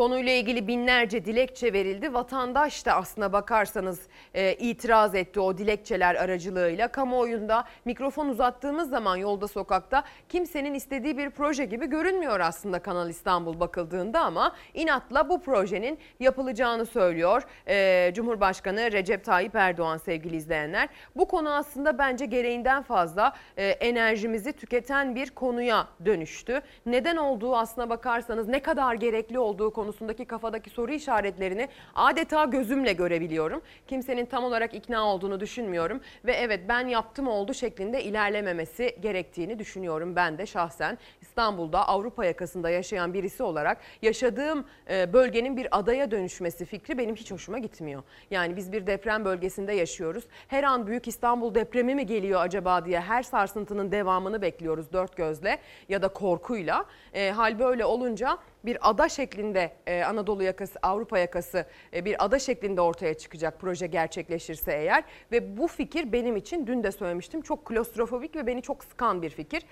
Konuyla 0.00 0.32
ilgili 0.32 0.68
binlerce 0.68 1.24
dilekçe 1.24 1.72
verildi. 1.72 2.14
Vatandaş 2.14 2.86
da 2.86 2.94
aslına 2.94 3.32
bakarsanız 3.32 4.00
e, 4.34 4.54
itiraz 4.54 5.14
etti 5.14 5.40
o 5.40 5.58
dilekçeler 5.58 6.14
aracılığıyla. 6.14 6.88
Kamuoyunda 6.88 7.64
mikrofon 7.84 8.28
uzattığımız 8.28 8.90
zaman 8.90 9.16
yolda 9.16 9.48
sokakta 9.48 10.04
kimsenin 10.28 10.74
istediği 10.74 11.18
bir 11.18 11.30
proje 11.30 11.64
gibi 11.64 11.86
görünmüyor 11.86 12.40
aslında 12.40 12.78
Kanal 12.78 13.10
İstanbul 13.10 13.60
bakıldığında 13.60 14.20
ama 14.20 14.54
inatla 14.74 15.28
bu 15.28 15.40
projenin 15.40 15.98
yapılacağını 16.20 16.86
söylüyor 16.86 17.42
e, 17.68 18.10
Cumhurbaşkanı 18.14 18.92
Recep 18.92 19.24
Tayyip 19.24 19.54
Erdoğan 19.54 19.96
sevgili 19.96 20.36
izleyenler. 20.36 20.88
Bu 21.16 21.28
konu 21.28 21.54
aslında 21.54 21.98
bence 21.98 22.26
gereğinden 22.26 22.82
fazla 22.82 23.32
e, 23.56 23.68
enerjimizi 23.68 24.52
tüketen 24.52 25.14
bir 25.14 25.30
konuya 25.30 25.86
dönüştü. 26.04 26.60
Neden 26.86 27.16
olduğu 27.16 27.56
aslına 27.56 27.90
bakarsanız 27.90 28.48
ne 28.48 28.62
kadar 28.62 28.94
gerekli 28.94 29.38
olduğu 29.38 29.70
konusundaki 29.90 30.24
kafadaki 30.24 30.70
soru 30.70 30.92
işaretlerini 30.92 31.68
adeta 31.94 32.44
gözümle 32.44 32.92
görebiliyorum. 32.92 33.62
Kimsenin 33.86 34.26
tam 34.26 34.44
olarak 34.44 34.74
ikna 34.74 35.06
olduğunu 35.06 35.40
düşünmüyorum 35.40 36.00
ve 36.24 36.32
evet 36.32 36.60
ben 36.68 36.88
yaptım 36.88 37.28
oldu 37.28 37.54
şeklinde 37.54 38.04
ilerlememesi 38.04 38.96
gerektiğini 39.00 39.58
düşünüyorum 39.58 40.16
ben 40.16 40.38
de 40.38 40.46
şahsen. 40.46 40.98
İstanbul'da 41.20 41.88
Avrupa 41.88 42.24
yakasında 42.24 42.70
yaşayan 42.70 43.14
birisi 43.14 43.42
olarak 43.42 43.78
yaşadığım 44.02 44.64
e, 44.90 45.12
bölgenin 45.12 45.56
bir 45.56 45.78
adaya 45.78 46.10
dönüşmesi 46.10 46.64
fikri 46.64 46.98
benim 46.98 47.14
hiç 47.14 47.30
hoşuma 47.30 47.58
gitmiyor. 47.58 48.02
Yani 48.30 48.56
biz 48.56 48.72
bir 48.72 48.86
deprem 48.86 49.24
bölgesinde 49.24 49.72
yaşıyoruz. 49.72 50.24
Her 50.48 50.64
an 50.64 50.86
büyük 50.86 51.08
İstanbul 51.08 51.54
depremi 51.54 51.94
mi 51.94 52.06
geliyor 52.06 52.40
acaba 52.40 52.84
diye 52.84 53.00
her 53.00 53.22
sarsıntının 53.22 53.92
devamını 53.92 54.42
bekliyoruz 54.42 54.92
dört 54.92 55.16
gözle 55.16 55.58
ya 55.88 56.02
da 56.02 56.08
korkuyla. 56.08 56.84
E, 57.12 57.30
hal 57.30 57.58
böyle 57.58 57.84
olunca 57.84 58.38
bir 58.64 58.90
ada 58.90 59.08
şeklinde 59.08 59.72
e, 59.86 60.02
Anadolu 60.02 60.42
yakası, 60.42 60.78
Avrupa 60.82 61.18
yakası 61.18 61.66
e, 61.94 62.04
bir 62.04 62.24
ada 62.24 62.38
şeklinde 62.38 62.80
ortaya 62.80 63.14
çıkacak 63.14 63.60
proje 63.60 63.86
gerçekleşirse 63.86 64.72
eğer 64.72 65.04
ve 65.32 65.56
bu 65.56 65.68
fikir 65.68 66.12
benim 66.12 66.36
için 66.36 66.66
dün 66.66 66.82
de 66.82 66.92
söylemiştim 66.92 67.42
çok 67.42 67.64
klostrofobik 67.64 68.36
ve 68.36 68.46
beni 68.46 68.62
çok 68.62 68.84
sıkan 68.84 69.22
bir 69.22 69.30
fikir. 69.30 69.62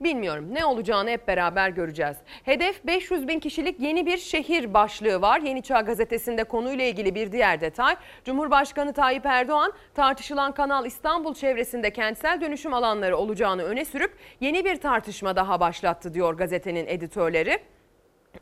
Bilmiyorum 0.00 0.54
ne 0.54 0.64
olacağını 0.64 1.10
hep 1.10 1.28
beraber 1.28 1.68
göreceğiz. 1.68 2.16
Hedef 2.44 2.86
500 2.86 3.28
bin 3.28 3.40
kişilik 3.40 3.80
yeni 3.80 4.06
bir 4.06 4.18
şehir 4.18 4.74
başlığı 4.74 5.22
var. 5.22 5.40
Yeni 5.40 5.62
Çağ 5.62 5.80
gazetesinde 5.80 6.44
konuyla 6.44 6.84
ilgili 6.84 7.14
bir 7.14 7.32
diğer 7.32 7.60
detay. 7.60 7.96
Cumhurbaşkanı 8.24 8.92
Tayyip 8.92 9.26
Erdoğan 9.26 9.72
tartışılan 9.94 10.52
Kanal 10.52 10.86
İstanbul 10.86 11.34
çevresinde 11.34 11.92
kentsel 11.92 12.40
dönüşüm 12.40 12.74
alanları 12.74 13.16
olacağını 13.16 13.62
öne 13.62 13.84
sürüp 13.84 14.16
yeni 14.40 14.64
bir 14.64 14.76
tartışma 14.76 15.36
daha 15.36 15.60
başlattı 15.60 16.14
diyor 16.14 16.34
gazetenin 16.34 16.86
editörleri. 16.86 17.58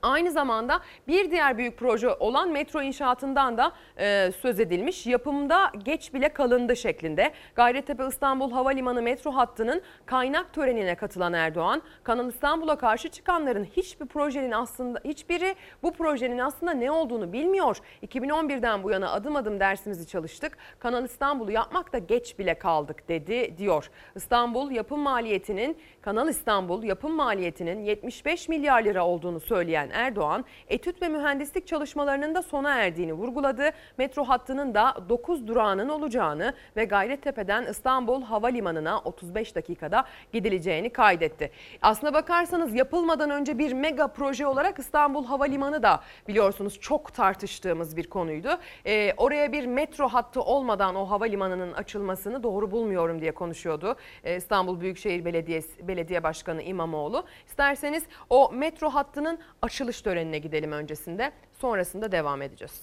Aynı 0.03 0.30
zamanda 0.30 0.80
bir 1.09 1.30
diğer 1.30 1.59
büyük 1.59 1.78
proje 1.78 2.09
olan 2.09 2.51
metro 2.51 2.82
inşaatından 2.82 3.59
da 3.59 3.72
e, 3.99 4.32
söz 4.40 4.61
edilmiş. 4.61 5.07
Yapımda 5.07 5.72
geç 5.84 6.14
bile 6.14 6.28
kalındı 6.28 6.76
şeklinde. 6.76 7.32
Gayrettepe 7.55 8.07
İstanbul 8.07 8.53
Havalimanı 8.53 9.03
metro 9.03 9.30
hattının 9.30 9.82
kaynak 10.07 10.53
törenine 10.53 10.95
katılan 10.95 11.32
Erdoğan, 11.32 11.82
Kanal 12.03 12.28
İstanbul'a 12.28 12.78
karşı 12.78 13.09
çıkanların 13.09 13.64
hiçbir 13.64 14.07
projenin 14.07 14.53
aslında 14.53 15.01
hiçbiri 15.05 15.55
bu 15.82 15.92
projenin 15.92 16.38
aslında 16.38 16.72
ne 16.72 16.90
olduğunu 16.90 17.32
bilmiyor. 17.32 17.76
2011'den 18.07 18.82
bu 18.82 18.90
yana 18.90 19.12
adım 19.12 19.36
adım 19.36 19.61
dersimizi 19.61 20.07
çalıştık. 20.07 20.59
Kanal 20.78 21.05
İstanbul'u 21.05 21.51
yapmakta 21.51 21.99
geç 21.99 22.38
bile 22.38 22.55
kaldık 22.55 23.09
dedi 23.09 23.59
diyor. 23.59 23.90
İstanbul 24.16 24.70
yapım 24.70 25.01
maliyetinin 25.01 25.78
Kanal 26.03 26.28
İstanbul 26.28 26.82
yapım 26.82 27.12
maliyetinin 27.12 27.84
75 27.84 28.49
milyar 28.49 28.82
lira 28.82 29.07
olduğunu 29.07 29.40
söyleyen 29.40 29.84
Erdoğan, 29.93 30.45
etüt 30.68 31.03
ve 31.03 31.09
mühendislik 31.09 31.66
çalışmalarının 31.66 32.35
da 32.35 32.43
sona 32.43 32.74
erdiğini 32.74 33.12
vurguladı. 33.12 33.70
Metro 33.99 34.24
hattının 34.24 34.74
da 34.74 34.97
9 35.09 35.47
durağının 35.47 35.89
olacağını 35.89 36.55
ve 36.76 36.85
Gayrettepe'den 36.85 37.66
İstanbul 37.66 38.22
Havalimanı'na 38.22 38.99
35 38.99 39.55
dakikada 39.55 40.05
gidileceğini 40.32 40.91
kaydetti. 40.91 41.51
Aslına 41.82 42.14
bakarsanız 42.14 42.74
yapılmadan 42.74 43.30
önce 43.30 43.59
bir 43.59 43.72
mega 43.72 44.09
proje 44.09 44.47
olarak 44.47 44.78
İstanbul 44.78 45.24
Havalimanı 45.24 45.82
da 45.82 46.01
biliyorsunuz 46.28 46.80
çok 46.80 47.14
tartıştığımız 47.14 47.97
bir 47.97 48.07
konuydu. 48.07 48.59
Ee, 48.87 49.12
oraya 49.16 49.53
bir 49.53 49.66
metro 49.66 50.09
hattı 50.09 50.43
olmadan 50.43 50.95
o 50.95 51.11
havalimanının 51.11 51.72
açılmasını 51.72 52.43
doğru 52.43 52.70
bulmuyorum 52.70 53.20
diye 53.20 53.32
konuşuyordu. 53.35 53.97
Ee, 54.24 54.37
İstanbul 54.37 54.80
Büyükşehir 54.80 55.24
Belediyesi 55.24 55.89
Belediye 55.89 56.22
Başkanı 56.22 56.62
İmamoğlu. 56.62 57.24
İsterseniz 57.47 58.05
o 58.30 58.53
metro 58.53 58.91
hattının 58.91 59.39
açılış 59.75 60.01
törenine 60.01 60.39
gidelim 60.39 60.72
öncesinde. 60.72 61.33
Sonrasında 61.61 62.12
devam 62.12 62.43
edeceğiz. 62.43 62.81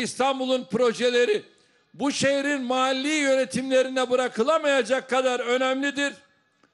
İstanbul'un 0.00 0.64
projeleri 0.64 1.42
bu 1.94 2.12
şehrin 2.12 2.62
mahalli 2.62 3.08
yönetimlerine 3.08 4.10
bırakılamayacak 4.10 5.10
kadar 5.10 5.40
önemlidir, 5.40 6.14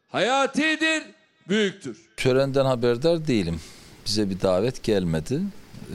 hayatidir, 0.08 1.02
büyüktür. 1.48 2.10
Törenden 2.16 2.64
haberdar 2.64 3.26
değilim. 3.26 3.60
Bize 4.06 4.30
bir 4.30 4.40
davet 4.40 4.82
gelmedi. 4.82 5.40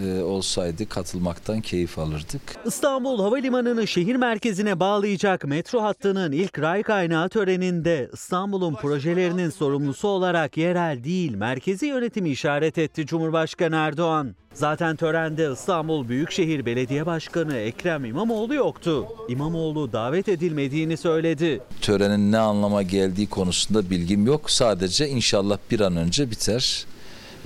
Ee, 0.06 0.22
olsaydı 0.22 0.90
katılmaktan 0.90 1.62
keyif 1.62 2.00
alırdık. 2.00 2.42
İstanbul 2.66 3.20
Havalimanı'nı 3.20 3.88
şehir 3.88 4.16
merkezine 4.16 4.80
bağlayacak 4.80 5.46
metro 5.46 5.82
hattının 5.82 6.32
ilk 6.32 6.60
ray 6.60 6.84
kaynağı 6.84 7.30
töreninde 7.30 8.10
İstanbul'un 8.14 8.76
projelerinin 8.76 9.50
sorumlusu 9.50 10.08
olarak 10.08 10.58
yerel 10.58 11.04
değil 11.04 11.36
merkezi 11.36 11.86
yönetimi 11.86 12.30
işaret 12.30 12.78
etti 12.78 13.06
Cumhurbaşkanı 13.06 13.76
Erdoğan. 13.76 14.36
Zaten 14.54 14.96
törende 14.96 15.52
İstanbul 15.54 16.08
Büyükşehir 16.08 16.66
Belediye 16.66 17.06
Başkanı 17.06 17.58
Ekrem 17.58 18.06
İmamoğlu 18.06 18.54
yoktu. 18.54 19.06
İmamoğlu 19.30 19.94
davet 19.94 20.30
edilmediğini 20.30 20.98
söyledi. 20.98 21.62
Törenin 21.82 22.32
ne 22.32 22.38
anlama 22.38 22.82
geldiği 22.82 23.28
konusunda 23.30 23.90
bilgim 23.90 24.26
yok. 24.26 24.52
Sadece 24.52 25.08
inşallah 25.10 25.58
bir 25.72 25.80
an 25.80 25.96
önce 25.98 26.32
biter. 26.32 26.86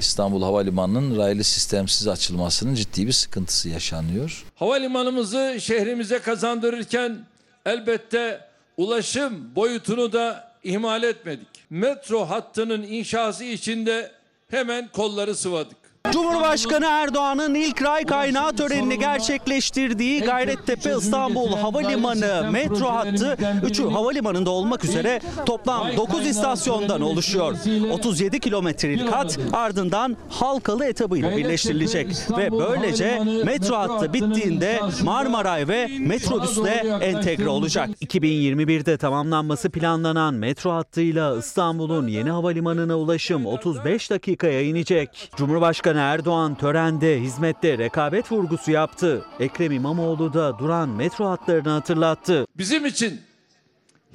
İstanbul 0.02 0.42
Havalimanı'nın 0.44 1.18
raylı 1.18 1.44
sistemsiz 1.44 2.08
açılmasının 2.08 2.76
ciddi 2.76 3.08
bir 3.08 3.12
sıkıntısı 3.12 3.70
yaşanıyor. 3.70 4.44
Havalimanımızı 4.56 5.58
şehrimize 5.62 6.20
kazandırırken 6.20 7.26
elbette 7.66 8.42
ulaşım 8.78 9.56
boyutunu 9.56 10.14
da 10.14 10.52
ihmal 10.64 11.04
etmedik. 11.04 11.48
Metro 11.70 12.26
hattının 12.30 12.84
inşası 12.84 13.44
içinde 13.44 14.12
hemen 14.50 14.88
kolları 14.88 15.36
sıvadık. 15.36 15.78
Cumhurbaşkanı 16.10 16.86
Erdoğan'ın 16.86 17.56
ilk 17.56 17.82
ray 17.82 18.06
kaynağı 18.06 18.56
törenini 18.56 19.00
gerçekleştirdiği 19.00 20.22
Gayrettepe 20.22 20.98
İstanbul 20.98 21.58
Havalimanı 21.58 22.52
metro 22.52 22.88
hattı 22.88 23.38
3'ü 23.64 23.92
havalimanında 23.92 24.50
olmak 24.50 24.86
üzere 24.86 25.22
toplam 25.46 25.88
9 25.98 26.28
istasyondan 26.28 27.02
oluşuyor. 27.02 27.56
37 27.92 28.40
kilometrelik 28.40 29.12
hat 29.12 29.40
ardından 29.54 30.18
Halkalı 30.30 30.86
etabıyla 30.86 31.38
birleştirilecek 31.38 32.08
ve 32.38 32.52
böylece 32.52 33.20
metro 33.46 33.76
hattı 33.76 34.14
bittiğinde 34.14 34.80
Marmaray 35.04 35.68
ve 35.68 35.88
metrobüsle 36.00 36.98
entegre 37.02 37.50
olacak. 37.50 37.90
2021'de 38.02 38.98
tamamlanması 38.98 39.70
planlanan 39.70 40.34
metro 40.34 40.72
hattıyla 40.72 41.38
İstanbul'un 41.38 42.08
yeni 42.08 42.32
havalimanına 42.32 42.98
ulaşım 42.98 43.46
35 43.46 44.10
dakikaya 44.12 44.62
inecek. 44.62 45.32
Cumhurbaşkanı 45.36 45.91
Erdoğan 45.96 46.56
törende 46.56 47.22
hizmette 47.22 47.78
rekabet 47.78 48.32
vurgusu 48.32 48.72
yaptı. 48.72 49.26
Ekrem 49.40 49.72
İmamoğlu 49.72 50.34
da 50.34 50.60
duran 50.60 50.90
metro 50.90 51.30
hatlarını 51.30 51.70
hatırlattı. 51.70 52.46
Bizim 52.58 52.86
için 52.86 53.22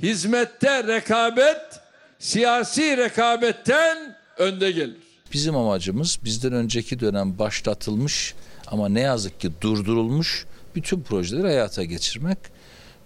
hizmette 0.03 0.85
rekabet 0.87 1.61
siyasi 2.19 2.97
rekabetten 2.97 4.17
önde 4.39 4.71
gelir. 4.71 4.97
Bizim 5.33 5.57
amacımız 5.57 6.19
bizden 6.25 6.53
önceki 6.53 7.01
dönem 7.01 7.39
başlatılmış 7.39 8.35
ama 8.67 8.89
ne 8.89 9.01
yazık 9.01 9.41
ki 9.41 9.51
durdurulmuş 9.61 10.47
bütün 10.75 11.03
projeleri 11.03 11.47
hayata 11.47 11.85
geçirmek. 11.85 12.39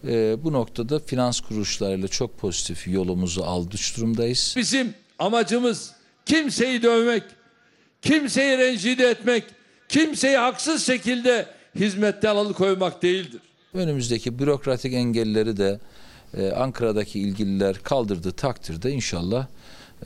Ee, 0.06 0.36
bu 0.44 0.52
noktada 0.52 0.98
finans 0.98 1.40
kuruluşlarıyla 1.40 2.08
çok 2.08 2.38
pozitif 2.38 2.88
yolumuzu 2.88 3.42
aldıç 3.42 3.96
durumdayız. 3.96 4.54
Bizim 4.56 4.94
amacımız 5.18 5.92
kimseyi 6.26 6.82
dövmek, 6.82 7.22
kimseyi 8.02 8.58
rencide 8.58 9.10
etmek, 9.10 9.44
kimseyi 9.88 10.36
haksız 10.36 10.86
şekilde 10.86 11.46
hizmetten 11.74 12.36
alıkoymak 12.36 13.02
değildir. 13.02 13.40
Önümüzdeki 13.74 14.38
bürokratik 14.38 14.94
engelleri 14.94 15.56
de 15.56 15.80
e, 16.36 16.50
Ankara'daki 16.50 17.20
ilgililer 17.20 17.76
kaldırdığı 17.82 18.32
takdirde 18.32 18.90
inşallah 18.90 19.46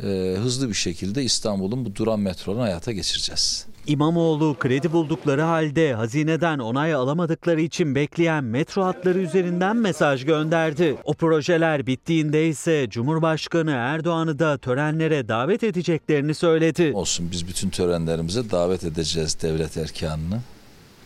e, 0.02 0.36
hızlı 0.38 0.68
bir 0.68 0.74
şekilde 0.74 1.22
İstanbul'un 1.22 1.84
bu 1.84 1.96
duran 1.96 2.20
metronu 2.20 2.62
hayata 2.62 2.92
geçireceğiz. 2.92 3.66
İmamoğlu 3.86 4.56
kredi 4.58 4.92
buldukları 4.92 5.42
halde 5.42 5.94
hazineden 5.94 6.58
onay 6.58 6.94
alamadıkları 6.94 7.60
için 7.60 7.94
bekleyen 7.94 8.44
metro 8.44 8.84
hatları 8.84 9.18
üzerinden 9.18 9.76
mesaj 9.76 10.24
gönderdi. 10.24 10.96
O 11.04 11.14
projeler 11.14 11.86
bittiğinde 11.86 12.48
ise 12.48 12.86
Cumhurbaşkanı 12.90 13.70
Erdoğan'ı 13.70 14.38
da 14.38 14.58
törenlere 14.58 15.28
davet 15.28 15.62
edeceklerini 15.62 16.34
söyledi. 16.34 16.92
Olsun 16.94 17.30
biz 17.30 17.48
bütün 17.48 17.70
törenlerimize 17.70 18.50
davet 18.50 18.84
edeceğiz 18.84 19.36
devlet 19.42 19.76
erkanını. 19.76 20.40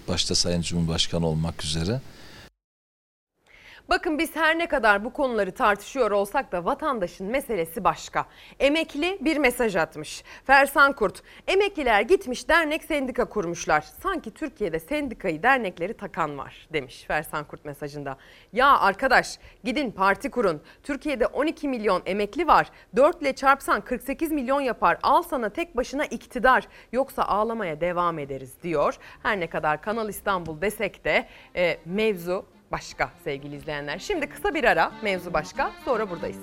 Başta 0.09 0.35
Sayın 0.35 0.63
Cumhurbaşkanı 0.63 1.27
olmak 1.27 1.65
üzere. 1.65 2.01
Bakın 3.89 4.19
biz 4.19 4.37
her 4.37 4.59
ne 4.59 4.67
kadar 4.67 5.05
bu 5.05 5.13
konuları 5.13 5.53
tartışıyor 5.53 6.11
olsak 6.11 6.53
da 6.53 6.65
vatandaşın 6.65 7.27
meselesi 7.27 7.85
başka. 7.85 8.27
Emekli 8.61 9.19
bir 9.21 9.37
mesaj 9.37 9.77
atmış. 9.77 10.25
Fersan 10.45 10.93
Kurt, 10.93 11.23
emekliler 11.47 12.01
gitmiş 12.01 12.49
dernek 12.49 12.85
sendika 12.85 13.25
kurmuşlar. 13.25 13.81
Sanki 14.03 14.31
Türkiye'de 14.31 14.79
sendikayı 14.81 15.43
dernekleri 15.43 15.95
takan 15.95 16.39
var 16.39 16.69
demiş 16.73 17.05
Fersan 17.05 17.45
Kurt 17.45 17.65
mesajında. 17.65 18.17
Ya 18.53 18.79
arkadaş 18.79 19.39
gidin 19.65 19.91
parti 19.91 20.31
kurun. 20.31 20.63
Türkiye'de 20.83 21.27
12 21.27 21.69
milyon 21.69 22.03
emekli 22.07 22.47
var. 22.47 22.71
4 22.97 23.23
ile 23.23 23.33
çarpsan 23.33 23.81
48 23.81 24.33
milyon 24.33 24.61
yapar. 24.61 24.99
Al 25.03 25.23
sana 25.23 25.49
tek 25.49 25.77
başına 25.77 26.05
iktidar. 26.05 26.69
Yoksa 26.93 27.23
ağlamaya 27.23 27.81
devam 27.81 28.19
ederiz 28.19 28.53
diyor. 28.63 28.99
Her 29.23 29.41
ne 29.41 29.47
kadar 29.47 29.83
Kanal 29.83 30.09
İstanbul 30.09 30.61
desek 30.61 31.05
de 31.05 31.29
e, 31.57 31.79
mevzu 31.85 32.45
başka 32.73 33.11
sevgili 33.25 33.57
izleyenler. 33.57 33.99
Şimdi 33.99 34.29
kısa 34.29 34.55
bir 34.55 34.65
ara 34.65 34.93
mevzu 35.03 35.33
başka 35.33 35.71
sonra 35.85 36.11
buradayız. 36.11 36.43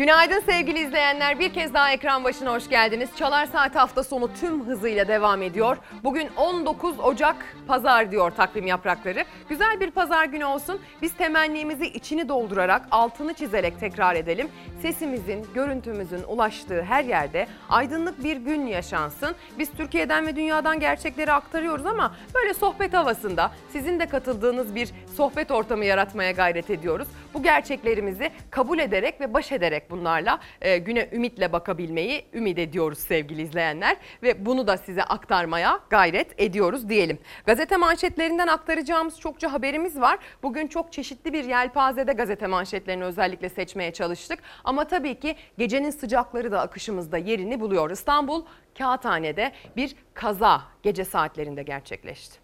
Günaydın 0.00 0.40
sevgili 0.40 0.78
izleyenler. 0.78 1.38
Bir 1.38 1.52
kez 1.52 1.74
daha 1.74 1.92
ekran 1.92 2.24
başına 2.24 2.52
hoş 2.52 2.68
geldiniz. 2.68 3.08
Çalar 3.16 3.46
Saat 3.46 3.74
hafta 3.74 4.04
sonu 4.04 4.30
tüm 4.40 4.66
hızıyla 4.66 5.08
devam 5.08 5.42
ediyor. 5.42 5.76
Bugün 6.04 6.28
19 6.36 7.00
Ocak 7.00 7.36
pazar 7.66 8.10
diyor 8.10 8.30
takvim 8.30 8.66
yaprakları. 8.66 9.24
Güzel 9.48 9.80
bir 9.80 9.90
pazar 9.90 10.24
günü 10.24 10.44
olsun. 10.44 10.80
Biz 11.02 11.14
temennimizi 11.14 11.86
içini 11.86 12.28
doldurarak 12.28 12.82
altını 12.90 13.34
çizerek 13.34 13.80
tekrar 13.80 14.14
edelim. 14.14 14.48
Sesimizin, 14.82 15.46
görüntümüzün 15.54 16.22
ulaştığı 16.28 16.82
her 16.82 17.04
yerde 17.04 17.46
aydınlık 17.68 18.24
bir 18.24 18.36
gün 18.36 18.66
yaşansın. 18.66 19.34
Biz 19.58 19.70
Türkiye'den 19.76 20.26
ve 20.26 20.36
dünyadan 20.36 20.80
gerçekleri 20.80 21.32
aktarıyoruz 21.32 21.86
ama 21.86 22.14
böyle 22.34 22.54
sohbet 22.54 22.94
havasında 22.94 23.50
sizin 23.72 24.00
de 24.00 24.06
katıldığınız 24.06 24.74
bir 24.74 24.90
sohbet 25.16 25.50
ortamı 25.50 25.84
yaratmaya 25.84 26.30
gayret 26.30 26.70
ediyoruz. 26.70 27.08
Bu 27.34 27.42
gerçeklerimizi 27.42 28.30
kabul 28.50 28.78
ederek 28.78 29.20
ve 29.20 29.34
baş 29.34 29.52
ederek 29.52 29.89
bunlarla 29.90 30.40
e, 30.60 30.78
güne 30.78 31.08
ümitle 31.12 31.52
bakabilmeyi 31.52 32.24
ümit 32.32 32.58
ediyoruz 32.58 32.98
sevgili 32.98 33.42
izleyenler 33.42 33.96
ve 34.22 34.46
bunu 34.46 34.66
da 34.66 34.76
size 34.76 35.04
aktarmaya 35.04 35.80
gayret 35.90 36.40
ediyoruz 36.40 36.88
diyelim. 36.88 37.18
Gazete 37.46 37.76
manşetlerinden 37.76 38.46
aktaracağımız 38.46 39.20
çokça 39.20 39.52
haberimiz 39.52 40.00
var. 40.00 40.18
Bugün 40.42 40.66
çok 40.66 40.92
çeşitli 40.92 41.32
bir 41.32 41.44
yelpazede 41.44 42.12
gazete 42.12 42.46
manşetlerini 42.46 43.04
özellikle 43.04 43.48
seçmeye 43.48 43.92
çalıştık. 43.92 44.38
Ama 44.64 44.84
tabii 44.84 45.20
ki 45.20 45.36
gecenin 45.58 45.90
sıcakları 45.90 46.52
da 46.52 46.60
akışımızda 46.60 47.18
yerini 47.18 47.60
buluyor. 47.60 47.90
İstanbul 47.90 48.44
Kağıthane'de 48.78 49.52
bir 49.76 49.96
kaza 50.14 50.62
gece 50.82 51.04
saatlerinde 51.04 51.62
gerçekleşti. 51.62 52.40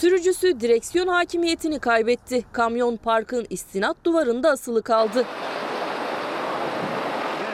Sürücüsü 0.00 0.60
direksiyon 0.60 1.08
hakimiyetini 1.08 1.78
kaybetti. 1.78 2.44
Kamyon 2.52 2.96
parkın 2.96 3.46
istinat 3.50 3.96
duvarında 4.04 4.50
asılı 4.50 4.82
kaldı. 4.82 5.24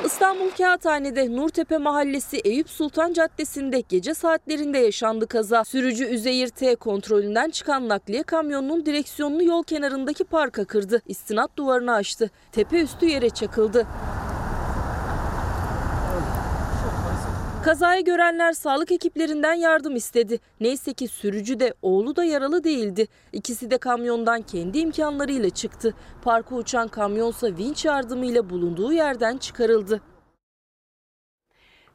İstanbul 0.04 0.50
Kağıthane'de 0.58 1.36
Nurtepe 1.36 1.78
Mahallesi 1.78 2.36
Eyüp 2.36 2.70
Sultan 2.70 3.12
Caddesi'nde 3.12 3.80
gece 3.80 4.14
saatlerinde 4.14 4.78
yaşandı 4.78 5.26
kaza. 5.26 5.64
Sürücü 5.64 6.04
Üzeyir 6.04 6.48
T 6.48 6.74
kontrolünden 6.74 7.50
çıkan 7.50 7.88
nakliye 7.88 8.22
kamyonunun 8.22 8.86
direksiyonunu 8.86 9.42
yol 9.44 9.62
kenarındaki 9.62 10.24
parka 10.24 10.64
kırdı. 10.64 11.02
İstinat 11.06 11.56
duvarını 11.56 11.94
aştı. 11.94 12.30
Tepe 12.52 12.80
üstü 12.80 13.06
yere 13.06 13.30
çakıldı. 13.30 13.86
Kazayı 17.64 18.04
görenler 18.04 18.52
sağlık 18.52 18.92
ekiplerinden 18.92 19.54
yardım 19.54 19.96
istedi. 19.96 20.40
Neyse 20.60 20.92
ki 20.92 21.08
sürücü 21.08 21.60
de 21.60 21.74
oğlu 21.82 22.16
da 22.16 22.24
yaralı 22.24 22.64
değildi. 22.64 23.06
İkisi 23.32 23.70
de 23.70 23.78
kamyondan 23.78 24.42
kendi 24.42 24.78
imkanlarıyla 24.78 25.50
çıktı. 25.50 25.94
Parka 26.22 26.54
uçan 26.54 26.88
kamyonsa 26.88 27.46
vinç 27.46 27.84
yardımıyla 27.84 28.50
bulunduğu 28.50 28.92
yerden 28.92 29.36
çıkarıldı. 29.36 30.00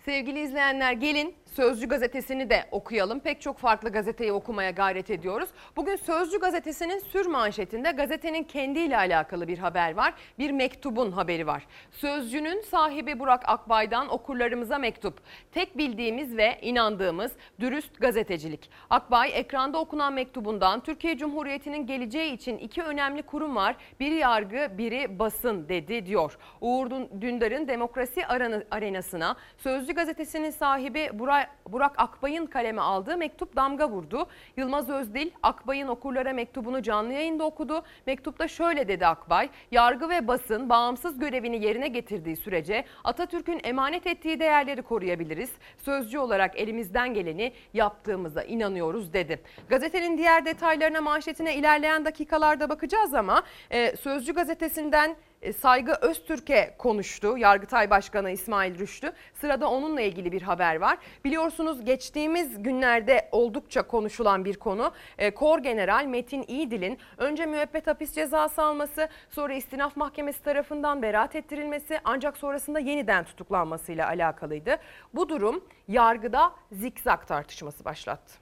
Sevgili 0.05 0.39
izleyenler 0.39 0.93
gelin 0.93 1.35
Sözcü 1.55 1.87
gazetesini 1.87 2.49
de 2.49 2.65
okuyalım. 2.71 3.19
Pek 3.19 3.41
çok 3.41 3.57
farklı 3.57 3.89
gazeteyi 3.89 4.31
okumaya 4.31 4.71
gayret 4.71 5.09
ediyoruz. 5.09 5.49
Bugün 5.75 5.95
Sözcü 5.95 6.39
gazetesinin 6.39 6.99
sür 6.99 7.25
manşetinde 7.25 7.91
gazetenin 7.91 8.43
kendiyle 8.43 8.97
alakalı 8.97 9.47
bir 9.47 9.57
haber 9.57 9.95
var. 9.95 10.13
Bir 10.39 10.51
mektubun 10.51 11.11
haberi 11.11 11.47
var. 11.47 11.67
Sözcünün 11.91 12.61
sahibi 12.61 13.19
Burak 13.19 13.49
Akbay'dan 13.49 14.09
okurlarımıza 14.09 14.77
mektup. 14.77 15.21
Tek 15.51 15.77
bildiğimiz 15.77 16.37
ve 16.37 16.59
inandığımız 16.61 17.31
dürüst 17.59 17.99
gazetecilik. 17.99 18.69
Akbay 18.89 19.31
ekranda 19.33 19.77
okunan 19.77 20.13
mektubundan 20.13 20.79
Türkiye 20.79 21.17
Cumhuriyeti'nin 21.17 21.87
geleceği 21.87 22.33
için 22.33 22.57
iki 22.57 22.83
önemli 22.83 23.21
kurum 23.21 23.55
var. 23.55 23.75
Biri 23.99 24.15
yargı, 24.15 24.77
biri 24.77 25.19
basın 25.19 25.69
dedi 25.69 26.05
diyor. 26.05 26.37
Uğur 26.61 26.91
Dündar'ın 27.21 27.67
demokrasi 27.67 28.25
arenasına 28.71 29.35
Sözcü 29.57 29.93
gazetesinin 29.93 30.49
sahibi 30.49 31.09
Burak 31.13 31.44
Burak 31.69 31.93
Akbay'ın 31.97 32.45
kaleme 32.45 32.81
aldığı 32.81 33.17
mektup 33.17 33.55
damga 33.55 33.89
vurdu. 33.89 34.27
Yılmaz 34.57 34.89
Özdil 34.89 35.29
Akbay'ın 35.43 35.87
okurlara 35.87 36.33
mektubunu 36.33 36.81
canlı 36.81 37.13
yayında 37.13 37.43
okudu. 37.43 37.83
Mektupta 38.05 38.47
şöyle 38.47 38.87
dedi 38.87 39.07
Akbay. 39.07 39.49
Yargı 39.71 40.09
ve 40.09 40.27
basın 40.27 40.69
bağımsız 40.69 41.19
görevini 41.19 41.63
yerine 41.63 41.87
getirdiği 41.87 42.35
sürece 42.35 42.85
Atatürk'ün 43.03 43.61
emanet 43.63 44.07
ettiği 44.07 44.39
değerleri 44.39 44.81
koruyabiliriz. 44.81 45.51
Sözcü 45.77 46.17
olarak 46.17 46.59
elimizden 46.59 47.13
geleni 47.13 47.53
yaptığımıza 47.73 48.43
inanıyoruz 48.43 49.13
dedi. 49.13 49.41
Gazetenin 49.69 50.17
diğer 50.17 50.45
detaylarına 50.45 51.01
manşetine 51.01 51.55
ilerleyen 51.55 52.05
dakikalarda 52.05 52.69
bakacağız 52.69 53.13
ama 53.13 53.43
e, 53.71 53.95
Sözcü 53.95 54.33
gazetesinden 54.33 55.15
Saygı 55.53 55.91
Öztürk'e 55.91 56.75
konuştu. 56.77 57.37
Yargıtay 57.37 57.89
Başkanı 57.89 58.31
İsmail 58.31 58.79
Rüştü. 58.79 59.13
Sırada 59.33 59.69
onunla 59.69 60.01
ilgili 60.01 60.31
bir 60.31 60.41
haber 60.41 60.75
var. 60.75 60.97
Biliyorsunuz 61.25 61.85
geçtiğimiz 61.85 62.63
günlerde 62.63 63.29
oldukça 63.31 63.87
konuşulan 63.87 64.45
bir 64.45 64.55
konu. 64.55 64.91
E, 65.17 65.31
Kor 65.31 65.59
General 65.59 66.05
Metin 66.05 66.45
İyidil'in 66.47 66.97
önce 67.17 67.45
müebbet 67.45 67.87
hapis 67.87 68.13
cezası 68.13 68.61
alması, 68.61 69.09
sonra 69.29 69.53
istinaf 69.53 69.97
mahkemesi 69.97 70.43
tarafından 70.43 71.01
beraat 71.01 71.35
ettirilmesi 71.35 71.99
ancak 72.03 72.37
sonrasında 72.37 72.79
yeniden 72.79 73.23
tutuklanmasıyla 73.23 74.07
alakalıydı. 74.07 74.77
Bu 75.13 75.29
durum 75.29 75.63
yargıda 75.87 76.51
zikzak 76.71 77.27
tartışması 77.27 77.85
başlattı. 77.85 78.33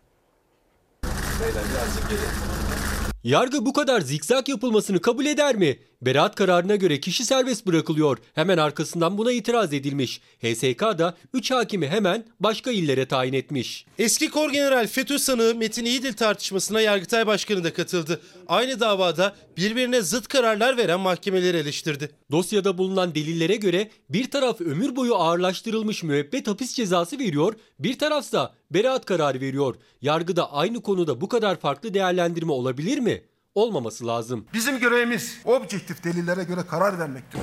Yargı 3.23 3.65
bu 3.65 3.73
kadar 3.73 4.01
zikzak 4.01 4.49
yapılmasını 4.49 5.01
kabul 5.01 5.25
eder 5.25 5.55
mi? 5.55 5.77
Beraat 6.05 6.35
kararına 6.35 6.75
göre 6.75 6.99
kişi 6.99 7.25
serbest 7.25 7.67
bırakılıyor. 7.67 8.17
Hemen 8.33 8.57
arkasından 8.57 9.17
buna 9.17 9.31
itiraz 9.31 9.73
edilmiş. 9.73 10.21
HSK 10.39 10.81
da 10.81 11.17
3 11.33 11.51
hakimi 11.51 11.87
hemen 11.87 12.25
başka 12.39 12.71
illere 12.71 13.05
tayin 13.05 13.33
etmiş. 13.33 13.85
Eski 13.99 14.29
Kor 14.29 14.51
General 14.51 14.87
FETÖ 14.87 15.19
sanığı 15.19 15.55
Metin 15.55 15.85
İyidil 15.85 16.13
tartışmasına 16.13 16.81
Yargıtay 16.81 17.27
Başkanı 17.27 17.63
da 17.63 17.73
katıldı. 17.73 18.21
Aynı 18.47 18.79
davada 18.79 19.35
birbirine 19.57 20.01
zıt 20.01 20.27
kararlar 20.27 20.77
veren 20.77 20.99
mahkemeleri 20.99 21.57
eleştirdi. 21.57 22.09
Dosyada 22.31 22.77
bulunan 22.77 23.15
delillere 23.15 23.55
göre 23.55 23.89
bir 24.09 24.31
taraf 24.31 24.61
ömür 24.61 24.95
boyu 24.95 25.15
ağırlaştırılmış 25.15 26.03
müebbet 26.03 26.47
hapis 26.47 26.73
cezası 26.73 27.19
veriyor, 27.19 27.53
bir 27.79 27.99
tarafsa 27.99 28.53
beraat 28.71 29.05
kararı 29.05 29.41
veriyor. 29.41 29.75
Yargıda 30.01 30.53
aynı 30.53 30.81
konuda 30.81 31.21
bu 31.21 31.29
kadar 31.29 31.59
farklı 31.59 31.93
değerlendirme 31.93 32.51
olabilir 32.51 32.97
mi? 32.97 33.23
Olmaması 33.55 34.07
lazım. 34.07 34.45
Bizim 34.53 34.79
görevimiz 34.79 35.37
objektif 35.45 36.03
delillere 36.03 36.43
göre 36.43 36.61
karar 36.69 36.99
vermektir. 36.99 37.41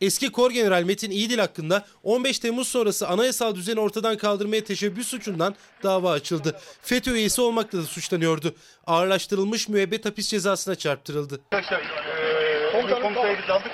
Eski 0.00 0.32
Kor 0.32 0.50
General 0.50 0.82
Metin 0.82 1.10
İyidil 1.10 1.38
hakkında 1.38 1.86
15 2.02 2.38
Temmuz 2.38 2.68
sonrası 2.68 3.08
anayasal 3.08 3.54
düzeni 3.54 3.80
ortadan 3.80 4.16
kaldırmaya 4.16 4.64
teşebbüs 4.64 5.08
suçundan 5.08 5.54
dava 5.82 6.12
açıldı. 6.12 6.60
FETÖ 6.82 7.14
üyesi 7.14 7.40
olmakla 7.40 7.78
da 7.78 7.82
suçlanıyordu. 7.82 8.54
Ağırlaştırılmış 8.86 9.68
müebbet 9.68 10.04
hapis 10.04 10.28
cezasına 10.28 10.74
çarptırıldı. 10.74 11.40
Arkadaşlar, 11.52 11.80
ee, 11.80 12.72
komutanım, 12.72 13.18
aldık. 13.50 13.72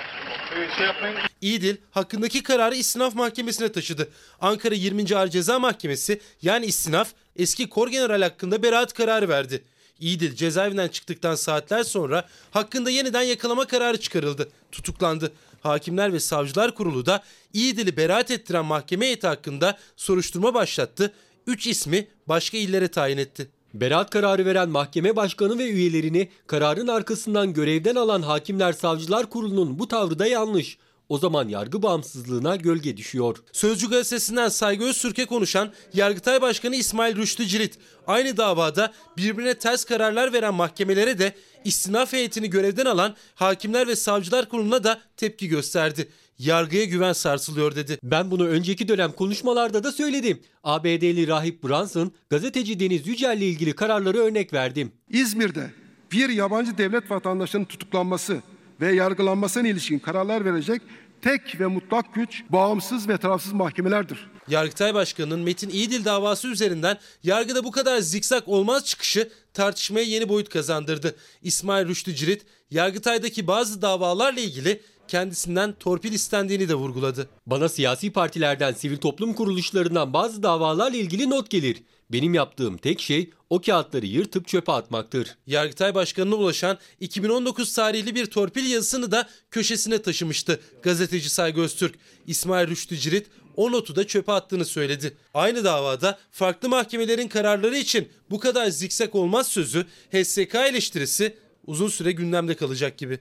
İdil 1.41 1.75
hakkındaki 1.91 2.43
kararı 2.43 2.75
istinaf 2.75 3.15
mahkemesine 3.15 3.71
taşıdı. 3.71 4.09
Ankara 4.41 4.75
20. 4.75 5.15
Ağır 5.15 5.27
Ceza 5.27 5.59
Mahkemesi 5.59 6.21
yani 6.41 6.65
istinaf 6.65 7.09
eski 7.35 7.69
kor 7.69 7.87
general 7.87 8.21
hakkında 8.21 8.63
beraat 8.63 8.93
kararı 8.93 9.29
verdi. 9.29 9.63
İdil 10.03 10.35
cezaevinden 10.35 10.87
çıktıktan 10.87 11.35
saatler 11.35 11.83
sonra 11.83 12.27
hakkında 12.51 12.89
yeniden 12.89 13.21
yakalama 13.21 13.65
kararı 13.65 13.99
çıkarıldı. 13.99 14.49
Tutuklandı. 14.71 15.31
Hakimler 15.61 16.13
ve 16.13 16.19
Savcılar 16.19 16.75
Kurulu 16.75 17.05
da 17.05 17.23
İdil'i 17.53 17.97
beraat 17.97 18.31
ettiren 18.31 18.65
mahkeme 18.65 19.05
heyeti 19.05 19.27
hakkında 19.27 19.77
soruşturma 19.97 20.53
başlattı. 20.53 21.13
3 21.47 21.67
ismi 21.67 22.07
başka 22.27 22.57
illere 22.57 22.87
tayin 22.87 23.17
etti. 23.17 23.47
Beraat 23.73 24.09
kararı 24.09 24.45
veren 24.45 24.69
mahkeme 24.69 25.15
başkanı 25.15 25.57
ve 25.57 25.69
üyelerini 25.69 26.29
kararın 26.47 26.87
arkasından 26.87 27.53
görevden 27.53 27.95
alan 27.95 28.21
Hakimler 28.21 28.73
Savcılar 28.73 29.29
Kurulu'nun 29.29 29.79
bu 29.79 29.87
tavrı 29.87 30.19
da 30.19 30.27
yanlış. 30.27 30.77
O 31.09 31.17
zaman 31.17 31.47
yargı 31.47 31.83
bağımsızlığına 31.83 32.55
gölge 32.55 32.97
düşüyor. 32.97 33.37
Sözcü 33.51 33.89
gazetesinden 33.89 34.49
Saygı 34.49 34.85
Öztürk'e 34.85 35.25
konuşan 35.25 35.73
Yargıtay 35.93 36.41
Başkanı 36.41 36.75
İsmail 36.75 37.15
Rüştü 37.15 37.47
Cirit 37.47 37.79
aynı 38.07 38.37
davada 38.37 38.93
birbirine 39.17 39.53
ters 39.53 39.85
kararlar 39.85 40.33
veren 40.33 40.53
mahkemelere 40.53 41.19
de 41.19 41.35
istinaf 41.65 42.13
heyetini 42.13 42.49
görevden 42.49 42.85
alan 42.85 43.15
Hakimler 43.35 43.87
ve 43.87 43.95
Savcılar 43.95 44.49
Kurulu'na 44.49 44.83
da 44.83 45.01
tepki 45.17 45.47
gösterdi. 45.47 46.09
Yargıya 46.39 46.85
güven 46.85 47.13
sarsılıyor 47.13 47.75
dedi. 47.75 47.97
Ben 48.03 48.31
bunu 48.31 48.47
önceki 48.47 48.87
dönem 48.87 49.11
konuşmalarda 49.11 49.83
da 49.83 49.91
söyledim. 49.91 50.41
ABD'li 50.63 51.27
rahip 51.27 51.63
Brunson, 51.63 52.11
gazeteci 52.29 52.79
Deniz 52.79 53.07
Yücel'le 53.07 53.41
ilgili 53.41 53.73
kararları 53.73 54.17
örnek 54.17 54.53
verdim. 54.53 54.91
İzmir'de 55.09 55.71
bir 56.11 56.29
yabancı 56.29 56.77
devlet 56.77 57.11
vatandaşının 57.11 57.65
tutuklanması 57.65 58.41
ve 58.83 58.95
yargılanmasına 58.95 59.67
ilişkin 59.67 59.99
kararlar 59.99 60.45
verecek 60.45 60.81
tek 61.21 61.59
ve 61.59 61.67
mutlak 61.67 62.13
güç 62.13 62.43
bağımsız 62.49 63.09
ve 63.09 63.17
tarafsız 63.17 63.53
mahkemelerdir. 63.53 64.29
Yargıtay 64.47 64.93
Başkanı'nın 64.93 65.39
Metin 65.39 65.69
İyidil 65.69 66.05
davası 66.05 66.47
üzerinden 66.47 66.97
yargıda 67.23 67.63
bu 67.63 67.71
kadar 67.71 67.99
zikzak 67.99 68.47
olmaz 68.47 68.85
çıkışı 68.85 69.29
tartışmaya 69.53 70.03
yeni 70.03 70.29
boyut 70.29 70.49
kazandırdı. 70.49 71.15
İsmail 71.41 71.87
Rüştü 71.87 72.15
Cirit, 72.15 72.45
Yargıtay'daki 72.71 73.47
bazı 73.47 73.81
davalarla 73.81 74.39
ilgili 74.39 74.81
kendisinden 75.07 75.73
torpil 75.79 76.13
istendiğini 76.13 76.69
de 76.69 76.75
vurguladı. 76.75 77.29
Bana 77.45 77.69
siyasi 77.69 78.11
partilerden, 78.11 78.73
sivil 78.73 78.97
toplum 78.97 79.33
kuruluşlarından 79.33 80.13
bazı 80.13 80.43
davalarla 80.43 80.97
ilgili 80.97 81.29
not 81.29 81.49
gelir. 81.49 81.83
Benim 82.13 82.33
yaptığım 82.33 82.77
tek 82.77 83.01
şey 83.01 83.29
o 83.49 83.61
kağıtları 83.61 84.05
yırtıp 84.05 84.47
çöpe 84.47 84.71
atmaktır. 84.71 85.35
Yargıtay 85.47 85.95
Başkanı'na 85.95 86.35
ulaşan 86.35 86.77
2019 86.99 87.73
tarihli 87.73 88.15
bir 88.15 88.25
torpil 88.25 88.71
yazısını 88.71 89.11
da 89.11 89.29
köşesine 89.51 90.01
taşımıştı 90.01 90.59
gazeteci 90.83 91.29
Saygı 91.29 91.61
Öztürk. 91.61 91.95
İsmail 92.27 92.67
Rüştü 92.67 92.97
Cirit 92.97 93.27
o 93.55 93.71
notu 93.71 93.95
da 93.95 94.07
çöpe 94.07 94.31
attığını 94.31 94.65
söyledi. 94.65 95.17
Aynı 95.33 95.63
davada 95.63 96.19
farklı 96.31 96.69
mahkemelerin 96.69 97.27
kararları 97.27 97.77
için 97.77 98.09
bu 98.29 98.39
kadar 98.39 98.67
zikzak 98.67 99.15
olmaz 99.15 99.47
sözü 99.47 99.85
HSK 100.11 100.55
eleştirisi 100.55 101.37
uzun 101.67 101.87
süre 101.87 102.11
gündemde 102.11 102.55
kalacak 102.55 102.97
gibi. 102.97 103.19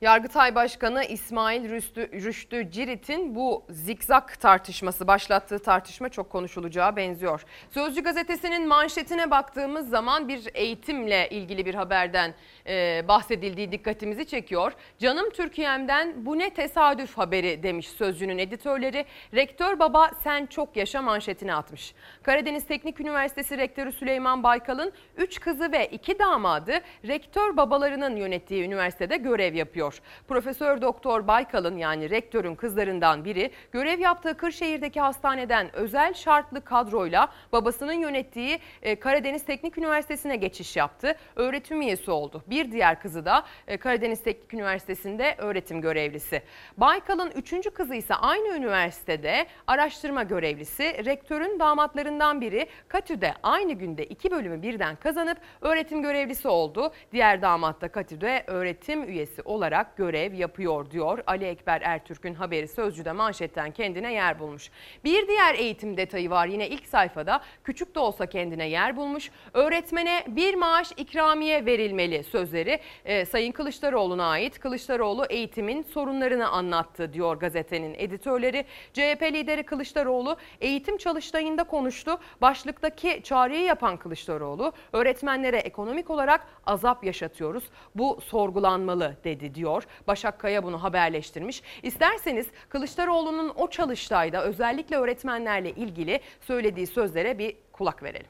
Yargıtay 0.00 0.54
Başkanı 0.54 1.04
İsmail 1.04 1.70
Rüştü, 1.70 2.12
Rüştü 2.12 2.70
Cirit'in 2.70 3.34
bu 3.34 3.64
zikzak 3.70 4.40
tartışması, 4.40 5.06
başlattığı 5.06 5.58
tartışma 5.58 6.08
çok 6.08 6.30
konuşulacağı 6.30 6.96
benziyor. 6.96 7.44
Sözcü 7.70 8.02
gazetesinin 8.02 8.68
manşetine 8.68 9.30
baktığımız 9.30 9.88
zaman 9.88 10.28
bir 10.28 10.48
eğitimle 10.54 11.28
ilgili 11.28 11.66
bir 11.66 11.74
haberden 11.74 12.34
e, 12.66 13.04
bahsedildiği 13.08 13.72
dikkatimizi 13.72 14.26
çekiyor. 14.26 14.72
Canım 14.98 15.30
Türkiye'mden 15.30 16.26
bu 16.26 16.38
ne 16.38 16.50
tesadüf 16.50 17.18
haberi 17.18 17.62
demiş 17.62 17.88
Sözcü'nün 17.88 18.38
editörleri. 18.38 19.04
Rektör 19.34 19.78
baba 19.78 20.10
sen 20.22 20.46
çok 20.46 20.76
yaşa 20.76 21.02
manşetine 21.02 21.54
atmış. 21.54 21.94
Karadeniz 22.22 22.66
Teknik 22.66 23.00
Üniversitesi 23.00 23.58
Rektörü 23.58 23.92
Süleyman 23.92 24.42
Baykal'ın 24.42 24.92
3 25.16 25.40
kızı 25.40 25.72
ve 25.72 25.86
2 25.86 26.18
damadı 26.18 26.72
rektör 27.08 27.56
babalarının 27.56 28.16
yönettiği 28.16 28.64
üniversitede 28.64 29.16
görev 29.16 29.54
yapıyor. 29.54 29.89
Profesör 30.28 30.82
Doktor 30.82 31.26
Baykal'ın 31.26 31.76
yani 31.76 32.10
rektörün 32.10 32.54
kızlarından 32.54 33.24
biri 33.24 33.50
görev 33.72 33.98
yaptığı 33.98 34.36
Kırşehir'deki 34.36 35.00
hastaneden 35.00 35.76
özel 35.76 36.14
şartlı 36.14 36.64
kadroyla 36.64 37.28
babasının 37.52 37.92
yönettiği 37.92 38.58
e, 38.82 38.96
Karadeniz 39.00 39.44
Teknik 39.44 39.78
Üniversitesi'ne 39.78 40.36
geçiş 40.36 40.76
yaptı. 40.76 41.14
Öğretim 41.36 41.82
üyesi 41.82 42.10
oldu. 42.10 42.42
Bir 42.46 42.72
diğer 42.72 43.00
kızı 43.00 43.24
da 43.24 43.44
e, 43.66 43.76
Karadeniz 43.76 44.22
Teknik 44.22 44.54
Üniversitesi'nde 44.54 45.34
öğretim 45.38 45.80
görevlisi. 45.80 46.42
Baykal'ın 46.76 47.30
üçüncü 47.30 47.70
kızı 47.70 47.94
ise 47.94 48.14
aynı 48.14 48.56
üniversitede 48.56 49.46
araştırma 49.66 50.22
görevlisi. 50.22 51.04
Rektörün 51.04 51.58
damatlarından 51.58 52.40
biri 52.40 52.66
Katü'de 52.88 53.34
aynı 53.42 53.72
günde 53.72 54.06
iki 54.06 54.30
bölümü 54.30 54.62
birden 54.62 54.96
kazanıp 54.96 55.38
öğretim 55.60 56.02
görevlisi 56.02 56.48
oldu. 56.48 56.92
Diğer 57.12 57.42
damat 57.42 57.80
da 57.80 57.88
Katü'de 57.88 58.44
öğretim 58.46 59.04
üyesi 59.04 59.42
olarak 59.42 59.79
görev 59.96 60.34
yapıyor 60.34 60.90
diyor. 60.90 61.18
Ali 61.26 61.44
Ekber 61.44 61.80
Ertürk'ün 61.80 62.34
haberi 62.34 62.68
Sözcü'de 62.68 63.12
manşetten 63.12 63.70
kendine 63.70 64.12
yer 64.12 64.38
bulmuş. 64.38 64.70
Bir 65.04 65.28
diğer 65.28 65.54
eğitim 65.54 65.96
detayı 65.96 66.30
var 66.30 66.46
yine 66.46 66.68
ilk 66.68 66.86
sayfada. 66.86 67.40
Küçük 67.64 67.94
de 67.94 67.98
olsa 67.98 68.26
kendine 68.26 68.68
yer 68.68 68.96
bulmuş. 68.96 69.30
Öğretmene 69.54 70.24
bir 70.26 70.54
maaş 70.54 70.92
ikramiye 70.96 71.66
verilmeli 71.66 72.24
sözleri 72.24 72.80
e, 73.04 73.24
Sayın 73.24 73.52
Kılıçdaroğlu'na 73.52 74.24
ait. 74.24 74.58
Kılıçdaroğlu 74.58 75.26
eğitimin 75.30 75.82
sorunlarını 75.82 76.48
anlattı 76.48 77.12
diyor 77.12 77.36
gazetenin 77.36 77.94
editörleri. 77.98 78.64
CHP 78.92 79.22
lideri 79.22 79.62
Kılıçdaroğlu 79.62 80.36
eğitim 80.60 80.98
çalıştayında 80.98 81.64
konuştu. 81.64 82.18
Başlıktaki 82.40 83.20
çağrıyı 83.24 83.62
yapan 83.62 83.96
Kılıçdaroğlu 83.96 84.72
öğretmenlere 84.92 85.56
ekonomik 85.56 86.10
olarak 86.10 86.46
azap 86.66 87.04
yaşatıyoruz. 87.04 87.64
Bu 87.94 88.20
sorgulanmalı 88.20 89.16
dedi 89.24 89.54
diyor. 89.54 89.69
Başak 90.06 90.38
Kaya 90.38 90.64
bunu 90.64 90.82
haberleştirmiş. 90.82 91.62
İsterseniz 91.82 92.46
Kılıçdaroğlu'nun 92.68 93.52
o 93.56 93.70
çalıştayda 93.70 94.44
özellikle 94.44 94.96
öğretmenlerle 94.96 95.70
ilgili 95.70 96.20
söylediği 96.40 96.86
sözlere 96.86 97.38
bir 97.38 97.56
kulak 97.72 98.02
verelim. 98.02 98.26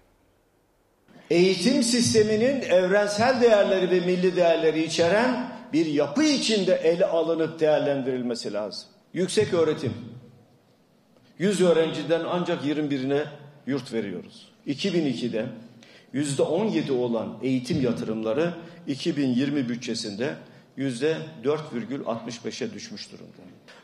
Eğitim 1.30 1.82
sisteminin 1.82 2.60
evrensel 2.60 3.40
değerleri 3.40 3.90
ve 3.90 4.00
milli 4.00 4.36
değerleri 4.36 4.82
içeren 4.82 5.50
bir 5.72 5.86
yapı 5.86 6.22
içinde 6.22 6.74
ele 6.74 7.06
alınıp 7.06 7.60
değerlendirilmesi 7.60 8.52
lazım. 8.52 8.88
Yüksek 9.12 9.54
öğretim. 9.54 9.94
100 11.38 11.60
öğrenciden 11.60 12.22
ancak 12.30 12.64
21'ine 12.64 13.24
yurt 13.66 13.92
veriyoruz. 13.92 14.48
2002'de 14.66 15.46
%17 16.14 16.92
olan 16.92 17.38
eğitim 17.42 17.82
yatırımları 17.82 18.54
2020 18.86 19.68
bütçesinde 19.68 20.34
%4,65'e 20.80 22.74
düşmüş 22.74 23.12
durumda. 23.12 23.32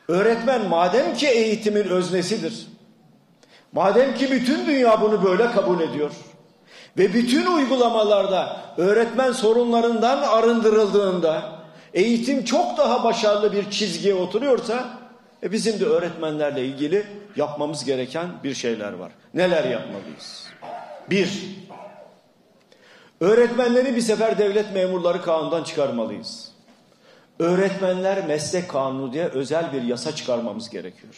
Öğretmen 0.09 0.69
madem 0.69 1.15
ki 1.15 1.27
eğitimin 1.27 1.85
öznesidir, 1.85 2.67
madem 3.73 4.15
ki 4.15 4.31
bütün 4.31 4.67
dünya 4.67 5.01
bunu 5.01 5.25
böyle 5.25 5.51
kabul 5.51 5.81
ediyor 5.81 6.11
ve 6.99 7.15
bütün 7.15 7.47
uygulamalarda 7.47 8.61
öğretmen 8.77 9.33
sorunlarından 9.33 10.23
arındırıldığında 10.23 11.57
eğitim 11.95 12.45
çok 12.45 12.79
daha 12.79 13.05
başarılı 13.05 13.53
bir 13.53 13.71
çizgiye 13.71 14.15
oturuyorsa 14.15 14.99
e 15.43 15.53
bizim 15.53 15.81
de 15.81 15.85
öğretmenlerle 15.85 16.65
ilgili 16.65 17.07
yapmamız 17.37 17.85
gereken 17.85 18.29
bir 18.45 18.55
şeyler 18.55 18.93
var. 18.93 19.13
Neler 19.35 19.65
yapmalıyız? 19.65 20.47
Bir, 21.11 21.57
öğretmenleri 23.21 23.97
bir 23.97 24.01
sefer 24.01 24.39
devlet 24.39 24.75
memurları 24.75 25.23
kanundan 25.23 25.65
çıkarmalıyız. 25.65 26.56
Öğretmenler 27.39 28.27
meslek 28.27 28.69
kanunu 28.69 29.13
diye 29.13 29.25
özel 29.25 29.73
bir 29.73 29.83
yasa 29.83 30.15
çıkarmamız 30.15 30.71
gerekiyor. 30.71 31.15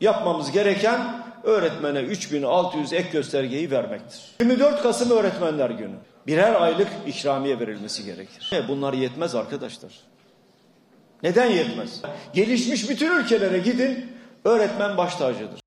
Yapmamız 0.00 0.52
gereken 0.52 1.24
öğretmene 1.42 2.00
3600 2.00 2.92
ek 2.92 3.08
göstergeyi 3.12 3.70
vermektir. 3.70 4.20
24 4.40 4.82
Kasım 4.82 5.10
Öğretmenler 5.10 5.70
Günü. 5.70 5.96
Birer 6.26 6.54
aylık 6.60 6.88
ikramiye 7.06 7.60
verilmesi 7.60 8.04
gerekir. 8.04 8.50
E, 8.52 8.68
Bunlar 8.68 8.92
yetmez 8.92 9.34
arkadaşlar. 9.34 9.92
Neden 11.22 11.50
yetmez? 11.50 12.02
Gelişmiş 12.34 12.90
bütün 12.90 13.18
ülkelere 13.20 13.58
gidin, 13.58 14.12
öğretmen 14.44 14.96
baş 14.96 15.14
tacıdır. 15.14 15.61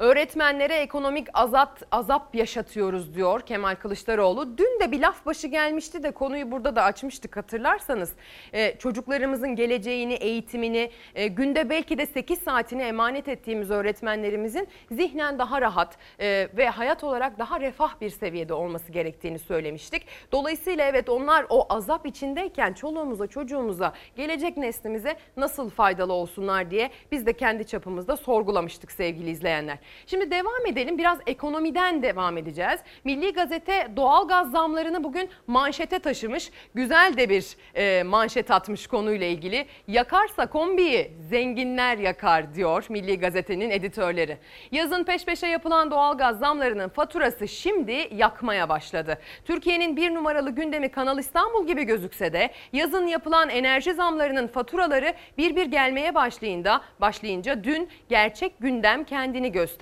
Öğretmenlere 0.00 0.74
ekonomik 0.74 1.28
azat, 1.34 1.82
azap 1.92 2.34
yaşatıyoruz 2.34 3.14
diyor 3.14 3.40
Kemal 3.40 3.74
Kılıçdaroğlu. 3.74 4.58
Dün 4.58 4.80
de 4.80 4.92
bir 4.92 5.00
laf 5.00 5.26
başı 5.26 5.46
gelmişti 5.46 6.02
de 6.02 6.10
konuyu 6.10 6.50
burada 6.50 6.76
da 6.76 6.82
açmıştık 6.82 7.36
hatırlarsanız. 7.36 8.12
Ee, 8.52 8.78
çocuklarımızın 8.78 9.56
geleceğini, 9.56 10.14
eğitimini, 10.14 10.90
e, 11.14 11.26
günde 11.26 11.70
belki 11.70 11.98
de 11.98 12.06
8 12.06 12.38
saatini 12.38 12.82
emanet 12.82 13.28
ettiğimiz 13.28 13.70
öğretmenlerimizin 13.70 14.68
zihnen 14.90 15.38
daha 15.38 15.60
rahat 15.60 15.96
e, 16.20 16.48
ve 16.56 16.68
hayat 16.68 17.04
olarak 17.04 17.38
daha 17.38 17.60
refah 17.60 18.00
bir 18.00 18.10
seviyede 18.10 18.54
olması 18.54 18.92
gerektiğini 18.92 19.38
söylemiştik. 19.38 20.06
Dolayısıyla 20.32 20.84
evet 20.84 21.08
onlar 21.08 21.46
o 21.48 21.66
azap 21.74 22.06
içindeyken 22.06 22.72
çoluğumuza, 22.72 23.26
çocuğumuza, 23.26 23.92
gelecek 24.16 24.56
neslimize 24.56 25.16
nasıl 25.36 25.70
faydalı 25.70 26.12
olsunlar 26.12 26.70
diye 26.70 26.90
biz 27.12 27.26
de 27.26 27.32
kendi 27.32 27.66
çapımızda 27.66 28.16
sorgulamıştık 28.16 28.92
sevgili 28.92 29.30
izleyenler. 29.30 29.78
Şimdi 30.06 30.30
devam 30.30 30.66
edelim. 30.66 30.98
Biraz 30.98 31.18
ekonomiden 31.26 32.02
devam 32.02 32.38
edeceğiz. 32.38 32.80
Milli 33.04 33.32
Gazete 33.32 33.88
doğalgaz 33.96 34.50
zamlarını 34.50 35.04
bugün 35.04 35.30
manşete 35.46 35.98
taşımış. 35.98 36.50
Güzel 36.74 37.16
de 37.16 37.28
bir 37.28 37.56
e, 37.74 38.02
manşet 38.02 38.50
atmış 38.50 38.86
konuyla 38.86 39.26
ilgili. 39.26 39.66
Yakarsa 39.88 40.46
kombiyi 40.46 41.12
zenginler 41.30 41.98
yakar 41.98 42.54
diyor 42.54 42.86
Milli 42.88 43.18
Gazete'nin 43.18 43.70
editörleri. 43.70 44.38
Yazın 44.72 45.04
peş 45.04 45.24
peşe 45.24 45.46
yapılan 45.46 45.90
doğalgaz 45.90 46.38
zamlarının 46.38 46.88
faturası 46.88 47.48
şimdi 47.48 48.08
yakmaya 48.14 48.68
başladı. 48.68 49.18
Türkiye'nin 49.44 49.96
bir 49.96 50.14
numaralı 50.14 50.50
gündemi 50.50 50.88
Kanal 50.88 51.18
İstanbul 51.18 51.66
gibi 51.66 51.84
gözükse 51.84 52.32
de 52.32 52.50
yazın 52.72 53.06
yapılan 53.06 53.48
enerji 53.48 53.94
zamlarının 53.94 54.46
faturaları 54.46 55.14
bir 55.38 55.56
bir 55.56 55.66
gelmeye 55.66 56.14
başlayınca, 56.14 56.80
başlayınca 57.00 57.64
dün 57.64 57.88
gerçek 58.08 58.52
gündem 58.60 59.04
kendini 59.04 59.52
gösterdi. 59.52 59.79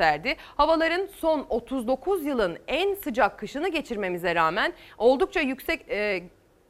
Havaların 0.57 1.07
son 1.07 1.47
39 1.49 2.27
yılın 2.27 2.59
en 2.69 2.95
sıcak 2.95 3.39
kışını 3.39 3.69
geçirmemize 3.69 4.35
rağmen 4.35 4.73
oldukça 4.99 5.41
yüksek 5.41 5.91
e, 5.91 6.23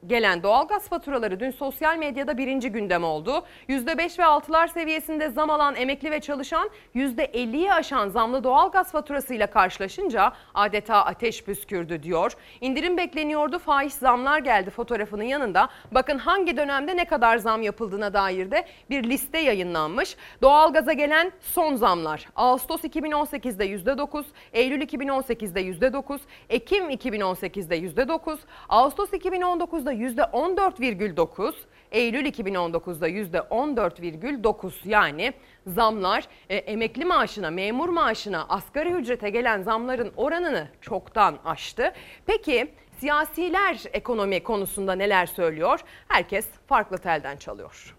gelen 0.07 0.43
doğalgaz 0.43 0.89
faturaları 0.89 1.41
dün 1.41 1.51
sosyal 1.51 1.99
medyada 1.99 2.39
birinci 2.39 2.73
gündem 2.73 3.05
oldu. 3.05 3.45
%5 3.69 4.19
ve 4.19 4.23
6'lar 4.23 4.69
seviyesinde 4.69 5.29
zam 5.29 5.51
alan 5.51 5.77
emekli 5.77 6.11
ve 6.11 6.21
çalışan 6.21 6.71
%50'yi 6.95 7.73
aşan 7.73 8.09
zamlı 8.09 8.45
doğalgaz 8.45 8.93
faturasıyla 8.93 9.47
karşılaşınca 9.47 10.33
adeta 10.55 11.05
ateş 11.05 11.45
püskürdü 11.45 12.03
diyor. 12.03 12.33
İndirim 12.61 12.97
bekleniyordu 12.97 13.59
faiz 13.59 13.93
zamlar 13.93 14.39
geldi 14.39 14.71
fotoğrafının 14.71 15.23
yanında. 15.23 15.69
Bakın 15.93 16.19
hangi 16.19 16.57
dönemde 16.57 16.97
ne 16.97 17.05
kadar 17.05 17.39
zam 17.39 17.63
yapıldığına 17.63 18.15
dair 18.15 18.51
de 18.51 18.65
bir 18.91 19.05
liste 19.05 19.39
yayınlanmış. 19.39 20.17
Doğalgaza 20.43 20.93
gelen 20.93 21.33
son 21.41 21.75
zamlar 21.75 22.29
Ağustos 22.37 22.85
2018'de 22.85 23.67
%9, 23.67 24.25
Eylül 24.53 24.81
2018'de 24.81 25.63
%9, 25.63 26.19
Ekim 26.51 26.91
2018'de 26.91 27.79
%9, 27.79 28.39
Ağustos 28.69 29.13
2019'da 29.13 29.88
%14,9, 29.93 31.53
Eylül 31.93 32.27
2019'da 32.27 33.09
%14,9 33.09 34.73
yani 34.85 35.33
zamlar 35.67 36.25
e, 36.49 36.57
emekli 36.57 37.05
maaşına, 37.05 37.51
memur 37.51 37.89
maaşına, 37.89 38.47
asgari 38.49 38.91
ücrete 38.91 39.31
gelen 39.31 39.63
zamların 39.63 40.13
oranını 40.17 40.69
çoktan 40.81 41.39
aştı. 41.45 41.93
Peki 42.27 42.73
siyasiler 43.01 43.83
ekonomi 43.93 44.43
konusunda 44.43 44.93
neler 44.93 45.27
söylüyor? 45.27 45.81
Herkes 46.09 46.47
farklı 46.67 46.99
telden 46.99 47.37
çalıyor. 47.37 47.95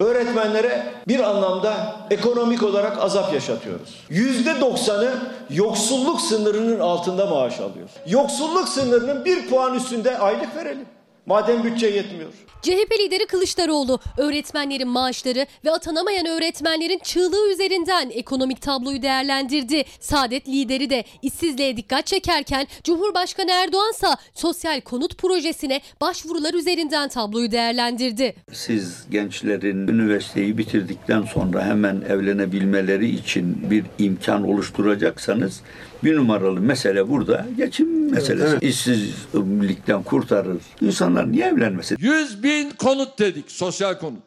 Öğretmenlere 0.00 0.86
bir 1.08 1.20
anlamda 1.20 1.96
ekonomik 2.10 2.62
olarak 2.62 3.02
azap 3.02 3.34
yaşatıyoruz. 3.34 4.04
Yüzde 4.08 4.60
doksanı 4.60 5.10
yoksulluk 5.50 6.20
sınırının 6.20 6.80
altında 6.80 7.26
maaş 7.26 7.60
alıyor. 7.60 7.88
Yoksulluk 8.06 8.68
sınırının 8.68 9.24
bir 9.24 9.48
puan 9.48 9.74
üstünde 9.74 10.18
aylık 10.18 10.56
verelim. 10.56 10.86
Madem 11.26 11.64
bütçe 11.64 11.86
yetmiyor. 11.86 12.30
CHP 12.62 12.92
lideri 13.00 13.26
Kılıçdaroğlu 13.26 13.98
öğretmenlerin 14.18 14.88
maaşları 14.88 15.46
ve 15.64 15.70
atanamayan 15.70 16.26
öğretmenlerin 16.26 16.98
çığlığı 16.98 17.52
üzerinden 17.52 18.10
ekonomik 18.10 18.62
tabloyu 18.62 19.02
değerlendirdi. 19.02 19.84
Saadet 20.00 20.48
lideri 20.48 20.90
de 20.90 21.04
işsizliğe 21.22 21.76
dikkat 21.76 22.06
çekerken 22.06 22.66
Cumhurbaşkanı 22.84 23.50
Erdoğansa 23.50 24.16
sosyal 24.34 24.80
konut 24.80 25.18
projesine 25.18 25.80
başvurular 26.00 26.54
üzerinden 26.54 27.08
tabloyu 27.08 27.50
değerlendirdi. 27.50 28.34
Siz 28.52 29.06
gençlerin 29.10 29.88
üniversiteyi 29.88 30.58
bitirdikten 30.58 31.22
sonra 31.22 31.64
hemen 31.64 32.02
evlenebilmeleri 32.08 33.08
için 33.08 33.70
bir 33.70 33.84
imkan 33.98 34.48
oluşturacaksanız 34.48 35.60
bir 36.04 36.16
numaralı 36.16 36.60
mesele 36.60 37.08
burada 37.08 37.46
geçim 37.56 38.10
meselesi. 38.10 38.46
evet. 38.50 38.62
İşsizlikten 38.62 40.02
kurtarır. 40.02 40.56
İnsanlar 40.80 41.32
niye 41.32 41.46
evlenmesin? 41.46 41.96
100 42.00 42.42
bin 42.42 42.70
konut 42.70 43.18
dedik 43.18 43.50
sosyal 43.50 43.94
konut. 43.94 44.22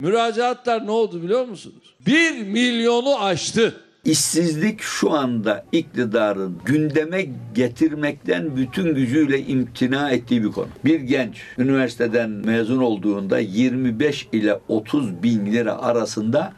Müracaatlar 0.00 0.86
ne 0.86 0.90
oldu 0.90 1.22
biliyor 1.22 1.44
musunuz? 1.46 1.94
1 2.06 2.42
milyonu 2.42 3.24
aştı. 3.24 3.74
İşsizlik 4.04 4.80
şu 4.80 5.10
anda 5.12 5.64
iktidarın 5.72 6.58
gündeme 6.64 7.26
getirmekten 7.54 8.56
bütün 8.56 8.94
gücüyle 8.94 9.40
imtina 9.40 10.10
ettiği 10.10 10.44
bir 10.44 10.52
konu. 10.52 10.68
Bir 10.84 11.00
genç 11.00 11.42
üniversiteden 11.58 12.30
mezun 12.30 12.78
olduğunda 12.78 13.38
25 13.38 14.28
ile 14.32 14.58
30 14.68 15.22
bin 15.22 15.46
lira 15.46 15.78
arasında 15.78 16.52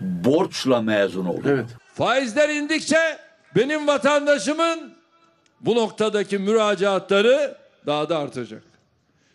borçla 0.00 0.82
mezun 0.82 1.24
oldu. 1.26 1.42
Evet. 1.46 1.66
Faizler 1.94 2.48
indikçe 2.48 2.98
benim 3.56 3.86
vatandaşımın 3.86 4.92
bu 5.60 5.74
noktadaki 5.74 6.38
müracaatları 6.38 7.56
daha 7.86 8.08
da 8.08 8.18
artacak. 8.18 8.62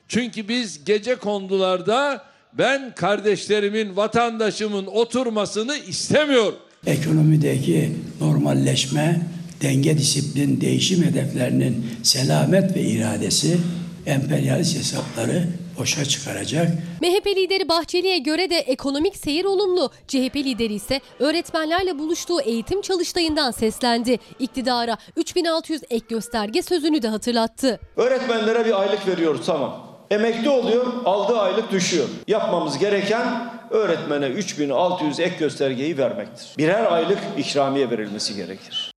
Çünkü 0.08 0.48
biz 0.48 0.86
gece 0.86 1.16
kondularda 1.16 2.24
ben 2.54 2.96
kardeşlerimin, 2.96 3.96
vatandaşımın 3.96 4.86
oturmasını 4.86 5.78
istemiyorum. 5.78 6.56
Ekonomideki 6.86 7.92
normalleşme, 8.22 9.22
denge 9.62 9.98
disiplin, 9.98 10.62
değişim 10.62 11.04
hedeflerinin 11.04 11.86
selamet 12.04 12.76
ve 12.76 12.82
iradesi 12.82 13.58
emperyalist 14.06 14.78
hesapları 14.78 15.48
boşa 15.78 16.06
çıkaracak. 16.06 16.68
MHP 17.02 17.28
lideri 17.28 17.70
Bahçeli'ye 17.70 18.18
göre 18.18 18.50
de 18.50 18.58
ekonomik 18.58 19.18
seyir 19.18 19.46
olumlu. 19.46 19.92
CHP 20.08 20.36
lideri 20.36 20.74
ise 20.74 21.02
öğretmenlerle 21.20 22.00
buluştuğu 22.00 22.42
eğitim 22.42 22.82
çalıştayından 22.82 23.52
seslendi. 23.52 24.18
İktidara 24.40 24.98
3600 25.16 25.82
ek 25.90 26.06
gösterge 26.10 26.62
sözünü 26.62 27.02
de 27.02 27.08
hatırlattı. 27.08 27.80
Öğretmenlere 27.96 28.66
bir 28.66 28.82
aylık 28.82 29.08
veriyoruz 29.08 29.46
tamam. 29.46 29.96
Emekli 30.12 30.50
oluyor, 30.50 30.86
aldığı 31.06 31.40
aylık 31.40 31.72
düşüyor. 31.72 32.06
Yapmamız 32.28 32.78
gereken 32.78 33.52
öğretmene 33.70 34.28
3600 34.28 35.20
ek 35.20 35.36
göstergeyi 35.40 35.98
vermektir. 35.98 36.54
Birer 36.58 36.92
aylık 36.92 37.20
ikramiye 37.38 37.90
verilmesi 37.90 38.36
gerekir. 38.36 38.95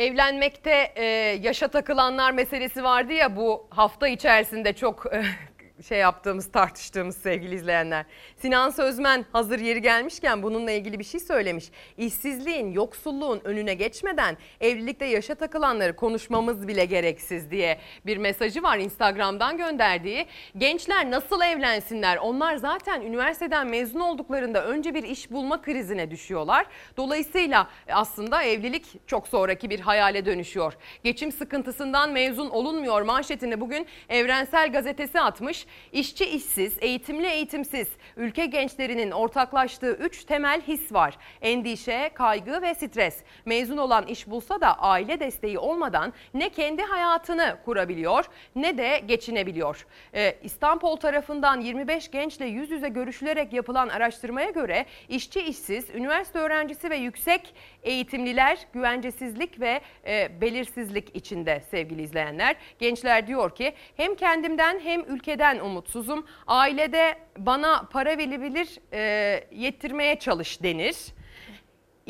Evlenmekte 0.00 0.92
e, 0.96 1.04
yaşa 1.42 1.68
takılanlar 1.68 2.30
meselesi 2.30 2.84
vardı 2.84 3.12
ya 3.12 3.36
bu 3.36 3.66
hafta 3.70 4.08
içerisinde 4.08 4.72
çok 4.72 5.06
e, 5.14 5.22
şey 5.88 5.98
yaptığımız 5.98 6.52
tartıştığımız 6.52 7.16
sevgili 7.16 7.54
izleyenler. 7.54 8.04
Sinan 8.36 8.70
Sözmen 8.70 9.24
hazır 9.32 9.58
yeri 9.58 9.82
gelmişken 9.82 10.42
bununla 10.42 10.70
ilgili 10.70 10.98
bir 10.98 11.04
şey 11.04 11.20
söylemiş. 11.20 11.70
İşsizliğin, 11.98 12.72
yoksulluğun 12.72 13.40
önüne 13.44 13.74
geçmeden 13.74 14.36
evlilikte 14.60 15.04
yaşa 15.04 15.34
takılanları 15.34 15.96
konuşmamız 15.96 16.68
bile 16.68 16.84
gereksiz 16.84 17.50
diye 17.50 17.78
bir 18.06 18.16
mesajı 18.16 18.62
var 18.62 18.78
Instagram'dan 18.78 19.56
gönderdiği. 19.56 20.26
Gençler 20.58 21.10
nasıl 21.10 21.42
evlensinler? 21.42 22.16
Onlar 22.16 22.56
zaten 22.56 23.00
üniversiteden 23.00 23.66
mezun 23.66 24.00
olduklarında 24.00 24.66
önce 24.66 24.94
bir 24.94 25.02
iş 25.02 25.30
bulma 25.30 25.62
krizine 25.62 26.10
düşüyorlar. 26.10 26.66
Dolayısıyla 26.96 27.68
aslında 27.92 28.42
evlilik 28.42 29.08
çok 29.08 29.28
sonraki 29.28 29.70
bir 29.70 29.80
hayale 29.80 30.24
dönüşüyor. 30.26 30.72
Geçim 31.04 31.32
sıkıntısından 31.32 32.10
mezun 32.10 32.50
olunmuyor 32.50 33.02
manşetini 33.02 33.60
bugün 33.60 33.86
Evrensel 34.08 34.72
Gazetesi 34.72 35.20
atmış. 35.20 35.66
İşçi 35.92 36.24
işsiz, 36.24 36.76
eğitimli 36.80 37.26
eğitimsiz. 37.26 37.88
Ülke 38.16 38.46
gençlerinin 38.46 39.10
ortaklaştığı 39.10 39.92
3 39.92 40.24
temel 40.24 40.60
his 40.60 40.92
var. 40.92 41.18
Endişe, 41.42 42.10
kaygı 42.14 42.62
ve 42.62 42.74
stres. 42.74 43.22
Mezun 43.44 43.76
olan 43.76 44.06
iş 44.06 44.26
bulsa 44.26 44.60
da 44.60 44.78
aile 44.78 45.20
desteği 45.20 45.58
olmadan 45.58 46.12
ne 46.34 46.48
kendi 46.48 46.82
hayatını 46.82 47.56
kurabiliyor 47.64 48.24
ne 48.56 48.78
de 48.78 49.02
geçinebiliyor. 49.06 49.86
Ee, 50.14 50.34
İstanbul 50.42 50.96
tarafından 50.96 51.60
25 51.60 52.10
gençle 52.10 52.46
yüz 52.46 52.70
yüze 52.70 52.88
görüşülerek 52.88 53.52
yapılan 53.52 53.88
araştırmaya 53.88 54.50
göre 54.50 54.86
işçi 55.08 55.40
işsiz, 55.40 55.90
üniversite 55.90 56.38
öğrencisi 56.38 56.90
ve 56.90 56.96
yüksek 56.96 57.54
eğitimliler 57.82 58.58
güvencesizlik 58.72 59.60
ve 59.60 59.80
e, 60.06 60.40
belirsizlik 60.40 61.16
içinde 61.16 61.62
sevgili 61.70 62.02
izleyenler. 62.02 62.56
Gençler 62.78 63.26
diyor 63.26 63.54
ki 63.54 63.74
hem 63.96 64.14
kendimden 64.14 64.80
hem 64.80 65.00
ülkeden 65.00 65.58
umutsuzum. 65.62 66.26
Ailede 66.46 67.18
bana 67.38 67.88
para 67.92 68.18
verebilir 68.18 68.78
e, 68.92 69.00
yettirmeye 69.52 70.18
çalış 70.18 70.62
denir. 70.62 70.96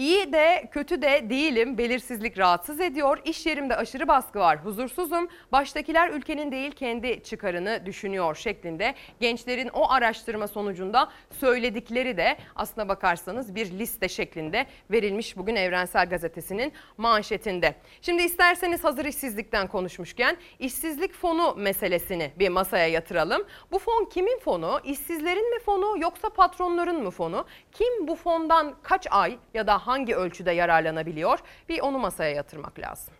İyi 0.01 0.32
de 0.32 0.68
kötü 0.72 1.03
de 1.03 1.30
değilim. 1.30 1.78
Belirsizlik 1.78 2.38
rahatsız 2.38 2.80
ediyor. 2.80 3.18
İş 3.24 3.46
yerimde 3.46 3.76
aşırı 3.76 4.09
baskı 4.09 4.38
var. 4.38 4.64
Huzursuzum. 4.64 5.28
Baştakiler 5.53 6.11
ülkenin 6.11 6.53
değil 6.53 6.70
kendi 6.70 7.22
çıkarını 7.22 7.86
düşünüyor 7.86 8.34
şeklinde 8.34 8.94
gençlerin 9.20 9.68
o 9.68 9.90
araştırma 9.90 10.48
sonucunda 10.48 11.11
söyledikleri 11.40 12.16
de 12.16 12.36
aslına 12.57 12.88
bakarsanız 12.88 13.55
bir 13.55 13.70
liste 13.70 14.09
şeklinde 14.09 14.66
verilmiş 14.90 15.36
bugün 15.36 15.57
Evrensel 15.57 16.09
Gazetesi'nin 16.09 16.72
manşetinde. 16.96 17.74
Şimdi 18.03 18.22
isterseniz 18.22 18.84
hazır 18.84 19.05
işsizlikten 19.05 19.66
konuşmuşken 19.66 20.36
işsizlik 20.59 21.14
fonu 21.14 21.55
meselesini 21.57 22.32
bir 22.38 22.48
masaya 22.48 22.88
yatıralım. 22.88 23.44
Bu 23.72 23.78
fon 23.78 24.05
kimin 24.05 24.38
fonu? 24.38 24.80
İşsizlerin 24.84 25.55
mi 25.55 25.61
fonu 25.61 25.94
yoksa 25.98 26.30
patronların 26.30 27.03
mı 27.03 27.11
fonu? 27.11 27.44
Kim 27.72 28.09
bu 28.09 28.16
fondan 28.16 28.74
kaç 28.82 29.07
ay 29.11 29.38
ya 29.55 29.66
da 29.66 29.89
hangi 29.91 30.16
ölçüde 30.16 30.51
yararlanabiliyor? 30.51 31.38
Bir 31.68 31.80
onu 31.80 31.99
masaya 31.99 32.34
yatırmak 32.34 32.78
lazım. 32.78 33.14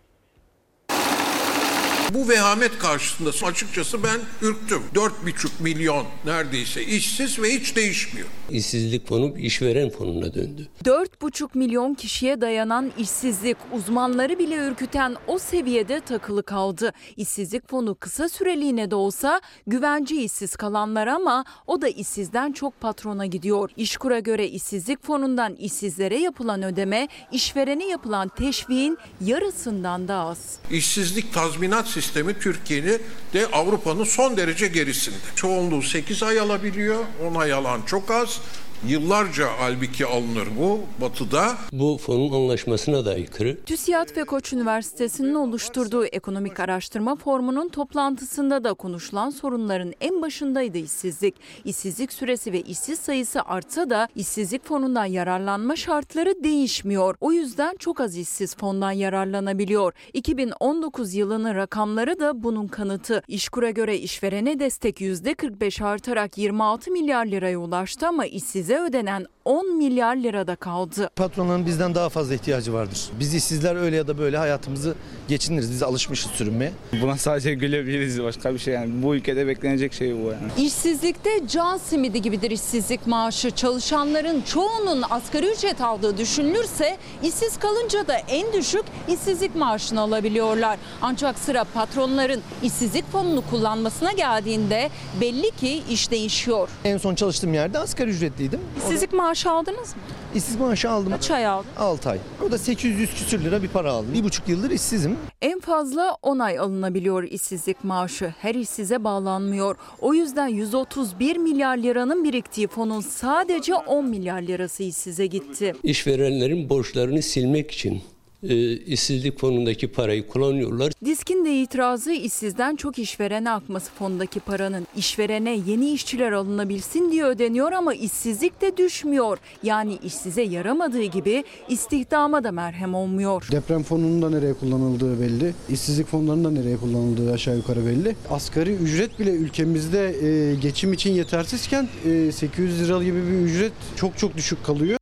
Bu 2.13 2.29
vehamet 2.29 2.79
karşısında 2.79 3.31
açıkçası 3.45 4.03
ben 4.03 4.19
ürktüm. 4.41 4.81
4,5 4.95 5.47
milyon 5.59 6.05
neredeyse 6.25 6.83
işsiz 6.85 7.39
ve 7.39 7.49
hiç 7.53 7.75
değişmiyor. 7.75 8.27
İşsizlik 8.49 9.07
fonu 9.07 9.37
işveren 9.37 9.89
fonuna 9.89 10.33
döndü. 10.33 10.67
4,5 10.85 11.49
milyon 11.53 11.93
kişiye 11.93 12.41
dayanan 12.41 12.91
işsizlik 12.97 13.57
uzmanları 13.73 14.39
bile 14.39 14.55
ürküten 14.55 15.15
o 15.27 15.39
seviyede 15.39 15.99
takılı 15.99 16.43
kaldı. 16.43 16.93
İşsizlik 17.17 17.69
fonu 17.69 17.95
kısa 17.95 18.29
süreliğine 18.29 18.91
de 18.91 18.95
olsa 18.95 19.41
güvence 19.67 20.15
işsiz 20.15 20.55
kalanlar 20.55 21.07
ama 21.07 21.45
o 21.67 21.81
da 21.81 21.87
işsizden 21.87 22.51
çok 22.51 22.81
patrona 22.81 23.25
gidiyor. 23.25 23.69
İşkur'a 23.77 24.19
göre 24.19 24.47
işsizlik 24.47 25.03
fonundan 25.05 25.55
işsizlere 25.55 26.19
yapılan 26.19 26.63
ödeme 26.63 27.07
işverene 27.31 27.87
yapılan 27.87 28.27
teşviğin 28.27 28.97
yarısından 29.21 30.07
da 30.07 30.15
az. 30.15 30.57
İşsizlik 30.71 31.33
tazminat 31.33 31.87
sistemi 31.87 32.00
Türkiye'nin 32.41 33.01
de 33.33 33.47
Avrupa'nın 33.53 34.03
son 34.03 34.37
derece 34.37 34.67
gerisinde. 34.67 35.15
Çoğunluğu 35.35 35.81
8 35.81 36.23
ay 36.23 36.39
alabiliyor, 36.39 37.03
10 37.31 37.35
ay 37.35 37.53
alan 37.53 37.81
çok 37.81 38.11
az. 38.11 38.41
Yıllarca 38.87 39.47
halbuki 39.59 40.05
alınır 40.05 40.47
bu 40.59 40.79
batıda. 41.01 41.57
Bu 41.71 41.97
fonun 42.05 42.33
anlaşmasına 42.33 43.05
da 43.05 43.09
aykırı. 43.11 43.57
TÜSİAD 43.65 44.17
ve 44.17 44.23
Koç 44.23 44.53
Üniversitesi'nin 44.53 45.33
oluşturduğu 45.35 46.05
ekonomik 46.05 46.59
araştırma 46.59 47.15
formunun 47.15 47.69
toplantısında 47.69 48.63
da 48.63 48.73
konuşulan 48.73 49.29
sorunların 49.29 49.93
en 50.01 50.21
başındaydı 50.21 50.77
işsizlik. 50.77 51.35
İşsizlik 51.65 52.13
süresi 52.13 52.53
ve 52.53 52.61
işsiz 52.61 52.99
sayısı 52.99 53.41
artsa 53.41 53.89
da 53.89 54.07
işsizlik 54.15 54.65
fonundan 54.65 55.05
yararlanma 55.05 55.75
şartları 55.75 56.43
değişmiyor. 56.43 57.15
O 57.21 57.31
yüzden 57.31 57.75
çok 57.79 58.01
az 58.01 58.17
işsiz 58.17 58.55
fondan 58.55 58.91
yararlanabiliyor. 58.91 59.93
2019 60.13 61.13
yılının 61.13 61.55
rakamları 61.55 62.19
da 62.19 62.43
bunun 62.43 62.67
kanıtı. 62.67 63.23
İşkur'a 63.27 63.69
göre 63.69 63.97
işverene 63.97 64.59
destek 64.59 65.01
%45 65.01 65.83
artarak 65.83 66.37
26 66.37 66.91
milyar 66.91 67.25
liraya 67.25 67.57
ulaştı 67.57 68.07
ama 68.07 68.25
işsize 68.71 68.83
ödenen 68.83 69.25
10 69.45 69.77
milyar 69.77 70.15
lirada 70.15 70.55
kaldı. 70.55 71.09
Patronların 71.15 71.65
bizden 71.65 71.95
daha 71.95 72.09
fazla 72.09 72.33
ihtiyacı 72.35 72.73
vardır. 72.73 73.09
Biz 73.19 73.33
işsizler 73.35 73.75
öyle 73.75 73.95
ya 73.95 74.07
da 74.07 74.17
böyle 74.17 74.37
hayatımızı 74.37 74.95
geçiniriz. 75.27 75.71
Biz 75.71 75.83
alışmışız 75.83 76.31
sürünmeye. 76.31 76.71
Buna 77.01 77.17
sadece 77.17 77.53
gülebiliriz 77.53 78.23
başka 78.23 78.53
bir 78.53 78.59
şey 78.59 78.73
yani. 78.73 79.03
Bu 79.03 79.15
ülkede 79.15 79.47
beklenecek 79.47 79.93
şey 79.93 80.13
bu 80.15 80.27
yani. 80.27 80.67
İşsizlikte 80.67 81.29
can 81.47 81.77
simidi 81.77 82.21
gibidir 82.21 82.51
işsizlik 82.51 83.07
maaşı. 83.07 83.51
Çalışanların 83.51 84.41
çoğunun 84.41 85.03
asgari 85.09 85.51
ücret 85.51 85.81
aldığı 85.81 86.17
düşünülürse 86.17 86.97
işsiz 87.23 87.57
kalınca 87.59 88.07
da 88.07 88.15
en 88.17 88.53
düşük 88.53 88.83
işsizlik 89.07 89.55
maaşını 89.55 90.01
alabiliyorlar. 90.01 90.77
Ancak 91.01 91.39
sıra 91.39 91.63
patronların 91.63 92.41
işsizlik 92.63 93.11
fonunu 93.11 93.43
kullanmasına 93.49 94.11
geldiğinde 94.11 94.89
belli 95.21 95.51
ki 95.51 95.83
iş 95.89 96.11
değişiyor. 96.11 96.69
En 96.83 96.97
son 96.97 97.15
çalıştığım 97.15 97.53
yerde 97.53 97.79
asgari 97.79 98.09
ücretliydim. 98.09 98.59
İşsizlik 98.77 99.13
maaşı 99.13 99.30
aldınız 99.49 99.95
mı? 99.95 100.01
İşsiz 100.35 100.59
maaşı 100.59 100.89
aldım. 100.89 101.11
Kaç 101.11 101.31
ay 101.31 101.45
aldın? 101.45 101.69
6 101.77 102.09
ay. 102.09 102.17
O 102.47 102.51
da 102.51 102.57
800 102.57 103.13
küsür 103.13 103.43
lira 103.43 103.63
bir 103.63 103.67
para 103.67 103.91
aldım. 103.91 104.13
Bir 104.13 104.23
buçuk 104.23 104.49
yıldır 104.49 104.71
işsizim. 104.71 105.17
En 105.41 105.59
fazla 105.59 106.17
10 106.21 106.39
ay 106.39 106.59
alınabiliyor 106.59 107.23
işsizlik 107.23 107.83
maaşı. 107.83 108.33
Her 108.39 108.55
işsize 108.55 109.03
bağlanmıyor. 109.03 109.75
O 109.99 110.13
yüzden 110.13 110.47
131 110.47 111.37
milyar 111.37 111.77
liranın 111.77 112.23
biriktiği 112.23 112.67
fonun 112.67 113.01
sadece 113.01 113.75
10 113.75 114.05
milyar 114.09 114.41
lirası 114.41 114.83
işsize 114.83 115.25
gitti. 115.25 115.75
İşverenlerin 115.83 116.69
borçlarını 116.69 117.21
silmek 117.21 117.71
için 117.71 118.01
e, 118.43 118.71
işsizlik 118.77 119.39
fonundaki 119.39 119.87
parayı 119.87 120.27
kullanıyorlar. 120.27 120.91
Diskin 121.05 121.45
de 121.45 121.61
itirazı 121.61 122.11
işsizden 122.11 122.75
çok 122.75 122.99
işverene 122.99 123.51
akması 123.51 123.91
fondaki 123.91 124.39
paranın. 124.39 124.87
İşverene 124.95 125.59
yeni 125.67 125.91
işçiler 125.91 126.31
alınabilsin 126.31 127.11
diye 127.11 127.23
ödeniyor 127.23 127.71
ama 127.71 127.93
işsizlik 127.93 128.61
de 128.61 128.77
düşmüyor. 128.77 129.37
Yani 129.63 129.97
işsize 130.03 130.41
yaramadığı 130.41 131.03
gibi 131.03 131.43
istihdama 131.69 132.43
da 132.43 132.51
merhem 132.51 132.95
olmuyor. 132.95 133.47
Deprem 133.51 133.83
fonunun 133.83 134.21
da 134.21 134.29
nereye 134.29 134.53
kullanıldığı 134.53 135.21
belli. 135.21 135.53
İşsizlik 135.69 136.07
fonlarının 136.07 136.43
da 136.45 136.51
nereye 136.51 136.77
kullanıldığı 136.77 137.33
aşağı 137.33 137.57
yukarı 137.57 137.85
belli. 137.85 138.15
Asgari 138.29 138.73
ücret 138.73 139.19
bile 139.19 139.31
ülkemizde 139.31 140.27
e, 140.27 140.55
geçim 140.55 140.93
için 140.93 141.11
yetersizken 141.11 141.87
e, 142.05 142.31
800 142.31 142.81
lira 142.81 143.03
gibi 143.03 143.27
bir 143.27 143.33
ücret 143.33 143.73
çok 143.95 144.17
çok 144.17 144.37
düşük 144.37 144.65
kalıyor. 144.65 144.97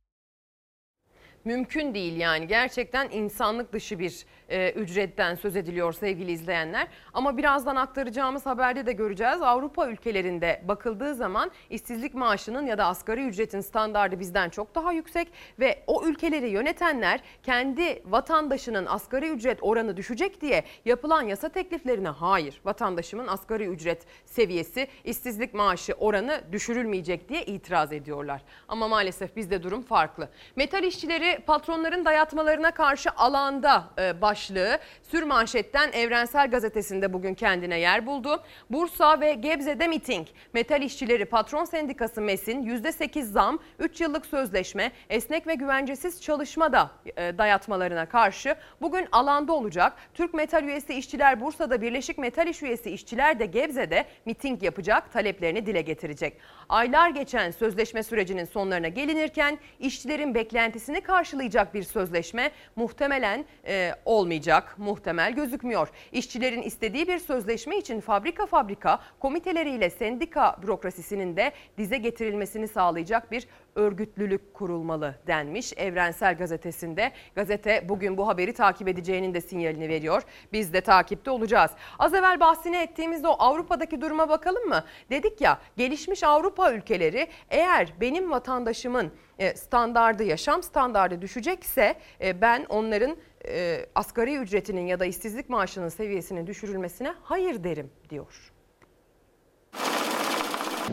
Mümkün 1.44 1.94
değil 1.94 2.16
yani. 2.16 2.46
Gerçekten 2.46 3.10
insanlık 3.10 3.72
dışı 3.72 3.98
bir 3.98 4.24
e, 4.50 4.70
ücretten 4.70 5.34
söz 5.34 5.56
ediliyor 5.56 5.92
sevgili 5.92 6.32
izleyenler. 6.32 6.86
Ama 7.14 7.36
birazdan 7.36 7.76
aktaracağımız 7.76 8.46
haberde 8.46 8.86
de 8.86 8.92
göreceğiz. 8.92 9.42
Avrupa 9.42 9.88
ülkelerinde 9.88 10.62
bakıldığı 10.68 11.14
zaman 11.14 11.50
işsizlik 11.70 12.14
maaşının 12.14 12.66
ya 12.66 12.78
da 12.78 12.86
asgari 12.86 13.26
ücretin 13.26 13.60
standardı 13.60 14.20
bizden 14.20 14.48
çok 14.48 14.74
daha 14.74 14.92
yüksek 14.92 15.28
ve 15.60 15.82
o 15.86 16.04
ülkeleri 16.04 16.48
yönetenler 16.48 17.20
kendi 17.42 18.02
vatandaşının 18.06 18.86
asgari 18.86 19.28
ücret 19.28 19.58
oranı 19.62 19.96
düşecek 19.96 20.40
diye 20.40 20.64
yapılan 20.84 21.22
yasa 21.22 21.48
tekliflerine 21.48 22.08
hayır 22.08 22.60
vatandaşımın 22.64 23.26
asgari 23.26 23.64
ücret 23.64 24.06
seviyesi 24.24 24.88
işsizlik 25.04 25.54
maaşı 25.54 25.92
oranı 25.92 26.40
düşürülmeyecek 26.52 27.28
diye 27.28 27.44
itiraz 27.44 27.92
ediyorlar. 27.92 28.42
Ama 28.68 28.88
maalesef 28.88 29.36
bizde 29.36 29.62
durum 29.62 29.82
farklı. 29.82 30.28
Metal 30.56 30.84
işçileri 30.84 31.38
patronların 31.46 32.04
dayatmalarına 32.04 32.70
karşı 32.70 33.10
alanda 33.10 33.84
e, 33.98 34.20
başlığı 34.40 34.78
sürmanşetten 35.02 35.92
Evrensel 35.92 36.50
Gazetesi'nde 36.50 37.12
bugün 37.12 37.34
kendine 37.34 37.78
yer 37.78 38.06
buldu. 38.06 38.42
Bursa 38.70 39.20
ve 39.20 39.34
Gebze'de 39.34 39.88
miting. 39.88 40.26
Metal 40.52 40.82
işçileri 40.82 41.24
patron 41.24 41.64
sendikası 41.64 42.20
MES'in 42.20 42.62
%8 42.62 43.22
zam, 43.22 43.58
3 43.78 44.00
yıllık 44.00 44.26
sözleşme, 44.26 44.92
esnek 45.10 45.46
ve 45.46 45.54
güvencesiz 45.54 46.22
çalışma 46.22 46.72
da 46.72 46.90
e, 47.16 47.38
dayatmalarına 47.38 48.06
karşı 48.06 48.54
bugün 48.80 49.08
alanda 49.12 49.52
olacak. 49.52 49.92
Türk 50.14 50.34
Metal 50.34 50.64
üyesi 50.64 50.94
işçiler 50.94 51.40
Bursa'da, 51.40 51.82
Birleşik 51.82 52.18
Metal 52.18 52.46
İş 52.46 52.62
üyesi 52.62 52.90
işçiler 52.90 53.38
de 53.38 53.46
Gebze'de 53.46 54.04
miting 54.24 54.62
yapacak, 54.62 55.12
taleplerini 55.12 55.66
dile 55.66 55.80
getirecek. 55.80 56.36
Aylar 56.68 57.10
geçen 57.10 57.50
sözleşme 57.50 58.02
sürecinin 58.02 58.44
sonlarına 58.44 58.88
gelinirken 58.88 59.58
işçilerin 59.80 60.34
beklentisini 60.34 61.00
karşılayacak 61.00 61.74
bir 61.74 61.82
sözleşme 61.82 62.50
muhtemelen 62.76 63.44
e, 63.66 63.94
olmayacak, 64.04 64.29
muhtemel 64.78 65.32
gözükmüyor. 65.32 65.88
İşçilerin 66.12 66.62
istediği 66.62 67.08
bir 67.08 67.18
sözleşme 67.18 67.78
için 67.78 68.00
fabrika 68.00 68.46
fabrika 68.46 69.00
komiteleriyle 69.20 69.90
sendika 69.90 70.56
bürokrasisinin 70.62 71.36
de 71.36 71.52
dize 71.78 71.96
getirilmesini 71.98 72.68
sağlayacak 72.68 73.30
bir 73.30 73.46
örgütlülük 73.74 74.54
kurulmalı 74.54 75.14
denmiş 75.26 75.72
Evrensel 75.76 76.36
Gazetesi'nde. 76.36 77.12
Gazete 77.34 77.88
bugün 77.88 78.16
bu 78.16 78.28
haberi 78.28 78.52
takip 78.52 78.88
edeceğinin 78.88 79.34
de 79.34 79.40
sinyalini 79.40 79.88
veriyor. 79.88 80.22
Biz 80.52 80.72
de 80.72 80.80
takipte 80.80 81.30
olacağız. 81.30 81.70
Az 81.98 82.14
evvel 82.14 82.40
bahsini 82.40 82.76
ettiğimizde 82.76 83.28
o 83.28 83.36
Avrupa'daki 83.38 84.00
duruma 84.00 84.28
bakalım 84.28 84.68
mı? 84.68 84.84
Dedik 85.10 85.40
ya 85.40 85.58
gelişmiş 85.76 86.24
Avrupa 86.24 86.72
ülkeleri 86.72 87.28
eğer 87.50 87.92
benim 88.00 88.30
vatandaşımın 88.30 89.12
e, 89.38 89.56
standardı, 89.56 90.24
yaşam 90.24 90.62
standardı 90.62 91.22
düşecekse 91.22 91.94
e, 92.20 92.40
ben 92.40 92.66
onların 92.68 93.16
e, 93.48 93.86
asgari 93.94 94.36
ücretinin 94.36 94.86
ya 94.86 95.00
da 95.00 95.04
işsizlik 95.04 95.48
maaşının 95.48 95.88
seviyesinin 95.88 96.46
düşürülmesine 96.46 97.14
hayır 97.22 97.64
derim 97.64 97.90
diyor. 98.10 98.52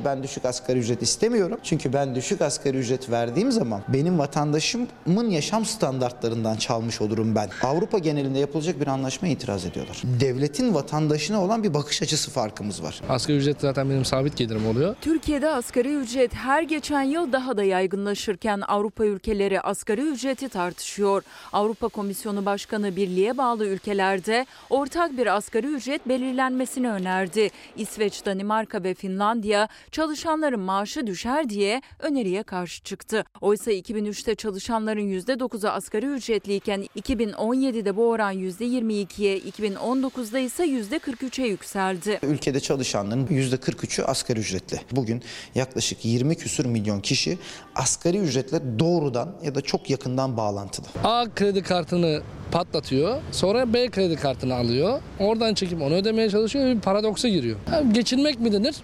Ben 0.05 0.23
düşük 0.23 0.45
asgari 0.45 0.79
ücret 0.79 1.01
istemiyorum. 1.01 1.59
Çünkü 1.63 1.93
ben 1.93 2.15
düşük 2.15 2.41
asgari 2.41 2.77
ücret 2.77 3.09
verdiğim 3.09 3.51
zaman 3.51 3.81
benim 3.87 4.19
vatandaşımın 4.19 5.29
yaşam 5.29 5.65
standartlarından 5.65 6.55
çalmış 6.55 7.01
olurum 7.01 7.35
ben. 7.35 7.49
Avrupa 7.63 7.97
genelinde 7.97 8.39
yapılacak 8.39 8.81
bir 8.81 8.87
anlaşmaya 8.87 9.33
itiraz 9.33 9.65
ediyorlar. 9.65 10.01
Devletin 10.19 10.73
vatandaşına 10.73 11.43
olan 11.43 11.63
bir 11.63 11.73
bakış 11.73 12.01
açısı 12.01 12.31
farkımız 12.31 12.83
var. 12.83 13.01
Asgari 13.09 13.37
ücret 13.37 13.61
zaten 13.61 13.89
benim 13.89 14.05
sabit 14.05 14.37
gelirim 14.37 14.67
oluyor. 14.67 14.95
Türkiye'de 15.01 15.49
asgari 15.49 15.95
ücret 15.95 16.33
her 16.33 16.61
geçen 16.61 17.01
yıl 17.01 17.31
daha 17.31 17.57
da 17.57 17.63
yaygınlaşırken 17.63 18.61
Avrupa 18.67 19.05
ülkeleri 19.05 19.61
asgari 19.61 20.01
ücreti 20.01 20.49
tartışıyor. 20.49 21.23
Avrupa 21.53 21.87
Komisyonu 21.87 22.45
Başkanı 22.45 22.95
birliğe 22.95 23.37
bağlı 23.37 23.65
ülkelerde 23.65 24.45
ortak 24.69 25.17
bir 25.17 25.35
asgari 25.35 25.67
ücret 25.67 26.07
belirlenmesini 26.07 26.89
önerdi. 26.89 27.49
İsveç, 27.77 28.25
Danimarka 28.25 28.83
ve 28.83 28.93
Finlandiya 28.93 29.67
çalışanların 29.91 30.59
maaşı 30.59 31.07
düşer 31.07 31.49
diye 31.49 31.81
öneriye 31.99 32.43
karşı 32.43 32.83
çıktı. 32.83 33.23
Oysa 33.41 33.71
2003'te 33.71 34.35
çalışanların 34.35 35.19
%9'u 35.19 35.69
asgari 35.69 36.05
ücretliyken 36.05 36.85
2017'de 36.99 37.97
bu 37.97 38.09
oran 38.09 38.33
%22'ye, 38.33 39.39
2019'da 39.39 40.39
ise 40.39 40.65
%43'e 40.65 41.47
yükseldi. 41.47 42.19
Ülkede 42.23 42.59
çalışanların 42.59 43.27
%43'ü 43.27 44.03
asgari 44.03 44.39
ücretli. 44.39 44.79
Bugün 44.91 45.23
yaklaşık 45.55 46.05
20 46.05 46.35
küsür 46.35 46.65
milyon 46.65 46.99
kişi 46.99 47.37
asgari 47.75 48.17
ücretle 48.17 48.79
doğrudan 48.79 49.35
ya 49.43 49.55
da 49.55 49.61
çok 49.61 49.89
yakından 49.89 50.37
bağlantılı. 50.37 50.85
A 51.03 51.25
kredi 51.35 51.63
kartını 51.63 52.21
patlatıyor. 52.51 53.21
Sonra 53.31 53.73
B 53.73 53.89
kredi 53.89 54.15
kartını 54.15 54.55
alıyor. 54.55 55.01
Oradan 55.19 55.53
çekip 55.53 55.81
onu 55.81 55.93
ödemeye 55.93 56.29
çalışıyor 56.29 56.65
ve 56.65 56.75
bir 56.75 56.81
paradoksa 56.81 57.27
giriyor. 57.27 57.57
Yani 57.71 57.93
geçinmek 57.93 58.39
mi 58.39 58.53
denir? 58.53 58.75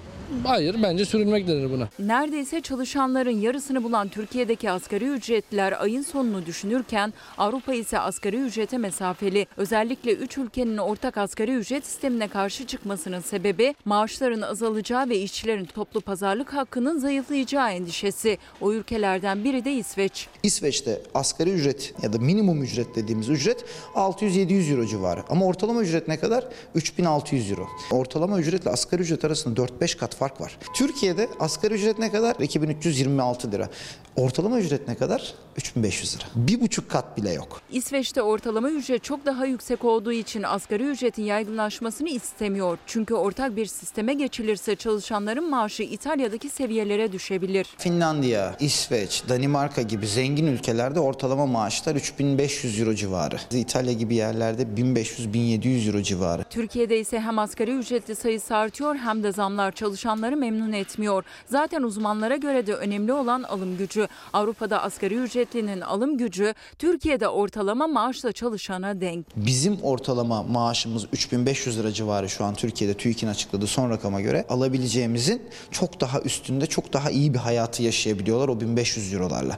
Hayır 0.43 0.75
bence 0.84 1.05
sürünmek 1.05 1.47
denir 1.47 1.71
buna. 1.71 1.89
Neredeyse 1.99 2.61
çalışanların 2.61 3.41
yarısını 3.41 3.84
bulan 3.84 4.07
Türkiye'deki 4.07 4.71
asgari 4.71 5.05
ücretliler 5.05 5.81
ayın 5.81 6.01
sonunu 6.01 6.45
düşünürken 6.45 7.13
Avrupa 7.38 7.73
ise 7.73 7.99
asgari 7.99 8.38
ücrete 8.38 8.77
mesafeli. 8.77 9.47
Özellikle 9.57 10.13
3 10.13 10.38
ülkenin 10.38 10.77
ortak 10.77 11.17
asgari 11.17 11.53
ücret 11.55 11.86
sistemine 11.86 12.27
karşı 12.27 12.67
çıkmasının 12.67 13.19
sebebi 13.19 13.75
maaşların 13.86 14.41
azalacağı 14.41 15.09
ve 15.09 15.17
işçilerin 15.19 15.65
toplu 15.65 16.01
pazarlık 16.01 16.53
hakkının 16.53 16.99
zayıflayacağı 16.99 17.71
endişesi. 17.71 18.38
O 18.61 18.73
ülkelerden 18.73 19.43
biri 19.43 19.65
de 19.65 19.73
İsveç. 19.73 20.27
İsveç'te 20.43 21.01
asgari 21.13 21.49
ücret 21.49 21.93
ya 22.01 22.13
da 22.13 22.17
minimum 22.17 22.63
ücret 22.63 22.95
dediğimiz 22.95 23.29
ücret 23.29 23.65
600-700 23.95 24.71
euro 24.71 24.86
civarı. 24.86 25.23
Ama 25.29 25.45
ortalama 25.45 25.81
ücret 25.81 26.07
ne 26.07 26.19
kadar? 26.19 26.47
3600 26.75 27.51
euro. 27.51 27.67
Ortalama 27.91 28.39
ücretle 28.39 28.71
asgari 28.71 29.01
ücret 29.01 29.25
arasında 29.25 29.61
4-5 29.61 29.97
kat 29.97 30.15
fark 30.15 30.22
var. 30.41 30.57
Türkiye'de 30.76 31.30
asgari 31.39 31.74
ücret 31.74 31.99
ne 31.99 32.11
kadar? 32.11 32.36
2326 32.39 33.51
lira. 33.51 33.69
Ortalama 34.15 34.59
ücret 34.59 34.88
ne 34.88 34.95
kadar? 34.95 35.34
3500 35.57 36.15
lira. 36.15 36.23
Bir 36.35 36.61
buçuk 36.61 36.89
kat 36.89 37.17
bile 37.17 37.33
yok. 37.33 37.61
İsveç'te 37.71 38.21
ortalama 38.21 38.69
ücret 38.69 39.03
çok 39.03 39.25
daha 39.25 39.45
yüksek 39.45 39.85
olduğu 39.85 40.11
için 40.11 40.43
asgari 40.43 40.83
ücretin 40.83 41.23
yaygınlaşmasını 41.23 42.09
istemiyor. 42.09 42.77
Çünkü 42.87 43.13
ortak 43.13 43.55
bir 43.55 43.65
sisteme 43.65 44.13
geçilirse 44.13 44.75
çalışanların 44.75 45.49
maaşı 45.49 45.83
İtalya'daki 45.83 46.49
seviyelere 46.49 47.11
düşebilir. 47.11 47.67
Finlandiya, 47.77 48.55
İsveç, 48.59 49.23
Danimarka 49.29 49.81
gibi 49.81 50.07
zengin 50.07 50.47
ülkelerde 50.47 50.99
ortalama 50.99 51.45
maaşlar 51.45 51.95
3500 51.95 52.79
euro 52.79 52.93
civarı. 52.93 53.37
İtalya 53.51 53.93
gibi 53.93 54.15
yerlerde 54.15 54.63
1500-1700 54.63 55.87
euro 55.87 56.01
civarı. 56.01 56.43
Türkiye'de 56.43 56.99
ise 56.99 57.19
hem 57.19 57.39
asgari 57.39 57.71
ücretli 57.71 58.15
sayısı 58.15 58.55
artıyor 58.55 58.95
hem 58.95 59.23
de 59.23 59.31
zamlar 59.31 59.71
çalışanları 59.71 60.37
memnun 60.37 60.71
etmiyor. 60.71 61.23
Zaten 61.45 61.81
uzmanlara 61.81 62.35
göre 62.35 62.67
de 62.67 62.73
önemli 62.73 63.13
olan 63.13 63.43
alım 63.43 63.77
gücü. 63.77 64.07
Avrupa'da 64.33 64.81
asgari 64.81 65.15
ücretlinin 65.43 65.81
alım 65.81 66.17
gücü 66.17 66.53
Türkiye'de 66.79 67.27
ortalama 67.27 67.87
maaşla 67.87 68.31
çalışana 68.31 69.01
denk. 69.01 69.25
Bizim 69.35 69.81
ortalama 69.81 70.43
maaşımız 70.43 71.05
3500 71.13 71.79
lira 71.79 71.91
civarı 71.91 72.29
şu 72.29 72.45
an 72.45 72.53
Türkiye'de 72.53 72.93
TÜİK'in 72.93 73.27
açıkladığı 73.27 73.67
son 73.67 73.89
rakama 73.89 74.21
göre 74.21 74.45
alabileceğimizin 74.49 75.41
çok 75.71 76.01
daha 76.01 76.21
üstünde 76.21 76.65
çok 76.65 76.93
daha 76.93 77.11
iyi 77.11 77.33
bir 77.33 77.39
hayatı 77.39 77.83
yaşayabiliyorlar 77.83 78.47
o 78.47 78.59
1500 78.61 79.13
eurolarla. 79.13 79.57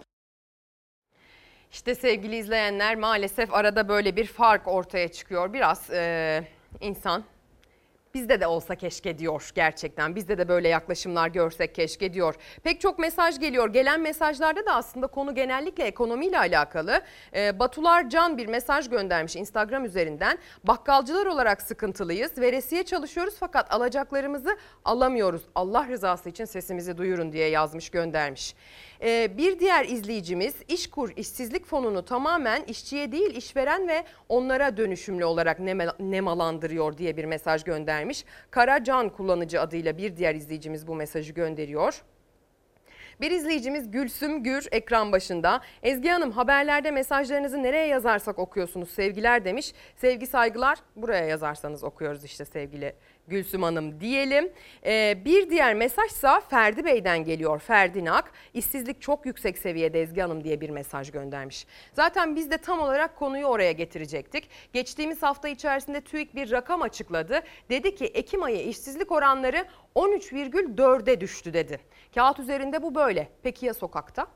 İşte 1.71 1.95
sevgili 1.95 2.37
izleyenler 2.37 2.95
maalesef 2.95 3.53
arada 3.53 3.87
böyle 3.87 4.15
bir 4.15 4.25
fark 4.25 4.67
ortaya 4.67 5.07
çıkıyor. 5.07 5.53
Biraz 5.53 5.89
e, 5.89 6.47
insan 6.81 7.23
bizde 8.15 8.41
de 8.41 8.47
olsa 8.47 8.75
keşke 8.75 9.17
diyor 9.17 9.51
gerçekten. 9.55 10.15
Bizde 10.15 10.37
de 10.37 10.47
böyle 10.47 10.67
yaklaşımlar 10.67 11.27
görsek 11.27 11.75
keşke 11.75 12.13
diyor. 12.13 12.35
Pek 12.63 12.81
çok 12.81 12.99
mesaj 12.99 13.39
geliyor. 13.39 13.73
Gelen 13.73 14.01
mesajlarda 14.01 14.65
da 14.65 14.75
aslında 14.75 15.07
konu 15.07 15.35
genellikle 15.35 15.83
ekonomiyle 15.83 16.39
alakalı. 16.39 17.01
Ee, 17.35 17.59
Batular 17.59 18.09
Can 18.09 18.37
bir 18.37 18.47
mesaj 18.47 18.89
göndermiş 18.89 19.35
Instagram 19.35 19.85
üzerinden. 19.85 20.37
Bakkalcılar 20.63 21.25
olarak 21.25 21.61
sıkıntılıyız. 21.61 22.37
Veresiye 22.37 22.83
çalışıyoruz 22.83 23.35
fakat 23.39 23.73
alacaklarımızı 23.73 24.57
alamıyoruz. 24.85 25.41
Allah 25.55 25.87
rızası 25.87 26.29
için 26.29 26.45
sesimizi 26.45 26.97
duyurun 26.97 27.33
diye 27.33 27.49
yazmış 27.49 27.89
göndermiş. 27.89 28.55
Ee, 29.01 29.37
bir 29.37 29.59
diğer 29.59 29.85
izleyicimiz 29.85 30.55
İşkur 30.67 31.11
işsizlik 31.15 31.65
fonunu 31.65 32.05
tamamen 32.05 32.63
işçiye 32.63 33.11
değil 33.11 33.35
işveren 33.35 33.87
ve 33.87 34.03
onlara 34.29 34.77
dönüşümlü 34.77 35.25
olarak 35.25 35.59
nemalandırıyor 35.99 36.97
diye 36.97 37.17
bir 37.17 37.25
mesaj 37.25 37.63
göndermiş. 37.63 38.25
Karacan 38.51 39.09
kullanıcı 39.09 39.61
adıyla 39.61 39.97
bir 39.97 40.17
diğer 40.17 40.35
izleyicimiz 40.35 40.87
bu 40.87 40.95
mesajı 40.95 41.33
gönderiyor. 41.33 42.01
Bir 43.21 43.31
izleyicimiz 43.31 43.91
Gülsüm 43.91 44.43
Gür 44.43 44.67
ekran 44.71 45.11
başında. 45.11 45.61
Ezgi 45.83 46.09
Hanım 46.09 46.31
haberlerde 46.31 46.91
mesajlarınızı 46.91 47.63
nereye 47.63 47.87
yazarsak 47.87 48.39
okuyorsunuz 48.39 48.89
sevgiler 48.89 49.45
demiş. 49.45 49.73
Sevgi 49.95 50.27
saygılar 50.27 50.79
buraya 50.95 51.25
yazarsanız 51.25 51.83
okuyoruz 51.83 52.23
işte 52.23 52.45
sevgili 52.45 52.95
Gülsüm 53.27 53.63
Hanım 53.63 53.99
diyelim. 53.99 54.51
Ee, 54.85 55.21
bir 55.25 55.49
diğer 55.49 55.73
mesajsa 55.73 56.39
Ferdi 56.39 56.85
Bey'den 56.85 57.23
geliyor. 57.23 57.59
Ferdi 57.59 58.05
Nak 58.05 58.31
işsizlik 58.53 59.01
çok 59.01 59.25
yüksek 59.25 59.57
seviyede 59.57 60.01
Ezgi 60.01 60.21
Hanım 60.21 60.43
diye 60.43 60.61
bir 60.61 60.69
mesaj 60.69 61.11
göndermiş. 61.11 61.67
Zaten 61.93 62.35
biz 62.35 62.51
de 62.51 62.57
tam 62.57 62.79
olarak 62.79 63.15
konuyu 63.15 63.45
oraya 63.45 63.71
getirecektik. 63.71 64.49
Geçtiğimiz 64.73 65.23
hafta 65.23 65.47
içerisinde 65.47 66.01
TÜİK 66.01 66.35
bir 66.35 66.51
rakam 66.51 66.81
açıkladı. 66.81 67.41
Dedi 67.69 67.95
ki 67.95 68.05
Ekim 68.05 68.43
ayı 68.43 68.67
işsizlik 68.67 69.11
oranları 69.11 69.65
13,4'e 69.95 71.21
düştü 71.21 71.53
dedi. 71.53 71.79
Kağıt 72.15 72.39
üzerinde 72.39 72.83
bu 72.83 72.95
böyle. 72.95 73.29
Peki 73.43 73.65
ya 73.65 73.73
sokakta? 73.73 74.27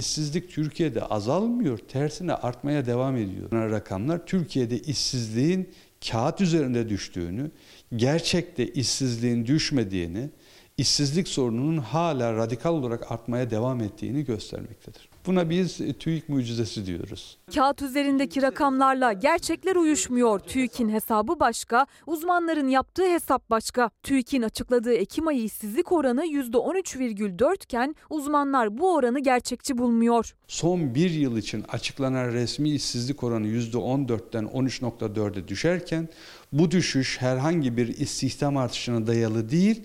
İşsizlik 0.00 0.50
Türkiye'de 0.50 1.02
azalmıyor, 1.04 1.78
tersine 1.78 2.34
artmaya 2.34 2.86
devam 2.86 3.16
ediyor. 3.16 3.52
Rakamlar 3.52 4.26
Türkiye'de 4.26 4.78
işsizliğin 4.78 5.70
kağıt 6.08 6.40
üzerinde 6.40 6.88
düştüğünü, 6.88 7.50
gerçekte 7.96 8.66
işsizliğin 8.72 9.46
düşmediğini, 9.46 10.30
işsizlik 10.76 11.28
sorununun 11.28 11.78
hala 11.78 12.34
radikal 12.36 12.74
olarak 12.74 13.12
artmaya 13.12 13.50
devam 13.50 13.80
ettiğini 13.80 14.24
göstermektedir. 14.24 15.07
Buna 15.28 15.50
biz 15.50 15.80
TÜİK 15.98 16.28
mucizesi 16.28 16.86
diyoruz. 16.86 17.38
Kağıt 17.54 17.82
üzerindeki 17.82 18.42
rakamlarla 18.42 19.12
gerçekler 19.12 19.76
uyuşmuyor. 19.76 20.38
TÜİK'in 20.38 20.88
hesabı 20.88 21.40
başka, 21.40 21.86
uzmanların 22.06 22.68
yaptığı 22.68 23.10
hesap 23.10 23.50
başka. 23.50 23.90
TÜİK'in 24.02 24.42
açıkladığı 24.42 24.94
Ekim 24.94 25.28
ayı 25.28 25.44
işsizlik 25.44 25.92
oranı 25.92 26.24
%13,4 26.26 27.64
iken 27.64 27.94
uzmanlar 28.10 28.78
bu 28.78 28.94
oranı 28.94 29.20
gerçekçi 29.20 29.78
bulmuyor. 29.78 30.34
Son 30.46 30.94
bir 30.94 31.10
yıl 31.10 31.36
için 31.36 31.64
açıklanan 31.68 32.32
resmi 32.32 32.70
işsizlik 32.70 33.24
oranı 33.24 33.46
%14'ten 33.46 34.44
13.4'e 34.44 35.48
düşerken 35.48 36.08
bu 36.52 36.70
düşüş 36.70 37.20
herhangi 37.20 37.76
bir 37.76 37.88
istihdam 37.88 38.56
artışına 38.56 39.06
dayalı 39.06 39.50
değil, 39.50 39.82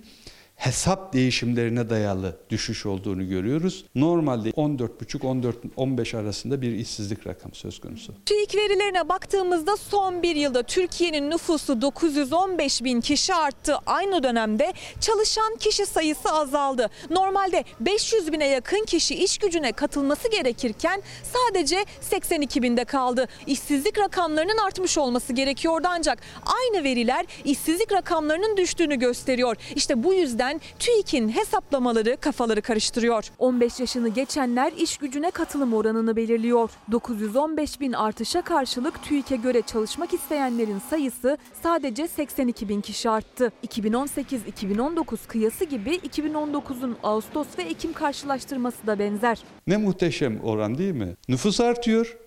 hesap 0.56 1.14
değişimlerine 1.14 1.89
dayalı 1.89 2.38
düşüş 2.49 2.86
olduğunu 2.86 3.30
görüyoruz. 3.30 3.86
Normalde 3.95 4.49
14,5-15 4.49 6.18
arasında 6.18 6.62
bir 6.62 6.72
işsizlik 6.72 7.28
rakamı 7.28 7.56
söz 7.56 7.80
konusu. 7.80 8.14
TÜİK 8.26 8.56
verilerine 8.56 9.10
baktığımızda 9.10 9.78
son 9.78 10.24
bir 10.24 10.36
yılda 10.36 10.64
Türkiye'nin 10.64 11.30
nüfusu 11.30 11.82
915 11.82 12.84
bin 12.84 13.01
kişi 13.01 13.34
arttı. 13.34 13.76
Aynı 13.86 14.24
dönemde 14.24 14.74
çalışan 15.01 15.56
kişi 15.56 15.86
sayısı 15.86 16.30
azaldı. 16.30 16.89
Normalde 17.10 17.64
500 17.80 18.32
bine 18.32 18.47
yakın 18.47 18.86
kişi 18.86 19.16
iş 19.16 19.38
gücüne 19.38 19.72
katılması 19.72 20.32
gerekirken 20.32 21.01
sadece 21.24 21.86
82 22.01 22.62
binde 22.64 22.86
kaldı. 22.86 23.28
İşsizlik 23.47 23.99
rakamlarının 23.99 24.58
artmış 24.58 24.97
olması 24.97 25.34
gerekiyordu 25.34 25.88
ancak 25.89 26.20
aynı 26.45 26.84
veriler 26.84 27.26
işsizlik 27.45 27.91
rakamlarının 27.91 28.58
düştüğünü 28.58 28.95
gösteriyor. 28.95 29.56
İşte 29.76 30.04
bu 30.04 30.14
yüzden 30.14 30.43
giden 30.44 30.62
TÜİK'in 30.80 31.30
hesaplamaları 31.30 32.18
kafaları 32.18 32.62
karıştırıyor. 32.62 33.26
15 33.39 33.80
yaşını 33.80 34.10
geçenler 34.10 34.72
iş 34.72 34.98
gücüne 34.98 35.32
katılım 35.32 35.74
oranını 35.74 36.16
belirliyor. 36.16 36.70
915 36.91 37.80
bin 37.80 37.94
artışa 37.94 38.41
karşılık 38.41 39.04
TÜİK'e 39.04 39.36
göre 39.36 39.62
çalışmak 39.62 40.14
isteyenlerin 40.14 40.80
sayısı 40.89 41.38
sadece 41.64 42.08
82 42.08 42.70
bin 42.70 42.82
kişi 42.82 43.10
arttı. 43.10 43.52
2018-2019 43.68 45.18
kıyası 45.28 45.66
gibi 45.66 45.96
2019'un 45.96 46.98
Ağustos 47.04 47.48
ve 47.58 47.64
Ekim 47.64 47.94
karşılaştırması 47.94 48.88
da 48.88 49.00
benzer. 49.00 49.39
Ne 49.68 49.78
muhteşem 49.78 50.39
oran 50.44 50.78
değil 50.78 50.94
mi? 50.94 51.16
Nüfus 51.30 51.60
artıyor. 51.60 52.18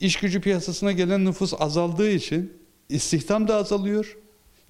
İş 0.00 0.16
gücü 0.16 0.40
piyasasına 0.40 0.92
gelen 0.92 1.24
nüfus 1.24 1.54
azaldığı 1.60 2.10
için 2.10 2.52
istihdam 2.88 3.48
da 3.48 3.54
azalıyor. 3.56 4.16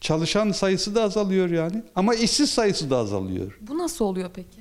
Çalışan 0.00 0.52
sayısı 0.52 0.94
da 0.94 1.02
azalıyor 1.02 1.50
yani. 1.50 1.82
Ama 1.94 2.14
işsiz 2.14 2.50
sayısı 2.50 2.90
da 2.90 2.96
azalıyor. 2.96 3.58
Bu 3.60 3.78
nasıl 3.78 4.04
oluyor 4.04 4.30
peki? 4.34 4.60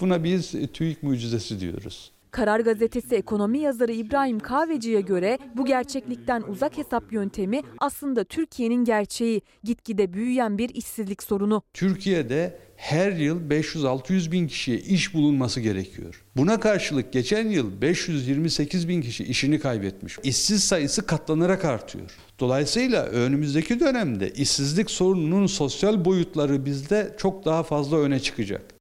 Buna 0.00 0.24
biz 0.24 0.54
e, 0.54 0.66
TÜİK 0.66 1.02
mucizesi 1.02 1.60
diyoruz. 1.60 2.12
Karar 2.30 2.60
Gazetesi 2.60 3.14
ekonomi 3.14 3.58
yazarı 3.58 3.92
İbrahim 3.92 4.38
Kahveci'ye 4.38 5.00
göre 5.00 5.38
bu 5.54 5.64
gerçeklikten 5.64 6.42
uzak 6.42 6.78
hesap 6.78 7.12
yöntemi 7.12 7.62
aslında 7.78 8.24
Türkiye'nin 8.24 8.84
gerçeği, 8.84 9.42
gitgide 9.64 10.12
büyüyen 10.12 10.58
bir 10.58 10.68
işsizlik 10.74 11.22
sorunu. 11.22 11.62
Türkiye'de 11.74 12.58
her 12.82 13.12
yıl 13.12 13.50
500-600 13.50 14.32
bin 14.32 14.48
kişiye 14.48 14.78
iş 14.78 15.14
bulunması 15.14 15.60
gerekiyor. 15.60 16.22
Buna 16.36 16.60
karşılık 16.60 17.12
geçen 17.12 17.48
yıl 17.48 17.80
528 17.80 18.88
bin 18.88 19.02
kişi 19.02 19.24
işini 19.24 19.58
kaybetmiş. 19.58 20.18
İşsiz 20.22 20.64
sayısı 20.64 21.06
katlanarak 21.06 21.64
artıyor. 21.64 22.10
Dolayısıyla 22.40 23.04
önümüzdeki 23.04 23.80
dönemde 23.80 24.30
işsizlik 24.30 24.90
sorununun 24.90 25.46
sosyal 25.46 26.04
boyutları 26.04 26.66
bizde 26.66 27.14
çok 27.18 27.44
daha 27.44 27.62
fazla 27.62 27.96
öne 27.96 28.20
çıkacak. 28.20 28.71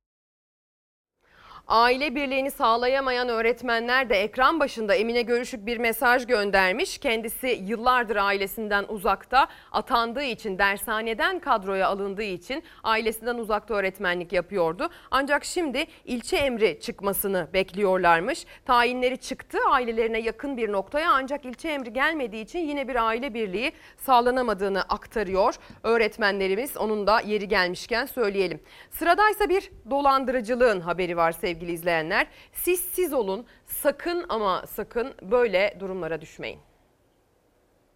Aile 1.72 2.15
birliğini 2.15 2.52
sağlayamayan 2.52 3.30
öğretmenler 3.30 4.10
de 4.10 4.15
ekran 4.15 4.60
başında 4.60 4.95
Emine 4.95 5.22
Görüşük 5.22 5.65
bir 5.65 5.77
mesaj 5.77 6.27
göndermiş. 6.27 6.98
Kendisi 6.98 7.48
yıllardır 7.48 8.15
ailesinden 8.15 8.85
uzakta 8.88 9.48
atandığı 9.72 10.23
için 10.23 10.57
dershaneden 10.57 11.39
kadroya 11.39 11.88
alındığı 11.88 12.23
için 12.23 12.64
ailesinden 12.84 13.38
uzakta 13.38 13.73
öğretmenlik 13.73 14.34
yapıyordu. 14.34 14.89
Ancak 15.11 15.45
şimdi 15.45 15.85
ilçe 16.06 16.38
emri 16.38 16.80
çıkmasını 16.81 17.48
bekliyorlarmış. 17.53 18.45
Tayinleri 18.65 19.18
çıktı 19.18 19.57
ailelerine 19.69 20.19
yakın 20.19 20.57
bir 20.57 20.72
noktaya 20.72 21.11
ancak 21.11 21.45
ilçe 21.45 21.69
emri 21.69 21.93
gelmediği 21.93 22.43
için 22.43 22.60
yine 22.60 22.88
bir 22.88 23.07
aile 23.07 23.34
birliği 23.34 23.72
sağlanamadığını 23.98 24.81
aktarıyor. 24.81 25.56
Öğretmenlerimiz 25.84 26.77
onun 26.77 27.07
da 27.07 27.22
yeri 27.22 27.48
gelmişken 27.48 28.06
söyleyelim. 28.06 28.60
Sıradaysa 28.91 29.49
bir 29.49 29.72
dolandırıcılığın 29.89 30.81
haberi 30.81 31.18
var 31.18 31.31
sevgili 31.31 31.61
izleyenler. 31.68 32.28
Siz 32.54 32.80
siz 32.80 33.14
olun 33.14 33.46
sakın 33.66 34.26
ama 34.30 34.66
sakın 34.68 35.14
böyle 35.22 35.78
durumlara 35.80 36.22
düşmeyin. 36.22 36.60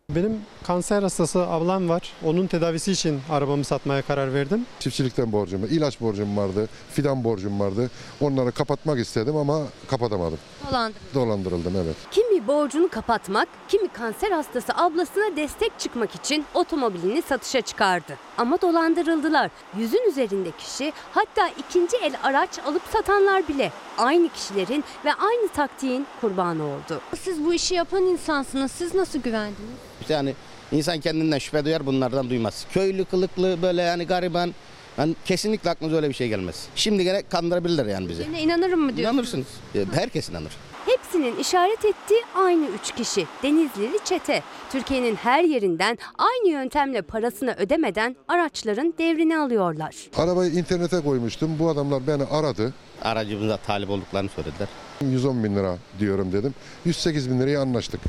Benim 0.09 0.41
kanser 0.63 1.03
hastası 1.03 1.47
ablam 1.47 1.89
var. 1.89 2.13
Onun 2.25 2.47
tedavisi 2.47 2.91
için 2.91 3.21
arabamı 3.31 3.63
satmaya 3.63 4.01
karar 4.01 4.33
verdim. 4.33 4.65
Çiftçilikten 4.79 5.31
borcum, 5.31 5.63
var, 5.63 5.67
ilaç 5.67 6.01
borcum 6.01 6.37
vardı, 6.37 6.69
fidan 6.91 7.23
borcum 7.23 7.59
vardı. 7.59 7.89
Onları 8.21 8.51
kapatmak 8.51 8.99
istedim 8.99 9.35
ama 9.35 9.61
kapatamadım. 9.89 10.37
Dolandırıldı. 10.71 11.13
Dolandırıldım 11.13 11.73
evet. 11.75 11.95
Kimi 12.11 12.47
borcunu 12.47 12.89
kapatmak, 12.89 13.47
kimi 13.67 13.87
kanser 13.87 14.31
hastası 14.31 14.73
ablasına 14.75 15.35
destek 15.35 15.79
çıkmak 15.79 16.15
için 16.15 16.45
otomobilini 16.53 17.21
satışa 17.21 17.61
çıkardı. 17.61 18.13
Ama 18.37 18.61
dolandırıldılar. 18.61 19.51
Yüzün 19.77 20.09
üzerinde 20.09 20.51
kişi 20.51 20.93
hatta 21.11 21.47
ikinci 21.47 21.97
el 21.97 22.13
araç 22.23 22.59
alıp 22.59 22.81
satanlar 22.93 23.47
bile 23.47 23.71
aynı 23.97 24.29
kişilerin 24.29 24.83
ve 25.05 25.13
aynı 25.13 25.47
taktiğin 25.47 26.05
kurbanı 26.21 26.63
oldu. 26.63 27.01
Siz 27.21 27.45
bu 27.45 27.53
işi 27.53 27.75
yapan 27.75 28.03
insansınız. 28.03 28.71
Siz 28.71 28.95
nasıl 28.95 29.19
güvendiniz? 29.19 29.94
Yani 30.09 30.33
insan 30.71 30.99
kendinden 30.99 31.37
şüphe 31.37 31.65
duyar 31.65 31.85
bunlardan 31.85 32.29
duymaz. 32.29 32.65
Köylü 32.73 33.05
kılıklı 33.05 33.57
böyle 33.61 33.81
yani 33.81 34.07
gariban 34.07 34.53
yani 34.97 35.15
kesinlikle 35.25 35.69
aklınıza 35.69 35.95
öyle 35.97 36.09
bir 36.09 36.13
şey 36.13 36.27
gelmez. 36.29 36.67
Şimdi 36.75 37.03
gene 37.03 37.21
kandırabilirler 37.21 37.85
yani 37.85 38.09
bizi. 38.09 38.21
Yine 38.21 38.41
inanırım 38.41 38.79
mı 38.79 38.97
diyorsunuz? 38.97 39.13
İnanırsınız. 39.33 39.47
E, 39.75 39.95
Herkes 39.99 40.29
inanır. 40.29 40.51
Hepsinin 40.85 41.35
işaret 41.39 41.85
ettiği 41.85 42.21
aynı 42.35 42.65
üç 42.67 42.91
kişi. 42.95 43.25
Denizlili 43.43 43.97
çete. 44.05 44.43
Türkiye'nin 44.71 45.15
her 45.15 45.43
yerinden 45.43 45.97
aynı 46.17 46.47
yöntemle 46.53 47.01
parasını 47.01 47.55
ödemeden 47.57 48.15
araçların 48.27 48.93
devrini 48.97 49.37
alıyorlar. 49.37 49.95
Arabayı 50.17 50.51
internete 50.51 50.99
koymuştum. 51.01 51.59
Bu 51.59 51.69
adamlar 51.69 52.07
beni 52.07 52.23
aradı. 52.23 52.73
Aracımıza 53.01 53.57
talip 53.57 53.89
olduklarını 53.89 54.29
söylediler. 54.29 54.67
110 55.01 55.43
bin 55.43 55.55
lira 55.55 55.77
diyorum 55.99 56.31
dedim. 56.31 56.53
108 56.85 57.29
bin 57.29 57.39
liraya 57.39 57.61
anlaştık. 57.61 58.01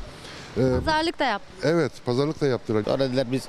Ee, 0.57 0.61
Pazarlık 0.85 1.19
da 1.19 1.25
yap. 1.25 1.43
evet 1.63 1.93
pazarlık 2.05 2.41
da 2.41 2.47
yaptılar. 2.47 2.83
Sonra 2.85 2.99
dediler 2.99 3.27
biz 3.33 3.43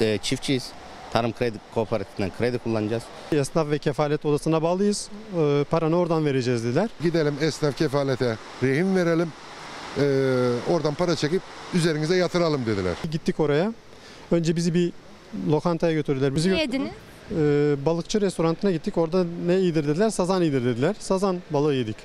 e, 0.00 0.18
çiftçiyiz. 0.18 0.70
Tarım 1.12 1.32
kredi 1.32 1.58
kooperatifinden 1.74 2.30
kredi 2.38 2.58
kullanacağız. 2.58 3.02
Esnaf 3.32 3.70
ve 3.70 3.78
kefalet 3.78 4.24
odasına 4.26 4.62
bağlıyız. 4.62 5.08
Ee, 5.38 5.64
paranı 5.70 5.96
oradan 5.98 6.24
vereceğiz 6.24 6.64
dediler. 6.64 6.90
Gidelim 7.02 7.34
esnaf 7.40 7.76
kefalete 7.78 8.36
rehin 8.62 8.96
verelim. 8.96 9.32
Ee, 9.98 10.02
oradan 10.70 10.94
para 10.94 11.16
çekip 11.16 11.42
üzerinize 11.74 12.16
yatıralım 12.16 12.66
dediler. 12.66 12.92
Gittik 13.10 13.40
oraya. 13.40 13.72
Önce 14.30 14.56
bizi 14.56 14.74
bir 14.74 14.92
lokantaya 15.50 15.92
götürdüler. 15.92 16.34
Bizi 16.34 16.52
Ne 16.52 16.60
yediniz? 16.60 16.90
Ee, 17.30 17.76
balıkçı 17.86 18.20
restoranına 18.20 18.70
gittik. 18.70 18.98
Orada 18.98 19.24
ne 19.46 19.58
iyidir 19.58 19.88
dediler? 19.88 20.10
Sazan 20.10 20.42
iyidir 20.42 20.64
dediler. 20.64 20.96
Sazan 20.98 21.36
balığı 21.50 21.74
yedik. 21.74 21.96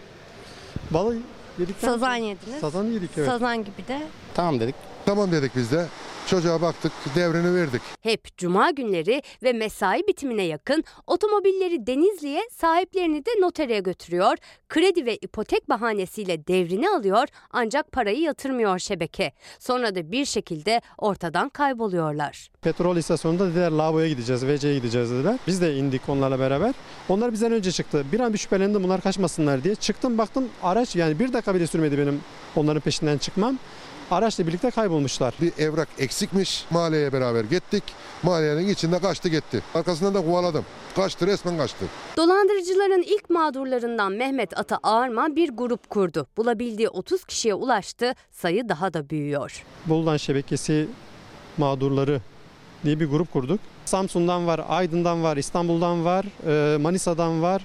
Balığı 0.91 1.17
yedikten 1.59 1.87
Sazan 1.87 1.99
sonra- 2.07 2.15
yediniz. 2.15 2.59
Sazan 2.61 2.83
yedik 2.85 3.09
evet. 3.17 3.27
Sazan 3.27 3.57
gibi 3.57 3.87
de. 3.87 4.01
Tamam 4.35 4.59
dedik. 4.59 4.75
Tamam 5.05 5.31
dedik 5.31 5.55
biz 5.55 5.71
de. 5.71 5.85
Çocuğa 6.27 6.61
baktık, 6.61 6.91
devrini 7.15 7.55
verdik. 7.55 7.81
Hep 8.01 8.37
cuma 8.37 8.71
günleri 8.71 9.21
ve 9.43 9.53
mesai 9.53 10.07
bitimine 10.07 10.43
yakın 10.43 10.83
otomobilleri 11.07 11.87
Denizli'ye 11.87 12.41
sahiplerini 12.51 13.25
de 13.25 13.29
notere 13.41 13.79
götürüyor. 13.79 14.37
Kredi 14.69 15.05
ve 15.05 15.15
ipotek 15.15 15.69
bahanesiyle 15.69 16.47
devrini 16.47 16.89
alıyor 16.89 17.27
ancak 17.51 17.91
parayı 17.91 18.19
yatırmıyor 18.19 18.79
şebeke. 18.79 19.31
Sonra 19.59 19.95
da 19.95 20.11
bir 20.11 20.25
şekilde 20.25 20.81
ortadan 20.97 21.49
kayboluyorlar. 21.49 22.49
Petrol 22.61 22.97
istasyonunda 22.97 23.49
dediler 23.49 23.71
lavaboya 23.71 24.07
gideceğiz, 24.07 24.41
WC'ye 24.41 24.75
gideceğiz 24.75 25.11
dediler. 25.11 25.37
Biz 25.47 25.61
de 25.61 25.75
indik 25.75 26.09
onlarla 26.09 26.39
beraber. 26.39 26.73
Onlar 27.09 27.31
bizden 27.31 27.51
önce 27.51 27.71
çıktı. 27.71 28.05
Bir 28.11 28.19
an 28.19 28.33
bir 28.33 28.37
şüphelendim 28.37 28.83
bunlar 28.83 29.01
kaçmasınlar 29.01 29.63
diye. 29.63 29.75
Çıktım 29.75 30.17
baktım 30.17 30.49
araç 30.63 30.95
yani 30.95 31.19
bir 31.19 31.33
dakika 31.33 31.55
bile 31.55 31.67
sürmedi 31.67 31.97
benim 31.97 32.21
onların 32.55 32.81
peşinden 32.81 33.17
çıkmam. 33.17 33.57
Araçla 34.11 34.47
birlikte 34.47 34.71
kaybolmuşlar. 34.71 35.33
Bir 35.41 35.53
evrak 35.57 35.87
eksikmiş. 35.99 36.65
Mahalleye 36.69 37.13
beraber 37.13 37.43
gittik. 37.43 37.83
Mahallenin 38.23 38.69
içinde 38.69 38.99
kaçtı 38.99 39.29
gitti. 39.29 39.63
Arkasından 39.75 40.13
da 40.13 40.25
kovaladım. 40.25 40.65
Kaçtı 40.95 41.27
resmen 41.27 41.57
kaçtı. 41.57 41.85
Dolandırıcıların 42.17 43.01
ilk 43.01 43.29
mağdurlarından 43.29 44.11
Mehmet 44.11 44.59
Ata 44.59 44.79
Ağarma 44.83 45.35
bir 45.35 45.49
grup 45.49 45.89
kurdu. 45.89 46.27
Bulabildiği 46.37 46.89
30 46.89 47.25
kişiye 47.25 47.53
ulaştı. 47.53 48.13
Sayı 48.31 48.69
daha 48.69 48.93
da 48.93 49.09
büyüyor. 49.09 49.63
Bolu'dan 49.85 50.17
şebekesi 50.17 50.87
mağdurları 51.57 52.21
diye 52.83 52.99
bir 52.99 53.05
grup 53.09 53.33
kurduk. 53.33 53.59
Samsun'dan 53.85 54.47
var, 54.47 54.61
Aydın'dan 54.69 55.23
var, 55.23 55.37
İstanbul'dan 55.37 56.05
var, 56.05 56.25
e, 56.47 56.77
Manisa'dan 56.77 57.41
var, 57.41 57.61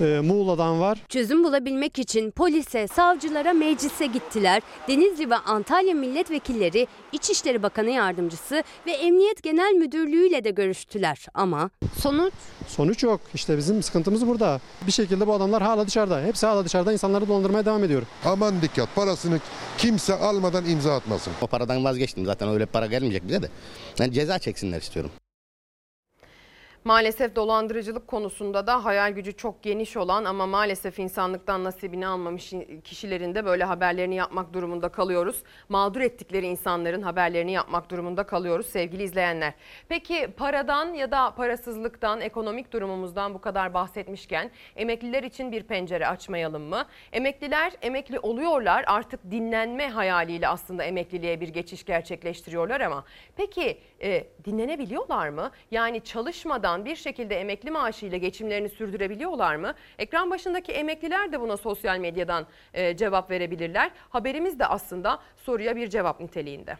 e, 0.00 0.20
Muğla'dan 0.20 0.80
var. 0.80 0.98
Çözüm 1.08 1.44
bulabilmek 1.44 1.98
için 1.98 2.30
polise, 2.30 2.88
savcılara, 2.88 3.52
meclise 3.52 4.06
gittiler. 4.06 4.62
Denizli 4.88 5.30
ve 5.30 5.36
Antalya 5.36 5.94
milletvekilleri, 5.94 6.86
İçişleri 7.12 7.62
Bakanı 7.62 7.90
Yardımcısı 7.90 8.62
ve 8.86 8.92
Emniyet 8.92 9.42
Genel 9.42 9.72
Müdürlüğü 9.72 10.28
ile 10.28 10.44
de 10.44 10.50
görüştüler. 10.50 11.26
Ama 11.34 11.70
sonuç 12.00 12.32
Sonuç 12.68 13.02
yok. 13.02 13.20
İşte 13.34 13.58
bizim 13.58 13.82
sıkıntımız 13.82 14.26
burada. 14.26 14.60
Bir 14.86 14.92
şekilde 14.92 15.26
bu 15.26 15.34
adamlar 15.34 15.62
hala 15.62 15.86
dışarıda. 15.86 16.22
Hepsi 16.22 16.46
hala 16.46 16.64
dışarıda 16.64 16.92
insanları 16.92 17.28
dolandırmaya 17.28 17.66
devam 17.66 17.84
ediyor. 17.84 18.02
Aman 18.24 18.62
dikkat 18.62 18.94
parasını 18.94 19.40
kimse 19.78 20.14
almadan 20.14 20.64
imza 20.64 20.94
atmasın. 20.96 21.32
O 21.42 21.46
paradan 21.46 21.84
vazgeçtim. 21.84 22.26
Zaten 22.26 22.48
öyle 22.48 22.66
para 22.66 22.86
gelmeyecek 22.86 23.28
bize 23.28 23.42
de. 23.42 23.48
Yani 23.98 24.12
ceza 24.12 24.38
çeksinler 24.38 24.80
istiyorum. 24.80 25.10
Maalesef 26.86 27.36
dolandırıcılık 27.36 28.08
konusunda 28.08 28.66
da 28.66 28.84
hayal 28.84 29.12
gücü 29.12 29.36
çok 29.36 29.62
geniş 29.62 29.96
olan 29.96 30.24
ama 30.24 30.46
maalesef 30.46 30.98
insanlıktan 30.98 31.64
nasibini 31.64 32.06
almamış 32.06 32.52
kişilerin 32.84 33.34
de 33.34 33.44
böyle 33.44 33.64
haberlerini 33.64 34.14
yapmak 34.14 34.52
durumunda 34.52 34.88
kalıyoruz. 34.88 35.42
Mağdur 35.68 36.00
ettikleri 36.00 36.46
insanların 36.46 37.02
haberlerini 37.02 37.52
yapmak 37.52 37.90
durumunda 37.90 38.22
kalıyoruz 38.26 38.66
sevgili 38.66 39.02
izleyenler. 39.02 39.54
Peki 39.88 40.28
paradan 40.36 40.94
ya 40.94 41.10
da 41.10 41.34
parasızlıktan, 41.34 42.20
ekonomik 42.20 42.72
durumumuzdan 42.72 43.34
bu 43.34 43.40
kadar 43.40 43.74
bahsetmişken 43.74 44.50
emekliler 44.76 45.22
için 45.22 45.52
bir 45.52 45.62
pencere 45.62 46.06
açmayalım 46.06 46.62
mı? 46.62 46.86
Emekliler 47.12 47.72
emekli 47.82 48.18
oluyorlar 48.18 48.84
artık 48.86 49.30
dinlenme 49.30 49.88
hayaliyle 49.88 50.48
aslında 50.48 50.84
emekliliğe 50.84 51.40
bir 51.40 51.48
geçiş 51.48 51.84
gerçekleştiriyorlar 51.84 52.80
ama 52.80 53.04
peki 53.36 53.78
e, 54.04 54.26
dinlenebiliyorlar 54.44 55.28
mı? 55.28 55.50
Yani 55.70 56.00
çalışmadan 56.04 56.84
bir 56.84 56.96
şekilde 56.96 57.40
emekli 57.40 57.70
maaşıyla 57.70 58.18
geçimlerini 58.18 58.68
sürdürebiliyorlar 58.68 59.56
mı? 59.56 59.74
Ekran 59.98 60.30
başındaki 60.30 60.72
emekliler 60.72 61.32
de 61.32 61.40
buna 61.40 61.56
sosyal 61.56 61.98
medyadan 61.98 62.46
e, 62.74 62.96
cevap 62.96 63.30
verebilirler. 63.30 63.90
Haberimiz 64.10 64.58
de 64.58 64.66
aslında 64.66 65.20
soruya 65.36 65.76
bir 65.76 65.90
cevap 65.90 66.20
niteliğinde. 66.20 66.76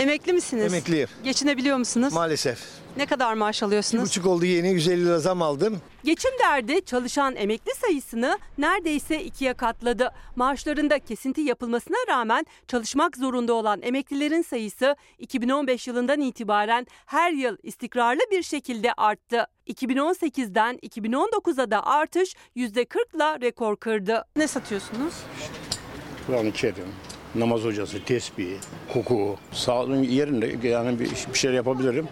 Emekli 0.00 0.32
misiniz? 0.32 0.74
Emekliyim. 0.74 1.08
Geçinebiliyor 1.24 1.76
musunuz? 1.76 2.12
Maalesef. 2.12 2.79
Ne 2.96 3.06
kadar 3.06 3.34
maaş 3.34 3.62
alıyorsunuz? 3.62 4.04
buçuk 4.04 4.26
oldu 4.26 4.44
yeni 4.44 4.68
150 4.72 5.04
lira 5.06 5.18
zam 5.18 5.42
aldım. 5.42 5.80
Geçim 6.04 6.30
derdi 6.44 6.84
çalışan 6.84 7.36
emekli 7.36 7.72
sayısını 7.74 8.38
neredeyse 8.58 9.22
ikiye 9.24 9.54
katladı. 9.54 10.10
Maaşlarında 10.36 10.98
kesinti 10.98 11.40
yapılmasına 11.40 11.96
rağmen 12.08 12.46
çalışmak 12.68 13.16
zorunda 13.16 13.54
olan 13.54 13.82
emeklilerin 13.82 14.42
sayısı 14.42 14.96
2015 15.18 15.88
yılından 15.88 16.20
itibaren 16.20 16.86
her 17.06 17.32
yıl 17.32 17.56
istikrarlı 17.62 18.20
bir 18.30 18.42
şekilde 18.42 18.92
arttı. 18.92 19.46
2018'den 19.68 20.76
2019'a 20.76 21.70
da 21.70 21.86
artış 21.86 22.34
%40'la 22.56 23.40
rekor 23.40 23.76
kırdı. 23.76 24.24
Ne 24.36 24.48
satıyorsunuz? 24.48 25.14
Kur'an-ı 26.26 26.52
Kerim, 26.52 26.88
namaz 27.34 27.60
hocası, 27.60 28.04
tesbih, 28.04 28.56
hukuku, 28.88 29.36
sağlığın 29.52 30.02
yerinde 30.02 30.68
yani 30.68 31.00
bir, 31.00 31.10
bir 31.32 31.38
şeyler 31.38 31.56
yapabilirim. 31.56 32.08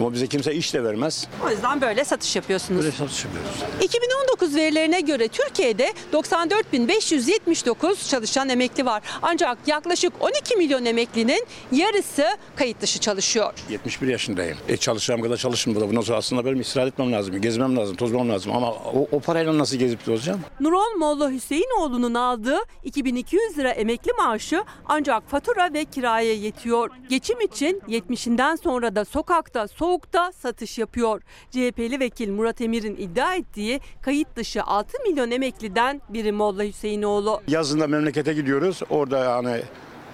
Ama 0.00 0.12
bize 0.12 0.26
kimse 0.26 0.54
iş 0.54 0.74
de 0.74 0.84
vermez. 0.84 1.28
O 1.46 1.50
yüzden 1.50 1.80
böyle 1.80 2.04
satış 2.04 2.36
yapıyorsunuz. 2.36 2.80
Böyle 2.84 2.96
satış 2.96 3.24
yapıyoruz. 3.24 3.50
2019 3.82 4.54
verilerine 4.56 5.00
göre 5.00 5.28
Türkiye'de 5.28 5.92
94.579 6.12 8.08
çalışan 8.10 8.48
emekli 8.48 8.86
var. 8.86 9.02
Ancak 9.22 9.58
yaklaşık 9.66 10.12
12 10.20 10.56
milyon 10.56 10.84
emeklinin 10.84 11.46
yarısı 11.72 12.24
kayıt 12.56 12.80
dışı 12.80 12.98
çalışıyor. 13.00 13.52
71 13.70 14.08
yaşındayım. 14.08 14.56
E 14.68 14.76
çalışacağım 14.76 15.22
kadar 15.22 15.36
çalışın 15.36 15.74
burada. 15.74 15.88
Bundan 15.88 16.00
sonra 16.00 16.18
aslında 16.18 16.44
benim 16.44 16.60
istirahat 16.60 16.92
etmem 16.92 17.12
lazım, 17.12 17.40
gezmem 17.40 17.76
lazım, 17.76 17.96
tozmam 17.96 18.28
lazım. 18.30 18.52
Ama 18.56 18.70
o, 18.72 19.08
o 19.12 19.20
parayla 19.20 19.58
nasıl 19.58 19.76
gezip 19.76 20.04
tozacağım? 20.04 20.40
Nurol 20.60 20.96
Molla 20.98 21.30
Hüseyinoğlu'nun 21.30 22.14
aldığı 22.14 22.58
2200 22.84 23.58
lira 23.58 23.70
emekli 23.70 24.12
maaşı 24.12 24.64
ancak 24.86 25.30
fatura 25.30 25.72
ve 25.72 25.84
kiraya 25.84 26.34
yetiyor. 26.34 26.90
Geçim 27.08 27.40
için 27.40 27.82
70'inden 27.88 28.56
sonra 28.62 28.96
da 28.96 29.04
sokakta, 29.04 29.68
soğukta 29.86 30.32
satış 30.32 30.78
yapıyor. 30.78 31.22
CHP'li 31.50 32.00
vekil 32.00 32.30
Murat 32.30 32.60
Emir'in 32.60 32.96
iddia 32.96 33.34
ettiği 33.34 33.80
kayıt 34.02 34.36
dışı 34.36 34.62
6 34.62 35.02
milyon 35.02 35.30
emekliden 35.30 36.02
biri 36.08 36.32
Molla 36.32 36.64
Hüseyinoğlu. 36.64 37.42
Yazında 37.48 37.86
memlekete 37.86 38.32
gidiyoruz. 38.34 38.80
Orada 38.90 39.18
yani 39.18 39.62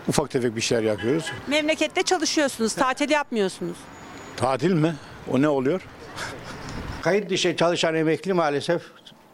ufak 0.09 0.31
tefek 0.31 0.57
bir 0.57 0.61
şeyler 0.61 0.83
yapıyoruz. 0.83 1.33
Memlekette 1.47 2.03
çalışıyorsunuz, 2.03 2.75
tatil 2.75 3.11
yapmıyorsunuz. 3.11 3.77
Tatil 4.37 4.73
mi? 4.73 4.95
O 5.31 5.43
ne 5.43 5.49
oluyor? 5.49 5.83
Kayıt 7.03 7.31
dışı 7.31 7.57
çalışan 7.57 7.95
emekli 7.95 8.33
maalesef 8.33 8.83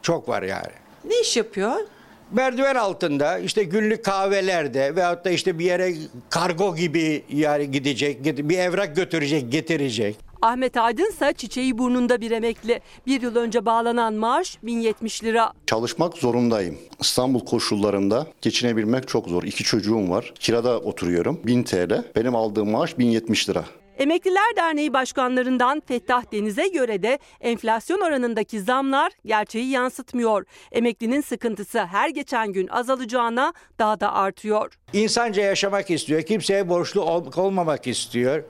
çok 0.03 0.29
var 0.29 0.43
yani. 0.43 0.73
Ne 1.05 1.21
iş 1.21 1.37
yapıyor? 1.37 1.77
Merdiven 2.33 2.75
altında 2.75 3.39
işte 3.39 3.63
günlük 3.63 4.05
kahvelerde 4.05 4.97
veyahut 4.97 5.25
da 5.25 5.31
işte 5.31 5.59
bir 5.59 5.65
yere 5.65 5.95
kargo 6.31 6.77
gibi 6.77 7.25
yani 7.33 7.71
gidecek, 7.71 8.25
bir 8.25 8.59
evrak 8.59 8.97
götürecek, 8.97 9.53
getirecek. 9.53 10.28
Ahmet 10.43 10.77
Aydın 10.77 11.09
ise 11.11 11.33
çiçeği 11.37 11.79
burnunda 11.79 12.21
bir 12.21 12.31
emekli. 12.31 12.81
Bir 13.07 13.23
yıl 13.23 13.37
önce 13.37 13.67
bağlanan 13.67 14.15
maaş 14.15 14.59
1070 14.63 15.25
lira. 15.25 15.53
Çalışmak 15.67 16.19
zorundayım. 16.19 16.79
İstanbul 17.01 17.45
koşullarında 17.45 18.27
geçinebilmek 18.43 19.09
çok 19.09 19.29
zor. 19.29 19.43
İki 19.43 19.65
çocuğum 19.65 20.11
var. 20.11 20.33
Kirada 20.41 20.79
oturuyorum. 20.81 21.41
1000 21.45 21.63
TL. 21.63 22.05
Benim 22.17 22.37
aldığım 22.37 22.71
maaş 22.71 22.99
1070 22.99 23.49
lira. 23.49 23.65
Emekliler 23.99 24.57
Derneği 24.57 24.93
başkanlarından 24.93 25.83
Fettah 25.87 26.33
Deniz'e 26.33 26.69
göre 26.69 27.03
de 27.03 27.19
enflasyon 27.41 28.01
oranındaki 28.01 28.61
zamlar 28.61 29.13
gerçeği 29.27 29.71
yansıtmıyor. 29.71 30.45
Emeklinin 30.73 31.21
sıkıntısı 31.21 31.79
her 31.85 32.09
geçen 32.09 32.53
gün 32.53 32.69
azalacağına 32.69 33.53
daha 33.79 34.01
da 34.01 34.13
artıyor. 34.13 34.79
İnsanca 34.93 35.43
yaşamak 35.43 35.91
istiyor. 35.91 36.23
Kimseye 36.23 36.69
borçlu 36.69 37.01
ol- 37.01 37.33
olmamak 37.37 37.87
istiyor. 37.87 38.43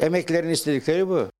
Emeklilerin 0.00 0.48
istedikleri 0.48 1.08
bu. 1.08 1.30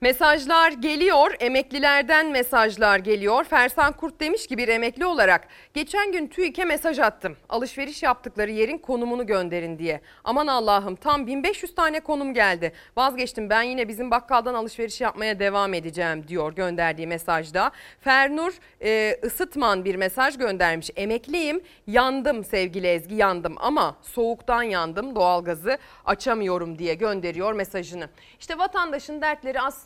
Mesajlar 0.00 0.72
geliyor, 0.72 1.34
emeklilerden 1.40 2.30
mesajlar 2.30 2.98
geliyor. 2.98 3.44
Fersan 3.44 3.92
Kurt 3.92 4.20
demiş 4.20 4.46
ki 4.46 4.58
bir 4.58 4.68
emekli 4.68 5.06
olarak 5.06 5.48
geçen 5.74 6.12
gün 6.12 6.26
TÜİK'e 6.26 6.64
mesaj 6.64 6.98
attım. 6.98 7.36
Alışveriş 7.48 8.02
yaptıkları 8.02 8.50
yerin 8.50 8.78
konumunu 8.78 9.26
gönderin 9.26 9.78
diye. 9.78 10.00
Aman 10.24 10.46
Allah'ım 10.46 10.96
tam 10.96 11.26
1500 11.26 11.74
tane 11.74 12.00
konum 12.00 12.34
geldi. 12.34 12.72
Vazgeçtim 12.96 13.50
ben 13.50 13.62
yine 13.62 13.88
bizim 13.88 14.10
bakkaldan 14.10 14.54
alışveriş 14.54 15.00
yapmaya 15.00 15.38
devam 15.38 15.74
edeceğim 15.74 16.28
diyor 16.28 16.52
gönderdiği 16.52 17.06
mesajda. 17.06 17.70
Fernur 18.00 18.52
e, 18.82 19.20
Isıtman 19.22 19.84
bir 19.84 19.94
mesaj 19.94 20.38
göndermiş. 20.38 20.90
Emekliyim, 20.96 21.60
yandım 21.86 22.44
sevgili 22.44 22.86
Ezgi 22.86 23.14
yandım 23.14 23.54
ama 23.58 23.96
soğuktan 24.02 24.62
yandım 24.62 25.14
doğalgazı 25.14 25.78
açamıyorum 26.04 26.78
diye 26.78 26.94
gönderiyor 26.94 27.52
mesajını. 27.52 28.08
İşte 28.40 28.58
vatandaşın 28.58 29.22
dertleri 29.22 29.60
aslında 29.60 29.85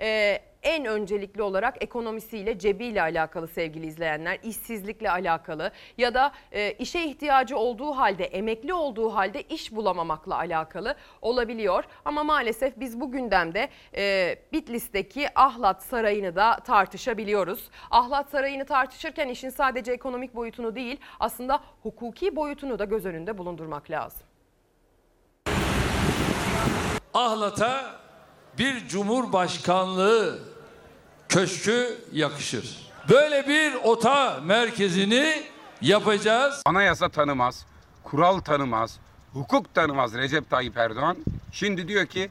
e, 0.00 0.38
en 0.62 0.84
öncelikli 0.84 1.42
olarak 1.42 1.82
ekonomisiyle, 1.82 2.58
cebiyle 2.58 3.02
alakalı 3.02 3.48
sevgili 3.48 3.86
izleyenler, 3.86 4.38
işsizlikle 4.42 5.10
alakalı 5.10 5.70
ya 5.98 6.14
da 6.14 6.32
e, 6.52 6.72
işe 6.72 7.04
ihtiyacı 7.04 7.58
olduğu 7.58 7.92
halde, 7.92 8.24
emekli 8.24 8.74
olduğu 8.74 9.14
halde 9.14 9.42
iş 9.42 9.72
bulamamakla 9.72 10.36
alakalı 10.36 10.94
olabiliyor. 11.22 11.84
Ama 12.04 12.24
maalesef 12.24 12.80
biz 12.80 13.00
bu 13.00 13.10
gündemde 13.12 13.68
e, 13.96 14.36
Bitlis'teki 14.52 15.28
Ahlat 15.34 15.82
Sarayı'nı 15.82 16.36
da 16.36 16.56
tartışabiliyoruz. 16.56 17.70
Ahlat 17.90 18.30
Sarayı'nı 18.30 18.64
tartışırken 18.64 19.28
işin 19.28 19.50
sadece 19.50 19.92
ekonomik 19.92 20.34
boyutunu 20.34 20.76
değil, 20.76 21.00
aslında 21.20 21.60
hukuki 21.82 22.36
boyutunu 22.36 22.78
da 22.78 22.84
göz 22.84 23.06
önünde 23.06 23.38
bulundurmak 23.38 23.90
lazım. 23.90 24.22
Ahlat'a 27.14 28.07
bir 28.58 28.88
cumhurbaşkanlığı 28.88 30.38
köşkü 31.28 31.98
yakışır. 32.12 32.90
Böyle 33.08 33.48
bir 33.48 33.74
ota 33.74 34.40
merkezini 34.44 35.42
yapacağız. 35.80 36.62
Anayasa 36.66 37.08
tanımaz, 37.08 37.66
kural 38.04 38.38
tanımaz, 38.38 38.98
hukuk 39.32 39.74
tanımaz 39.74 40.14
Recep 40.14 40.50
Tayyip 40.50 40.76
Erdoğan. 40.76 41.16
Şimdi 41.52 41.88
diyor 41.88 42.06
ki 42.06 42.30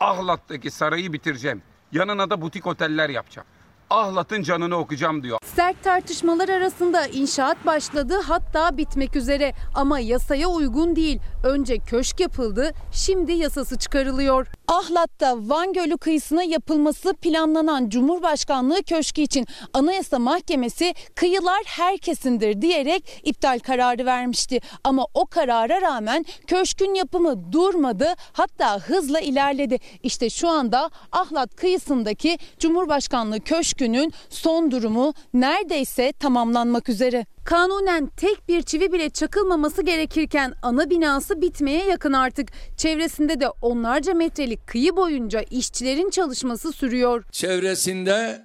Ahlat'taki 0.00 0.70
sarayı 0.70 1.12
bitireceğim. 1.12 1.62
Yanına 1.92 2.30
da 2.30 2.40
butik 2.40 2.66
oteller 2.66 3.08
yapacağım. 3.08 3.48
Ahlat'ın 3.90 4.42
canını 4.42 4.76
okuyacağım 4.76 5.22
diyor. 5.22 5.38
Sert 5.56 5.84
tartışmalar 5.84 6.48
arasında 6.48 7.06
inşaat 7.06 7.66
başladı 7.66 8.14
hatta 8.26 8.76
bitmek 8.76 9.16
üzere 9.16 9.52
ama 9.74 10.00
yasaya 10.00 10.48
uygun 10.48 10.96
değil. 10.96 11.20
Önce 11.44 11.78
köşk 11.78 12.20
yapıldı, 12.20 12.72
şimdi 12.92 13.32
yasası 13.32 13.78
çıkarılıyor. 13.78 14.46
Ahlat'ta 14.68 15.36
Van 15.38 15.72
Gölü 15.72 15.98
kıyısına 15.98 16.42
yapılması 16.42 17.14
planlanan 17.14 17.88
Cumhurbaşkanlığı 17.88 18.82
Köşkü 18.82 19.20
için 19.20 19.46
Anayasa 19.72 20.18
Mahkemesi 20.18 20.94
kıyılar 21.14 21.62
herkesindir 21.66 22.62
diyerek 22.62 23.20
iptal 23.24 23.58
kararı 23.58 24.06
vermişti. 24.06 24.60
Ama 24.84 25.06
o 25.14 25.26
karara 25.26 25.80
rağmen 25.80 26.24
köşkün 26.46 26.94
yapımı 26.94 27.52
durmadı 27.52 28.14
hatta 28.32 28.78
hızla 28.78 29.20
ilerledi. 29.20 29.78
İşte 30.02 30.30
şu 30.30 30.48
anda 30.48 30.90
Ahlat 31.12 31.56
kıyısındaki 31.56 32.38
Cumhurbaşkanlığı 32.58 33.40
Köşkü'nün 33.78 34.12
son 34.30 34.70
durumu 34.70 35.14
neredeyse 35.34 36.12
tamamlanmak 36.12 36.88
üzere. 36.88 37.26
Kanunen 37.44 38.06
tek 38.06 38.48
bir 38.48 38.62
çivi 38.62 38.92
bile 38.92 39.10
çakılmaması 39.10 39.82
gerekirken 39.82 40.54
ana 40.62 40.90
binası 40.90 41.40
bitmeye 41.40 41.84
yakın 41.84 42.12
artık. 42.12 42.48
Çevresinde 42.76 43.40
de 43.40 43.48
onlarca 43.48 44.14
metrelik 44.14 44.66
kıyı 44.66 44.96
boyunca 44.96 45.40
işçilerin 45.40 46.10
çalışması 46.10 46.72
sürüyor. 46.72 47.24
Çevresinde 47.32 48.42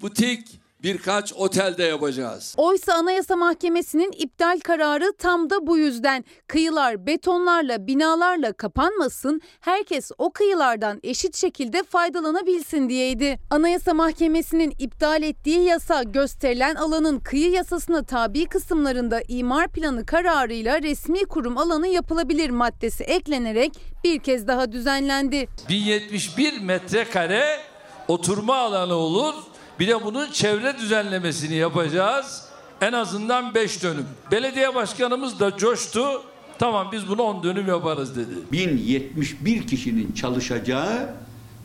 butik 0.00 0.60
birkaç 0.82 1.32
otelde 1.32 1.82
yapacağız. 1.82 2.54
Oysa 2.56 2.94
Anayasa 2.94 3.36
Mahkemesi'nin 3.36 4.12
iptal 4.12 4.60
kararı 4.60 5.12
tam 5.18 5.50
da 5.50 5.66
bu 5.66 5.78
yüzden. 5.78 6.24
Kıyılar 6.46 7.06
betonlarla, 7.06 7.86
binalarla 7.86 8.52
kapanmasın, 8.52 9.40
herkes 9.60 10.10
o 10.18 10.32
kıyılardan 10.32 11.00
eşit 11.02 11.36
şekilde 11.36 11.82
faydalanabilsin 11.82 12.88
diyeydi. 12.88 13.38
Anayasa 13.50 13.94
Mahkemesi'nin 13.94 14.74
iptal 14.78 15.22
ettiği 15.22 15.64
yasa 15.64 16.02
gösterilen 16.02 16.74
alanın 16.74 17.20
kıyı 17.20 17.50
yasasına 17.50 18.02
tabi 18.02 18.46
kısımlarında 18.46 19.22
imar 19.28 19.68
planı 19.68 20.06
kararıyla 20.06 20.82
resmi 20.82 21.24
kurum 21.24 21.58
alanı 21.58 21.88
yapılabilir 21.88 22.50
maddesi 22.50 23.04
eklenerek 23.04 23.72
bir 24.04 24.18
kez 24.18 24.46
daha 24.46 24.72
düzenlendi. 24.72 25.48
1071 25.68 26.60
metrekare 26.60 27.60
oturma 28.08 28.54
alanı 28.56 28.94
olur. 28.94 29.34
Bir 29.80 29.88
de 29.88 30.04
bunun 30.04 30.30
çevre 30.30 30.78
düzenlemesini 30.78 31.54
yapacağız. 31.54 32.44
En 32.80 32.92
azından 32.92 33.54
5 33.54 33.82
dönüm. 33.82 34.06
Belediye 34.30 34.74
başkanımız 34.74 35.40
da 35.40 35.56
coştu. 35.56 36.22
Tamam 36.58 36.88
biz 36.92 37.08
bunu 37.08 37.22
10 37.22 37.42
dönüm 37.42 37.68
yaparız 37.68 38.16
dedi. 38.16 38.34
1071 38.52 39.66
kişinin 39.66 40.12
çalışacağı 40.12 41.10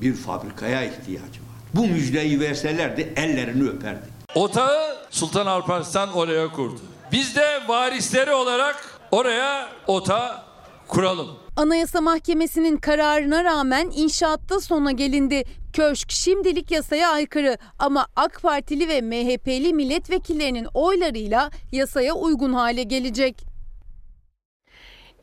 bir 0.02 0.14
fabrikaya 0.14 0.84
ihtiyacı 0.84 1.40
var. 1.42 1.54
Bu 1.74 1.88
müjdeyi 1.88 2.40
verselerdi 2.40 3.14
ellerini 3.16 3.70
öperdi. 3.70 4.06
Otağı 4.36 4.96
Sultan 5.10 5.46
Alparslan 5.46 6.14
oraya 6.14 6.52
kurdu. 6.52 6.80
Biz 7.12 7.36
de 7.36 7.48
varisleri 7.68 8.32
olarak 8.32 9.00
oraya 9.12 9.70
otağı 9.88 10.42
kuralım. 10.88 11.28
Anayasa 11.56 12.02
Mahkemesi'nin 12.02 12.78
kararına 12.78 13.44
rağmen 13.44 13.92
inşaatta 13.96 14.60
sona 14.60 14.92
gelindi. 14.92 15.44
Köşk 15.74 16.12
şimdilik 16.12 16.72
yasaya 16.72 17.12
aykırı 17.12 17.58
ama 17.80 18.08
AK 18.16 18.42
Partili 18.42 18.88
ve 18.88 19.02
MHP'li 19.02 19.74
milletvekillerinin 19.74 20.68
oylarıyla 20.74 21.50
yasaya 21.72 22.14
uygun 22.14 22.54
hale 22.54 22.84
gelecek. 22.84 23.53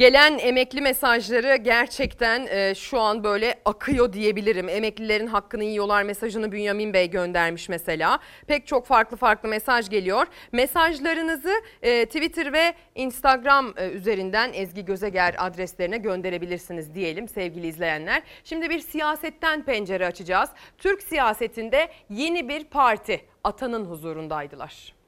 Gelen 0.01 0.39
emekli 0.39 0.81
mesajları 0.81 1.57
gerçekten 1.57 2.47
e, 2.47 2.75
şu 2.75 3.01
an 3.01 3.25
böyle 3.25 3.55
akıyor 3.65 4.13
diyebilirim. 4.13 4.69
Emeklilerin 4.69 5.27
hakkını 5.27 5.65
yiyorlar 5.65 6.03
mesajını 6.03 6.53
Bünyamin 6.53 6.93
Bey 6.93 7.11
göndermiş 7.11 7.69
mesela. 7.69 8.19
Pek 8.47 8.67
çok 8.67 8.87
farklı 8.87 9.17
farklı 9.17 9.49
mesaj 9.49 9.91
geliyor. 9.91 10.27
Mesajlarınızı 10.53 11.53
e, 11.83 12.07
Twitter 12.07 12.53
ve 12.53 12.75
Instagram 12.95 13.75
e, 13.77 13.91
üzerinden 13.91 14.51
Ezgi 14.55 14.85
Gözeger 14.85 15.35
adreslerine 15.39 15.99
gönderebilirsiniz 15.99 16.95
diyelim 16.95 17.29
sevgili 17.29 17.67
izleyenler. 17.67 18.23
Şimdi 18.45 18.71
bir 18.71 18.79
siyasetten 18.79 19.65
pencere 19.65 20.07
açacağız. 20.07 20.51
Türk 20.79 21.03
siyasetinde 21.03 21.89
yeni 22.11 22.49
bir 22.49 22.65
parti 22.65 23.21
atanın 23.45 23.85
huzurundaydılar. 23.85 25.01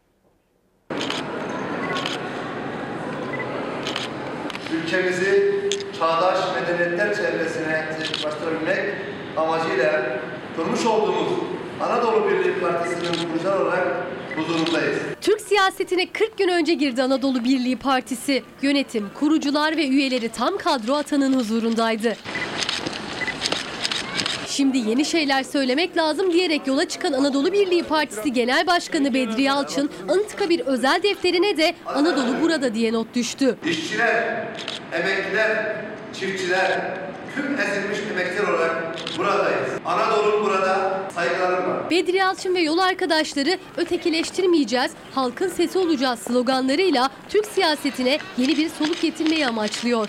Ülkemizi 4.73 5.55
çağdaş 5.99 6.39
medeniyetler 6.55 7.15
çevresine 7.17 7.73
yaklaştırabilmek 7.73 8.95
amacıyla 9.37 10.21
kurmuş 10.57 10.87
olduğumuz 10.87 11.33
Anadolu 11.83 12.29
Birliği 12.31 12.61
Partisi'nin 12.61 13.29
kurucular 13.29 13.61
olarak 13.61 13.87
huzurundayız. 14.37 14.99
Türk 15.21 15.41
siyasetine 15.41 16.07
40 16.13 16.39
gün 16.39 16.49
önce 16.49 16.75
girdi 16.75 17.03
Anadolu 17.03 17.45
Birliği 17.45 17.77
Partisi. 17.77 18.43
Yönetim, 18.63 19.11
kurucular 19.21 19.77
ve 19.77 19.89
üyeleri 19.89 20.29
tam 20.29 20.59
kadro 20.59 20.95
atanın 20.95 21.39
huzurundaydı. 21.39 22.17
Şimdi 24.53 24.79
yeni 24.79 25.05
şeyler 25.05 25.43
söylemek 25.43 25.97
lazım 25.97 26.33
diyerek 26.33 26.67
yola 26.67 26.89
çıkan 26.89 27.13
Anadolu 27.13 27.53
Birliği 27.53 27.83
Partisi 27.83 28.33
Genel 28.33 28.67
Başkanı 28.67 29.15
Bedri 29.15 29.43
Yalçın, 29.43 29.91
Anıtkabir 30.09 30.61
özel 30.61 31.03
defterine 31.03 31.57
de 31.57 31.75
Anadolu 31.87 32.41
burada 32.41 32.75
diye 32.75 32.93
not 32.93 33.15
düştü. 33.15 33.57
İşçiler, 33.67 34.47
emekliler, 34.93 35.77
çiftçiler, 36.15 36.97
tüm 37.35 37.45
ezilmiş 37.45 37.99
emekliler 38.13 38.49
olarak 38.49 38.95
buradayız. 39.19 39.69
Anadolu 39.85 40.45
burada 40.45 41.01
saygılarım 41.15 41.71
var. 41.71 41.91
Bedri 41.91 42.17
Yalçın 42.17 42.55
ve 42.55 42.61
yol 42.61 42.79
arkadaşları 42.79 43.59
ötekileştirmeyeceğiz, 43.77 44.93
halkın 45.15 45.49
sesi 45.49 45.79
olacağız 45.79 46.19
sloganlarıyla 46.19 47.11
Türk 47.29 47.47
siyasetine 47.47 48.19
yeni 48.39 48.57
bir 48.57 48.69
soluk 48.69 49.03
getirmeyi 49.03 49.47
amaçlıyor. 49.47 50.09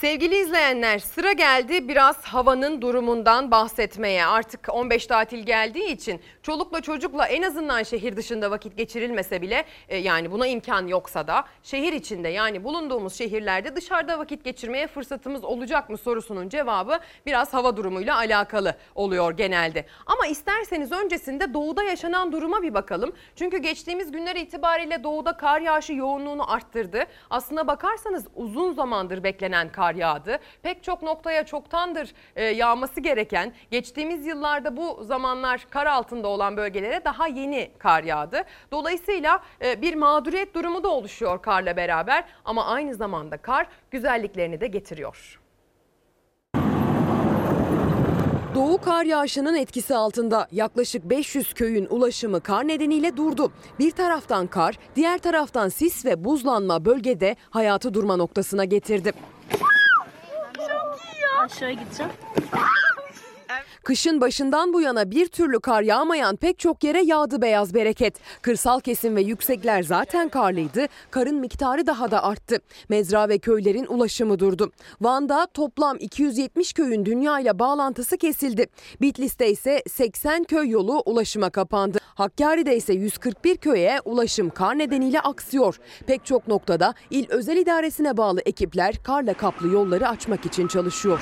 Sevgili 0.00 0.36
izleyenler 0.36 0.98
sıra 0.98 1.32
geldi 1.32 1.88
biraz 1.88 2.24
havanın 2.24 2.82
durumundan 2.82 3.50
bahsetmeye. 3.50 4.26
Artık 4.26 4.68
15 4.72 5.06
tatil 5.06 5.38
geldiği 5.38 5.92
için 5.92 6.20
çolukla 6.42 6.80
çocukla 6.80 7.26
en 7.26 7.42
azından 7.42 7.82
şehir 7.82 8.16
dışında 8.16 8.50
vakit 8.50 8.76
geçirilmese 8.76 9.42
bile 9.42 9.64
e, 9.88 9.96
yani 9.96 10.30
buna 10.30 10.46
imkan 10.46 10.86
yoksa 10.86 11.26
da 11.26 11.44
şehir 11.62 11.92
içinde 11.92 12.28
yani 12.28 12.64
bulunduğumuz 12.64 13.14
şehirlerde 13.14 13.76
dışarıda 13.76 14.18
vakit 14.18 14.44
geçirmeye 14.44 14.86
fırsatımız 14.86 15.44
olacak 15.44 15.90
mı 15.90 15.98
sorusunun 15.98 16.48
cevabı 16.48 16.98
biraz 17.26 17.54
hava 17.54 17.76
durumuyla 17.76 18.16
alakalı 18.16 18.74
oluyor 18.94 19.32
genelde. 19.36 19.86
Ama 20.06 20.26
isterseniz 20.26 20.92
öncesinde 20.92 21.54
doğuda 21.54 21.82
yaşanan 21.82 22.32
duruma 22.32 22.62
bir 22.62 22.74
bakalım. 22.74 23.12
Çünkü 23.36 23.58
geçtiğimiz 23.58 24.12
günler 24.12 24.36
itibariyle 24.36 25.04
doğuda 25.04 25.36
kar 25.36 25.60
yağışı 25.60 25.92
yoğunluğunu 25.92 26.52
arttırdı. 26.52 27.04
Aslına 27.30 27.66
bakarsanız 27.66 28.26
uzun 28.34 28.72
zamandır 28.72 29.24
beklenen 29.24 29.72
kar 29.72 29.89
yağdı. 29.94 30.38
Pek 30.62 30.84
çok 30.84 31.02
noktaya 31.02 31.46
çoktandır 31.46 32.12
e, 32.36 32.44
yağması 32.44 33.00
gereken, 33.00 33.52
geçtiğimiz 33.70 34.26
yıllarda 34.26 34.76
bu 34.76 35.04
zamanlar 35.04 35.66
kar 35.70 35.86
altında 35.86 36.28
olan 36.28 36.56
bölgelere 36.56 37.04
daha 37.04 37.26
yeni 37.26 37.70
kar 37.78 38.04
yağdı. 38.04 38.42
Dolayısıyla 38.72 39.40
e, 39.64 39.82
bir 39.82 39.94
mağduriyet 39.94 40.54
durumu 40.54 40.84
da 40.84 40.88
oluşuyor 40.88 41.42
karla 41.42 41.76
beraber 41.76 42.24
ama 42.44 42.66
aynı 42.66 42.94
zamanda 42.94 43.36
kar 43.36 43.66
güzelliklerini 43.90 44.60
de 44.60 44.66
getiriyor. 44.66 45.40
Doğu 48.54 48.80
kar 48.80 49.04
yağışının 49.04 49.54
etkisi 49.54 49.96
altında 49.96 50.48
yaklaşık 50.52 51.04
500 51.04 51.54
köyün 51.54 51.86
ulaşımı 51.90 52.40
kar 52.40 52.68
nedeniyle 52.68 53.16
durdu. 53.16 53.52
Bir 53.78 53.90
taraftan 53.90 54.46
kar, 54.46 54.78
diğer 54.96 55.18
taraftan 55.18 55.68
sis 55.68 56.04
ve 56.04 56.24
buzlanma 56.24 56.84
bölgede 56.84 57.36
hayatı 57.50 57.94
durma 57.94 58.16
noktasına 58.16 58.64
getirdi. 58.64 59.12
Aşağı 61.40 61.70
gideceğim. 61.72 62.12
Kışın 63.84 64.20
başından 64.20 64.72
bu 64.72 64.80
yana 64.80 65.10
bir 65.10 65.26
türlü 65.26 65.60
kar 65.60 65.82
yağmayan 65.82 66.36
pek 66.36 66.58
çok 66.58 66.84
yere 66.84 67.02
yağdı 67.02 67.42
beyaz 67.42 67.74
bereket. 67.74 68.14
Kırsal 68.42 68.80
kesim 68.80 69.16
ve 69.16 69.22
yüksekler 69.22 69.82
zaten 69.82 70.28
karlıydı. 70.28 70.86
Karın 71.10 71.34
miktarı 71.36 71.86
daha 71.86 72.10
da 72.10 72.24
arttı. 72.24 72.58
Mezra 72.88 73.28
ve 73.28 73.38
köylerin 73.38 73.86
ulaşımı 73.86 74.38
durdu. 74.38 74.72
Van'da 75.00 75.46
toplam 75.54 75.96
270 76.00 76.72
köyün 76.72 77.06
dünya 77.06 77.40
ile 77.40 77.58
bağlantısı 77.58 78.16
kesildi. 78.16 78.66
Bitlis'te 79.00 79.50
ise 79.50 79.82
80 79.88 80.44
köy 80.44 80.68
yolu 80.68 81.02
ulaşıma 81.06 81.50
kapandı. 81.50 81.98
Hakkari'de 82.14 82.76
ise 82.76 82.92
141 82.92 83.56
köye 83.56 84.00
ulaşım 84.04 84.50
kar 84.50 84.78
nedeniyle 84.78 85.20
aksıyor. 85.20 85.80
Pek 86.06 86.26
çok 86.26 86.48
noktada 86.48 86.94
il 87.10 87.26
özel 87.28 87.56
idaresine 87.56 88.16
bağlı 88.16 88.40
ekipler 88.40 88.94
karla 89.02 89.34
kaplı 89.34 89.68
yolları 89.68 90.08
açmak 90.08 90.46
için 90.46 90.68
çalışıyor. 90.68 91.20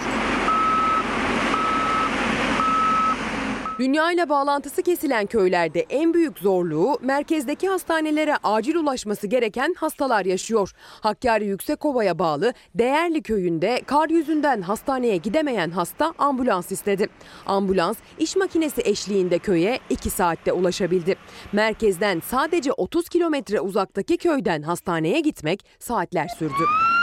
Dünya 3.79 4.13
ile 4.13 4.29
bağlantısı 4.29 4.83
kesilen 4.83 5.27
köylerde 5.27 5.87
en 5.91 6.15
büyük 6.15 6.39
zorluğu 6.39 6.99
merkezdeki 7.03 7.69
hastanelere 7.69 8.37
acil 8.43 8.75
ulaşması 8.75 9.27
gereken 9.27 9.75
hastalar 9.79 10.25
yaşıyor. 10.25 10.73
Hakkari 11.01 11.47
Yüksekova'ya 11.47 12.19
bağlı 12.19 12.53
Değerli 12.75 13.23
köyünde 13.23 13.83
kar 13.87 14.09
yüzünden 14.11 14.63
hastaneye 14.63 15.17
gidemeyen 15.17 15.71
hasta 15.71 16.15
ambulans 16.19 16.73
istedi. 16.73 17.09
Ambulans 17.47 17.97
iş 18.19 18.37
makinesi 18.37 18.83
eşliğinde 18.85 19.39
köye 19.39 19.81
2 19.91 20.11
saatte 20.11 20.53
ulaşabildi. 20.53 21.17
Merkezden 21.53 22.23
sadece 22.27 22.73
30 22.73 23.09
kilometre 23.09 23.61
uzaktaki 23.61 24.17
köyden 24.17 24.63
hastaneye 24.63 25.21
gitmek 25.21 25.65
saatler 25.79 26.29
sürdü. 26.29 26.98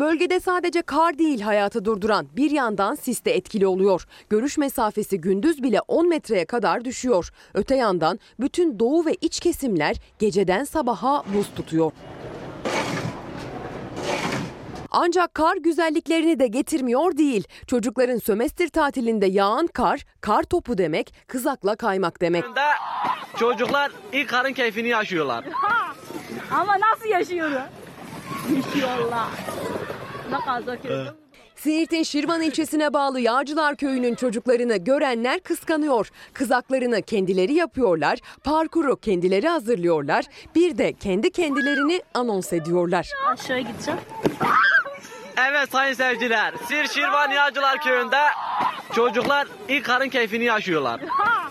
Bölgede 0.00 0.40
sadece 0.40 0.82
kar 0.82 1.18
değil 1.18 1.40
hayatı 1.40 1.84
durduran 1.84 2.26
bir 2.36 2.50
yandan 2.50 2.94
sis 2.94 3.24
de 3.24 3.36
etkili 3.36 3.66
oluyor. 3.66 4.06
Görüş 4.30 4.58
mesafesi 4.58 5.20
gündüz 5.20 5.62
bile 5.62 5.80
10 5.80 6.08
metreye 6.08 6.44
kadar 6.44 6.84
düşüyor. 6.84 7.30
Öte 7.54 7.76
yandan 7.76 8.18
bütün 8.40 8.78
doğu 8.78 9.06
ve 9.06 9.14
iç 9.20 9.40
kesimler 9.40 9.96
geceden 10.18 10.64
sabaha 10.64 11.24
buz 11.34 11.46
tutuyor. 11.56 11.92
Ancak 14.90 15.34
kar 15.34 15.56
güzelliklerini 15.56 16.38
de 16.38 16.46
getirmiyor 16.46 17.16
değil. 17.16 17.44
Çocukların 17.66 18.18
sömestr 18.18 18.68
tatilinde 18.68 19.26
yağan 19.26 19.66
kar, 19.66 20.04
kar 20.20 20.42
topu 20.42 20.78
demek, 20.78 21.14
kızakla 21.26 21.76
kaymak 21.76 22.20
demek. 22.20 22.44
Çocuklar 23.38 23.92
ilk 24.12 24.28
karın 24.28 24.52
keyfini 24.52 24.88
yaşıyorlar. 24.88 25.44
Ama 26.50 26.76
nasıl 26.80 27.08
yaşıyorlar? 27.08 27.68
Yaşıyorlar. 28.56 29.28
Siirt'in 31.56 32.02
Şirvan 32.02 32.42
ilçesine 32.42 32.92
bağlı 32.92 33.20
Yağcılar 33.20 33.76
Köyü'nün 33.76 34.14
çocuklarını 34.14 34.76
görenler 34.76 35.40
kıskanıyor. 35.40 36.10
Kızaklarını 36.32 37.02
kendileri 37.02 37.54
yapıyorlar, 37.54 38.18
parkuru 38.44 38.96
kendileri 38.96 39.48
hazırlıyorlar. 39.48 40.24
Bir 40.54 40.78
de 40.78 40.92
kendi 40.92 41.30
kendilerini 41.30 42.02
anons 42.14 42.52
ediyorlar. 42.52 43.08
Aşağı 43.26 43.58
gideceğim. 43.58 44.00
Evet 45.50 45.70
sayın 45.72 45.94
seyirciler, 45.94 46.54
Sir 46.68 46.86
Şirvan 46.86 47.30
Yağcılar 47.30 47.82
Köyü'nde 47.82 48.22
çocuklar 48.94 49.48
ilk 49.68 49.84
karın 49.84 50.08
keyfini 50.08 50.44
yaşıyorlar. 50.44 51.00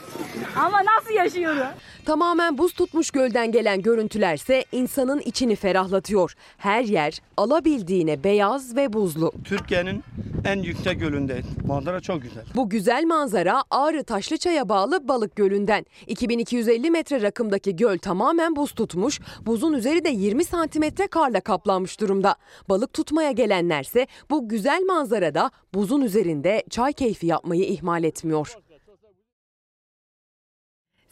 Ama 0.55 0.85
nasıl 0.85 1.11
yaşıyorum? 1.13 1.67
Tamamen 2.09 2.57
buz 2.57 2.73
tutmuş 2.73 3.11
gölden 3.11 3.51
gelen 3.51 3.81
görüntülerse 3.81 4.65
insanın 4.71 5.19
içini 5.19 5.55
ferahlatıyor. 5.55 6.33
Her 6.57 6.83
yer 6.83 7.19
alabildiğine 7.37 8.23
beyaz 8.23 8.75
ve 8.75 8.93
buzlu. 8.93 9.31
Türkiye'nin 9.43 10.03
en 10.45 10.63
yüksek 10.63 10.99
gölündeyiz. 10.99 11.45
Manzara 11.67 11.99
çok 11.99 12.21
güzel. 12.21 12.43
Bu 12.55 12.69
güzel 12.69 13.03
manzara 13.03 13.63
Ağrı 13.71 14.03
Taşlıçay'a 14.03 14.69
bağlı 14.69 15.07
Balık 15.07 15.35
Gölü'nden. 15.35 15.85
2250 16.07 16.91
metre 16.91 17.21
rakımdaki 17.21 17.75
göl 17.75 17.97
tamamen 17.97 18.55
buz 18.55 18.71
tutmuş, 18.71 19.19
buzun 19.45 19.73
üzeri 19.73 20.05
de 20.05 20.09
20 20.09 20.45
santimetre 20.45 21.07
karla 21.07 21.41
kaplanmış 21.41 22.01
durumda. 22.01 22.35
Balık 22.69 22.93
tutmaya 22.93 23.31
gelenlerse 23.31 24.07
bu 24.29 24.49
güzel 24.49 24.83
manzarada 24.87 25.51
buzun 25.73 26.01
üzerinde 26.01 26.63
çay 26.69 26.93
keyfi 26.93 27.27
yapmayı 27.27 27.63
ihmal 27.63 28.03
etmiyor. 28.03 28.55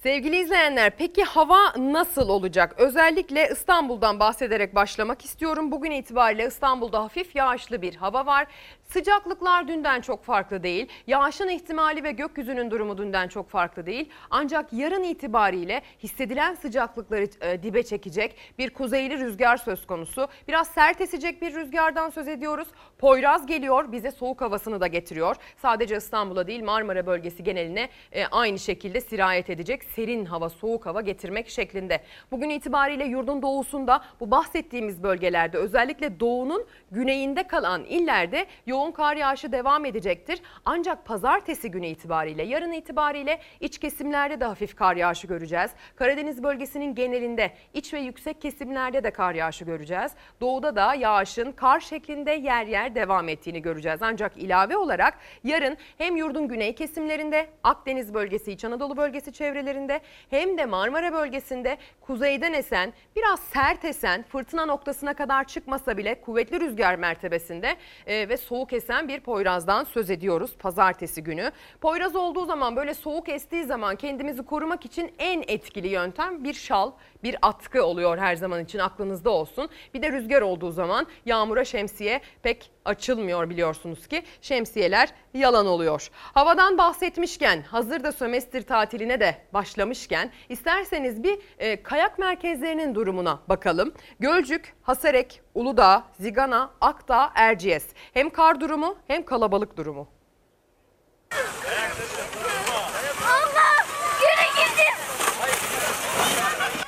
Sevgili 0.07 0.37
izleyenler 0.37 0.91
peki 0.97 1.23
hava 1.23 1.73
nasıl 1.77 2.29
olacak? 2.29 2.75
Özellikle 2.77 3.49
İstanbul'dan 3.51 4.19
bahsederek 4.19 4.75
başlamak 4.75 5.25
istiyorum. 5.25 5.71
Bugün 5.71 5.91
itibariyle 5.91 6.47
İstanbul'da 6.47 7.03
hafif 7.03 7.35
yağışlı 7.35 7.81
bir 7.81 7.95
hava 7.95 8.25
var. 8.25 8.47
Sıcaklıklar 8.87 9.67
dünden 9.67 10.01
çok 10.01 10.23
farklı 10.23 10.63
değil. 10.63 10.87
Yağışın 11.07 11.47
ihtimali 11.47 12.03
ve 12.03 12.11
gökyüzünün 12.11 12.71
durumu 12.71 12.97
dünden 12.97 13.27
çok 13.27 13.49
farklı 13.49 13.85
değil. 13.85 14.09
Ancak 14.29 14.73
yarın 14.73 15.03
itibariyle 15.03 15.81
hissedilen 16.03 16.55
sıcaklıkları 16.55 17.27
e, 17.41 17.63
dibe 17.63 17.83
çekecek 17.83 18.35
bir 18.57 18.69
kuzeyli 18.69 19.17
rüzgar 19.17 19.57
söz 19.57 19.87
konusu. 19.87 20.27
Biraz 20.47 20.67
sert 20.67 21.01
esecek 21.01 21.41
bir 21.41 21.53
rüzgardan 21.53 22.09
söz 22.09 22.27
ediyoruz. 22.27 22.67
Poyraz 22.97 23.45
geliyor 23.45 23.91
bize 23.91 24.11
soğuk 24.11 24.41
havasını 24.41 24.81
da 24.81 24.87
getiriyor. 24.87 25.35
Sadece 25.57 25.97
İstanbul'a 25.97 26.47
değil 26.47 26.63
Marmara 26.63 27.05
bölgesi 27.05 27.43
geneline 27.43 27.89
e, 28.11 28.25
aynı 28.25 28.59
şekilde 28.59 29.01
sirayet 29.01 29.49
edecek 29.49 29.83
serin 29.83 30.25
hava, 30.25 30.49
soğuk 30.49 30.85
hava 30.85 31.01
getirmek 31.01 31.49
şeklinde. 31.49 32.01
Bugün 32.31 32.49
itibariyle 32.49 33.05
yurdun 33.05 33.41
doğusunda 33.41 34.03
bu 34.19 34.31
bahsettiğimiz 34.31 35.03
bölgelerde 35.03 35.57
özellikle 35.57 36.19
doğunun 36.19 36.65
güneyinde 36.91 37.47
kalan 37.47 37.83
illerde 37.83 38.45
yoğun 38.77 38.91
kar 38.91 39.15
yağışı 39.15 39.51
devam 39.51 39.85
edecektir. 39.85 40.41
Ancak 40.65 41.05
pazartesi 41.05 41.71
günü 41.71 41.87
itibariyle, 41.87 42.43
yarın 42.43 42.71
itibariyle 42.71 43.39
iç 43.59 43.77
kesimlerde 43.77 44.39
de 44.39 44.45
hafif 44.45 44.75
kar 44.75 44.95
yağışı 44.95 45.27
göreceğiz. 45.27 45.71
Karadeniz 45.95 46.43
bölgesinin 46.43 46.95
genelinde 46.95 47.51
iç 47.73 47.93
ve 47.93 47.99
yüksek 47.99 48.41
kesimlerde 48.41 49.03
de 49.03 49.11
kar 49.11 49.33
yağışı 49.33 49.65
göreceğiz. 49.65 50.11
Doğuda 50.41 50.75
da 50.75 50.93
yağışın 50.93 51.51
kar 51.51 51.79
şeklinde 51.79 52.31
yer 52.31 52.65
yer 52.67 52.95
devam 52.95 53.29
ettiğini 53.29 53.61
göreceğiz. 53.61 53.99
Ancak 54.01 54.37
ilave 54.37 54.77
olarak 54.77 55.17
yarın 55.43 55.77
hem 55.97 56.15
yurdun 56.15 56.47
güney 56.47 56.75
kesimlerinde, 56.75 57.47
Akdeniz 57.63 58.13
bölgesi, 58.13 58.51
İç 58.51 58.65
Anadolu 58.65 58.97
bölgesi 58.97 59.33
çevrelerinde 59.33 60.01
hem 60.29 60.57
de 60.57 60.65
Marmara 60.65 61.13
bölgesinde 61.13 61.77
kuzeyden 62.01 62.53
esen, 62.53 62.93
biraz 63.15 63.39
sert 63.39 63.85
esen, 63.85 64.23
fırtına 64.23 64.65
noktasına 64.65 65.13
kadar 65.13 65.43
çıkmasa 65.47 65.97
bile 65.97 66.21
kuvvetli 66.21 66.59
rüzgar 66.59 66.95
mertebesinde 66.95 67.75
e, 68.07 68.29
ve 68.29 68.37
soğuk 68.37 68.66
esen 68.73 69.07
bir 69.07 69.19
Poyraz'dan 69.19 69.83
söz 69.83 70.09
ediyoruz 70.09 70.55
pazartesi 70.59 71.23
günü. 71.23 71.51
Poyraz 71.81 72.15
olduğu 72.15 72.45
zaman 72.45 72.75
böyle 72.75 72.93
soğuk 72.93 73.29
estiği 73.29 73.63
zaman 73.63 73.95
kendimizi 73.95 74.45
korumak 74.45 74.85
için 74.85 75.11
en 75.19 75.43
etkili 75.47 75.87
yöntem 75.87 76.43
bir 76.43 76.53
şal, 76.53 76.91
bir 77.23 77.35
atkı 77.41 77.83
oluyor 77.83 78.17
her 78.17 78.35
zaman 78.35 78.63
için 78.63 78.79
aklınızda 78.79 79.29
olsun. 79.29 79.69
Bir 79.93 80.01
de 80.01 80.11
rüzgar 80.11 80.41
olduğu 80.41 80.71
zaman 80.71 81.07
yağmura 81.25 81.65
şemsiye 81.65 82.21
pek 82.43 82.71
açılmıyor 82.85 83.49
biliyorsunuz 83.49 84.07
ki 84.07 84.23
şemsiyeler 84.41 85.09
yalan 85.33 85.67
oluyor. 85.67 86.09
Havadan 86.13 86.77
bahsetmişken 86.77 87.61
hazır 87.61 88.03
da 88.03 88.11
sömestr 88.11 88.61
tatiline 88.61 89.19
de 89.19 89.37
başlamışken 89.53 90.31
isterseniz 90.49 91.23
bir 91.23 91.39
e, 91.59 91.83
kayak 91.83 92.19
merkezlerinin 92.19 92.95
durumuna 92.95 93.39
bakalım. 93.49 93.93
Gölcük, 94.19 94.75
Hasarek, 94.81 95.41
Uludağ, 95.55 96.03
Zigana, 96.19 96.71
Akdağ, 96.81 97.31
Erciyes. 97.35 97.85
Hem 98.13 98.29
kar 98.29 98.61
durumu 98.61 98.95
hem 99.07 99.25
kalabalık 99.25 99.77
durumu. 99.77 100.07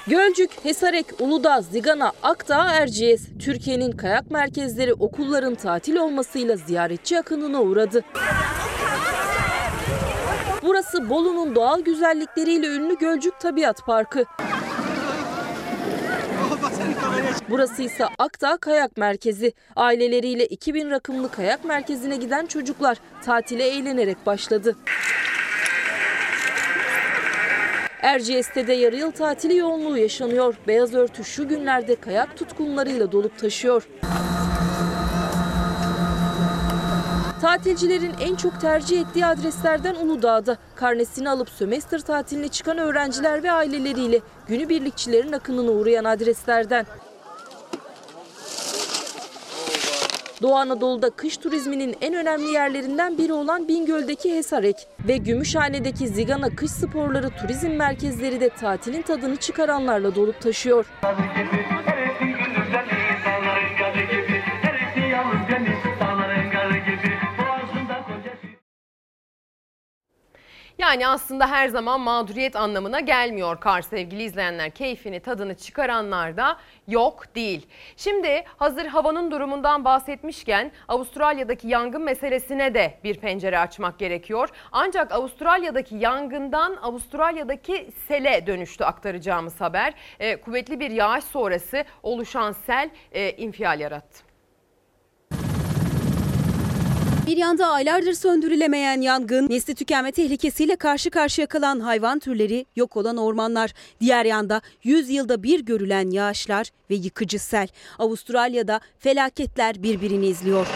Gölcük, 0.10 0.52
Hesarek, 0.65 1.06
Uludağ, 1.19 1.61
Zigana, 1.61 2.11
Akdağ, 2.23 2.65
Erciyes, 2.65 3.22
Türkiye'nin 3.40 3.91
kayak 3.91 4.31
merkezleri 4.31 4.94
okulların 4.94 5.56
tatil 5.56 5.95
olmasıyla 5.95 6.56
ziyaretçi 6.56 7.19
akınına 7.19 7.61
uğradı. 7.61 8.03
Burası 10.64 11.10
Bolu'nun 11.10 11.56
doğal 11.56 11.81
güzellikleriyle 11.81 12.68
ünlü 12.68 12.98
Gölcük 12.98 13.40
Tabiat 13.40 13.86
Parkı. 13.86 14.26
Burası 17.49 17.81
ise 17.81 18.06
Akdağ 18.18 18.57
Kayak 18.57 18.98
Merkezi. 18.98 19.53
Aileleriyle 19.76 20.45
2000 20.45 20.90
rakımlı 20.90 21.31
kayak 21.31 21.65
merkezine 21.65 22.15
giden 22.15 22.45
çocuklar 22.45 22.98
tatile 23.26 23.68
eğlenerek 23.68 24.26
başladı. 24.26 24.76
Erciyes'te 28.02 28.68
de 28.68 28.74
yarı 28.74 28.96
yıl 28.96 29.12
tatili 29.12 29.58
yoğunluğu 29.58 29.98
yaşanıyor. 29.98 30.56
Beyaz 30.68 30.94
örtü 30.94 31.24
şu 31.24 31.48
günlerde 31.48 31.96
kayak 31.96 32.38
tutkunlarıyla 32.38 33.12
dolup 33.12 33.40
taşıyor. 33.40 33.88
Tatilcilerin 37.42 38.14
en 38.22 38.36
çok 38.36 38.62
tercih 38.62 39.02
ettiği 39.02 39.26
adreslerden 39.26 39.96
Uludağ'da. 39.96 40.58
Karnesini 40.76 41.30
alıp 41.30 41.50
sömestr 41.50 42.00
tatiline 42.00 42.48
çıkan 42.48 42.78
öğrenciler 42.78 43.44
ve 43.44 43.52
aileleriyle 43.52 44.20
günübirlikçilerin 44.48 45.32
akınına 45.32 45.72
uğrayan 45.72 46.04
adreslerden. 46.04 46.86
Doğu 50.41 50.56
Anadolu'da 50.56 51.10
kış 51.10 51.38
turizminin 51.38 51.95
en 52.02 52.14
önemli 52.14 52.52
yerlerinden 52.52 53.18
biri 53.18 53.34
olan 53.34 53.68
Bingöl'deki 53.68 54.36
Hesarek 54.36 54.76
ve 55.07 55.18
Gümüşhane'deki 55.18 56.07
Zigana 56.07 56.49
Kış 56.56 56.72
Sporları 56.72 57.30
turizm 57.30 57.70
merkezleri 57.70 58.41
de 58.41 58.49
tatilin 58.49 59.02
tadını 59.02 59.36
çıkaranlarla 59.36 60.16
dolup 60.16 60.41
taşıyor. 60.41 60.86
Yani 70.80 71.07
aslında 71.07 71.51
her 71.51 71.68
zaman 71.68 72.01
mağduriyet 72.01 72.56
anlamına 72.56 72.99
gelmiyor 72.99 73.60
kar 73.60 73.81
sevgili 73.81 74.23
izleyenler. 74.23 74.72
Keyfini 74.72 75.19
tadını 75.19 75.56
çıkaranlar 75.56 76.38
da 76.38 76.57
yok 76.88 77.35
değil. 77.35 77.68
Şimdi 77.97 78.43
hazır 78.57 78.85
havanın 78.85 79.31
durumundan 79.31 79.85
bahsetmişken 79.85 80.72
Avustralya'daki 80.88 81.68
yangın 81.68 82.01
meselesine 82.01 82.73
de 82.73 82.97
bir 83.03 83.18
pencere 83.19 83.60
açmak 83.60 83.99
gerekiyor. 83.99 84.49
Ancak 84.72 85.11
Avustralya'daki 85.11 85.95
yangından 85.95 86.76
Avustralya'daki 86.76 87.89
sele 88.07 88.47
dönüştü 88.47 88.84
aktaracağımız 88.84 89.61
haber. 89.61 89.93
Ee, 90.19 90.35
kuvvetli 90.41 90.80
bir 90.80 90.91
yağış 90.91 91.23
sonrası 91.23 91.84
oluşan 92.03 92.51
sel 92.51 92.89
e, 93.11 93.31
infial 93.31 93.80
yarattı. 93.80 94.28
Bir 97.30 97.38
yanda 97.38 97.68
aylardır 97.68 98.14
söndürülemeyen 98.14 99.01
yangın, 99.01 99.49
nesli 99.49 99.76
tükenme 99.76 100.11
tehlikesiyle 100.11 100.76
karşı 100.76 101.10
karşıya 101.10 101.47
kalan 101.47 101.80
hayvan 101.80 102.19
türleri, 102.19 102.65
yok 102.76 102.97
olan 102.97 103.18
ormanlar. 103.18 103.73
Diğer 104.01 104.26
yanda 104.26 104.61
100 104.84 105.10
yılda 105.10 105.43
bir 105.43 105.60
görülen 105.60 106.10
yağışlar 106.10 106.69
ve 106.89 106.95
yıkıcı 106.95 107.39
sel. 107.39 107.68
Avustralya'da 107.99 108.80
felaketler 108.99 109.84
birbirini 109.84 110.27
izliyor. 110.27 110.68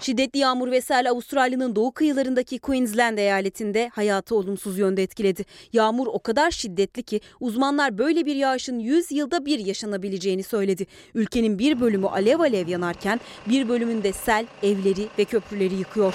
Şiddetli 0.00 0.38
yağmur 0.38 0.70
ve 0.70 0.80
sel 0.80 1.10
Avustralya'nın 1.10 1.76
doğu 1.76 1.92
kıyılarındaki 1.92 2.58
Queensland 2.58 3.18
eyaletinde 3.18 3.88
hayatı 3.88 4.34
olumsuz 4.34 4.78
yönde 4.78 5.02
etkiledi. 5.02 5.44
Yağmur 5.72 6.06
o 6.06 6.18
kadar 6.18 6.50
şiddetli 6.50 7.02
ki 7.02 7.20
uzmanlar 7.40 7.98
böyle 7.98 8.26
bir 8.26 8.36
yağışın 8.36 8.78
100 8.78 9.12
yılda 9.12 9.46
bir 9.46 9.58
yaşanabileceğini 9.58 10.42
söyledi. 10.42 10.86
Ülkenin 11.14 11.58
bir 11.58 11.80
bölümü 11.80 12.06
alev 12.06 12.40
alev 12.40 12.68
yanarken 12.68 13.20
bir 13.46 13.68
bölümünde 13.68 14.12
sel 14.12 14.46
evleri 14.62 15.08
ve 15.18 15.24
köprüleri 15.24 15.74
yıkıyor. 15.74 16.14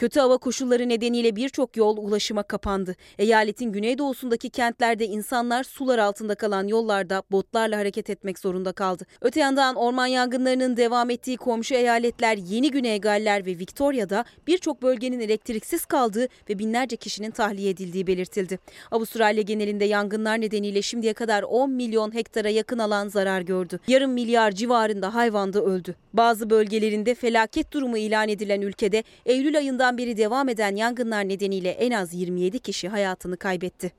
Kötü 0.00 0.20
hava 0.20 0.38
koşulları 0.38 0.88
nedeniyle 0.88 1.36
birçok 1.36 1.76
yol 1.76 1.96
ulaşıma 1.96 2.42
kapandı. 2.42 2.96
Eyaletin 3.18 3.72
güneydoğusundaki 3.72 4.50
kentlerde 4.50 5.06
insanlar 5.06 5.64
sular 5.64 5.98
altında 5.98 6.34
kalan 6.34 6.66
yollarda 6.66 7.22
botlarla 7.30 7.78
hareket 7.78 8.10
etmek 8.10 8.38
zorunda 8.38 8.72
kaldı. 8.72 9.06
Öte 9.20 9.40
yandan 9.40 9.76
orman 9.76 10.06
yangınlarının 10.06 10.76
devam 10.76 11.10
ettiği 11.10 11.36
komşu 11.36 11.74
eyaletler 11.74 12.36
Yeni 12.36 12.70
Güney 12.70 13.00
Galler 13.00 13.46
ve 13.46 13.58
Victoria'da 13.58 14.24
birçok 14.46 14.82
bölgenin 14.82 15.20
elektriksiz 15.20 15.84
kaldığı 15.84 16.28
ve 16.50 16.58
binlerce 16.58 16.96
kişinin 16.96 17.30
tahliye 17.30 17.70
edildiği 17.70 18.06
belirtildi. 18.06 18.58
Avustralya 18.90 19.42
genelinde 19.42 19.84
yangınlar 19.84 20.40
nedeniyle 20.40 20.82
şimdiye 20.82 21.12
kadar 21.12 21.42
10 21.42 21.70
milyon 21.70 22.14
hektara 22.14 22.48
yakın 22.48 22.78
alan 22.78 23.08
zarar 23.08 23.40
gördü. 23.40 23.80
Yarım 23.88 24.12
milyar 24.12 24.52
civarında 24.52 25.14
hayvan 25.14 25.52
da 25.52 25.62
öldü. 25.64 25.94
Bazı 26.12 26.50
bölgelerinde 26.50 27.14
felaket 27.14 27.72
durumu 27.72 27.98
ilan 27.98 28.28
edilen 28.28 28.60
ülkede 28.60 29.04
Eylül 29.26 29.56
ayında 29.58 29.89
Kasım'dan 29.90 29.98
beri 29.98 30.16
devam 30.16 30.48
eden 30.48 30.76
yangınlar 30.76 31.28
nedeniyle 31.28 31.70
en 31.70 31.90
az 31.90 32.14
27 32.14 32.58
kişi 32.58 32.88
hayatını 32.88 33.36
kaybetti. 33.36 33.92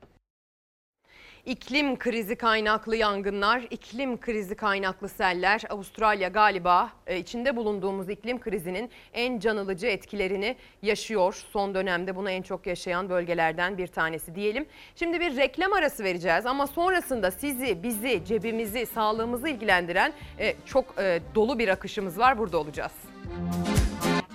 İklim 1.45 1.99
krizi 1.99 2.35
kaynaklı 2.35 2.95
yangınlar, 2.95 3.61
iklim 3.69 4.19
krizi 4.19 4.55
kaynaklı 4.55 5.09
seller, 5.09 5.61
Avustralya 5.69 6.27
galiba 6.27 6.91
e, 7.07 7.19
içinde 7.19 7.55
bulunduğumuz 7.55 8.09
iklim 8.09 8.39
krizinin 8.39 8.89
en 9.13 9.39
canılıcı 9.39 9.88
etkilerini 9.88 10.55
yaşıyor. 10.81 11.45
Son 11.51 11.76
dönemde 11.76 12.15
bunu 12.15 12.30
en 12.30 12.41
çok 12.41 12.68
yaşayan 12.68 13.09
bölgelerden 13.09 13.77
bir 13.77 13.88
tanesi 13.88 14.35
diyelim. 14.35 14.65
Şimdi 14.95 15.19
bir 15.19 15.38
reklam 15.38 15.73
arası 15.73 16.03
vereceğiz 16.03 16.45
ama 16.45 16.68
sonrasında 16.68 17.31
sizi, 17.31 17.84
bizi, 17.84 18.22
cebimizi, 18.26 18.85
sağlığımızı 18.85 19.49
ilgilendiren 19.49 20.13
e, 20.39 20.55
çok 20.65 20.85
e, 20.97 21.19
dolu 21.35 21.59
bir 21.59 21.68
akışımız 21.68 22.18
var. 22.19 22.38
Burada 22.38 22.57
olacağız. 22.57 22.91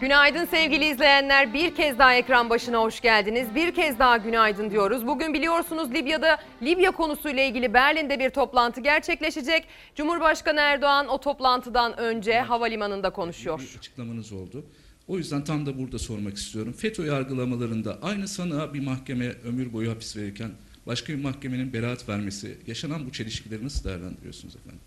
Günaydın 0.01 0.44
sevgili 0.44 0.85
izleyenler. 0.85 1.55
Bir 1.55 1.74
kez 1.74 1.98
daha 1.98 2.14
ekran 2.14 2.51
başına 2.51 2.78
hoş 2.78 3.01
geldiniz. 3.01 3.55
Bir 3.55 3.74
kez 3.74 3.98
daha 3.98 4.16
günaydın 4.16 4.70
diyoruz. 4.70 5.06
Bugün 5.06 5.35
biliyorsunuz 5.35 5.90
Libya'da 5.94 6.39
Libya 6.62 6.90
konusuyla 6.90 7.43
ilgili 7.43 7.74
Berlin'de 7.74 8.18
bir 8.18 8.31
toplantı 8.31 8.81
gerçekleşecek. 8.81 9.64
Cumhurbaşkanı 9.94 10.60
Erdoğan 10.60 11.09
o 11.09 11.20
toplantıdan 11.20 11.98
önce 11.98 12.40
havalimanında 12.40 13.10
konuşuyor. 13.10 13.60
Bir 13.60 13.78
açıklamanız 13.78 14.32
oldu. 14.32 14.64
O 15.09 15.18
yüzden 15.18 15.44
tam 15.44 15.66
da 15.66 15.78
burada 15.78 15.98
sormak 15.98 16.36
istiyorum. 16.36 16.73
FETÖ 16.73 17.06
yargılamalarında 17.06 17.98
aynı 18.02 18.28
sanığa 18.28 18.74
bir 18.74 18.81
mahkeme 18.81 19.27
ömür 19.44 19.73
boyu 19.73 19.90
hapis 19.90 20.16
verirken 20.16 20.51
başka 20.86 21.12
bir 21.12 21.23
mahkemenin 21.23 21.73
beraat 21.73 22.09
vermesi 22.09 22.59
yaşanan 22.66 23.06
bu 23.06 23.12
çelişkileri 23.12 23.64
nasıl 23.64 23.85
değerlendiriyorsunuz 23.89 24.56
efendim? 24.56 24.81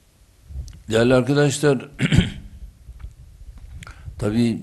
Değerli 0.90 1.14
arkadaşlar, 1.14 1.90
tabii 4.20 4.60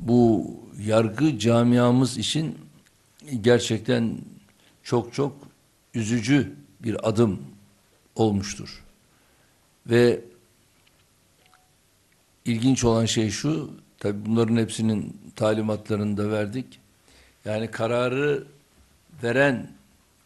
bu 0.00 0.50
yargı 0.78 1.38
camiamız 1.38 2.18
için 2.18 2.58
gerçekten 3.40 4.18
çok 4.82 5.14
çok 5.14 5.36
üzücü 5.94 6.52
bir 6.80 7.08
adım 7.08 7.42
olmuştur. 8.14 8.84
Ve 9.86 10.20
ilginç 12.44 12.84
olan 12.84 13.04
şey 13.04 13.30
şu, 13.30 13.70
tabii 13.98 14.26
bunların 14.26 14.56
hepsinin 14.56 15.20
talimatlarını 15.36 16.16
da 16.16 16.30
verdik. 16.30 16.80
Yani 17.44 17.70
kararı 17.70 18.46
veren 19.22 19.70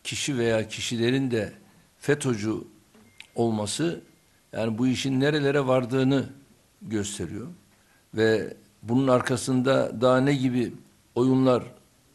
kişi 0.04 0.38
veya 0.38 0.68
kişilerin 0.68 1.30
de 1.30 1.52
FETÖ'cü 1.98 2.54
olması 3.34 4.00
yani 4.52 4.78
bu 4.78 4.86
işin 4.86 5.20
nerelere 5.20 5.66
vardığını 5.66 6.28
gösteriyor. 6.82 7.46
Ve 8.14 8.54
bunun 8.82 9.08
arkasında 9.08 10.00
daha 10.00 10.20
ne 10.20 10.34
gibi 10.34 10.72
oyunlar 11.14 11.62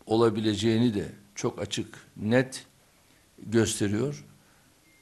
olabileceğini 0.05 0.93
de 0.93 1.11
çok 1.35 1.61
açık, 1.61 2.07
net 2.17 2.65
gösteriyor. 3.39 4.25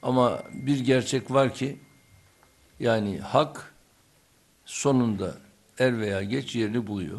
Ama 0.02 0.42
bir 0.52 0.80
gerçek 0.80 1.30
var 1.30 1.54
ki 1.54 1.78
yani 2.80 3.18
hak 3.18 3.74
sonunda 4.64 5.34
er 5.78 6.00
veya 6.00 6.22
geç 6.22 6.56
yerini 6.56 6.86
buluyor. 6.86 7.18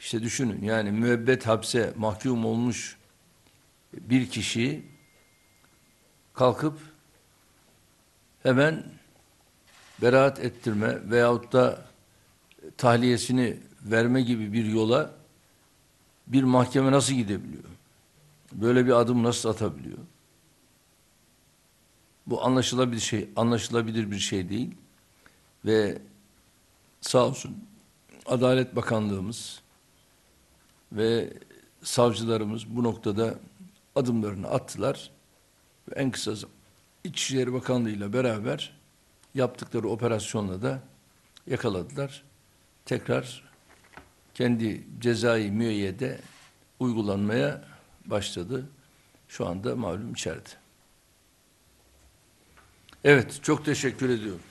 İşte 0.00 0.22
düşünün 0.22 0.62
yani 0.62 0.90
müebbet 0.90 1.46
hapse 1.46 1.92
mahkum 1.96 2.44
olmuş 2.44 2.96
bir 3.92 4.30
kişiyi 4.30 4.82
kalkıp 6.34 6.78
hemen 8.42 8.84
beraat 10.02 10.40
ettirme 10.40 11.10
veyahut 11.10 11.52
da 11.52 11.86
tahliyesini 12.76 13.56
verme 13.82 14.22
gibi 14.22 14.52
bir 14.52 14.64
yola 14.64 15.14
bir 16.26 16.42
mahkeme 16.42 16.92
nasıl 16.92 17.14
gidebiliyor? 17.14 17.64
Böyle 18.52 18.86
bir 18.86 18.92
adım 18.92 19.22
nasıl 19.22 19.48
atabiliyor? 19.48 19.98
Bu 22.26 22.44
anlaşılabilir 22.44 23.00
şey, 23.00 23.28
anlaşılabilir 23.36 24.10
bir 24.10 24.18
şey 24.18 24.48
değil. 24.48 24.74
Ve 25.64 25.98
sağ 27.00 27.26
olsun 27.26 27.56
Adalet 28.26 28.76
Bakanlığımız 28.76 29.60
ve 30.92 31.32
savcılarımız 31.82 32.76
bu 32.76 32.84
noktada 32.84 33.34
adımlarını 33.96 34.48
attılar. 34.48 35.10
Ve 35.88 35.94
en 35.94 36.10
kısa 36.10 36.34
İçişleri 37.04 37.52
Bakanlığı 37.52 37.90
ile 37.90 38.12
beraber 38.12 38.80
yaptıkları 39.34 39.88
operasyonla 39.88 40.62
da 40.62 40.82
yakaladılar. 41.46 42.24
Tekrar 42.84 43.44
kendi 44.34 44.84
cezai 44.98 45.50
müeyyide 45.50 46.18
uygulanmaya 46.80 47.64
başladı. 48.06 48.66
Şu 49.28 49.46
anda 49.46 49.76
malum 49.76 50.12
içeride. 50.12 50.48
Evet, 53.04 53.40
çok 53.42 53.64
teşekkür 53.64 54.10
ediyorum. 54.10 54.42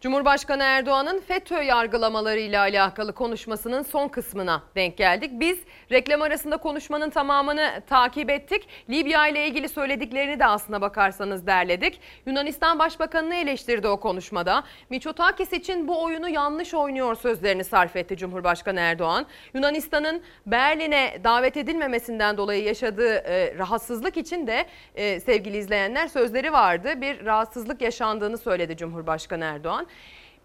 Cumhurbaşkanı 0.00 0.62
Erdoğan'ın 0.62 1.20
FETÖ 1.20 1.62
yargılamalarıyla 1.62 2.60
alakalı 2.60 3.14
konuşmasının 3.14 3.82
son 3.82 4.08
kısmına 4.08 4.62
denk 4.74 4.96
geldik. 4.96 5.30
Biz 5.40 5.58
reklam 5.90 6.22
arasında 6.22 6.56
konuşmanın 6.56 7.10
tamamını 7.10 7.82
takip 7.86 8.30
ettik. 8.30 8.68
Libya 8.90 9.26
ile 9.26 9.46
ilgili 9.46 9.68
söylediklerini 9.68 10.40
de 10.40 10.46
aslına 10.46 10.80
bakarsanız 10.80 11.46
derledik. 11.46 12.00
Yunanistan 12.26 12.78
Başbakanı'nı 12.78 13.34
eleştirdi 13.34 13.88
o 13.88 14.00
konuşmada. 14.00 14.64
Miçotakis 14.90 15.52
için 15.52 15.88
bu 15.88 16.02
oyunu 16.02 16.28
yanlış 16.28 16.74
oynuyor 16.74 17.14
sözlerini 17.14 17.64
sarf 17.64 17.96
etti 17.96 18.16
Cumhurbaşkanı 18.16 18.80
Erdoğan. 18.80 19.26
Yunanistan'ın 19.54 20.22
Berlin'e 20.46 21.20
davet 21.24 21.56
edilmemesinden 21.56 22.36
dolayı 22.36 22.64
yaşadığı 22.64 23.14
e, 23.14 23.58
rahatsızlık 23.58 24.16
için 24.16 24.46
de 24.46 24.66
e, 24.94 25.20
sevgili 25.20 25.56
izleyenler 25.56 26.08
sözleri 26.08 26.52
vardı. 26.52 27.00
Bir 27.00 27.24
rahatsızlık 27.24 27.80
yaşandığını 27.80 28.38
söyledi 28.38 28.76
Cumhurbaşkanı 28.76 29.44
Erdoğan. 29.44 29.86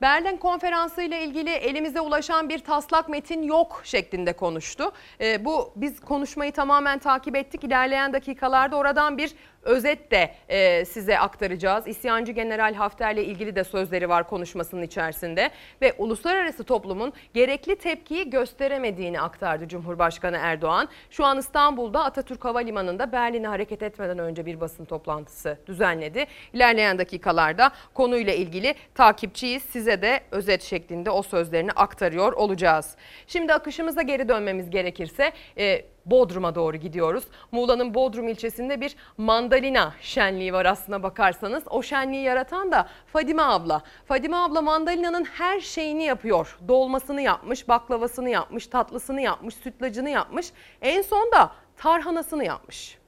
Berlin 0.01 0.37
konferansı 0.37 1.01
ile 1.01 1.23
ilgili 1.23 1.49
elimize 1.49 2.01
ulaşan 2.01 2.49
bir 2.49 2.59
taslak 2.59 3.09
metin 3.09 3.43
yok 3.43 3.81
şeklinde 3.83 4.33
konuştu. 4.33 4.91
E, 5.21 5.45
bu 5.45 5.73
biz 5.75 5.99
konuşmayı 5.99 6.51
tamamen 6.51 6.99
takip 6.99 7.35
ettik. 7.35 7.63
İlerleyen 7.63 8.13
dakikalarda 8.13 8.75
oradan 8.75 9.17
bir 9.17 9.35
özet 9.65 10.11
de 10.11 10.31
e, 10.49 10.85
size 10.85 11.19
aktaracağız. 11.19 11.87
İsyancı 11.87 12.31
General 12.31 12.73
Hafter'le 12.73 13.17
ilgili 13.17 13.55
de 13.55 13.63
sözleri 13.63 14.09
var 14.09 14.27
konuşmasının 14.27 14.81
içerisinde 14.81 15.49
ve 15.81 15.93
uluslararası 15.97 16.63
toplumun 16.63 17.13
gerekli 17.33 17.75
tepkiyi 17.75 18.29
gösteremediğini 18.29 19.21
aktardı 19.21 19.67
Cumhurbaşkanı 19.67 20.37
Erdoğan. 20.41 20.89
Şu 21.09 21.25
an 21.25 21.37
İstanbul'da 21.37 22.03
Atatürk 22.03 22.45
Havalimanı'nda 22.45 23.11
Berlin'e 23.11 23.47
hareket 23.47 23.83
etmeden 23.83 24.19
önce 24.19 24.45
bir 24.45 24.61
basın 24.61 24.85
toplantısı 24.85 25.57
düzenledi. 25.67 26.25
İlerleyen 26.53 26.97
dakikalarda 26.97 27.71
konuyla 27.93 28.33
ilgili 28.33 28.75
takipçiyiz. 28.95 29.63
Size 29.63 30.01
de 30.01 30.19
özet 30.31 30.63
şeklinde 30.63 31.09
o 31.09 31.21
sözlerini 31.21 31.71
aktarıyor 31.71 32.33
olacağız. 32.33 32.95
Şimdi 33.27 33.53
akışımıza 33.53 34.01
geri 34.01 34.29
dönmemiz 34.29 34.69
gerekirse 34.69 35.31
e, 35.57 35.94
Bodrum'a 36.05 36.55
doğru 36.55 36.77
gidiyoruz. 36.77 37.23
Muğla'nın 37.51 37.93
Bodrum 37.93 38.27
ilçesinde 38.27 38.81
bir 38.81 38.95
mandalina 39.17 39.93
şenliği 40.01 40.53
var 40.53 40.65
aslına 40.65 41.03
bakarsanız. 41.03 41.63
O 41.69 41.83
şenliği 41.83 42.23
yaratan 42.23 42.71
da 42.71 42.87
Fadime 43.05 43.41
abla. 43.41 43.81
Fadime 44.05 44.37
abla 44.37 44.61
mandalinanın 44.61 45.25
her 45.25 45.59
şeyini 45.59 46.03
yapıyor. 46.03 46.57
Dolmasını 46.67 47.21
yapmış, 47.21 47.67
baklavasını 47.67 48.29
yapmış, 48.29 48.67
tatlısını 48.67 49.21
yapmış, 49.21 49.55
sütlacını 49.55 50.09
yapmış. 50.09 50.51
En 50.81 51.01
son 51.01 51.31
da 51.31 51.51
tarhanasını 51.77 52.45
yapmış. 52.45 53.04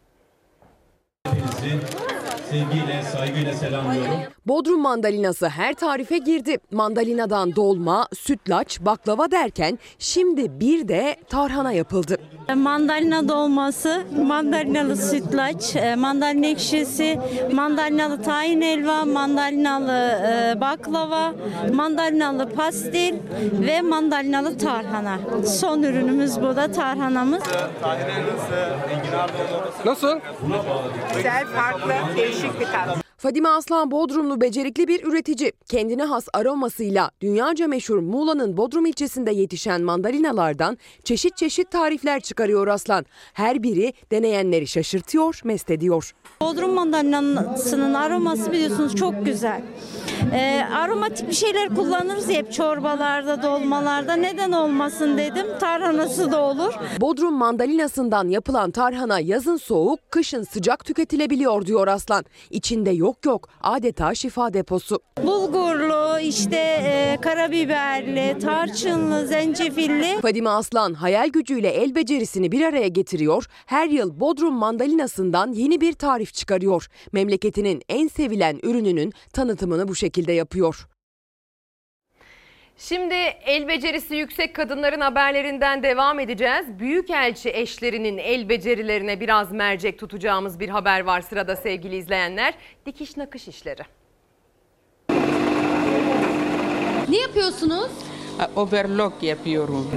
Sevgiyle, 2.52 3.04
saygıyla 3.04 3.54
selamlıyorum. 3.54 4.14
Bodrum 4.46 4.82
mandalinası 4.82 5.50
her 5.50 5.74
tarife 5.74 6.18
girdi. 6.18 6.58
Mandalinadan 6.72 7.56
dolma, 7.56 8.08
sütlaç, 8.16 8.80
baklava 8.80 9.32
derken 9.32 9.80
şimdi 10.00 10.60
bir 10.60 10.88
de 10.88 11.16
tarhana 11.30 11.72
yapıldı. 11.72 12.18
Mandalina 12.56 13.30
dolması, 13.30 14.04
mandalinalı 14.28 14.96
sütlaç, 14.98 15.76
e, 15.76 15.96
mandalina 15.96 16.48
ekşisi, 16.48 17.20
mandalinalı 17.54 18.22
tahin 18.24 18.62
helva, 18.62 19.06
mandalinalı 19.06 19.92
e, 20.28 20.62
baklava, 20.62 21.34
mandalinalı 21.74 22.50
pastil 22.50 23.16
ve 23.68 23.82
mandalinalı 23.82 24.58
tarhana. 24.58 25.20
Son 25.46 25.84
ürünümüz 25.84 26.42
bu 26.42 26.56
da 26.56 26.72
tarhanamız. 26.72 27.44
Nasıl? 29.86 30.20
Güzel, 31.18 31.46
farklı, 31.46 31.94
değişik 32.18 32.60
bir. 32.60 33.07
Fadime 33.20 33.50
Aslan 33.50 33.92
Bodrumlu 33.92 34.42
becerikli 34.42 34.88
bir 34.88 35.04
üretici. 35.04 35.52
Kendine 35.70 36.04
has 36.04 36.28
aromasıyla 36.34 37.12
dünyaca 37.22 37.68
meşhur 37.68 37.98
Muğla'nın 38.00 38.58
Bodrum 38.58 38.86
ilçesinde 38.86 39.32
yetişen 39.32 39.82
mandalinalardan 39.82 40.78
çeşit 41.04 41.38
çeşit 41.38 41.72
tarifler 41.72 42.20
çıkarıyor 42.20 42.68
Aslan. 42.68 43.06
Her 43.34 43.64
biri 43.64 43.94
deneyenleri 44.12 44.68
şaşırtıyor, 44.68 45.42
mest 45.44 45.72
ediyor. 45.72 46.14
Bodrum 46.42 46.74
mandalinasının 46.74 47.94
aroması 47.94 48.52
biliyorsunuz 48.52 48.96
çok 48.96 49.26
güzel. 49.26 49.62
E, 50.34 50.62
aromatik 50.74 51.30
bir 51.30 51.34
şeyler 51.34 51.76
kullanırız 51.76 52.30
hep 52.30 52.54
çorbalarda, 52.54 53.44
dolmalarda. 53.44 54.14
Neden 54.14 54.52
olmasın 54.52 55.18
dedim. 55.18 55.46
Tarhanası 55.60 56.32
da 56.32 56.42
olur. 56.42 56.74
Bodrum 57.02 57.34
mandalinasından 57.34 58.28
yapılan 58.30 58.72
tarhana 58.72 59.20
yazın 59.20 59.58
soğuk, 59.58 60.00
kışın 60.12 60.44
sıcak 60.44 60.86
tüketilebiliyor 60.86 61.66
diyor 61.66 61.88
Aslan. 61.88 62.26
İçinde 62.50 62.90
yok 62.90 63.07
yok 63.26 63.50
adeta 63.62 64.16
şifa 64.16 64.54
deposu. 64.54 65.00
Bulgurlu, 65.24 66.20
işte 66.20 66.58
e, 66.58 67.18
karabiberli, 67.22 68.40
tarçınlı, 68.40 69.28
zencefilli. 69.28 70.22
Fadime 70.22 70.50
Aslan 70.50 70.94
hayal 70.94 71.30
gücüyle 71.30 71.70
el 71.70 71.96
becerisini 71.96 72.52
bir 72.52 72.62
araya 72.62 72.88
getiriyor. 72.88 73.46
Her 73.66 73.88
yıl 73.88 74.20
Bodrum 74.20 74.54
mandalinasından 74.54 75.52
yeni 75.52 75.82
bir 75.82 75.94
tarif 75.94 76.34
çıkarıyor. 76.34 76.88
Memleketinin 77.12 77.82
en 77.90 78.08
sevilen 78.08 78.60
ürününün 78.64 79.14
tanıtımını 79.34 79.88
bu 79.88 79.96
şekilde 79.96 80.32
yapıyor. 80.32 80.88
Şimdi 82.78 83.14
el 83.46 83.68
becerisi 83.68 84.16
yüksek 84.16 84.56
kadınların 84.56 85.02
haberlerinden 85.02 85.84
devam 85.84 86.20
edeceğiz. 86.20 86.80
Büyükelçi 86.80 87.50
eşlerinin 87.50 88.18
el 88.18 88.50
becerilerine 88.50 89.20
biraz 89.20 89.52
mercek 89.52 90.00
tutacağımız 90.00 90.60
bir 90.60 90.70
haber 90.70 91.02
var 91.02 91.22
sırada 91.22 91.56
sevgili 91.56 91.96
izleyenler. 91.96 92.54
Dikiş 92.86 93.18
nakış 93.18 93.48
işleri. 93.48 93.82
Ne 97.10 97.18
yapıyorsunuz? 97.18 97.92
Overlock 98.56 99.24
yapıyorum. 99.24 99.92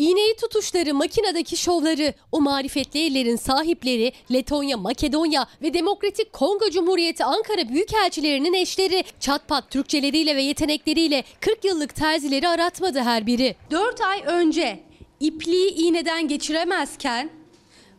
İğneyi 0.00 0.36
tutuşları, 0.36 0.94
makinedeki 0.94 1.56
şovları, 1.56 2.14
o 2.32 2.40
marifetli 2.40 3.00
ellerin 3.00 3.36
sahipleri 3.36 4.12
Letonya, 4.32 4.76
Makedonya 4.76 5.46
ve 5.62 5.74
Demokratik 5.74 6.32
Kongo 6.32 6.70
Cumhuriyeti 6.70 7.24
Ankara 7.24 7.68
Büyükelçilerinin 7.68 8.54
eşleri 8.54 9.04
çatpat 9.20 9.70
Türkçeleriyle 9.70 10.36
ve 10.36 10.42
yetenekleriyle 10.42 11.24
40 11.40 11.64
yıllık 11.64 11.94
terzileri 11.94 12.48
aratmadı 12.48 13.00
her 13.00 13.26
biri. 13.26 13.56
4 13.70 14.00
ay 14.00 14.22
önce 14.26 14.80
ipliği 15.20 15.74
iğneden 15.74 16.28
geçiremezken 16.28 17.30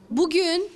bugün 0.09 0.69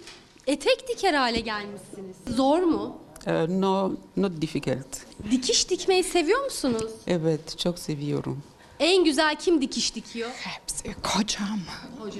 etek 0.47 0.87
diker 0.87 1.13
hale 1.13 1.39
gelmişsiniz. 1.39 2.15
Zor 2.35 2.59
mu? 2.59 2.97
Uh, 3.27 3.49
no, 3.49 3.91
not 4.17 4.41
difficult. 4.41 4.87
Dikiş 5.31 5.69
dikmeyi 5.69 6.03
seviyor 6.03 6.43
musunuz? 6.43 6.91
Evet, 7.07 7.57
çok 7.57 7.79
seviyorum. 7.79 8.43
En 8.81 9.03
güzel 9.03 9.35
kim 9.35 9.61
dikiş 9.61 9.95
dikiyor? 9.95 10.29
Hepsi 10.43 11.01
kocam. 11.01 11.59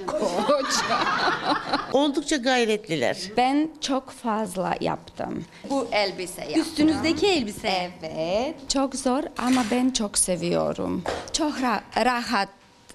Oldukça 1.92 2.36
gayretliler. 2.36 3.18
Ben 3.36 3.70
çok 3.80 4.10
fazla 4.10 4.74
yaptım. 4.80 5.44
Bu 5.70 5.88
elbise 5.92 6.40
yaptım. 6.40 6.62
Üstünüzdeki 6.62 7.26
elbise. 7.26 7.90
Evet. 8.02 8.54
Çok 8.70 8.94
zor 8.96 9.22
ama 9.38 9.64
ben 9.70 9.90
çok 9.90 10.18
seviyorum. 10.18 11.04
Çok 11.32 11.52
ra- 11.58 12.04
rahat 12.04 12.48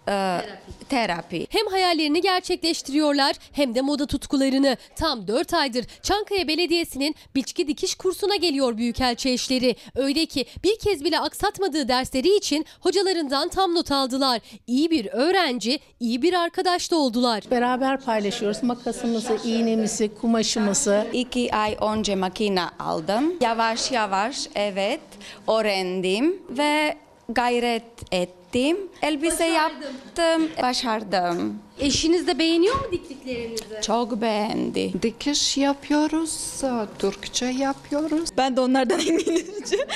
e, 0.07 0.41
terapi. 0.89 1.47
Hem 1.49 1.67
hayallerini 1.67 2.21
gerçekleştiriyorlar 2.21 3.35
hem 3.51 3.75
de 3.75 3.81
moda 3.81 4.05
tutkularını. 4.05 4.77
Tam 4.95 5.27
4 5.27 5.53
aydır 5.53 5.85
Çankaya 6.01 6.47
Belediyesi'nin 6.47 7.15
biçki 7.35 7.67
dikiş 7.67 7.95
kursuna 7.95 8.35
geliyor 8.35 8.77
büyükelçi 8.77 9.29
eşleri. 9.29 9.75
Öyle 9.95 10.25
ki 10.25 10.45
bir 10.63 10.79
kez 10.79 11.03
bile 11.03 11.19
aksatmadığı 11.19 11.87
dersleri 11.87 12.35
için 12.35 12.65
hocalarından 12.79 13.49
tam 13.49 13.75
not 13.75 13.91
aldılar. 13.91 14.41
İyi 14.67 14.91
bir 14.91 15.05
öğrenci, 15.05 15.79
iyi 15.99 16.21
bir 16.21 16.33
arkadaş 16.33 16.91
da 16.91 16.95
oldular. 16.95 17.43
Beraber 17.51 18.01
paylaşıyoruz 18.01 18.63
makasımızı, 18.63 19.37
iğnemizi, 19.45 20.15
kumaşımızı. 20.15 21.07
İki 21.13 21.55
ay 21.55 21.77
önce 21.81 22.15
makine 22.15 22.63
aldım. 22.79 23.33
Yavaş 23.41 23.91
yavaş 23.91 24.47
evet 24.55 25.01
öğrendim 25.47 26.41
ve 26.49 26.97
gayret 27.29 27.83
ettim. 28.47 28.77
Elbise 29.01 29.45
yaptım, 29.45 30.49
başardım. 30.61 31.55
Eşiniz 31.79 32.27
de 32.27 32.39
beğeniyor 32.39 32.75
mu 32.75 32.91
diktiklerinizi? 32.91 33.63
Çok 33.81 34.21
beğendi. 34.21 34.93
Dikiş 35.01 35.57
yapıyoruz, 35.57 36.61
Türkçe 36.99 37.45
yapıyoruz. 37.45 38.29
Ben 38.37 38.55
de 38.55 38.61
onlardan 38.61 38.99
İngilizce. 39.05 39.87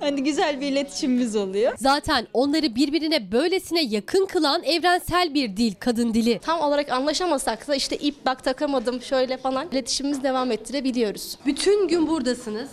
hani 0.00 0.24
güzel 0.24 0.60
bir 0.60 0.66
iletişimimiz 0.66 1.36
oluyor. 1.36 1.72
Zaten 1.78 2.26
onları 2.32 2.74
birbirine 2.74 3.32
böylesine 3.32 3.82
yakın 3.82 4.26
kılan 4.26 4.62
evrensel 4.64 5.34
bir 5.34 5.56
dil, 5.56 5.74
kadın 5.80 6.14
dili. 6.14 6.38
Tam 6.38 6.60
olarak 6.60 6.90
anlaşamasak 6.90 7.68
da 7.68 7.74
işte 7.74 7.96
ip 7.96 8.26
bak 8.26 8.44
takamadım 8.44 9.02
şöyle 9.02 9.36
falan 9.36 9.68
iletişimimizi 9.72 10.22
devam 10.22 10.52
ettirebiliyoruz. 10.52 11.38
Bütün 11.46 11.88
gün 11.88 12.06
buradasınız. 12.06 12.68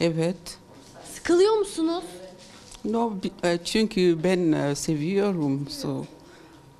Evet. 0.00 0.36
Sıkılıyor 1.14 1.56
musunuz? 1.56 2.04
No, 2.88 3.12
e, 3.44 3.58
çünkü 3.64 4.18
ben 4.24 4.52
e, 4.52 4.74
seviyorum. 4.74 5.66
So. 5.70 6.04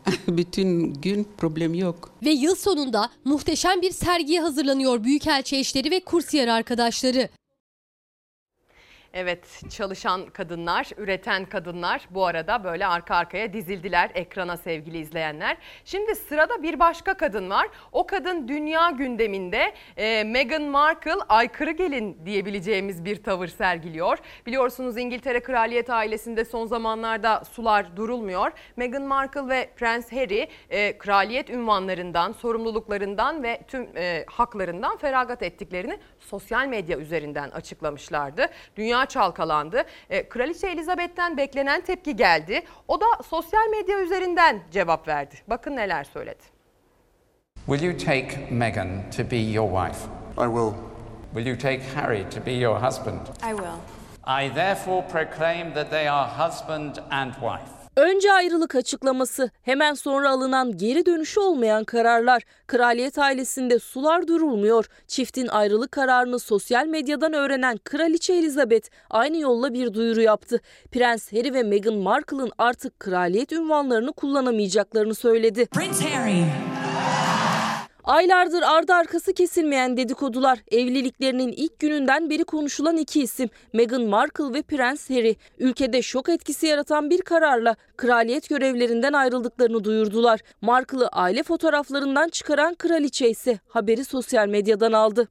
Bütün 0.29 0.95
gün 0.95 1.27
problem 1.37 1.75
yok. 1.75 2.11
Ve 2.25 2.31
yıl 2.31 2.55
sonunda 2.55 3.11
muhteşem 3.25 3.83
bir 3.83 3.91
sergiye 3.91 4.41
hazırlanıyor 4.41 5.05
Büyükelçi 5.05 5.57
eşleri 5.57 5.91
ve 5.91 6.01
kursiyer 6.01 6.49
arkadaşları. 6.49 7.29
Evet 9.13 9.63
çalışan 9.71 10.27
kadınlar, 10.27 10.89
üreten 10.97 11.45
kadınlar 11.45 12.09
bu 12.11 12.27
arada 12.27 12.65
böyle 12.65 12.87
arka 12.87 13.17
arkaya 13.17 13.53
dizildiler 13.53 14.11
ekrana 14.15 14.57
sevgili 14.57 14.99
izleyenler. 14.99 15.57
Şimdi 15.85 16.15
sırada 16.15 16.63
bir 16.63 16.79
başka 16.79 17.15
kadın 17.15 17.51
var. 17.51 17.69
O 17.93 18.07
kadın 18.07 18.49
dünya 18.49 18.91
gündeminde 18.91 19.73
e, 19.97 20.25
Meghan 20.25 20.63
Markle 20.63 21.13
aykırı 21.29 21.71
gelin 21.71 22.19
diyebileceğimiz 22.27 23.05
bir 23.05 23.23
tavır 23.23 23.49
sergiliyor. 23.49 24.19
Biliyorsunuz 24.47 24.97
İngiltere 24.97 25.41
kraliyet 25.41 25.91
ailesinde 25.91 26.45
son 26.45 26.67
zamanlarda 26.67 27.45
sular 27.45 27.97
durulmuyor. 27.97 28.53
Meghan 28.77 29.03
Markle 29.03 29.49
ve 29.49 29.71
Prens 29.77 30.13
Harry 30.13 30.49
e, 30.71 30.99
kraliyet 30.99 31.51
ünvanlarından, 31.51 32.33
sorumluluklarından 32.33 33.43
ve 33.43 33.61
tüm 33.69 33.89
e, 33.97 34.25
haklarından 34.27 34.97
feragat 34.97 35.43
ettiklerini 35.43 35.99
sosyal 36.19 36.67
medya 36.67 36.99
üzerinden 36.99 37.51
açıklamışlardı. 37.51 38.47
Dünya 38.77 38.98
çalkalandı. 39.07 39.85
E, 40.11 40.29
Kraliçe 40.29 40.69
Elizabeth'ten 40.69 41.37
beklenen 41.37 41.81
tepki 41.81 42.16
geldi. 42.16 42.62
O 42.89 43.01
da 43.01 43.07
sosyal 43.29 43.69
medya 43.70 44.01
üzerinden 44.01 44.61
cevap 44.70 45.09
verdi. 45.09 45.35
Bakın 45.49 45.77
neler 45.77 46.05
söyledi. 46.05 46.43
Will 47.66 47.83
you 47.83 47.97
take 47.97 48.49
Meghan 48.51 49.11
to 49.16 49.31
be 49.31 49.37
your 49.37 49.69
wife? 49.70 50.07
I 50.39 50.47
will. 50.47 50.73
Will 51.35 51.47
you 51.47 51.59
take 51.59 51.83
Harry 51.95 52.31
to 52.31 52.47
be 52.47 52.53
your 52.53 52.81
husband? 52.81 53.20
I 53.43 53.51
will. 53.51 53.79
I 54.27 54.55
therefore 54.55 55.03
proclaim 55.09 55.75
that 55.75 55.91
they 55.91 56.09
are 56.09 56.29
husband 56.29 56.97
and 57.11 57.35
wife. 57.35 57.78
Önce 57.99 58.33
ayrılık 58.33 58.75
açıklaması, 58.75 59.51
hemen 59.62 59.95
sonra 59.95 60.31
alınan 60.31 60.77
geri 60.77 61.07
dönüşü 61.07 61.41
olmayan 61.41 61.85
kararlar. 61.85 62.43
Kraliyet 62.66 63.19
ailesinde 63.19 63.79
sular 63.79 64.29
durulmuyor. 64.29 64.89
Çiftin 65.07 65.47
ayrılık 65.47 65.93
kararını 65.93 66.39
sosyal 66.39 66.87
medyadan 66.87 67.33
öğrenen 67.33 67.79
Kraliçe 67.85 68.33
Elizabeth 68.35 68.89
aynı 69.11 69.39
yolla 69.39 69.75
bir 69.75 69.95
duyuru 69.95 70.20
yaptı. 70.20 70.61
Prens 70.93 71.33
Harry 71.33 71.55
ve 71.55 71.62
Meghan 71.62 71.95
Markle'ın 71.95 72.51
artık 72.59 73.01
kraliyet 73.01 73.53
ünvanlarını 73.53 74.12
kullanamayacaklarını 74.12 75.15
söyledi. 75.15 75.66
Prince 75.66 76.15
Harry. 76.15 76.68
Aylardır 78.09 78.63
ardı 78.63 78.93
arkası 78.93 79.33
kesilmeyen 79.33 79.97
dedikodular, 79.97 80.59
evliliklerinin 80.71 81.53
ilk 81.53 81.79
gününden 81.79 82.31
beri 82.31 82.45
konuşulan 82.45 82.97
iki 82.97 83.23
isim 83.23 83.49
Meghan 83.73 84.03
Markle 84.03 84.55
ve 84.55 84.63
Prens 84.63 85.11
Harry 85.11 85.37
ülkede 85.59 86.03
şok 86.03 86.29
etkisi 86.29 86.67
yaratan 86.67 87.11
bir 87.11 87.23
kararla 87.23 87.77
kraliyet 87.97 88.49
görevlerinden 88.49 89.13
ayrıldıklarını 89.13 89.85
duyurdular. 89.85 90.41
Markle'ı 90.61 91.09
aile 91.09 91.43
fotoğraflarından 91.43 92.29
çıkaran 92.29 92.75
kraliçe 92.75 93.31
ise 93.31 93.59
haberi 93.69 94.05
sosyal 94.05 94.49
medyadan 94.49 94.93
aldı. 94.93 95.29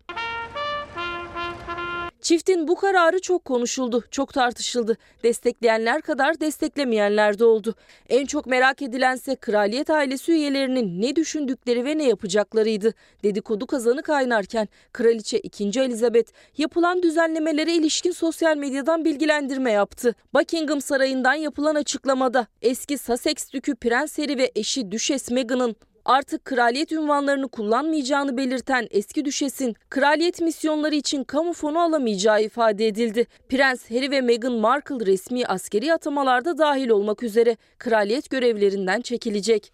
Çiftin 2.28 2.68
bu 2.68 2.76
kararı 2.76 3.22
çok 3.22 3.46
konuşuldu, 3.46 4.04
çok 4.12 4.34
tartışıldı. 4.34 4.98
Destekleyenler 5.24 6.02
kadar 6.02 6.40
desteklemeyenler 6.40 7.40
de 7.40 7.46
oldu. 7.46 7.76
En 8.10 8.26
çok 8.26 8.48
merak 8.48 8.82
edilense 8.82 9.36
kraliyet 9.36 9.90
ailesi 9.90 10.32
üyelerinin 10.32 11.02
ne 11.02 11.16
düşündükleri 11.16 11.86
ve 11.86 11.98
ne 11.98 12.04
yapacaklarıydı. 12.04 12.94
Dedikodu 13.24 13.68
kazanı 13.68 14.04
kaynarken 14.04 14.68
kraliçe 14.94 15.40
2. 15.40 15.80
Elizabeth 15.80 16.32
yapılan 16.58 17.04
düzenlemelere 17.04 17.74
ilişkin 17.74 18.12
sosyal 18.12 18.58
medyadan 18.58 19.06
bilgilendirme 19.06 19.72
yaptı. 19.72 20.16
Buckingham 20.34 20.82
Sarayı'ndan 20.82 21.34
yapılan 21.34 21.76
açıklamada 21.76 22.48
eski 22.62 22.98
Sussex 22.98 23.54
Dükü 23.54 23.76
Prens 23.76 24.18
Harry 24.18 24.38
ve 24.38 24.52
eşi 24.56 24.92
Düşes 24.92 25.32
Meghan'ın 25.32 25.76
artık 26.08 26.46
kraliyet 26.46 26.92
ünvanlarını 26.92 27.48
kullanmayacağını 27.48 28.38
belirten 28.38 28.88
eski 28.92 29.26
düşesin 29.26 29.76
kraliyet 29.90 30.42
misyonları 30.42 30.96
için 30.96 31.24
kamu 31.24 31.54
fonu 31.54 31.80
alamayacağı 31.80 32.44
ifade 32.44 32.88
edildi. 32.88 33.28
Prens 33.50 33.92
Harry 33.92 34.12
ve 34.12 34.22
Meghan 34.22 34.54
Markle 34.54 35.06
resmi 35.06 35.46
askeri 35.46 35.94
atamalarda 35.94 36.58
dahil 36.58 36.90
olmak 36.90 37.24
üzere 37.24 37.58
kraliyet 37.80 38.30
görevlerinden 38.30 39.02
çekilecek. 39.02 39.74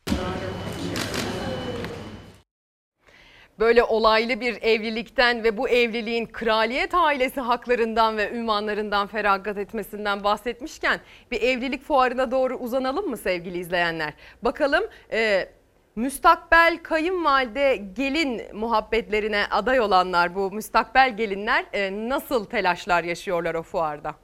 Böyle 3.59 3.83
olaylı 3.83 4.41
bir 4.41 4.61
evlilikten 4.61 5.43
ve 5.43 5.57
bu 5.57 5.69
evliliğin 5.69 6.25
kraliyet 6.25 6.93
ailesi 6.93 7.41
haklarından 7.41 8.17
ve 8.17 8.31
ünvanlarından 8.31 9.07
feragat 9.07 9.57
etmesinden 9.57 10.23
bahsetmişken 10.23 10.99
bir 11.31 11.41
evlilik 11.41 11.83
fuarına 11.83 12.31
doğru 12.31 12.57
uzanalım 12.57 13.09
mı 13.09 13.17
sevgili 13.17 13.57
izleyenler? 13.57 14.13
Bakalım 14.41 14.83
e, 15.11 15.49
müstakbel 15.95 16.79
kayınvalide 16.83 17.75
gelin 17.75 18.41
muhabbetlerine 18.55 19.45
aday 19.51 19.79
olanlar 19.79 20.35
bu 20.35 20.51
müstakbel 20.51 21.17
gelinler 21.17 21.65
e, 21.73 22.09
nasıl 22.09 22.45
telaşlar 22.45 23.03
yaşıyorlar 23.03 23.55
o 23.55 23.63
fuarda? 23.63 24.15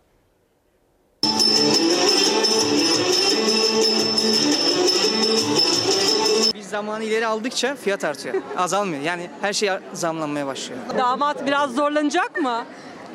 Biz 6.54 6.70
zamanı 6.70 7.04
ileri 7.04 7.28
aldıkça 7.28 7.76
fiyat 7.76 8.04
artıyor. 8.04 8.36
Azalmıyor. 8.58 9.04
Yani 9.04 9.30
her 9.42 9.54
şey 9.54 9.70
zamlanmaya 9.94 10.48
başlıyor. 10.48 10.82
Damat 10.98 11.46
biraz 11.46 11.76
zorlanacak 11.76 12.42
mı? 12.42 12.66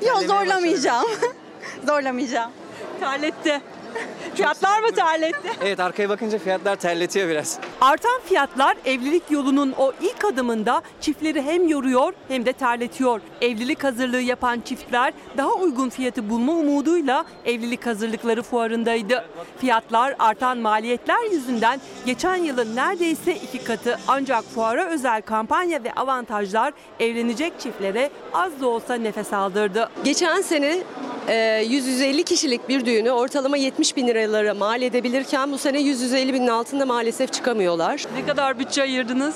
Yok, 0.06 0.22
zorlamayacağım. 0.22 1.06
Zorlamayacağım. 1.86 2.52
Terletti. 3.00 3.60
Fiyatlar 4.34 4.80
mı 4.80 4.92
terletti? 4.92 5.48
Evet 5.62 5.80
arkaya 5.80 6.08
bakınca 6.08 6.38
fiyatlar 6.38 6.76
terletiyor 6.76 7.28
biraz. 7.28 7.58
Artan 7.80 8.20
fiyatlar 8.24 8.76
evlilik 8.84 9.22
yolunun 9.30 9.74
o 9.78 9.92
ilk 10.02 10.24
adımında 10.24 10.82
çiftleri 11.00 11.42
hem 11.42 11.68
yoruyor 11.68 12.12
hem 12.28 12.46
de 12.46 12.52
terletiyor. 12.52 13.20
Evlilik 13.40 13.84
hazırlığı 13.84 14.20
yapan 14.20 14.60
çiftler 14.60 15.12
daha 15.36 15.52
uygun 15.52 15.88
fiyatı 15.88 16.30
bulma 16.30 16.52
umuduyla 16.52 17.24
evlilik 17.44 17.86
hazırlıkları 17.86 18.42
fuarındaydı. 18.42 19.24
Fiyatlar 19.58 20.14
artan 20.18 20.58
maliyetler 20.58 21.30
yüzünden 21.32 21.80
geçen 22.06 22.36
yılın 22.36 22.76
neredeyse 22.76 23.34
iki 23.34 23.64
katı 23.64 23.98
ancak 24.08 24.44
fuara 24.44 24.84
özel 24.86 25.22
kampanya 25.22 25.84
ve 25.84 25.92
avantajlar 25.92 26.72
evlenecek 27.00 27.60
çiftlere 27.60 28.10
az 28.32 28.60
da 28.60 28.68
olsa 28.68 28.94
nefes 28.94 29.32
aldırdı. 29.32 29.90
Geçen 30.04 30.40
sene 30.42 30.82
e, 31.28 31.34
100-150 31.66 32.24
kişilik 32.24 32.68
bir 32.68 32.86
düğünü 32.86 33.10
ortalama 33.10 33.56
70 33.56 33.83
bin 33.96 34.06
liralara 34.08 34.54
mal 34.54 34.82
edebilirken 34.82 35.52
bu 35.52 35.58
sene 35.58 35.80
100-150 35.80 36.32
binin 36.34 36.46
altında 36.48 36.86
maalesef 36.86 37.32
çıkamıyorlar. 37.32 38.04
Ne 38.14 38.26
kadar 38.26 38.58
bütçe 38.58 38.82
ayırdınız? 38.82 39.34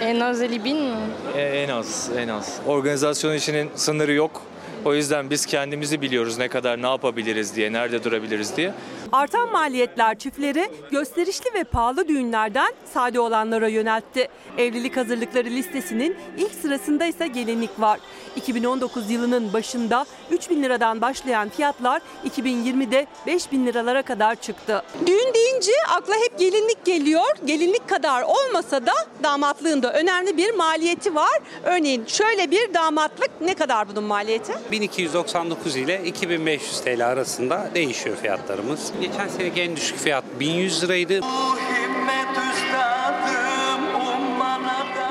En 0.00 0.20
az 0.20 0.42
50 0.42 0.64
bin 0.64 0.76
mi? 0.76 0.96
E, 1.36 1.40
en 1.40 1.68
az, 1.68 2.10
en 2.18 2.28
az. 2.28 2.58
Organizasyon 2.66 3.34
işinin 3.34 3.70
sınırı 3.74 4.12
yok. 4.12 4.42
O 4.84 4.94
yüzden 4.94 5.30
biz 5.30 5.46
kendimizi 5.46 6.02
biliyoruz 6.02 6.38
ne 6.38 6.48
kadar 6.48 6.82
ne 6.82 6.86
yapabiliriz 6.86 7.56
diye, 7.56 7.72
nerede 7.72 8.04
durabiliriz 8.04 8.56
diye. 8.56 8.72
Artan 9.12 9.52
maliyetler 9.52 10.18
çiftleri 10.18 10.68
gösterişli 10.90 11.54
ve 11.54 11.64
pahalı 11.64 12.08
düğünlerden 12.08 12.72
sade 12.94 13.20
olanlara 13.20 13.68
yöneltti. 13.68 14.28
Evlilik 14.58 14.96
hazırlıkları 14.96 15.48
listesinin 15.48 16.16
ilk 16.38 16.52
sırasında 16.52 17.06
ise 17.06 17.26
gelinlik 17.26 17.80
var. 17.80 18.00
2019 18.36 19.10
yılının 19.10 19.52
başında 19.52 20.06
3 20.30 20.50
bin 20.50 20.62
liradan 20.62 21.00
başlayan 21.00 21.48
fiyatlar 21.48 22.02
2020'de 22.28 23.06
5 23.26 23.52
bin 23.52 23.66
liralara 23.66 24.02
kadar 24.02 24.34
çıktı. 24.34 24.82
Düğün 25.06 25.34
deyince 25.34 25.72
akla 25.88 26.14
hep 26.14 26.38
gelinlik 26.38 26.84
geliyor. 26.84 27.26
Gelinlik 27.44 27.88
kadar 27.88 28.22
olmasa 28.22 28.86
da 28.86 28.92
damatlığında 29.22 29.92
önemli 29.92 30.36
bir 30.36 30.54
maliyeti 30.54 31.14
var. 31.14 31.40
Örneğin 31.64 32.04
şöyle 32.06 32.50
bir 32.50 32.74
damatlık 32.74 33.30
ne 33.40 33.54
kadar 33.54 33.88
bunun 33.88 34.04
maliyeti? 34.04 34.52
1299 34.70 35.76
ile 35.76 36.04
2500 36.04 36.80
TL 36.80 37.06
arasında 37.06 37.70
değişiyor 37.74 38.16
fiyatlarımız. 38.16 38.92
Geçen 39.00 39.28
seneki 39.28 39.60
en 39.60 39.76
düşük 39.76 39.98
fiyat 39.98 40.24
1100 40.40 40.82
liraydı. 40.82 41.20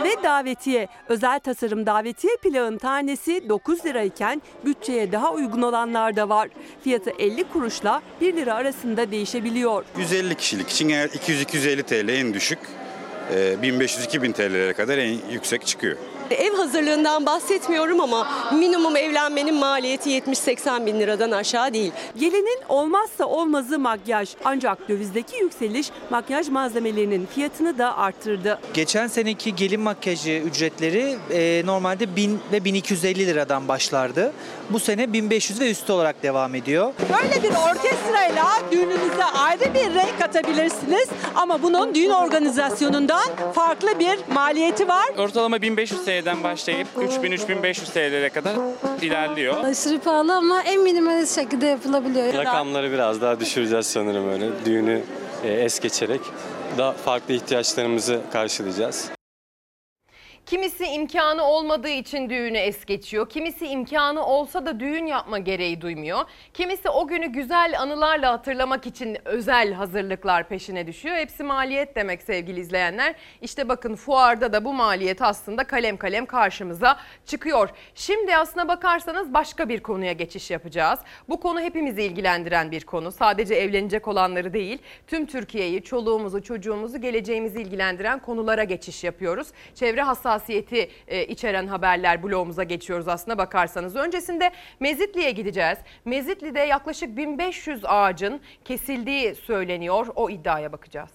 Ve 0.06 0.23
davetiye. 0.23 0.88
Özel 1.10 1.40
tasarım 1.40 1.86
davetiye 1.86 2.34
plağın 2.44 2.77
tanesi 2.77 3.49
9 3.49 3.86
lirayken 3.86 4.41
bütçeye 4.65 5.11
daha 5.11 5.34
uygun 5.34 5.61
olanlar 5.61 6.15
da 6.15 6.30
var. 6.30 6.49
Fiyatı 6.84 7.10
50 7.19 7.44
kuruşla 7.44 8.02
1 8.22 8.36
lira 8.36 8.53
arasında 8.53 9.11
değişebiliyor. 9.11 9.86
150 9.98 10.36
kişilik 10.36 10.69
için 10.69 10.90
eğer 10.90 11.10
200-250 11.10 11.84
TL 11.84 12.10
en 12.10 12.34
düşük, 12.34 12.60
e, 13.34 13.56
1500-2000 13.61 14.34
TL'lere 14.34 14.73
kadar 14.73 14.98
en 14.98 15.18
yüksek 15.32 15.65
çıkıyor. 15.65 15.98
Ev 16.34 16.53
hazırlığından 16.57 17.26
bahsetmiyorum 17.26 17.99
ama 18.02 18.27
minimum 18.53 18.95
evlenmenin 18.97 19.56
maliyeti 19.56 20.10
70-80 20.10 20.85
bin 20.85 20.99
liradan 20.99 21.31
aşağı 21.31 21.73
değil. 21.73 21.91
Gelinin 22.19 22.60
olmazsa 22.69 23.26
olmazı 23.26 23.80
makyaj. 23.80 24.30
Ancak 24.45 24.89
dövizdeki 24.89 25.38
yükseliş 25.38 25.88
makyaj 26.10 26.49
malzemelerinin 26.49 27.26
fiyatını 27.26 27.77
da 27.77 27.97
arttırdı. 27.97 28.60
Geçen 28.73 29.07
seneki 29.07 29.56
gelin 29.56 29.81
makyajı 29.81 30.31
ücretleri 30.31 31.15
e, 31.31 31.61
normalde 31.65 32.15
1000 32.15 32.39
ve 32.52 32.64
1250 32.64 33.27
liradan 33.27 33.68
başlardı. 33.68 34.34
Bu 34.70 34.80
sene 34.80 35.14
1500 35.14 35.60
ve 35.60 35.72
üstü 35.72 35.92
olarak 35.94 36.24
devam 36.24 36.56
ediyor. 36.56 36.94
Böyle 37.14 37.44
bir 37.44 37.50
orkestrayla 37.50 38.46
düğününüze 38.72 39.24
ayrı 39.24 39.74
bir 39.74 39.96
renk 39.96 40.20
katabilirsiniz 40.20 41.10
ama 41.36 41.64
bunun 41.64 41.96
düğün 41.96 42.10
organizasyonundan 42.10 43.24
farklı 43.54 44.00
bir 44.00 44.20
maliyeti 44.34 44.88
var. 44.88 45.06
Ortalama 45.18 45.62
1500 45.62 46.06
TL'den 46.06 46.44
başlayıp 46.44 46.88
3000-3500 46.98 47.94
TL'lere 47.94 48.30
kadar 48.30 48.54
ilerliyor. 49.02 49.64
Aşırı 49.64 50.00
pahalı 50.00 50.36
ama 50.36 50.62
en 50.62 50.82
minimalist 50.82 51.36
şekilde 51.36 51.66
yapılabiliyor. 51.66 52.34
Rakamları 52.34 52.92
biraz 52.92 53.22
daha 53.22 53.40
düşüreceğiz 53.40 53.86
sanırım 53.86 54.30
öyle. 54.30 54.50
Düğünü 54.66 55.02
e, 55.44 55.48
es 55.54 55.80
geçerek 55.80 56.22
daha 56.78 56.92
farklı 56.92 57.34
ihtiyaçlarımızı 57.34 58.22
karşılayacağız. 58.34 59.15
Kimisi 60.45 60.85
imkanı 60.85 61.43
olmadığı 61.43 61.89
için 61.89 62.30
düğünü 62.30 62.57
es 62.57 62.85
geçiyor. 62.85 63.30
Kimisi 63.30 63.67
imkanı 63.67 64.26
olsa 64.26 64.65
da 64.65 64.80
düğün 64.80 65.05
yapma 65.05 65.39
gereği 65.39 65.81
duymuyor. 65.81 66.22
Kimisi 66.53 66.89
o 66.89 67.07
günü 67.07 67.26
güzel 67.26 67.76
anılarla 67.80 68.31
hatırlamak 68.31 68.88
için 68.88 69.17
özel 69.26 69.73
hazırlıklar 69.73 70.47
peşine 70.47 70.88
düşüyor. 70.88 71.15
Hepsi 71.15 71.43
maliyet 71.43 71.95
demek 71.95 72.22
sevgili 72.22 72.59
izleyenler. 72.59 73.15
İşte 73.41 73.69
bakın 73.69 73.95
fuarda 73.95 74.53
da 74.53 74.65
bu 74.65 74.73
maliyet 74.73 75.22
aslında 75.22 75.63
kalem 75.63 75.97
kalem 75.97 76.26
karşımıza 76.26 76.97
çıkıyor. 77.26 77.69
Şimdi 77.95 78.38
aslına 78.38 78.67
bakarsanız 78.67 79.34
başka 79.34 79.69
bir 79.69 79.84
konuya 79.84 80.11
geçiş 80.11 80.51
yapacağız. 80.51 80.99
Bu 81.30 81.39
konu 81.39 81.61
hepimizi 81.61 82.03
ilgilendiren 82.03 82.72
bir 82.72 82.84
konu. 82.84 83.11
Sadece 83.11 83.55
evlenecek 83.55 84.07
olanları 84.07 84.53
değil, 84.53 84.80
tüm 85.07 85.26
Türkiye'yi, 85.26 85.84
çoluğumuzu, 85.84 86.43
çocuğumuzu, 86.43 87.01
geleceğimizi 87.01 87.61
ilgilendiren 87.61 88.19
konulara 88.19 88.63
geçiş 88.63 89.03
yapıyoruz. 89.03 89.47
Çevre 89.76 90.01
hassasiyeti 90.36 90.90
e, 91.07 91.26
içeren 91.26 91.68
haberler 91.68 92.24
bloğumuza 92.24 92.64
geçiyoruz 92.64 93.07
aslına 93.07 93.38
bakarsanız. 93.38 93.95
Öncesinde 93.95 94.52
Mezitli'ye 94.80 95.32
gideceğiz. 95.32 95.78
Mezitli'de 96.06 96.60
yaklaşık 96.60 97.18
1500 97.18 97.82
ağacın 97.86 98.41
kesildiği 98.66 99.36
söyleniyor. 99.36 100.07
O 100.16 100.30
iddiaya 100.30 100.72
bakacağız. 100.72 101.10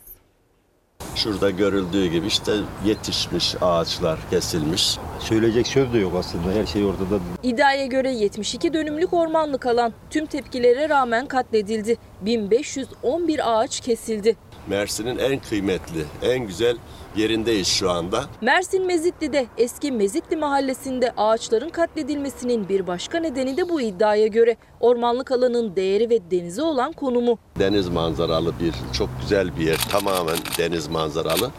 Şurada 1.14 1.50
görüldüğü 1.50 2.06
gibi 2.06 2.26
işte 2.26 2.52
yetişmiş 2.84 3.54
ağaçlar 3.60 4.18
kesilmiş. 4.30 4.98
Söyleyecek 5.18 5.66
söz 5.66 5.92
de 5.92 5.98
yok 5.98 6.12
aslında 6.18 6.52
her 6.52 6.66
şey 6.66 6.84
ortada. 6.84 7.18
İddiaya 7.42 7.86
göre 7.86 8.12
72 8.12 8.72
dönümlük 8.72 9.12
ormanlık 9.12 9.66
alan 9.66 9.92
tüm 10.10 10.26
tepkilere 10.26 10.88
rağmen 10.88 11.26
katledildi. 11.26 11.96
1511 12.20 13.40
ağaç 13.44 13.80
kesildi. 13.80 14.36
Mersin'in 14.66 15.18
en 15.18 15.40
kıymetli, 15.40 16.04
en 16.22 16.46
güzel 16.46 16.76
yerindeyiz 17.16 17.68
şu 17.68 17.90
anda. 17.90 18.24
Mersin 18.40 18.86
Mezitli'de 18.86 19.46
eski 19.58 19.92
Mezitli 19.92 20.36
mahallesinde 20.36 21.12
ağaçların 21.16 21.68
katledilmesinin 21.68 22.68
bir 22.68 22.86
başka 22.86 23.18
nedeni 23.20 23.56
de 23.56 23.68
bu 23.68 23.80
iddiaya 23.80 24.26
göre 24.26 24.56
ormanlık 24.80 25.32
alanın 25.32 25.76
değeri 25.76 26.10
ve 26.10 26.30
denize 26.30 26.62
olan 26.62 26.92
konumu. 26.92 27.38
Deniz 27.58 27.88
manzaralı 27.88 28.52
bir, 28.60 28.74
çok 28.92 29.08
güzel 29.20 29.56
bir 29.56 29.66
yer. 29.66 29.78
Tamamen 29.90 30.38
deniz 30.58 30.88
manzaralı. 30.88 31.50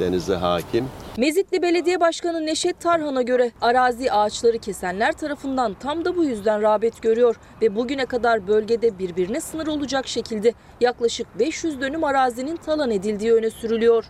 Denize 0.00 0.34
hakim. 0.34 0.88
Mezitli 1.16 1.62
Belediye 1.62 2.00
Başkanı 2.00 2.46
Neşet 2.46 2.80
Tarhan'a 2.80 3.22
göre 3.22 3.50
arazi 3.60 4.12
ağaçları 4.12 4.58
kesenler 4.58 5.12
tarafından 5.12 5.74
tam 5.80 6.04
da 6.04 6.16
bu 6.16 6.24
yüzden 6.24 6.62
rağbet 6.62 7.02
görüyor 7.02 7.36
ve 7.62 7.76
bugüne 7.76 8.06
kadar 8.06 8.48
bölgede 8.48 8.98
birbirine 8.98 9.40
sınır 9.40 9.66
olacak 9.66 10.08
şekilde 10.08 10.54
yaklaşık 10.80 11.38
500 11.38 11.80
dönüm 11.80 12.04
arazinin 12.04 12.56
talan 12.56 12.90
edildiği 12.90 13.32
öne 13.32 13.50
sürülüyor. 13.50 14.04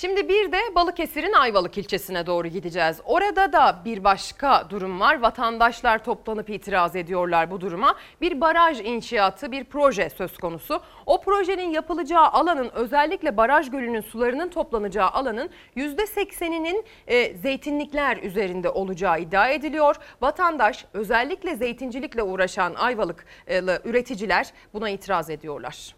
Şimdi 0.00 0.28
bir 0.28 0.52
de 0.52 0.58
Balıkesir'in 0.74 1.32
Ayvalık 1.32 1.78
ilçesine 1.78 2.26
doğru 2.26 2.48
gideceğiz. 2.48 3.00
Orada 3.04 3.52
da 3.52 3.82
bir 3.84 4.04
başka 4.04 4.70
durum 4.70 5.00
var. 5.00 5.20
Vatandaşlar 5.20 6.04
toplanıp 6.04 6.50
itiraz 6.50 6.96
ediyorlar 6.96 7.50
bu 7.50 7.60
duruma. 7.60 7.96
Bir 8.20 8.40
baraj 8.40 8.80
inşaatı, 8.80 9.52
bir 9.52 9.64
proje 9.64 10.10
söz 10.10 10.38
konusu. 10.38 10.80
O 11.06 11.20
projenin 11.20 11.70
yapılacağı 11.70 12.26
alanın 12.26 12.70
özellikle 12.74 13.36
baraj 13.36 13.70
gölünün 13.70 14.00
sularının 14.00 14.48
toplanacağı 14.48 15.08
alanın 15.08 15.50
%80'inin 15.76 16.84
e, 17.06 17.34
zeytinlikler 17.34 18.16
üzerinde 18.16 18.70
olacağı 18.70 19.20
iddia 19.20 19.48
ediliyor. 19.48 19.96
Vatandaş 20.20 20.84
özellikle 20.92 21.56
zeytincilikle 21.56 22.22
uğraşan 22.22 22.74
Ayvalıklı 22.74 23.80
üreticiler 23.84 24.52
buna 24.74 24.90
itiraz 24.90 25.30
ediyorlar. 25.30 25.97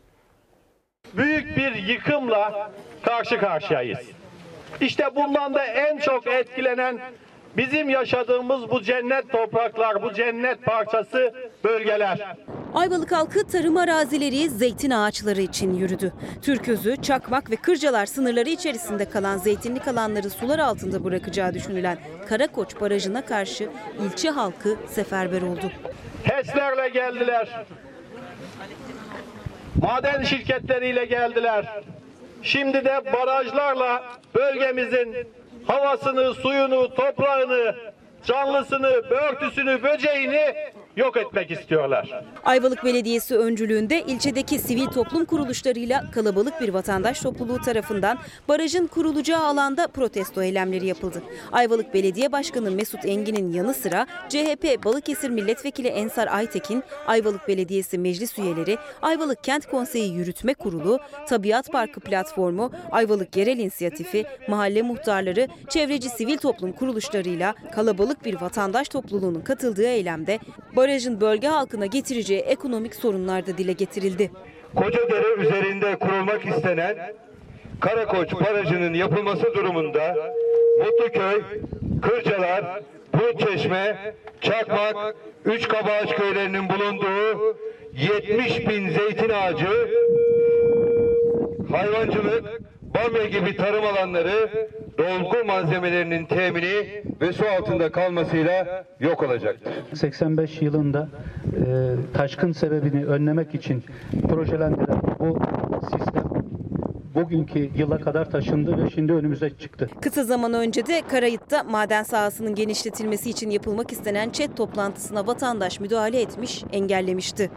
Büyük 1.15 1.57
bir 1.57 1.75
yıkımla 1.75 2.71
karşı 3.03 3.39
karşıyayız. 3.39 3.99
İşte 4.81 5.17
bundan 5.17 5.55
da 5.55 5.65
en 5.65 5.99
çok 5.99 6.27
etkilenen 6.27 6.99
bizim 7.57 7.91
yaşadığımız 7.91 8.71
bu 8.71 8.83
cennet 8.83 9.33
topraklar, 9.33 10.03
bu 10.03 10.13
cennet 10.13 10.63
parçası 10.65 11.35
bölgeler. 11.65 12.37
Ayvalık 12.75 13.13
halkı 13.13 13.47
tarım 13.47 13.77
arazileri, 13.77 14.49
zeytin 14.51 14.91
ağaçları 14.91 15.41
için 15.41 15.75
yürüdü. 15.75 16.13
Türközü, 16.43 17.03
Çakmak 17.03 17.51
ve 17.51 17.57
Kırcalar 17.57 18.07
sınırları 18.07 18.49
içerisinde 18.49 19.11
kalan 19.11 19.39
zeytinlik 19.39 19.89
alanları 19.89 20.31
sular 20.31 20.59
altında 20.59 21.05
bırakacağı 21.05 21.55
düşünülen 21.55 21.99
Karakoç 22.29 22.81
Barajı'na 22.81 23.25
karşı 23.25 23.69
ilçe 24.05 24.31
halkı 24.31 24.77
seferber 24.89 25.43
oldu. 25.43 25.73
HES'lerle 26.25 26.89
geldiler. 26.89 27.65
Maden 29.83 30.23
şirketleriyle 30.23 31.05
geldiler. 31.05 31.65
Şimdi 32.43 32.85
de 32.85 33.13
barajlarla 33.13 34.03
bölgemizin 34.35 35.17
havasını, 35.67 36.35
suyunu, 36.35 36.95
toprağını, 36.95 37.75
canlısını, 38.25 39.11
börtüsünü, 39.11 39.83
böceğini 39.83 40.55
yok 40.97 41.17
etmek 41.17 41.51
istiyorlar. 41.51 42.25
Ayvalık 42.45 42.85
Belediyesi 42.85 43.37
öncülüğünde 43.37 44.03
ilçedeki 44.03 44.59
sivil 44.59 44.87
toplum 44.87 45.25
kuruluşlarıyla 45.25 46.11
kalabalık 46.11 46.61
bir 46.61 46.69
vatandaş 46.69 47.21
topluluğu 47.21 47.61
tarafından 47.61 48.19
barajın 48.49 48.87
kurulacağı 48.87 49.45
alanda 49.45 49.87
protesto 49.87 50.43
eylemleri 50.43 50.87
yapıldı. 50.87 51.23
Ayvalık 51.53 51.95
Belediye 51.95 52.33
Başkanı 52.33 52.71
Mesut 52.71 53.05
Engin'in 53.05 53.53
yanı 53.53 53.75
sıra 53.75 54.07
CHP 54.29 54.85
Balıkesir 54.85 55.31
Milletvekili 55.31 55.89
Ensar 55.89 56.29
Aytekin, 56.29 56.83
Ayvalık 57.07 57.49
Belediyesi 57.49 57.99
meclis 57.99 58.39
üyeleri, 58.39 58.79
Ayvalık 59.03 59.45
Kent 59.45 59.67
Konseyi 59.67 60.13
Yürütme 60.13 60.55
Kurulu, 60.55 60.99
Tabiat 61.29 61.73
Parkı 61.73 62.01
Platformu, 62.01 62.71
Ayvalık 62.91 63.37
Yerel 63.37 63.59
İnisiyatifi, 63.59 64.25
mahalle 64.49 64.83
muhtarları, 64.83 65.49
çevreci 65.69 66.09
sivil 66.09 66.39
toplum 66.39 66.73
kuruluşlarıyla 66.73 67.55
kalabalık 67.75 68.25
bir 68.25 68.41
vatandaş 68.41 68.89
topluluğunun 68.89 69.41
katıldığı 69.41 69.87
eylemde 69.87 70.39
barajın 70.81 71.21
bölge 71.21 71.49
halkına 71.49 71.87
getireceği 71.87 72.41
ekonomik 72.41 72.95
sorunlar 72.95 73.47
da 73.47 73.59
dile 73.59 73.73
getirildi. 73.73 74.31
Kocadere 74.75 75.43
üzerinde 75.43 75.97
kurulmak 75.97 76.47
istenen 76.47 76.97
Karakoç 77.81 78.33
Barajı'nın 78.33 78.95
yapılması 78.95 79.55
durumunda 79.55 80.17
Mutluköy, 80.79 81.43
Kırcalar, 82.03 82.81
Bulutçeşme, 83.15 84.15
Çakmak, 84.41 85.17
Üçkabaağaç 85.45 86.15
köylerinin 86.15 86.69
bulunduğu 86.69 87.57
70 87.93 88.69
bin 88.69 88.89
zeytin 88.89 89.29
ağacı, 89.29 89.89
hayvancılık, 91.73 92.45
bamya 92.95 93.27
gibi 93.27 93.57
tarım 93.57 93.85
alanları 93.85 94.69
dolgu 94.99 95.45
malzemelerinin 95.47 96.27
temini 96.27 97.03
ve 97.21 97.33
su 97.33 97.45
altında 97.59 97.93
kalmasıyla 97.93 98.85
yok 99.01 99.23
olacaktır. 99.23 99.73
85 99.95 100.63
yılında 100.63 101.09
e, 101.47 101.63
taşkın 102.15 102.53
sebebini 102.53 103.07
önlemek 103.07 103.55
için 103.55 103.85
projelendirilen 104.29 105.01
bu 105.19 105.39
sistem 105.83 106.25
bugünkü 107.15 107.71
yıla 107.77 107.99
kadar 107.99 108.31
taşındı 108.31 108.85
ve 108.85 108.91
şimdi 108.91 109.13
önümüze 109.13 109.51
çıktı. 109.51 109.89
Kısa 110.01 110.25
zaman 110.25 110.55
önce 110.55 110.87
de 110.87 111.03
Karayıt'ta 111.11 111.63
maden 111.63 112.03
sahasının 112.03 112.55
genişletilmesi 112.55 113.31
için 113.31 113.51
yapılmak 113.51 113.93
istenen 113.93 114.31
ÇED 114.31 114.51
toplantısına 114.57 115.27
vatandaş 115.27 115.81
müdahale 115.81 116.21
etmiş, 116.21 116.65
engellemişti. 116.73 117.51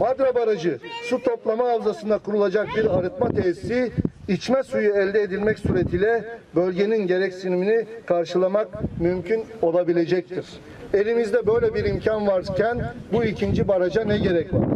Madra 0.00 0.34
Barajı 0.34 0.78
su 1.02 1.22
toplama 1.22 1.64
havzasında 1.64 2.18
kurulacak 2.18 2.68
bir 2.76 2.98
arıtma 2.98 3.28
tesisi 3.28 3.92
içme 4.30 4.62
suyu 4.62 4.94
elde 4.94 5.22
edilmek 5.22 5.58
suretiyle 5.58 6.38
bölgenin 6.54 7.06
gereksinimini 7.06 7.86
karşılamak 8.06 8.68
mümkün 9.00 9.44
olabilecektir. 9.62 10.46
Elimizde 10.94 11.46
böyle 11.46 11.74
bir 11.74 11.84
imkan 11.84 12.26
varken 12.26 12.94
bu 13.12 13.24
ikinci 13.24 13.68
baraja 13.68 14.04
ne 14.04 14.18
gerek 14.18 14.54
var? 14.54 14.68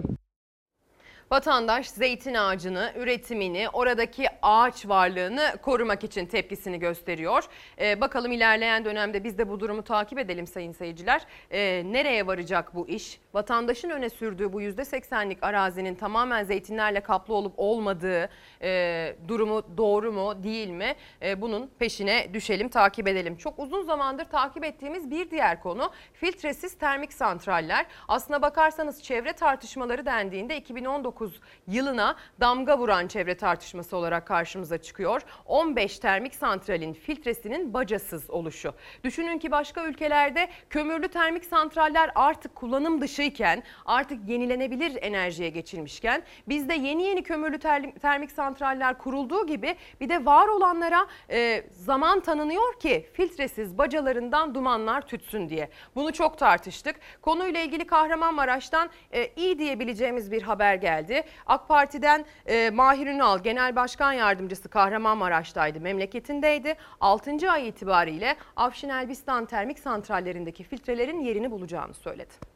Vatandaş 1.31 1.91
zeytin 1.91 2.35
ağacını, 2.35 2.93
üretimini, 2.97 3.67
oradaki 3.73 4.27
ağaç 4.43 4.89
varlığını 4.89 5.43
korumak 5.63 6.05
için 6.05 6.27
tepkisini 6.27 6.79
gösteriyor. 6.79 7.45
Ee, 7.81 8.01
bakalım 8.01 8.33
ilerleyen 8.33 8.85
dönemde 8.85 9.25
biz 9.25 9.39
de 9.39 9.49
bu 9.49 9.61
durumu 9.61 9.83
takip 9.83 10.19
edelim 10.19 10.47
sayın 10.47 10.73
seyirciler. 10.73 11.27
Ee, 11.51 11.83
nereye 11.87 12.27
varacak 12.27 12.75
bu 12.75 12.89
iş? 12.89 13.21
Vatandaşın 13.35 13.91
öne 13.91 14.11
sürdüğü 14.11 14.53
bu 14.53 14.63
%80'lik 14.63 15.39
arazinin 15.43 15.95
tamamen 15.95 16.45
zeytinlerle 16.45 17.01
kaplı 17.01 17.35
olup 17.35 17.55
olmadığı 17.57 18.29
e, 18.63 19.17
durumu 19.29 19.63
doğru 19.77 20.13
mu 20.13 20.43
değil 20.43 20.69
mi? 20.69 20.95
E, 21.23 21.41
bunun 21.41 21.71
peşine 21.79 22.35
düşelim, 22.35 22.69
takip 22.69 23.09
edelim. 23.09 23.37
Çok 23.37 23.59
uzun 23.59 23.83
zamandır 23.83 24.25
takip 24.25 24.65
ettiğimiz 24.65 25.11
bir 25.11 25.31
diğer 25.31 25.63
konu 25.63 25.91
filtresiz 26.13 26.79
termik 26.79 27.13
santraller. 27.13 27.87
Aslına 28.09 28.43
bakarsanız 28.43 29.03
çevre 29.03 29.33
tartışmaları 29.33 30.07
dendiğinde 30.07 30.57
2019 30.57 31.41
yılına 31.67 32.17
damga 32.41 32.79
vuran 32.79 33.07
çevre 33.07 33.37
tartışması 33.37 33.97
olarak 33.97 34.27
karşımıza 34.27 34.79
çıkıyor. 34.79 35.23
15 35.47 35.99
termik 35.99 36.35
santralin 36.35 36.93
filtresinin 36.93 37.75
bacasız 37.75 38.31
oluşu. 38.31 38.75
Düşünün 39.05 39.39
ki 39.39 39.51
başka 39.51 39.85
ülkelerde 39.85 40.49
kömürlü 40.71 41.09
termik 41.09 41.45
santraller 41.45 42.11
artık 42.15 42.55
kullanım 42.55 43.01
dışıyken 43.25 43.63
artık 43.87 44.29
yenilenebilir 44.29 44.99
enerjiye 45.03 45.49
geçilmişken 45.49 46.23
bizde 46.49 46.75
yeni 46.75 47.03
yeni 47.03 47.23
kömürlü 47.23 47.59
ter- 47.59 47.93
termik 48.03 48.33
santraller 48.33 48.99
kurulduğu 48.99 49.47
gibi 49.47 49.77
bir 50.01 50.09
de 50.09 50.25
var 50.25 50.49
olanlara 50.49 51.07
e, 51.31 51.63
zaman 51.71 52.21
tanınıyor 52.21 52.81
ki 52.81 53.07
filtresiz 53.13 53.79
bacalarından 53.79 54.55
dumanlar 54.55 55.07
tütsün 55.07 55.49
diye. 55.49 55.69
Bunu 55.95 56.13
çok 56.13 56.39
tartıştık. 56.39 56.97
Konuyla 57.23 57.61
ilgili 57.61 57.87
Kahramanmaraş'tan 57.87 58.91
e, 59.13 59.31
iyi 59.37 59.59
diyebileceğimiz 59.59 60.31
bir 60.33 60.43
haber 60.43 60.75
geldi. 60.75 61.23
AK 61.47 61.69
Parti'den 61.69 62.25
e, 62.47 62.71
Mahir 62.71 63.07
Ünal 63.07 63.39
Genel 63.39 63.77
Başkan 63.77 64.13
Yardımcısı 64.13 64.69
Kahramanmaraş'taydı, 64.69 65.81
memleketindeydi. 65.81 66.75
6. 67.01 67.51
ay 67.51 67.69
itibariyle 67.69 68.37
Afşin 68.57 68.89
Elbistan 68.89 69.47
termik 69.47 69.79
santrallerindeki 69.79 70.65
filtrelerin 70.65 71.21
yerini 71.21 71.51
bulacağını 71.51 71.95
söyledi. 71.95 72.54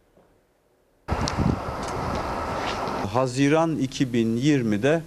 Haziran 3.13 3.79
2020'de 3.79 5.03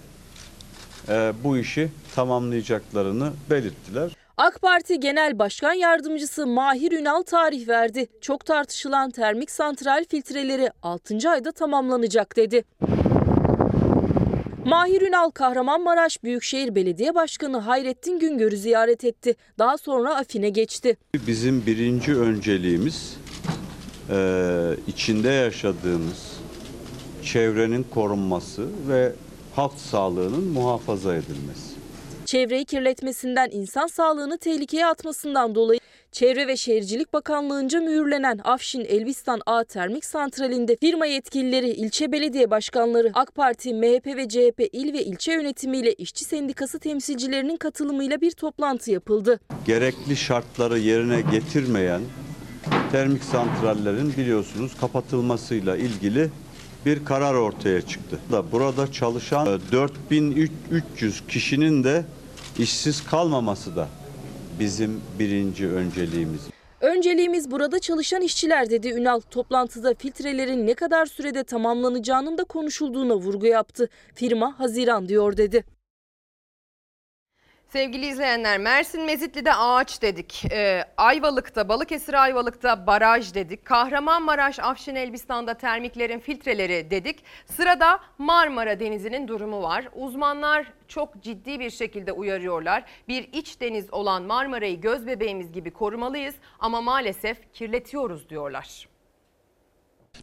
e, 1.08 1.32
bu 1.44 1.58
işi 1.58 1.88
tamamlayacaklarını 2.14 3.32
belirttiler. 3.50 4.16
AK 4.36 4.62
Parti 4.62 5.00
Genel 5.00 5.38
Başkan 5.38 5.72
Yardımcısı 5.72 6.46
Mahir 6.46 6.92
Ünal 6.92 7.22
tarih 7.22 7.68
verdi. 7.68 8.06
Çok 8.20 8.46
tartışılan 8.46 9.10
termik 9.10 9.50
santral 9.50 10.04
filtreleri 10.08 10.70
6. 10.82 11.30
ayda 11.30 11.52
tamamlanacak 11.52 12.36
dedi. 12.36 12.64
Mahir 14.64 15.02
Ünal 15.02 15.30
Kahramanmaraş 15.30 16.24
Büyükşehir 16.24 16.74
Belediye 16.74 17.14
Başkanı 17.14 17.58
Hayrettin 17.58 18.18
Güngör'ü 18.18 18.56
ziyaret 18.56 19.04
etti. 19.04 19.34
Daha 19.58 19.78
sonra 19.78 20.16
Afine 20.16 20.48
geçti. 20.48 20.96
Bizim 21.26 21.66
birinci 21.66 22.16
önceliğimiz 22.16 23.16
e, 24.10 24.16
içinde 24.86 25.28
yaşadığımız 25.28 26.31
çevrenin 27.22 27.86
korunması 27.94 28.66
ve 28.88 29.12
halk 29.56 29.74
sağlığının 29.90 30.44
muhafaza 30.44 31.14
edilmesi. 31.16 31.72
Çevreyi 32.24 32.64
kirletmesinden 32.64 33.50
insan 33.52 33.86
sağlığını 33.86 34.38
tehlikeye 34.38 34.86
atmasından 34.86 35.54
dolayı 35.54 35.80
Çevre 36.12 36.46
ve 36.46 36.56
Şehircilik 36.56 37.12
Bakanlığı'nca 37.12 37.80
mühürlenen 37.80 38.40
Afşin 38.44 38.84
Elbistan 38.84 39.40
A 39.46 39.64
Termik 39.64 40.04
Santrali'nde 40.04 40.76
firma 40.76 41.06
yetkilileri, 41.06 41.68
ilçe 41.68 42.12
belediye 42.12 42.50
başkanları, 42.50 43.10
AK 43.14 43.34
Parti, 43.34 43.74
MHP 43.74 44.06
ve 44.06 44.28
CHP 44.28 44.68
il 44.72 44.92
ve 44.92 45.04
ilçe 45.04 45.32
yönetimiyle 45.32 45.92
işçi 45.92 46.24
sendikası 46.24 46.78
temsilcilerinin 46.78 47.56
katılımıyla 47.56 48.20
bir 48.20 48.30
toplantı 48.30 48.90
yapıldı. 48.90 49.40
Gerekli 49.66 50.16
şartları 50.16 50.78
yerine 50.78 51.20
getirmeyen 51.20 52.00
termik 52.92 53.24
santrallerin 53.24 54.12
biliyorsunuz 54.16 54.72
kapatılmasıyla 54.80 55.76
ilgili 55.76 56.30
bir 56.86 57.04
karar 57.04 57.34
ortaya 57.34 57.82
çıktı. 57.82 58.18
Da 58.32 58.52
Burada 58.52 58.92
çalışan 58.92 59.46
e, 59.46 59.72
4300 59.72 61.26
kişinin 61.26 61.84
de 61.84 62.04
işsiz 62.58 63.04
kalmaması 63.04 63.76
da 63.76 63.88
bizim 64.60 65.00
birinci 65.18 65.68
önceliğimiz. 65.68 66.40
Önceliğimiz 66.80 67.50
burada 67.50 67.78
çalışan 67.78 68.22
işçiler 68.22 68.70
dedi 68.70 68.88
Ünal. 68.88 69.20
Toplantıda 69.20 69.94
filtrelerin 69.94 70.66
ne 70.66 70.74
kadar 70.74 71.06
sürede 71.06 71.44
tamamlanacağının 71.44 72.38
da 72.38 72.44
konuşulduğuna 72.44 73.14
vurgu 73.16 73.46
yaptı. 73.46 73.88
Firma 74.14 74.58
Haziran 74.58 75.08
diyor 75.08 75.36
dedi. 75.36 75.64
Sevgili 77.72 78.06
izleyenler 78.06 78.58
Mersin 78.58 79.04
Mezitli'de 79.04 79.54
ağaç 79.54 80.02
dedik. 80.02 80.44
Ee, 80.52 80.84
Ayvalık'ta 80.96 81.68
Balıkesir 81.68 82.14
Ayvalık'ta 82.14 82.86
baraj 82.86 83.34
dedik. 83.34 83.64
Kahramanmaraş 83.64 84.58
Afşin 84.58 84.94
Elbistan'da 84.94 85.54
termiklerin 85.54 86.18
filtreleri 86.18 86.90
dedik. 86.90 87.24
Sırada 87.46 88.00
Marmara 88.18 88.80
Denizi'nin 88.80 89.28
durumu 89.28 89.62
var. 89.62 89.88
Uzmanlar 89.94 90.72
çok 90.88 91.22
ciddi 91.22 91.60
bir 91.60 91.70
şekilde 91.70 92.12
uyarıyorlar. 92.12 92.84
Bir 93.08 93.28
iç 93.32 93.60
deniz 93.60 93.92
olan 93.92 94.22
Marmara'yı 94.22 94.80
göz 94.80 95.06
bebeğimiz 95.06 95.52
gibi 95.52 95.70
korumalıyız 95.70 96.34
ama 96.58 96.80
maalesef 96.80 97.52
kirletiyoruz 97.52 98.28
diyorlar. 98.28 98.91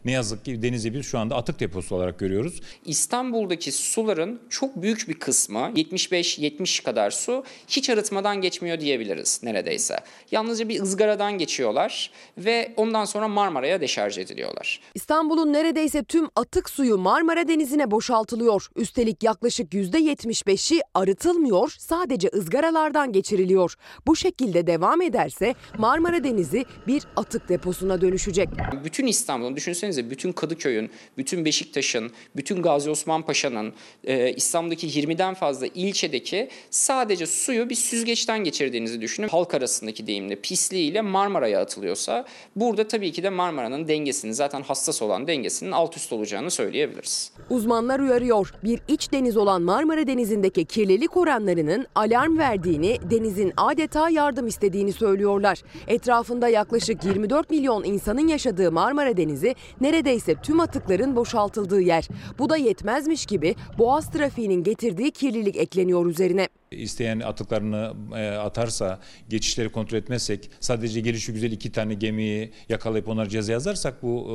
Ne 0.04 0.12
yazık 0.12 0.44
ki 0.44 0.62
denizi 0.62 0.94
biz 0.94 1.06
şu 1.06 1.18
anda 1.18 1.36
atık 1.36 1.60
deposu 1.60 1.94
olarak 1.96 2.18
görüyoruz. 2.18 2.60
İstanbul'daki 2.84 3.72
suların 3.72 4.40
çok 4.50 4.82
büyük 4.82 5.08
bir 5.08 5.14
kısmı 5.14 5.58
75-70 5.58 6.82
kadar 6.82 7.10
su 7.10 7.44
hiç 7.68 7.90
arıtmadan 7.90 8.40
geçmiyor 8.40 8.80
diyebiliriz 8.80 9.40
neredeyse. 9.42 9.96
Yalnızca 10.30 10.68
bir 10.68 10.82
ızgaradan 10.82 11.38
geçiyorlar 11.38 12.10
ve 12.38 12.72
ondan 12.76 13.04
sonra 13.04 13.28
Marmara'ya 13.28 13.80
deşarj 13.80 14.18
ediliyorlar. 14.18 14.80
İstanbul'un 14.94 15.52
neredeyse 15.52 16.04
tüm 16.04 16.28
atık 16.36 16.70
suyu 16.70 16.98
Marmara 16.98 17.48
Denizi'ne 17.48 17.90
boşaltılıyor. 17.90 18.68
Üstelik 18.76 19.22
yaklaşık 19.22 19.72
%75'i 19.72 20.80
arıtılmıyor, 20.94 21.74
sadece 21.78 22.28
ızgaralardan 22.34 23.12
geçiriliyor. 23.12 23.74
Bu 24.06 24.16
şekilde 24.16 24.66
devam 24.66 25.02
ederse 25.02 25.54
Marmara 25.78 26.24
Denizi 26.24 26.64
bir 26.86 27.02
atık 27.16 27.48
deposuna 27.48 28.00
dönüşecek. 28.00 28.48
Bütün 28.84 29.06
İstanbul'un 29.06 29.56
düşünsenize 29.80 30.10
bütün 30.10 30.32
Kadıköy'ün, 30.32 30.90
bütün 31.18 31.44
Beşiktaş'ın, 31.44 32.10
bütün 32.36 32.62
Gazi 32.62 32.90
Osman 32.90 33.22
Paşa'nın, 33.22 33.72
e, 34.04 34.32
İstanbul'daki 34.32 34.86
20'den 34.86 35.34
fazla 35.34 35.66
ilçedeki 35.66 36.48
sadece 36.70 37.26
suyu 37.26 37.70
bir 37.70 37.74
süzgeçten 37.74 38.44
geçirdiğinizi 38.44 39.00
düşünün. 39.00 39.28
Halk 39.28 39.54
arasındaki 39.54 40.06
deyimle 40.06 40.36
pisliğiyle 40.36 41.00
Marmara'ya 41.00 41.60
atılıyorsa 41.60 42.24
burada 42.56 42.88
tabii 42.88 43.12
ki 43.12 43.22
de 43.22 43.30
Marmara'nın 43.30 43.88
dengesinin 43.88 44.32
zaten 44.32 44.62
hassas 44.62 45.02
olan 45.02 45.26
dengesinin 45.26 45.72
alt 45.72 45.96
üst 45.96 46.12
olacağını 46.12 46.50
söyleyebiliriz. 46.50 47.32
Uzmanlar 47.50 48.00
uyarıyor. 48.00 48.52
Bir 48.64 48.80
iç 48.88 49.12
deniz 49.12 49.36
olan 49.36 49.62
Marmara 49.62 50.06
Denizi'ndeki 50.06 50.64
kirlilik 50.64 51.16
oranlarının 51.16 51.86
alarm 51.94 52.38
verdiğini, 52.38 52.98
denizin 53.10 53.52
adeta 53.56 54.10
yardım 54.10 54.46
istediğini 54.46 54.92
söylüyorlar. 54.92 55.62
Etrafında 55.88 56.48
yaklaşık 56.48 57.04
24 57.04 57.50
milyon 57.50 57.84
insanın 57.84 58.28
yaşadığı 58.28 58.72
Marmara 58.72 59.16
Denizi 59.16 59.54
neredeyse 59.80 60.34
tüm 60.34 60.60
atıkların 60.60 61.16
boşaltıldığı 61.16 61.80
yer. 61.80 62.08
Bu 62.38 62.48
da 62.50 62.56
yetmezmiş 62.56 63.26
gibi 63.26 63.54
boğaz 63.78 64.10
trafiğinin 64.10 64.62
getirdiği 64.62 65.10
kirlilik 65.10 65.56
ekleniyor 65.56 66.06
üzerine. 66.06 66.48
İsteyen 66.80 67.20
atıklarını 67.20 67.92
e, 68.16 68.28
atarsa, 68.28 69.00
geçişleri 69.28 69.68
kontrol 69.68 69.98
etmezsek, 69.98 70.50
sadece 70.60 71.00
gelişi 71.00 71.32
güzel 71.32 71.52
iki 71.52 71.72
tane 71.72 71.94
gemiyi 71.94 72.52
yakalayıp 72.68 73.08
onları 73.08 73.28
ceza 73.28 73.52
yazarsak 73.52 74.02
bu 74.02 74.26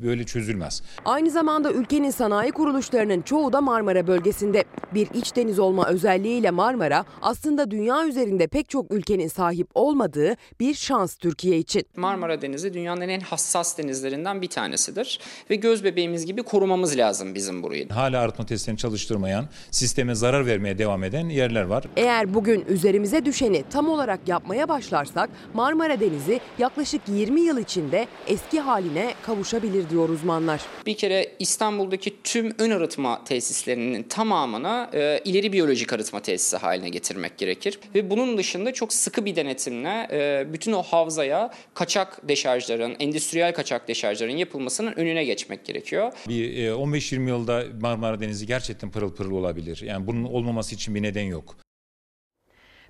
e, 0.00 0.02
böyle 0.02 0.24
çözülmez. 0.24 0.82
Aynı 1.04 1.30
zamanda 1.30 1.72
ülkenin 1.72 2.10
sanayi 2.10 2.52
kuruluşlarının 2.52 3.22
çoğu 3.22 3.52
da 3.52 3.60
Marmara 3.60 4.06
bölgesinde. 4.06 4.64
Bir 4.94 5.08
iç 5.14 5.36
deniz 5.36 5.58
olma 5.58 5.88
özelliğiyle 5.88 6.50
Marmara 6.50 7.04
aslında 7.22 7.70
dünya 7.70 8.06
üzerinde 8.06 8.46
pek 8.46 8.68
çok 8.68 8.92
ülkenin 8.94 9.28
sahip 9.28 9.68
olmadığı 9.74 10.34
bir 10.60 10.74
şans 10.74 11.16
Türkiye 11.16 11.58
için. 11.58 11.82
Marmara 11.96 12.42
Denizi 12.42 12.74
dünyanın 12.74 13.08
en 13.08 13.20
hassas 13.20 13.78
denizlerinden 13.78 14.42
bir 14.42 14.48
tanesidir 14.48 15.20
ve 15.50 15.56
göz 15.56 15.84
bebeğimiz 15.84 16.26
gibi 16.26 16.42
korumamız 16.42 16.96
lazım 16.96 17.34
bizim 17.34 17.62
burayı. 17.62 17.88
Hala 17.88 18.20
arıtma 18.20 18.46
testlerini 18.46 18.78
çalıştırmayan, 18.78 19.48
sisteme 19.70 20.14
zarar 20.14 20.46
vermeye 20.46 20.78
devam 20.78 21.04
eden 21.04 21.28
yerler 21.28 21.62
var. 21.62 21.77
Eğer 21.96 22.34
bugün 22.34 22.64
üzerimize 22.68 23.24
düşeni 23.24 23.64
tam 23.70 23.88
olarak 23.88 24.28
yapmaya 24.28 24.68
başlarsak 24.68 25.30
Marmara 25.54 26.00
Denizi 26.00 26.40
yaklaşık 26.58 27.02
20 27.08 27.40
yıl 27.40 27.58
içinde 27.58 28.06
eski 28.26 28.60
haline 28.60 29.14
kavuşabilir 29.22 29.90
diyor 29.90 30.08
uzmanlar. 30.08 30.60
Bir 30.86 30.96
kere 30.96 31.32
İstanbul'daki 31.38 32.22
tüm 32.22 32.52
ön 32.58 32.70
arıtma 32.70 33.24
tesislerinin 33.24 34.02
tamamına 34.02 34.90
e, 34.92 35.20
ileri 35.24 35.52
biyolojik 35.52 35.92
arıtma 35.92 36.20
tesisi 36.20 36.56
haline 36.56 36.88
getirmek 36.88 37.38
gerekir. 37.38 37.80
Ve 37.94 38.10
bunun 38.10 38.38
dışında 38.38 38.72
çok 38.72 38.92
sıkı 38.92 39.24
bir 39.24 39.36
denetimle 39.36 40.08
e, 40.12 40.52
bütün 40.52 40.72
o 40.72 40.82
havzaya 40.82 41.50
kaçak 41.74 42.28
deşarjların, 42.28 42.96
endüstriyel 43.00 43.54
kaçak 43.54 43.88
deşarjların 43.88 44.36
yapılmasının 44.36 44.92
önüne 44.92 45.24
geçmek 45.24 45.64
gerekiyor. 45.64 46.12
Bir 46.28 46.56
e, 46.56 46.68
15-20 46.68 47.28
yılda 47.28 47.64
Marmara 47.80 48.20
Denizi 48.20 48.46
gerçekten 48.46 48.90
pırıl 48.90 49.14
pırıl 49.14 49.32
olabilir. 49.32 49.82
Yani 49.86 50.06
bunun 50.06 50.24
olmaması 50.24 50.74
için 50.74 50.94
bir 50.94 51.02
neden 51.02 51.22
yok. 51.22 51.67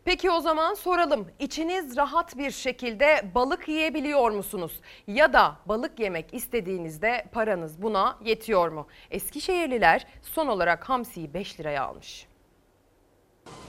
Peki 0.08 0.30
o 0.30 0.40
zaman 0.40 0.74
soralım. 0.74 1.28
İçiniz 1.38 1.96
rahat 1.96 2.38
bir 2.38 2.50
şekilde 2.50 3.30
balık 3.34 3.68
yiyebiliyor 3.68 4.30
musunuz? 4.30 4.72
Ya 5.06 5.32
da 5.32 5.56
balık 5.66 6.00
yemek 6.00 6.34
istediğinizde 6.34 7.24
paranız 7.32 7.82
buna 7.82 8.18
yetiyor 8.24 8.68
mu? 8.68 8.86
Eskişehirliler 9.10 10.06
son 10.22 10.46
olarak 10.46 10.88
hamsiyi 10.88 11.34
5 11.34 11.60
liraya 11.60 11.82
almış. 11.82 12.26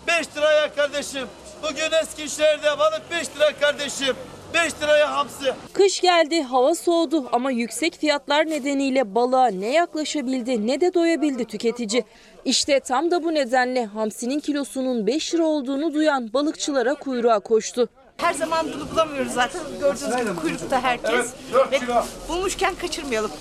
5 0.08 0.38
liraya 0.38 0.76
kardeşim. 0.76 1.28
Bugün 1.64 1.92
Eskişehir'de 2.02 2.80
balık 2.80 3.12
5 3.12 3.36
lira 3.36 3.60
kardeşim. 3.60 4.16
5 4.54 4.82
liraya 4.82 5.12
hamsi. 5.18 5.54
Kış 5.74 6.02
geldi, 6.02 6.42
hava 6.42 6.76
soğudu 6.76 7.30
ama 7.32 7.52
yüksek 7.52 7.96
fiyatlar 8.00 8.46
nedeniyle 8.50 9.16
balığa 9.16 9.48
ne 9.48 9.72
yaklaşabildi 9.74 10.68
ne 10.68 10.82
de 10.82 10.94
doyabildi 10.94 11.46
tüketici. 11.46 12.04
İşte 12.46 12.80
tam 12.80 13.12
da 13.12 13.24
bu 13.24 13.34
nedenle 13.34 13.86
hamsinin 13.86 14.40
kilosunun 14.40 15.08
5 15.08 15.34
lira 15.34 15.46
olduğunu 15.46 15.94
duyan 15.94 16.34
balıkçılara 16.34 16.94
kuyruğa 16.96 17.40
koştu. 17.40 17.90
Her 18.18 18.34
zaman 18.34 18.66
bunu 18.74 18.92
bulamıyoruz 18.92 19.34
zaten. 19.34 19.62
Gördüğünüz 19.80 20.16
gibi 20.16 20.36
kuyrukta 20.42 20.82
herkes. 20.84 21.34
Ve 21.72 21.80
bulmuşken 22.30 22.76
kaçırmayalım. 22.76 23.32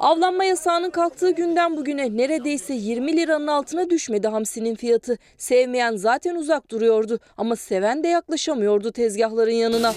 Avlanma 0.00 0.44
yasağının 0.44 0.90
kalktığı 0.90 1.30
günden 1.30 1.76
bugüne 1.76 2.16
neredeyse 2.16 2.74
20 2.74 3.16
liranın 3.16 3.46
altına 3.46 3.90
düşmedi 3.90 4.28
hamsinin 4.28 4.74
fiyatı. 4.74 5.18
Sevmeyen 5.38 5.96
zaten 5.96 6.34
uzak 6.34 6.70
duruyordu 6.70 7.18
ama 7.36 7.56
seven 7.56 8.04
de 8.04 8.08
yaklaşamıyordu 8.08 8.92
tezgahların 8.92 9.50
yanına. 9.50 9.94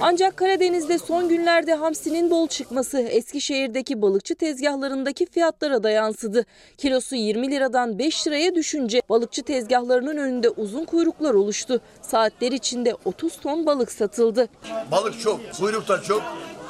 Ancak 0.00 0.36
Karadeniz'de 0.36 0.98
son 0.98 1.28
günlerde 1.28 1.74
hamsinin 1.74 2.30
bol 2.30 2.48
çıkması 2.48 2.98
Eskişehir'deki 2.98 4.02
balıkçı 4.02 4.34
tezgahlarındaki 4.34 5.26
fiyatlara 5.26 5.82
da 5.82 5.90
yansıdı. 5.90 6.46
Kilosu 6.78 7.16
20 7.16 7.50
liradan 7.50 7.98
5 7.98 8.26
liraya 8.26 8.54
düşünce 8.54 9.02
balıkçı 9.08 9.42
tezgahlarının 9.42 10.16
önünde 10.16 10.48
uzun 10.50 10.84
kuyruklar 10.84 11.34
oluştu. 11.34 11.80
Saatler 12.02 12.52
içinde 12.52 12.96
30 13.04 13.36
ton 13.36 13.66
balık 13.66 13.92
satıldı. 13.92 14.48
Balık 14.90 15.20
çok, 15.20 15.40
kuyruk 15.60 15.88
da 15.88 16.02
çok. 16.02 16.22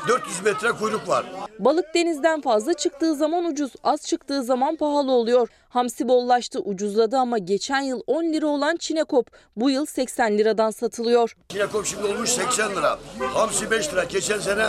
400 0.09 0.43
metre 0.45 0.73
kuyruk 0.73 1.09
var. 1.09 1.27
Balık 1.59 1.95
denizden 1.95 2.41
fazla 2.41 2.74
çıktığı 2.74 3.15
zaman 3.15 3.45
ucuz, 3.45 3.73
az 3.85 4.03
çıktığı 4.07 4.43
zaman 4.43 4.77
pahalı 4.77 5.12
oluyor. 5.12 5.49
Hamsi 5.69 6.09
bollaştı, 6.09 6.61
ucuzladı 6.61 7.16
ama 7.16 7.39
geçen 7.39 7.81
yıl 7.81 8.01
10 8.07 8.24
lira 8.24 8.47
olan 8.47 8.77
çinekop 8.77 9.27
bu 9.57 9.70
yıl 9.70 9.87
80 9.87 10.39
liradan 10.39 10.70
satılıyor. 10.70 11.37
Çinekop 11.49 11.87
şimdi 11.87 12.05
olmuş 12.07 12.31
80 12.31 12.77
lira. 12.77 12.99
Hamsi 13.33 13.70
5 13.70 13.93
lira. 13.93 14.05
Geçen 14.05 14.39
sene 14.39 14.66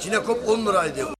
çinekop 0.00 0.48
10 0.48 0.66
liraydı. 0.66 1.17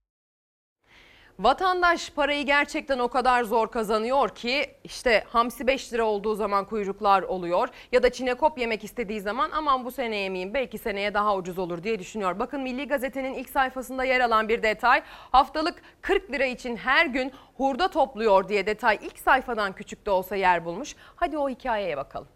Vatandaş 1.38 2.10
parayı 2.10 2.46
gerçekten 2.46 2.98
o 2.98 3.08
kadar 3.08 3.44
zor 3.44 3.68
kazanıyor 3.70 4.28
ki 4.28 4.74
işte 4.84 5.24
hamsi 5.28 5.66
5 5.66 5.92
lira 5.92 6.04
olduğu 6.04 6.34
zaman 6.34 6.64
kuyruklar 6.64 7.22
oluyor 7.22 7.68
ya 7.92 8.02
da 8.02 8.10
çinekop 8.12 8.58
yemek 8.58 8.84
istediği 8.84 9.20
zaman 9.20 9.50
aman 9.50 9.84
bu 9.84 9.90
sene 9.90 10.16
yemeyeyim 10.16 10.54
belki 10.54 10.78
seneye 10.78 11.14
daha 11.14 11.36
ucuz 11.36 11.58
olur 11.58 11.82
diye 11.82 11.98
düşünüyor. 11.98 12.38
Bakın 12.38 12.60
Milli 12.60 12.88
Gazete'nin 12.88 13.34
ilk 13.34 13.48
sayfasında 13.50 14.04
yer 14.04 14.20
alan 14.20 14.48
bir 14.48 14.62
detay 14.62 15.02
haftalık 15.32 15.82
40 16.02 16.32
lira 16.32 16.44
için 16.44 16.76
her 16.76 17.06
gün 17.06 17.32
hurda 17.56 17.88
topluyor 17.88 18.48
diye 18.48 18.66
detay 18.66 18.98
ilk 19.02 19.18
sayfadan 19.18 19.72
küçük 19.72 20.06
de 20.06 20.10
olsa 20.10 20.36
yer 20.36 20.64
bulmuş. 20.64 20.94
Hadi 21.16 21.38
o 21.38 21.48
hikayeye 21.48 21.96
bakalım. 21.96 22.28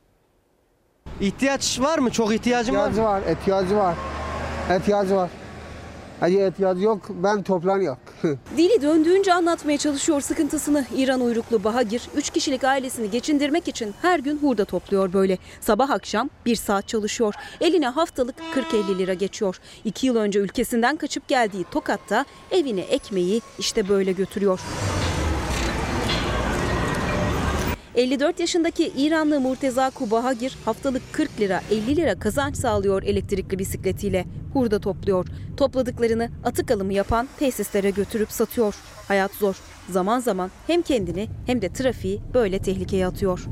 İhtiyaç 1.20 1.80
var 1.80 1.98
mı? 1.98 2.10
Çok 2.10 2.34
ihtiyacım 2.34 2.76
var. 2.76 2.90
İhtiyacı 2.90 3.08
var, 3.08 3.22
ihtiyacı 3.32 3.76
var. 3.76 3.94
İhtiyacı 4.78 5.16
var. 5.16 5.30
Hadi 6.22 6.34
ihtiyacı 6.34 6.82
yok, 6.82 7.00
ben 7.10 7.42
toplanıyor. 7.42 7.96
Dili 8.56 8.82
döndüğünce 8.82 9.34
anlatmaya 9.34 9.78
çalışıyor 9.78 10.20
sıkıntısını. 10.20 10.86
İran 10.96 11.20
uyruklu 11.20 11.64
Bahagir 11.64 12.08
3 12.16 12.30
kişilik 12.30 12.64
ailesini 12.64 13.10
geçindirmek 13.10 13.68
için 13.68 13.94
her 14.02 14.18
gün 14.18 14.38
hurda 14.38 14.64
topluyor 14.64 15.12
böyle. 15.12 15.38
Sabah 15.60 15.90
akşam 15.90 16.30
bir 16.46 16.56
saat 16.56 16.88
çalışıyor. 16.88 17.34
Eline 17.60 17.88
haftalık 17.88 18.34
40-50 18.54 18.98
lira 18.98 19.14
geçiyor. 19.14 19.58
2 19.84 20.06
yıl 20.06 20.16
önce 20.16 20.38
ülkesinden 20.38 20.96
kaçıp 20.96 21.28
geldiği 21.28 21.64
Tokat'ta 21.70 22.24
evine 22.50 22.80
ekmeği 22.80 23.40
işte 23.58 23.88
böyle 23.88 24.12
götürüyor. 24.12 24.60
54 27.96 28.40
yaşındaki 28.40 28.92
İranlı 28.96 29.40
Murteza 29.40 29.90
Kubahagir 29.90 30.56
haftalık 30.64 31.02
40 31.12 31.40
lira 31.40 31.60
50 31.70 31.96
lira 31.96 32.18
kazanç 32.18 32.56
sağlıyor 32.56 33.02
elektrikli 33.02 33.58
bisikletiyle. 33.58 34.24
Hurda 34.52 34.80
topluyor. 34.80 35.26
Topladıklarını 35.56 36.28
atık 36.44 36.70
alımı 36.70 36.92
yapan 36.92 37.28
tesislere 37.38 37.90
götürüp 37.90 38.32
satıyor. 38.32 38.74
Hayat 39.08 39.32
zor. 39.32 39.56
zaman 39.88 40.18
zaman 40.18 40.50
hem 40.66 40.82
kendini 40.82 41.28
hem 41.46 41.62
de 41.62 41.72
trafiği 41.72 42.20
böyle 42.34 42.58
tehlikeye 42.58 43.06
atıyor. 43.06 43.44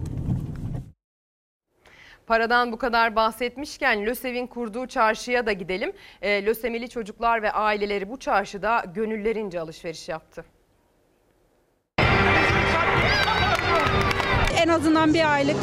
Paradan 2.27 2.73
bu 2.73 2.79
kadar 2.79 3.17
bahsetmişken 3.17 4.07
LÖSEV'in 4.07 4.47
kurduğu 4.47 4.87
çarşıya 4.87 5.47
da 5.47 5.53
gidelim. 5.53 5.93
E, 6.23 6.47
lösemili 6.47 6.89
çocuklar 6.89 7.43
ve 7.43 7.53
aileleri 7.53 8.11
bu 8.11 8.19
çarşıda 8.19 8.85
gönüllerince 8.95 9.61
alışveriş 9.61 10.09
yaptı. 10.09 10.45
En 14.63 14.69
azından 14.69 15.15
bir 15.15 15.33
aylık 15.33 15.57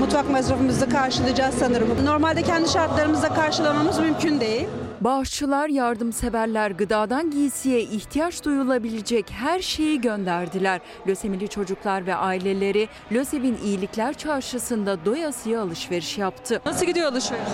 mutfak 0.00 0.30
masrafımızı 0.30 0.88
karşılayacağız 0.88 1.54
sanırım. 1.54 2.04
Normalde 2.04 2.42
kendi 2.42 2.68
şartlarımızda 2.68 3.28
karşılamamız 3.34 3.98
mümkün 3.98 4.40
değil. 4.40 4.68
Bağışçılar, 5.00 5.68
yardımseverler 5.68 6.70
gıdadan 6.70 7.30
giysiye 7.30 7.80
ihtiyaç 7.80 8.44
duyulabilecek 8.44 9.30
her 9.30 9.60
şeyi 9.60 10.00
gönderdiler. 10.00 10.80
Lösemili 11.08 11.48
çocuklar 11.48 12.06
ve 12.06 12.14
aileleri 12.14 12.88
Lösev'in 13.12 13.58
İyilikler 13.64 14.14
Çarşısı'nda 14.14 15.04
doyasıya 15.04 15.62
alışveriş 15.62 16.18
yaptı. 16.18 16.60
Nasıl 16.66 16.86
gidiyor 16.86 17.12
alışveriş? 17.12 17.48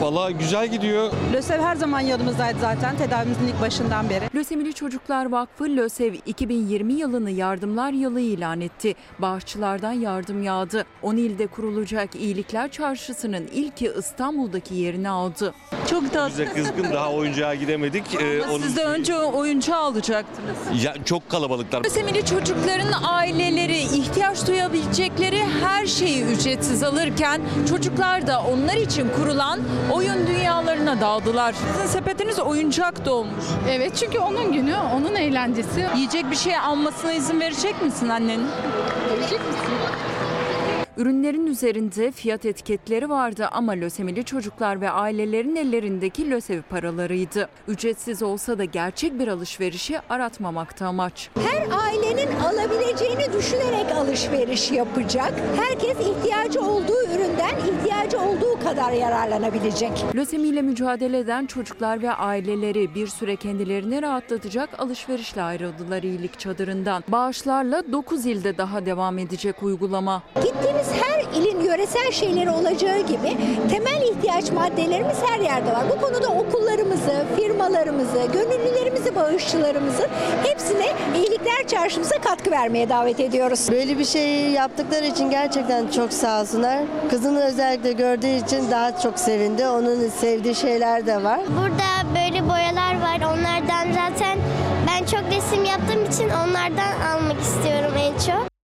Valla 0.00 0.30
güzel 0.30 0.68
gidiyor. 0.68 1.12
LÖSEV 1.34 1.60
her 1.60 1.76
zaman 1.76 2.00
yanımızdaydı 2.00 2.58
zaten 2.60 2.96
tedavimizin 2.96 3.46
ilk 3.46 3.60
başından 3.60 4.10
beri. 4.10 4.24
Lösemili 4.34 4.74
Çocuklar 4.74 5.26
Vakfı 5.30 5.64
LÖSEV 5.64 6.14
2020 6.26 6.92
yılını 6.92 7.30
yardımlar 7.30 7.92
yılı 7.92 8.20
ilan 8.20 8.60
etti. 8.60 8.94
Bağışçılardan 9.18 9.92
yardım 9.92 10.42
yağdı. 10.42 10.84
10 11.02 11.16
ilde 11.16 11.46
kurulacak 11.46 12.14
İyilikler 12.14 12.70
Çarşısı'nın 12.70 13.46
ilki 13.46 13.92
İstanbul'daki 13.98 14.74
yerini 14.74 15.08
aldı. 15.08 15.54
Çok 15.90 16.12
tatlı. 16.12 16.44
Kızgın 16.66 16.92
daha 16.92 17.12
oyuncağa 17.12 17.54
gidemedik. 17.54 18.04
Ee, 18.14 18.42
onun- 18.42 18.62
Siz 18.62 18.76
de 18.76 18.84
önce 18.84 19.14
oyuncağı 19.16 19.78
alacaktınız. 19.80 20.84
Ya, 20.84 20.94
çok 21.04 21.28
kalabalıklar. 21.30 21.84
Lösemili 21.84 22.24
çocukların 22.26 22.92
aileleri 23.02 23.78
ihtiyaç 23.78 24.46
duyabilecekleri 24.46 25.42
her 25.64 25.86
şeyi 25.86 26.22
ücretsiz 26.24 26.82
alırken 26.82 27.40
çocuklar 27.68 28.26
da 28.26 28.42
onlar 28.42 28.74
için 28.74 29.08
kurulan 29.16 29.60
oyun 29.92 30.26
dünyalarına 30.26 31.00
daldılar. 31.00 31.54
Sizin 31.74 31.86
sepetiniz 31.86 32.38
oyuncak 32.38 33.04
dolmuş. 33.06 33.44
Evet 33.70 33.96
çünkü 33.96 34.18
onun 34.18 34.52
günü, 34.52 34.76
onun 34.94 35.14
eğlencesi. 35.14 35.86
Yiyecek 35.96 36.30
bir 36.30 36.36
şey 36.36 36.56
almasına 36.58 37.12
izin 37.12 37.40
verecek 37.40 37.82
misin 37.82 38.08
annenin? 38.08 38.46
Verecek 39.10 39.40
misin? 39.46 39.74
Ürünlerin 40.96 41.46
üzerinde 41.46 42.12
fiyat 42.12 42.46
etiketleri 42.46 43.08
vardı 43.08 43.48
ama 43.52 43.72
lösemili 43.72 44.24
çocuklar 44.24 44.80
ve 44.80 44.90
ailelerin 44.90 45.56
ellerindeki 45.56 46.30
lösev 46.30 46.62
paralarıydı. 46.62 47.48
Ücretsiz 47.68 48.22
olsa 48.22 48.58
da 48.58 48.64
gerçek 48.64 49.18
bir 49.18 49.28
alışverişi 49.28 50.00
aratmamakta 50.10 50.86
amaç. 50.86 51.30
Her 51.40 51.78
ailenin 51.78 52.36
alabileceğini 52.40 53.32
düşünerek 53.32 53.92
alışveriş 53.92 54.70
yapacak. 54.72 55.32
Herkes 55.56 55.96
ihtiyacı 56.00 56.60
olduğu 56.60 57.02
üründen 57.14 57.56
ihtiyacı 57.56 58.20
olduğu 58.20 58.60
kadar 58.64 58.92
yararlanabilecek. 58.92 60.04
Lösemiyle 60.14 60.62
mücadele 60.62 61.18
eden 61.18 61.46
çocuklar 61.46 62.02
ve 62.02 62.12
aileleri 62.12 62.94
bir 62.94 63.06
süre 63.06 63.36
kendilerini 63.36 64.02
rahatlatacak 64.02 64.80
alışverişle 64.80 65.42
ayrıldılar 65.42 66.02
iyilik 66.02 66.38
çadırından. 66.38 67.04
Bağışlarla 67.08 67.92
9 67.92 68.26
ilde 68.26 68.58
daha 68.58 68.86
devam 68.86 69.18
edecek 69.18 69.62
uygulama. 69.62 70.22
Gittiğimiz 70.34 70.85
her 70.92 71.40
ilin 71.40 71.60
yöresel 71.60 72.12
şeyleri 72.12 72.50
olacağı 72.50 72.98
gibi 72.98 73.36
temel 73.70 74.02
ihtiyaç 74.02 74.50
maddelerimiz 74.50 75.16
her 75.26 75.40
yerde 75.40 75.72
var. 75.72 75.84
Bu 75.96 76.00
konuda 76.00 76.28
okullarımızı, 76.28 77.24
firmalarımızı, 77.36 78.18
gönüllülerimizi, 78.32 79.14
bağışçılarımızı 79.16 80.08
hepsine 80.44 80.86
iyilikler 81.16 81.66
çarşımıza 81.68 82.18
katkı 82.20 82.50
vermeye 82.50 82.88
davet 82.88 83.20
ediyoruz. 83.20 83.68
Böyle 83.70 83.98
bir 83.98 84.04
şey 84.04 84.50
yaptıkları 84.50 85.06
için 85.06 85.30
gerçekten 85.30 85.88
çok 85.88 86.12
sağ 86.12 86.40
olsunlar. 86.40 86.78
Kızını 87.10 87.44
özellikle 87.44 87.92
gördüğü 87.92 88.44
için 88.44 88.70
daha 88.70 89.00
çok 89.00 89.18
sevindi. 89.18 89.66
Onun 89.68 90.08
sevdiği 90.08 90.54
şeyler 90.54 91.06
de 91.06 91.24
var. 91.24 91.40
Burada 91.48 92.14
böyle 92.14 92.48
boyalar 92.48 93.00
var. 93.00 93.16
Onlardan 93.16 93.92
zaten 93.92 94.38
ben 94.88 95.04
çok 95.06 95.36
resim 95.36 95.64
yaptığım 95.64 96.04
için 96.04 96.28
onlardan 96.28 97.00
almak 97.14 97.40
istiyorum 97.40 97.92
en 97.98 98.12
çok. 98.12 98.55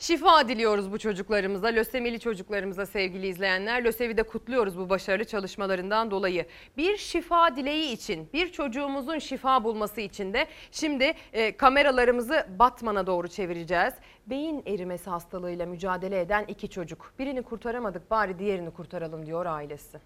Şifa 0.00 0.48
diliyoruz 0.48 0.92
bu 0.92 0.98
çocuklarımıza, 0.98 1.66
lösemili 1.68 2.20
çocuklarımıza 2.20 2.86
sevgili 2.86 3.26
izleyenler. 3.26 3.84
LÖSEV'i 3.84 4.16
de 4.16 4.22
kutluyoruz 4.22 4.78
bu 4.78 4.88
başarılı 4.88 5.24
çalışmalarından 5.24 6.10
dolayı. 6.10 6.46
Bir 6.76 6.96
şifa 6.96 7.56
dileği 7.56 7.92
için, 7.92 8.28
bir 8.32 8.52
çocuğumuzun 8.52 9.18
şifa 9.18 9.64
bulması 9.64 10.00
için 10.00 10.32
de 10.32 10.46
şimdi 10.70 11.14
e, 11.32 11.56
kameralarımızı 11.56 12.46
Batman'a 12.58 13.06
doğru 13.06 13.28
çevireceğiz. 13.28 13.94
Beyin 14.26 14.62
erimesi 14.66 15.10
hastalığıyla 15.10 15.66
mücadele 15.66 16.20
eden 16.20 16.44
iki 16.48 16.70
çocuk. 16.70 17.12
Birini 17.18 17.42
kurtaramadık 17.42 18.10
bari 18.10 18.38
diğerini 18.38 18.70
kurtaralım 18.70 19.26
diyor 19.26 19.46
ailesi. 19.46 19.98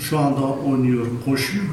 Şu 0.00 0.18
anda 0.18 0.40
oynuyor, 0.46 1.06
koşuyor, 1.24 1.64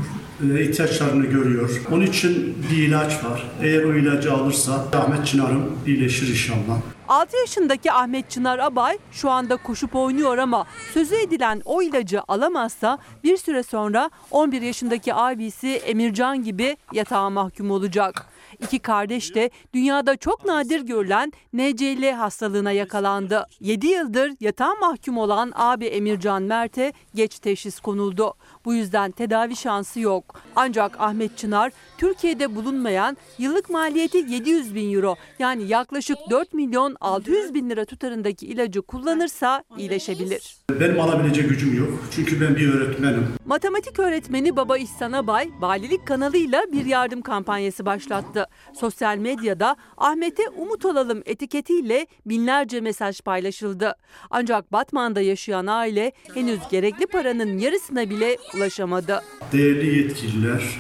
e, 0.52 0.64
ihtiyaçlarını 0.70 1.26
görüyor. 1.26 1.82
Onun 1.92 2.06
için 2.06 2.58
bir 2.72 2.78
ilaç 2.78 3.24
var. 3.24 3.52
Eğer 3.62 3.84
o 3.84 3.96
ilacı 3.96 4.34
alırsa 4.34 4.86
Ahmet 4.94 5.28
Çınar'ım 5.28 5.80
iyileşir 5.88 6.28
inşallah. 6.28 6.78
6 7.08 7.38
yaşındaki 7.38 7.92
Ahmet 7.92 8.30
Çınar 8.30 8.60
Abay 8.60 8.98
şu 9.12 9.30
anda 9.30 9.58
koşup 9.58 9.96
oynuyor 9.96 10.38
ama 10.38 10.66
sözü 10.94 11.16
edilen 11.16 11.62
o 11.66 11.82
ilacı 11.82 12.22
alamazsa 12.28 12.98
bir 13.24 13.38
süre 13.38 13.64
sonra 13.64 14.10
11 14.32 14.62
yaşındaki 14.62 15.14
abisi 15.14 15.68
Emircan 15.68 16.44
gibi 16.44 16.78
yatağa 16.94 17.30
mahkum 17.30 17.72
olacak. 17.72 18.26
İki 18.60 18.80
kardeş 18.80 19.36
de 19.36 19.50
dünyada 19.74 20.16
çok 20.18 20.46
nadir 20.46 20.82
görülen 20.82 21.32
NCL 21.54 22.12
hastalığına 22.12 22.72
yakalandı. 22.72 23.46
7 23.60 23.88
yıldır 23.88 24.32
yatağa 24.40 24.76
mahkum 24.76 25.18
olan 25.18 25.52
abi 25.56 25.86
Emircan 25.86 26.44
Mert'e 26.44 26.94
geç 27.16 27.40
teşhis 27.40 27.80
konuldu. 27.80 28.34
Bu 28.70 28.74
yüzden 28.74 29.12
tedavi 29.12 29.56
şansı 29.56 30.00
yok. 30.00 30.42
Ancak 30.56 31.00
Ahmet 31.00 31.38
Çınar 31.38 31.72
Türkiye'de 31.98 32.56
bulunmayan 32.56 33.18
yıllık 33.38 33.70
maliyeti 33.70 34.18
700 34.18 34.76
bin 34.76 34.94
euro 34.94 35.16
yani 35.40 35.68
yaklaşık 35.68 36.18
4 36.30 36.54
milyon 36.54 36.96
600 37.02 37.54
bin 37.54 37.70
lira 37.70 37.86
tutarındaki 37.86 38.46
ilacı 38.46 38.82
kullanırsa 38.82 39.64
iyileşebilir. 39.78 40.58
Benim 40.80 41.00
alabilecek 41.00 41.50
gücüm 41.50 41.78
yok. 41.78 41.90
Çünkü 42.12 42.42
ben 42.42 42.56
bir 42.56 42.74
öğretmenim. 42.74 43.28
Matematik 43.46 44.00
öğretmeni 44.00 44.56
Baba 44.56 44.78
İhsan 44.78 45.12
Abay, 45.12 45.50
valilik 45.60 46.08
kanalıyla 46.08 46.64
bir 46.72 46.86
yardım 46.86 47.22
kampanyası 47.22 47.86
başlattı. 47.86 48.48
Sosyal 48.74 49.18
medyada 49.18 49.76
Ahmet'e 49.98 50.50
umut 50.50 50.86
olalım 50.86 51.22
etiketiyle 51.26 52.08
binlerce 52.26 52.82
mesaj 52.82 53.22
paylaşıldı. 53.22 53.96
Ancak 54.30 54.72
Batman'da 54.72 55.22
yaşayan 55.22 55.68
aile 55.68 56.12
henüz 56.34 56.60
gerekli 56.72 57.08
paranın 57.08 57.58
yarısına 57.58 58.10
bile 58.10 58.38
ulaşamadı. 58.60 59.22
Değerli 59.52 59.98
yetkililer, 59.98 60.80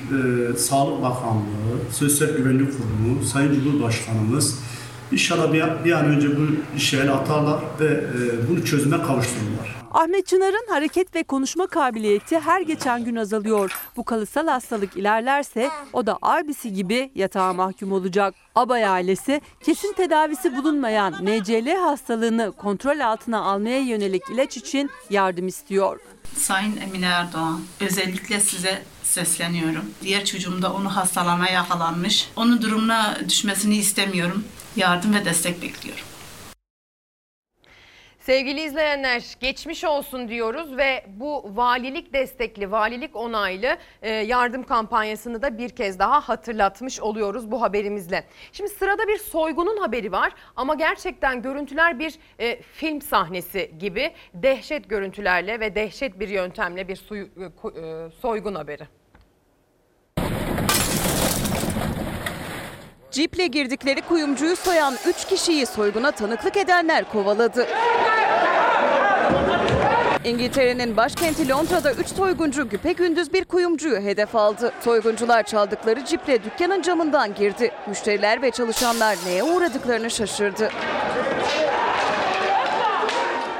e, 0.51 0.57
Sağlık 0.57 1.03
Bakanlığı, 1.03 1.91
Sosyal 1.91 2.29
Güvenlik 2.29 2.67
Kurumu, 2.71 3.25
Sayın 3.25 3.53
Cumhurbaşkanımız 3.53 4.59
inşallah 5.11 5.53
bir, 5.53 5.63
bir 5.85 5.91
an 5.91 6.05
önce 6.05 6.27
bu 6.37 6.41
işe 6.77 6.97
el 6.97 7.13
atarlar 7.13 7.59
ve 7.79 7.85
e, 7.85 8.49
bunu 8.49 8.65
çözüme 8.65 8.97
kavuştururlar. 8.97 9.78
Ahmet 9.91 10.27
Çınar'ın 10.27 10.67
hareket 10.69 11.15
ve 11.15 11.23
konuşma 11.23 11.67
kabiliyeti 11.67 12.39
her 12.39 12.61
geçen 12.61 13.03
gün 13.03 13.15
azalıyor. 13.15 13.71
Bu 13.97 14.03
kalıtsal 14.05 14.47
hastalık 14.47 14.97
ilerlerse 14.97 15.69
o 15.93 16.05
da 16.05 16.17
abisi 16.21 16.73
gibi 16.73 17.11
yatağa 17.15 17.53
mahkum 17.53 17.91
olacak. 17.91 18.35
Abay 18.55 18.85
ailesi 18.85 19.41
kesin 19.63 19.93
tedavisi 19.93 20.57
bulunmayan 20.57 21.13
NCL 21.13 21.75
hastalığını 21.75 22.51
kontrol 22.51 22.99
altına 22.99 23.41
almaya 23.41 23.79
yönelik 23.79 24.23
ilaç 24.33 24.57
için 24.57 24.89
yardım 25.09 25.47
istiyor. 25.47 25.99
Sayın 26.35 26.77
Emine 26.77 27.05
Erdoğan, 27.05 27.61
özellikle 27.79 28.39
size 28.39 28.81
sesleniyorum. 29.03 29.85
Diğer 30.01 30.25
çocuğum 30.25 30.61
da 30.61 30.73
onu 30.73 30.95
hastalığına 30.95 31.49
yakalanmış. 31.49 32.29
Onun 32.35 32.61
durumuna 32.61 33.17
düşmesini 33.29 33.77
istemiyorum. 33.77 34.43
Yardım 34.75 35.13
ve 35.13 35.25
destek 35.25 35.61
bekliyorum. 35.61 36.03
Sevgili 38.29 38.61
izleyenler 38.61 39.23
geçmiş 39.39 39.83
olsun 39.83 40.27
diyoruz 40.27 40.77
ve 40.77 41.05
bu 41.07 41.51
valilik 41.55 42.13
destekli, 42.13 42.71
valilik 42.71 43.15
onaylı 43.15 43.77
e, 44.01 44.09
yardım 44.11 44.63
kampanyasını 44.63 45.41
da 45.41 45.57
bir 45.57 45.69
kez 45.69 45.99
daha 45.99 46.19
hatırlatmış 46.19 46.99
oluyoruz 46.99 47.51
bu 47.51 47.61
haberimizle. 47.61 48.23
Şimdi 48.51 48.69
sırada 48.69 49.07
bir 49.07 49.17
soygunun 49.17 49.77
haberi 49.77 50.11
var 50.11 50.33
ama 50.55 50.75
gerçekten 50.75 51.41
görüntüler 51.41 51.99
bir 51.99 52.15
e, 52.39 52.61
film 52.61 53.01
sahnesi 53.01 53.71
gibi 53.79 54.11
dehşet 54.33 54.89
görüntülerle 54.89 55.59
ve 55.59 55.75
dehşet 55.75 56.19
bir 56.19 56.29
yöntemle 56.29 56.87
bir 56.87 56.97
e, 56.97 58.11
soygun 58.11 58.55
haberi. 58.55 58.87
Ciple 63.11 63.47
girdikleri 63.47 64.01
kuyumcuyu 64.01 64.55
soyan 64.55 64.95
3 65.07 65.25
kişiyi 65.25 65.65
soyguna 65.65 66.11
tanıklık 66.11 66.57
edenler 66.57 67.11
kovaladı. 67.11 67.67
İngiltere'nin 70.23 70.97
başkenti 70.97 71.49
Londra'da 71.49 71.91
3 71.93 72.07
soyguncu 72.07 72.69
güpegündüz 72.69 73.33
bir 73.33 73.45
kuyumcuyu 73.45 73.97
hedef 73.97 74.35
aldı. 74.35 74.71
Soyguncular 74.81 75.43
çaldıkları 75.43 76.05
ciple 76.05 76.43
dükkanın 76.43 76.81
camından 76.81 77.35
girdi. 77.35 77.71
Müşteriler 77.87 78.41
ve 78.41 78.51
çalışanlar 78.51 79.17
neye 79.25 79.43
uğradıklarını 79.43 80.11
şaşırdı. 80.11 80.69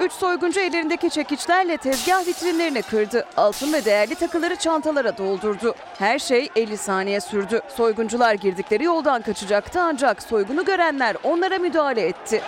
Üç 0.01 0.11
soyguncu 0.11 0.59
ellerindeki 0.59 1.09
çekiçlerle 1.09 1.77
tezgah 1.77 2.27
vitrinlerini 2.27 2.81
kırdı. 2.81 3.25
Altın 3.37 3.73
ve 3.73 3.85
değerli 3.85 4.15
takıları 4.15 4.55
çantalara 4.55 5.17
doldurdu. 5.17 5.75
Her 5.97 6.19
şey 6.19 6.49
50 6.55 6.77
saniye 6.77 7.21
sürdü. 7.21 7.61
Soyguncular 7.75 8.33
girdikleri 8.33 8.83
yoldan 8.83 9.21
kaçacaktı 9.21 9.81
ancak 9.81 10.23
soygunu 10.23 10.65
görenler 10.65 11.15
onlara 11.23 11.57
müdahale 11.57 12.01
etti. 12.01 12.41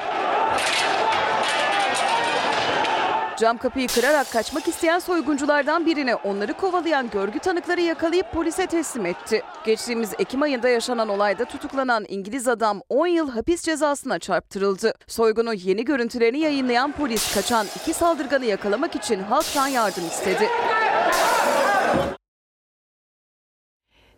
Cam 3.41 3.57
kapıyı 3.57 3.87
kırarak 3.87 4.31
kaçmak 4.31 4.67
isteyen 4.67 4.99
soygunculardan 4.99 5.85
birini 5.85 6.15
onları 6.15 6.53
kovalayan 6.53 7.09
görgü 7.09 7.39
tanıkları 7.39 7.81
yakalayıp 7.81 8.31
polise 8.31 8.67
teslim 8.67 9.05
etti. 9.05 9.41
Geçtiğimiz 9.65 10.13
Ekim 10.19 10.41
ayında 10.41 10.69
yaşanan 10.69 11.09
olayda 11.09 11.45
tutuklanan 11.45 12.05
İngiliz 12.07 12.47
adam 12.47 12.81
10 12.89 13.07
yıl 13.07 13.29
hapis 13.31 13.63
cezasına 13.63 14.19
çarptırıldı. 14.19 14.93
Soygunun 15.07 15.53
yeni 15.53 15.85
görüntülerini 15.85 16.39
yayınlayan 16.39 16.91
polis 16.91 17.35
kaçan 17.35 17.67
iki 17.75 17.93
saldırganı 17.93 18.45
yakalamak 18.45 18.95
için 18.95 19.23
halktan 19.23 19.67
yardım 19.67 20.07
istedi. 20.07 20.47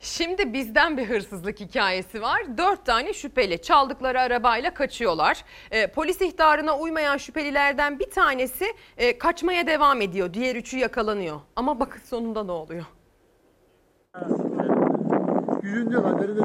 Şimdi 0.04 0.54
bizden 0.54 0.98
bir 0.98 1.06
hırsızlık 1.06 1.60
hikayesi 1.60 2.22
var. 2.22 2.58
Dört 2.58 2.86
tane 2.86 3.14
şüpheli 3.14 3.62
çaldıkları 3.62 4.22
arabayla 4.22 4.74
kaçıyorlar. 4.74 5.46
Ee, 5.72 5.88
polis 5.88 6.22
ihtarına 6.22 6.78
uymayan 6.78 7.18
şüphelilerden 7.18 8.00
bir 8.00 8.10
tanesi 8.10 8.66
e, 8.98 9.18
kaçmaya 9.18 9.68
devam 9.68 10.02
ediyor. 10.02 10.34
Diğer 10.34 10.56
üçü 10.56 10.78
yakalanıyor. 10.78 11.40
Ama 11.56 11.80
bakın 11.80 12.02
sonunda 12.06 12.44
ne 12.44 12.52
oluyor? 12.52 12.86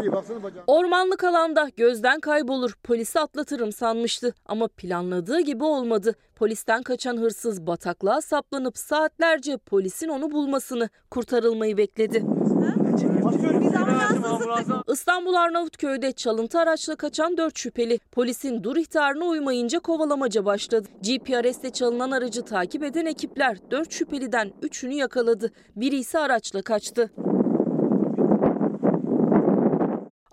Değil 0.03 0.13
baksana 0.13 0.43
bacağına. 0.43 0.65
Ormanlık 0.67 1.25
alanda 1.25 1.69
gözden 1.77 2.21
kaybolur. 2.21 2.75
Polisi 2.83 3.21
atlatırım 3.21 3.73
sanmıştı 3.73 4.35
ama 4.47 4.69
planladığı 4.69 5.41
gibi 5.41 5.65
olmadı. 5.65 6.15
Polisten 6.37 6.83
kaçan 6.83 7.17
hırsız 7.17 7.67
bataklığa 7.67 8.21
saplanıp 8.21 8.79
saatlerce 8.79 9.57
polisin 9.57 10.09
onu 10.09 10.31
bulmasını, 10.31 10.89
kurtarılmayı 11.11 11.77
bekledi. 11.77 12.25
İstanbul 14.93 15.35
Arnavutköy'de 15.35 16.13
çalıntı 16.13 16.59
araçla 16.59 16.97
kaçan 16.97 17.37
4 17.37 17.59
şüpheli 17.59 17.99
polisin 18.13 18.65
dur 18.65 18.77
ihtarına 18.77 19.25
uymayınca 19.25 19.79
kovalamaca 19.81 20.45
başladı. 20.45 20.89
GPRS'te 21.03 21.71
çalınan 21.71 22.11
aracı 22.11 22.45
takip 22.45 22.83
eden 22.83 23.07
ekipler 23.07 23.59
4 23.71 23.93
şüpheliden 23.93 24.53
3'ünü 24.63 24.95
yakaladı. 24.95 25.53
Biri 25.77 25.97
ise 25.97 26.19
araçla 26.19 26.63
kaçtı. 26.63 27.11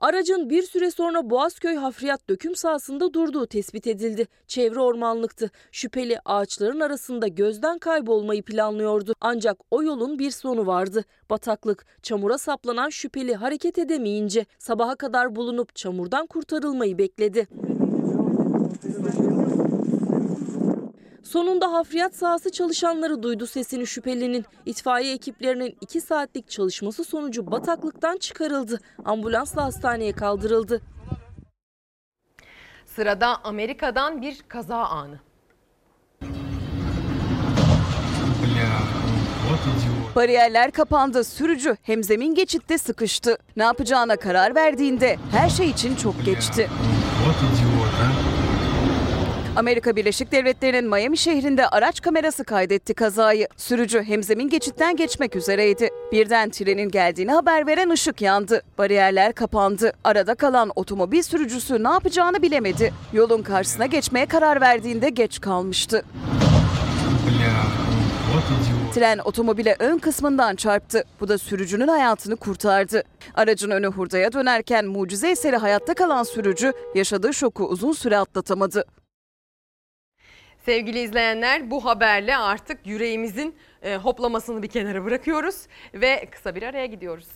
Aracın 0.06 0.50
bir 0.50 0.64
süre 0.64 0.92
sonra 0.92 1.30
Boğazköy 1.30 1.76
hafriyat 1.76 2.30
döküm 2.30 2.56
sahasında 2.56 3.14
durduğu 3.14 3.46
tespit 3.46 3.88
edildi. 3.88 4.28
Çevre 4.48 4.80
ormanlıktı. 4.80 5.52
Şüpheli 5.72 6.20
ağaçların 6.26 6.80
arasında 6.80 7.28
gözden 7.28 7.80
kaybolmayı 7.80 8.44
planlıyordu. 8.44 9.14
Ancak 9.22 9.58
o 9.72 9.84
yolun 9.84 10.20
bir 10.20 10.32
sonu 10.32 10.68
vardı. 10.68 11.06
Bataklık. 11.30 11.86
Çamura 12.04 12.38
saplanan 12.38 12.90
şüpheli 12.90 13.36
hareket 13.36 13.78
edemeyince 13.78 14.46
sabaha 14.60 14.96
kadar 14.96 15.36
bulunup 15.36 15.76
çamurdan 15.76 16.26
kurtarılmayı 16.26 16.98
bekledi. 16.98 17.48
Sonunda 21.26 21.74
hafriyat 21.74 22.16
sahası 22.16 22.52
çalışanları 22.52 23.24
duydu 23.24 23.48
sesini 23.48 23.88
şüphelinin. 23.88 24.46
İtfaiye 24.66 25.14
ekiplerinin 25.14 25.78
2 25.82 26.02
saatlik 26.02 26.50
çalışması 26.50 27.04
sonucu 27.04 27.52
bataklıktan 27.52 28.18
çıkarıldı. 28.18 28.80
Ambulansla 29.06 29.64
hastaneye 29.64 30.12
kaldırıldı. 30.12 30.82
Sırada 32.86 33.44
Amerika'dan 33.44 34.22
bir 34.22 34.42
kaza 34.48 34.78
anı. 34.78 35.20
Bariyerler 40.16 40.72
kapandı. 40.72 41.24
Sürücü 41.24 41.78
hemzemin 41.82 42.36
geçitte 42.36 42.78
sıkıştı. 42.78 43.38
Ne 43.56 43.64
yapacağına 43.64 44.16
karar 44.16 44.56
verdiğinde 44.56 45.18
her 45.32 45.50
şey 45.50 45.70
için 45.70 45.96
çok 45.96 46.26
geçti. 46.26 46.70
Amerika 49.56 49.96
Birleşik 49.96 50.32
Devletleri'nin 50.32 50.90
Miami 50.90 51.18
şehrinde 51.18 51.68
araç 51.68 52.02
kamerası 52.02 52.44
kaydetti 52.44 52.94
kazayı. 52.94 53.48
Sürücü 53.58 54.04
hemzemin 54.04 54.50
geçitten 54.50 54.96
geçmek 54.96 55.36
üzereydi. 55.36 55.90
Birden 56.12 56.50
trenin 56.50 56.90
geldiğini 56.90 57.32
haber 57.32 57.68
veren 57.68 57.90
ışık 57.90 58.22
yandı. 58.22 58.62
Bariyerler 58.78 59.34
kapandı. 59.34 59.94
Arada 60.04 60.36
kalan 60.36 60.72
otomobil 60.76 61.22
sürücüsü 61.22 61.84
ne 61.84 61.90
yapacağını 61.90 62.42
bilemedi. 62.42 62.94
Yolun 63.14 63.42
karşısına 63.44 63.86
geçmeye 63.86 64.26
karar 64.26 64.62
verdiğinde 64.62 65.10
geç 65.10 65.42
kalmıştı. 65.42 66.06
Tren 68.96 69.18
otomobile 69.18 69.76
ön 69.80 69.98
kısmından 69.98 70.56
çarptı. 70.56 71.04
Bu 71.20 71.28
da 71.28 71.38
sürücünün 71.38 71.88
hayatını 71.88 72.36
kurtardı. 72.36 73.04
Aracın 73.36 73.72
önü 73.72 73.88
hurdaya 73.88 74.34
dönerken 74.34 74.86
mucize 74.86 75.30
eseri 75.30 75.58
hayatta 75.58 75.94
kalan 75.94 76.24
sürücü 76.24 76.74
yaşadığı 76.96 77.34
şoku 77.34 77.66
uzun 77.66 77.92
süre 77.92 78.18
atlatamadı. 78.18 78.86
Sevgili 80.66 81.00
izleyenler 81.00 81.72
bu 81.72 81.86
haberle 81.86 82.38
artık 82.38 82.88
yüreğimizin 82.88 83.56
e, 83.84 83.96
hoplamasını 83.96 84.64
bir 84.64 84.68
kenara 84.68 85.06
bırakıyoruz 85.06 85.68
ve 85.94 86.26
kısa 86.32 86.56
bir 86.56 86.64
araya 86.64 86.86
gidiyoruz. 86.86 87.28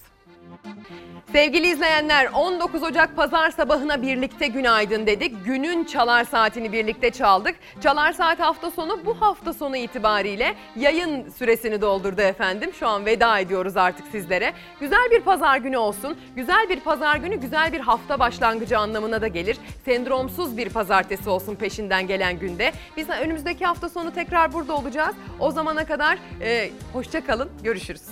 Sevgili 1.32 1.68
izleyenler 1.68 2.30
19 2.34 2.84
Ocak 2.84 3.16
pazar 3.16 3.52
sabahına 3.52 4.02
birlikte 4.02 4.48
günaydın 4.48 5.08
dedik. 5.08 5.46
Günün 5.46 5.84
çalar 5.84 6.24
saatini 6.24 6.72
birlikte 6.74 7.12
çaldık. 7.12 7.56
Çalar 7.82 8.14
saat 8.14 8.40
hafta 8.40 8.72
sonu 8.72 9.06
bu 9.06 9.22
hafta 9.22 9.54
sonu 9.54 9.78
itibariyle 9.78 10.56
yayın 10.76 11.30
süresini 11.30 11.82
doldurdu 11.82 12.22
efendim. 12.22 12.72
Şu 12.74 12.88
an 12.88 13.06
veda 13.06 13.40
ediyoruz 13.40 13.78
artık 13.78 14.08
sizlere. 14.08 14.54
Güzel 14.80 15.12
bir 15.12 15.22
pazar 15.22 15.58
günü 15.58 15.78
olsun. 15.78 16.18
Güzel 16.36 16.70
bir 16.70 16.80
pazar 16.80 17.16
günü 17.16 17.36
güzel 17.36 17.74
bir 17.74 17.80
hafta 17.80 18.20
başlangıcı 18.20 18.78
anlamına 18.78 19.22
da 19.22 19.28
gelir. 19.28 19.58
Sendromsuz 19.86 20.58
bir 20.58 20.70
pazartesi 20.70 21.30
olsun 21.30 21.56
peşinden 21.56 22.08
gelen 22.08 22.40
günde. 22.40 22.72
Biz 22.98 23.10
önümüzdeki 23.10 23.66
hafta 23.66 23.90
sonu 23.90 24.14
tekrar 24.14 24.54
burada 24.54 24.74
olacağız. 24.74 25.16
O 25.40 25.52
zamana 25.52 25.86
kadar 25.86 26.18
e, 26.42 26.70
hoşça 26.94 27.26
kalın. 27.26 27.50
Görüşürüz. 27.64 28.10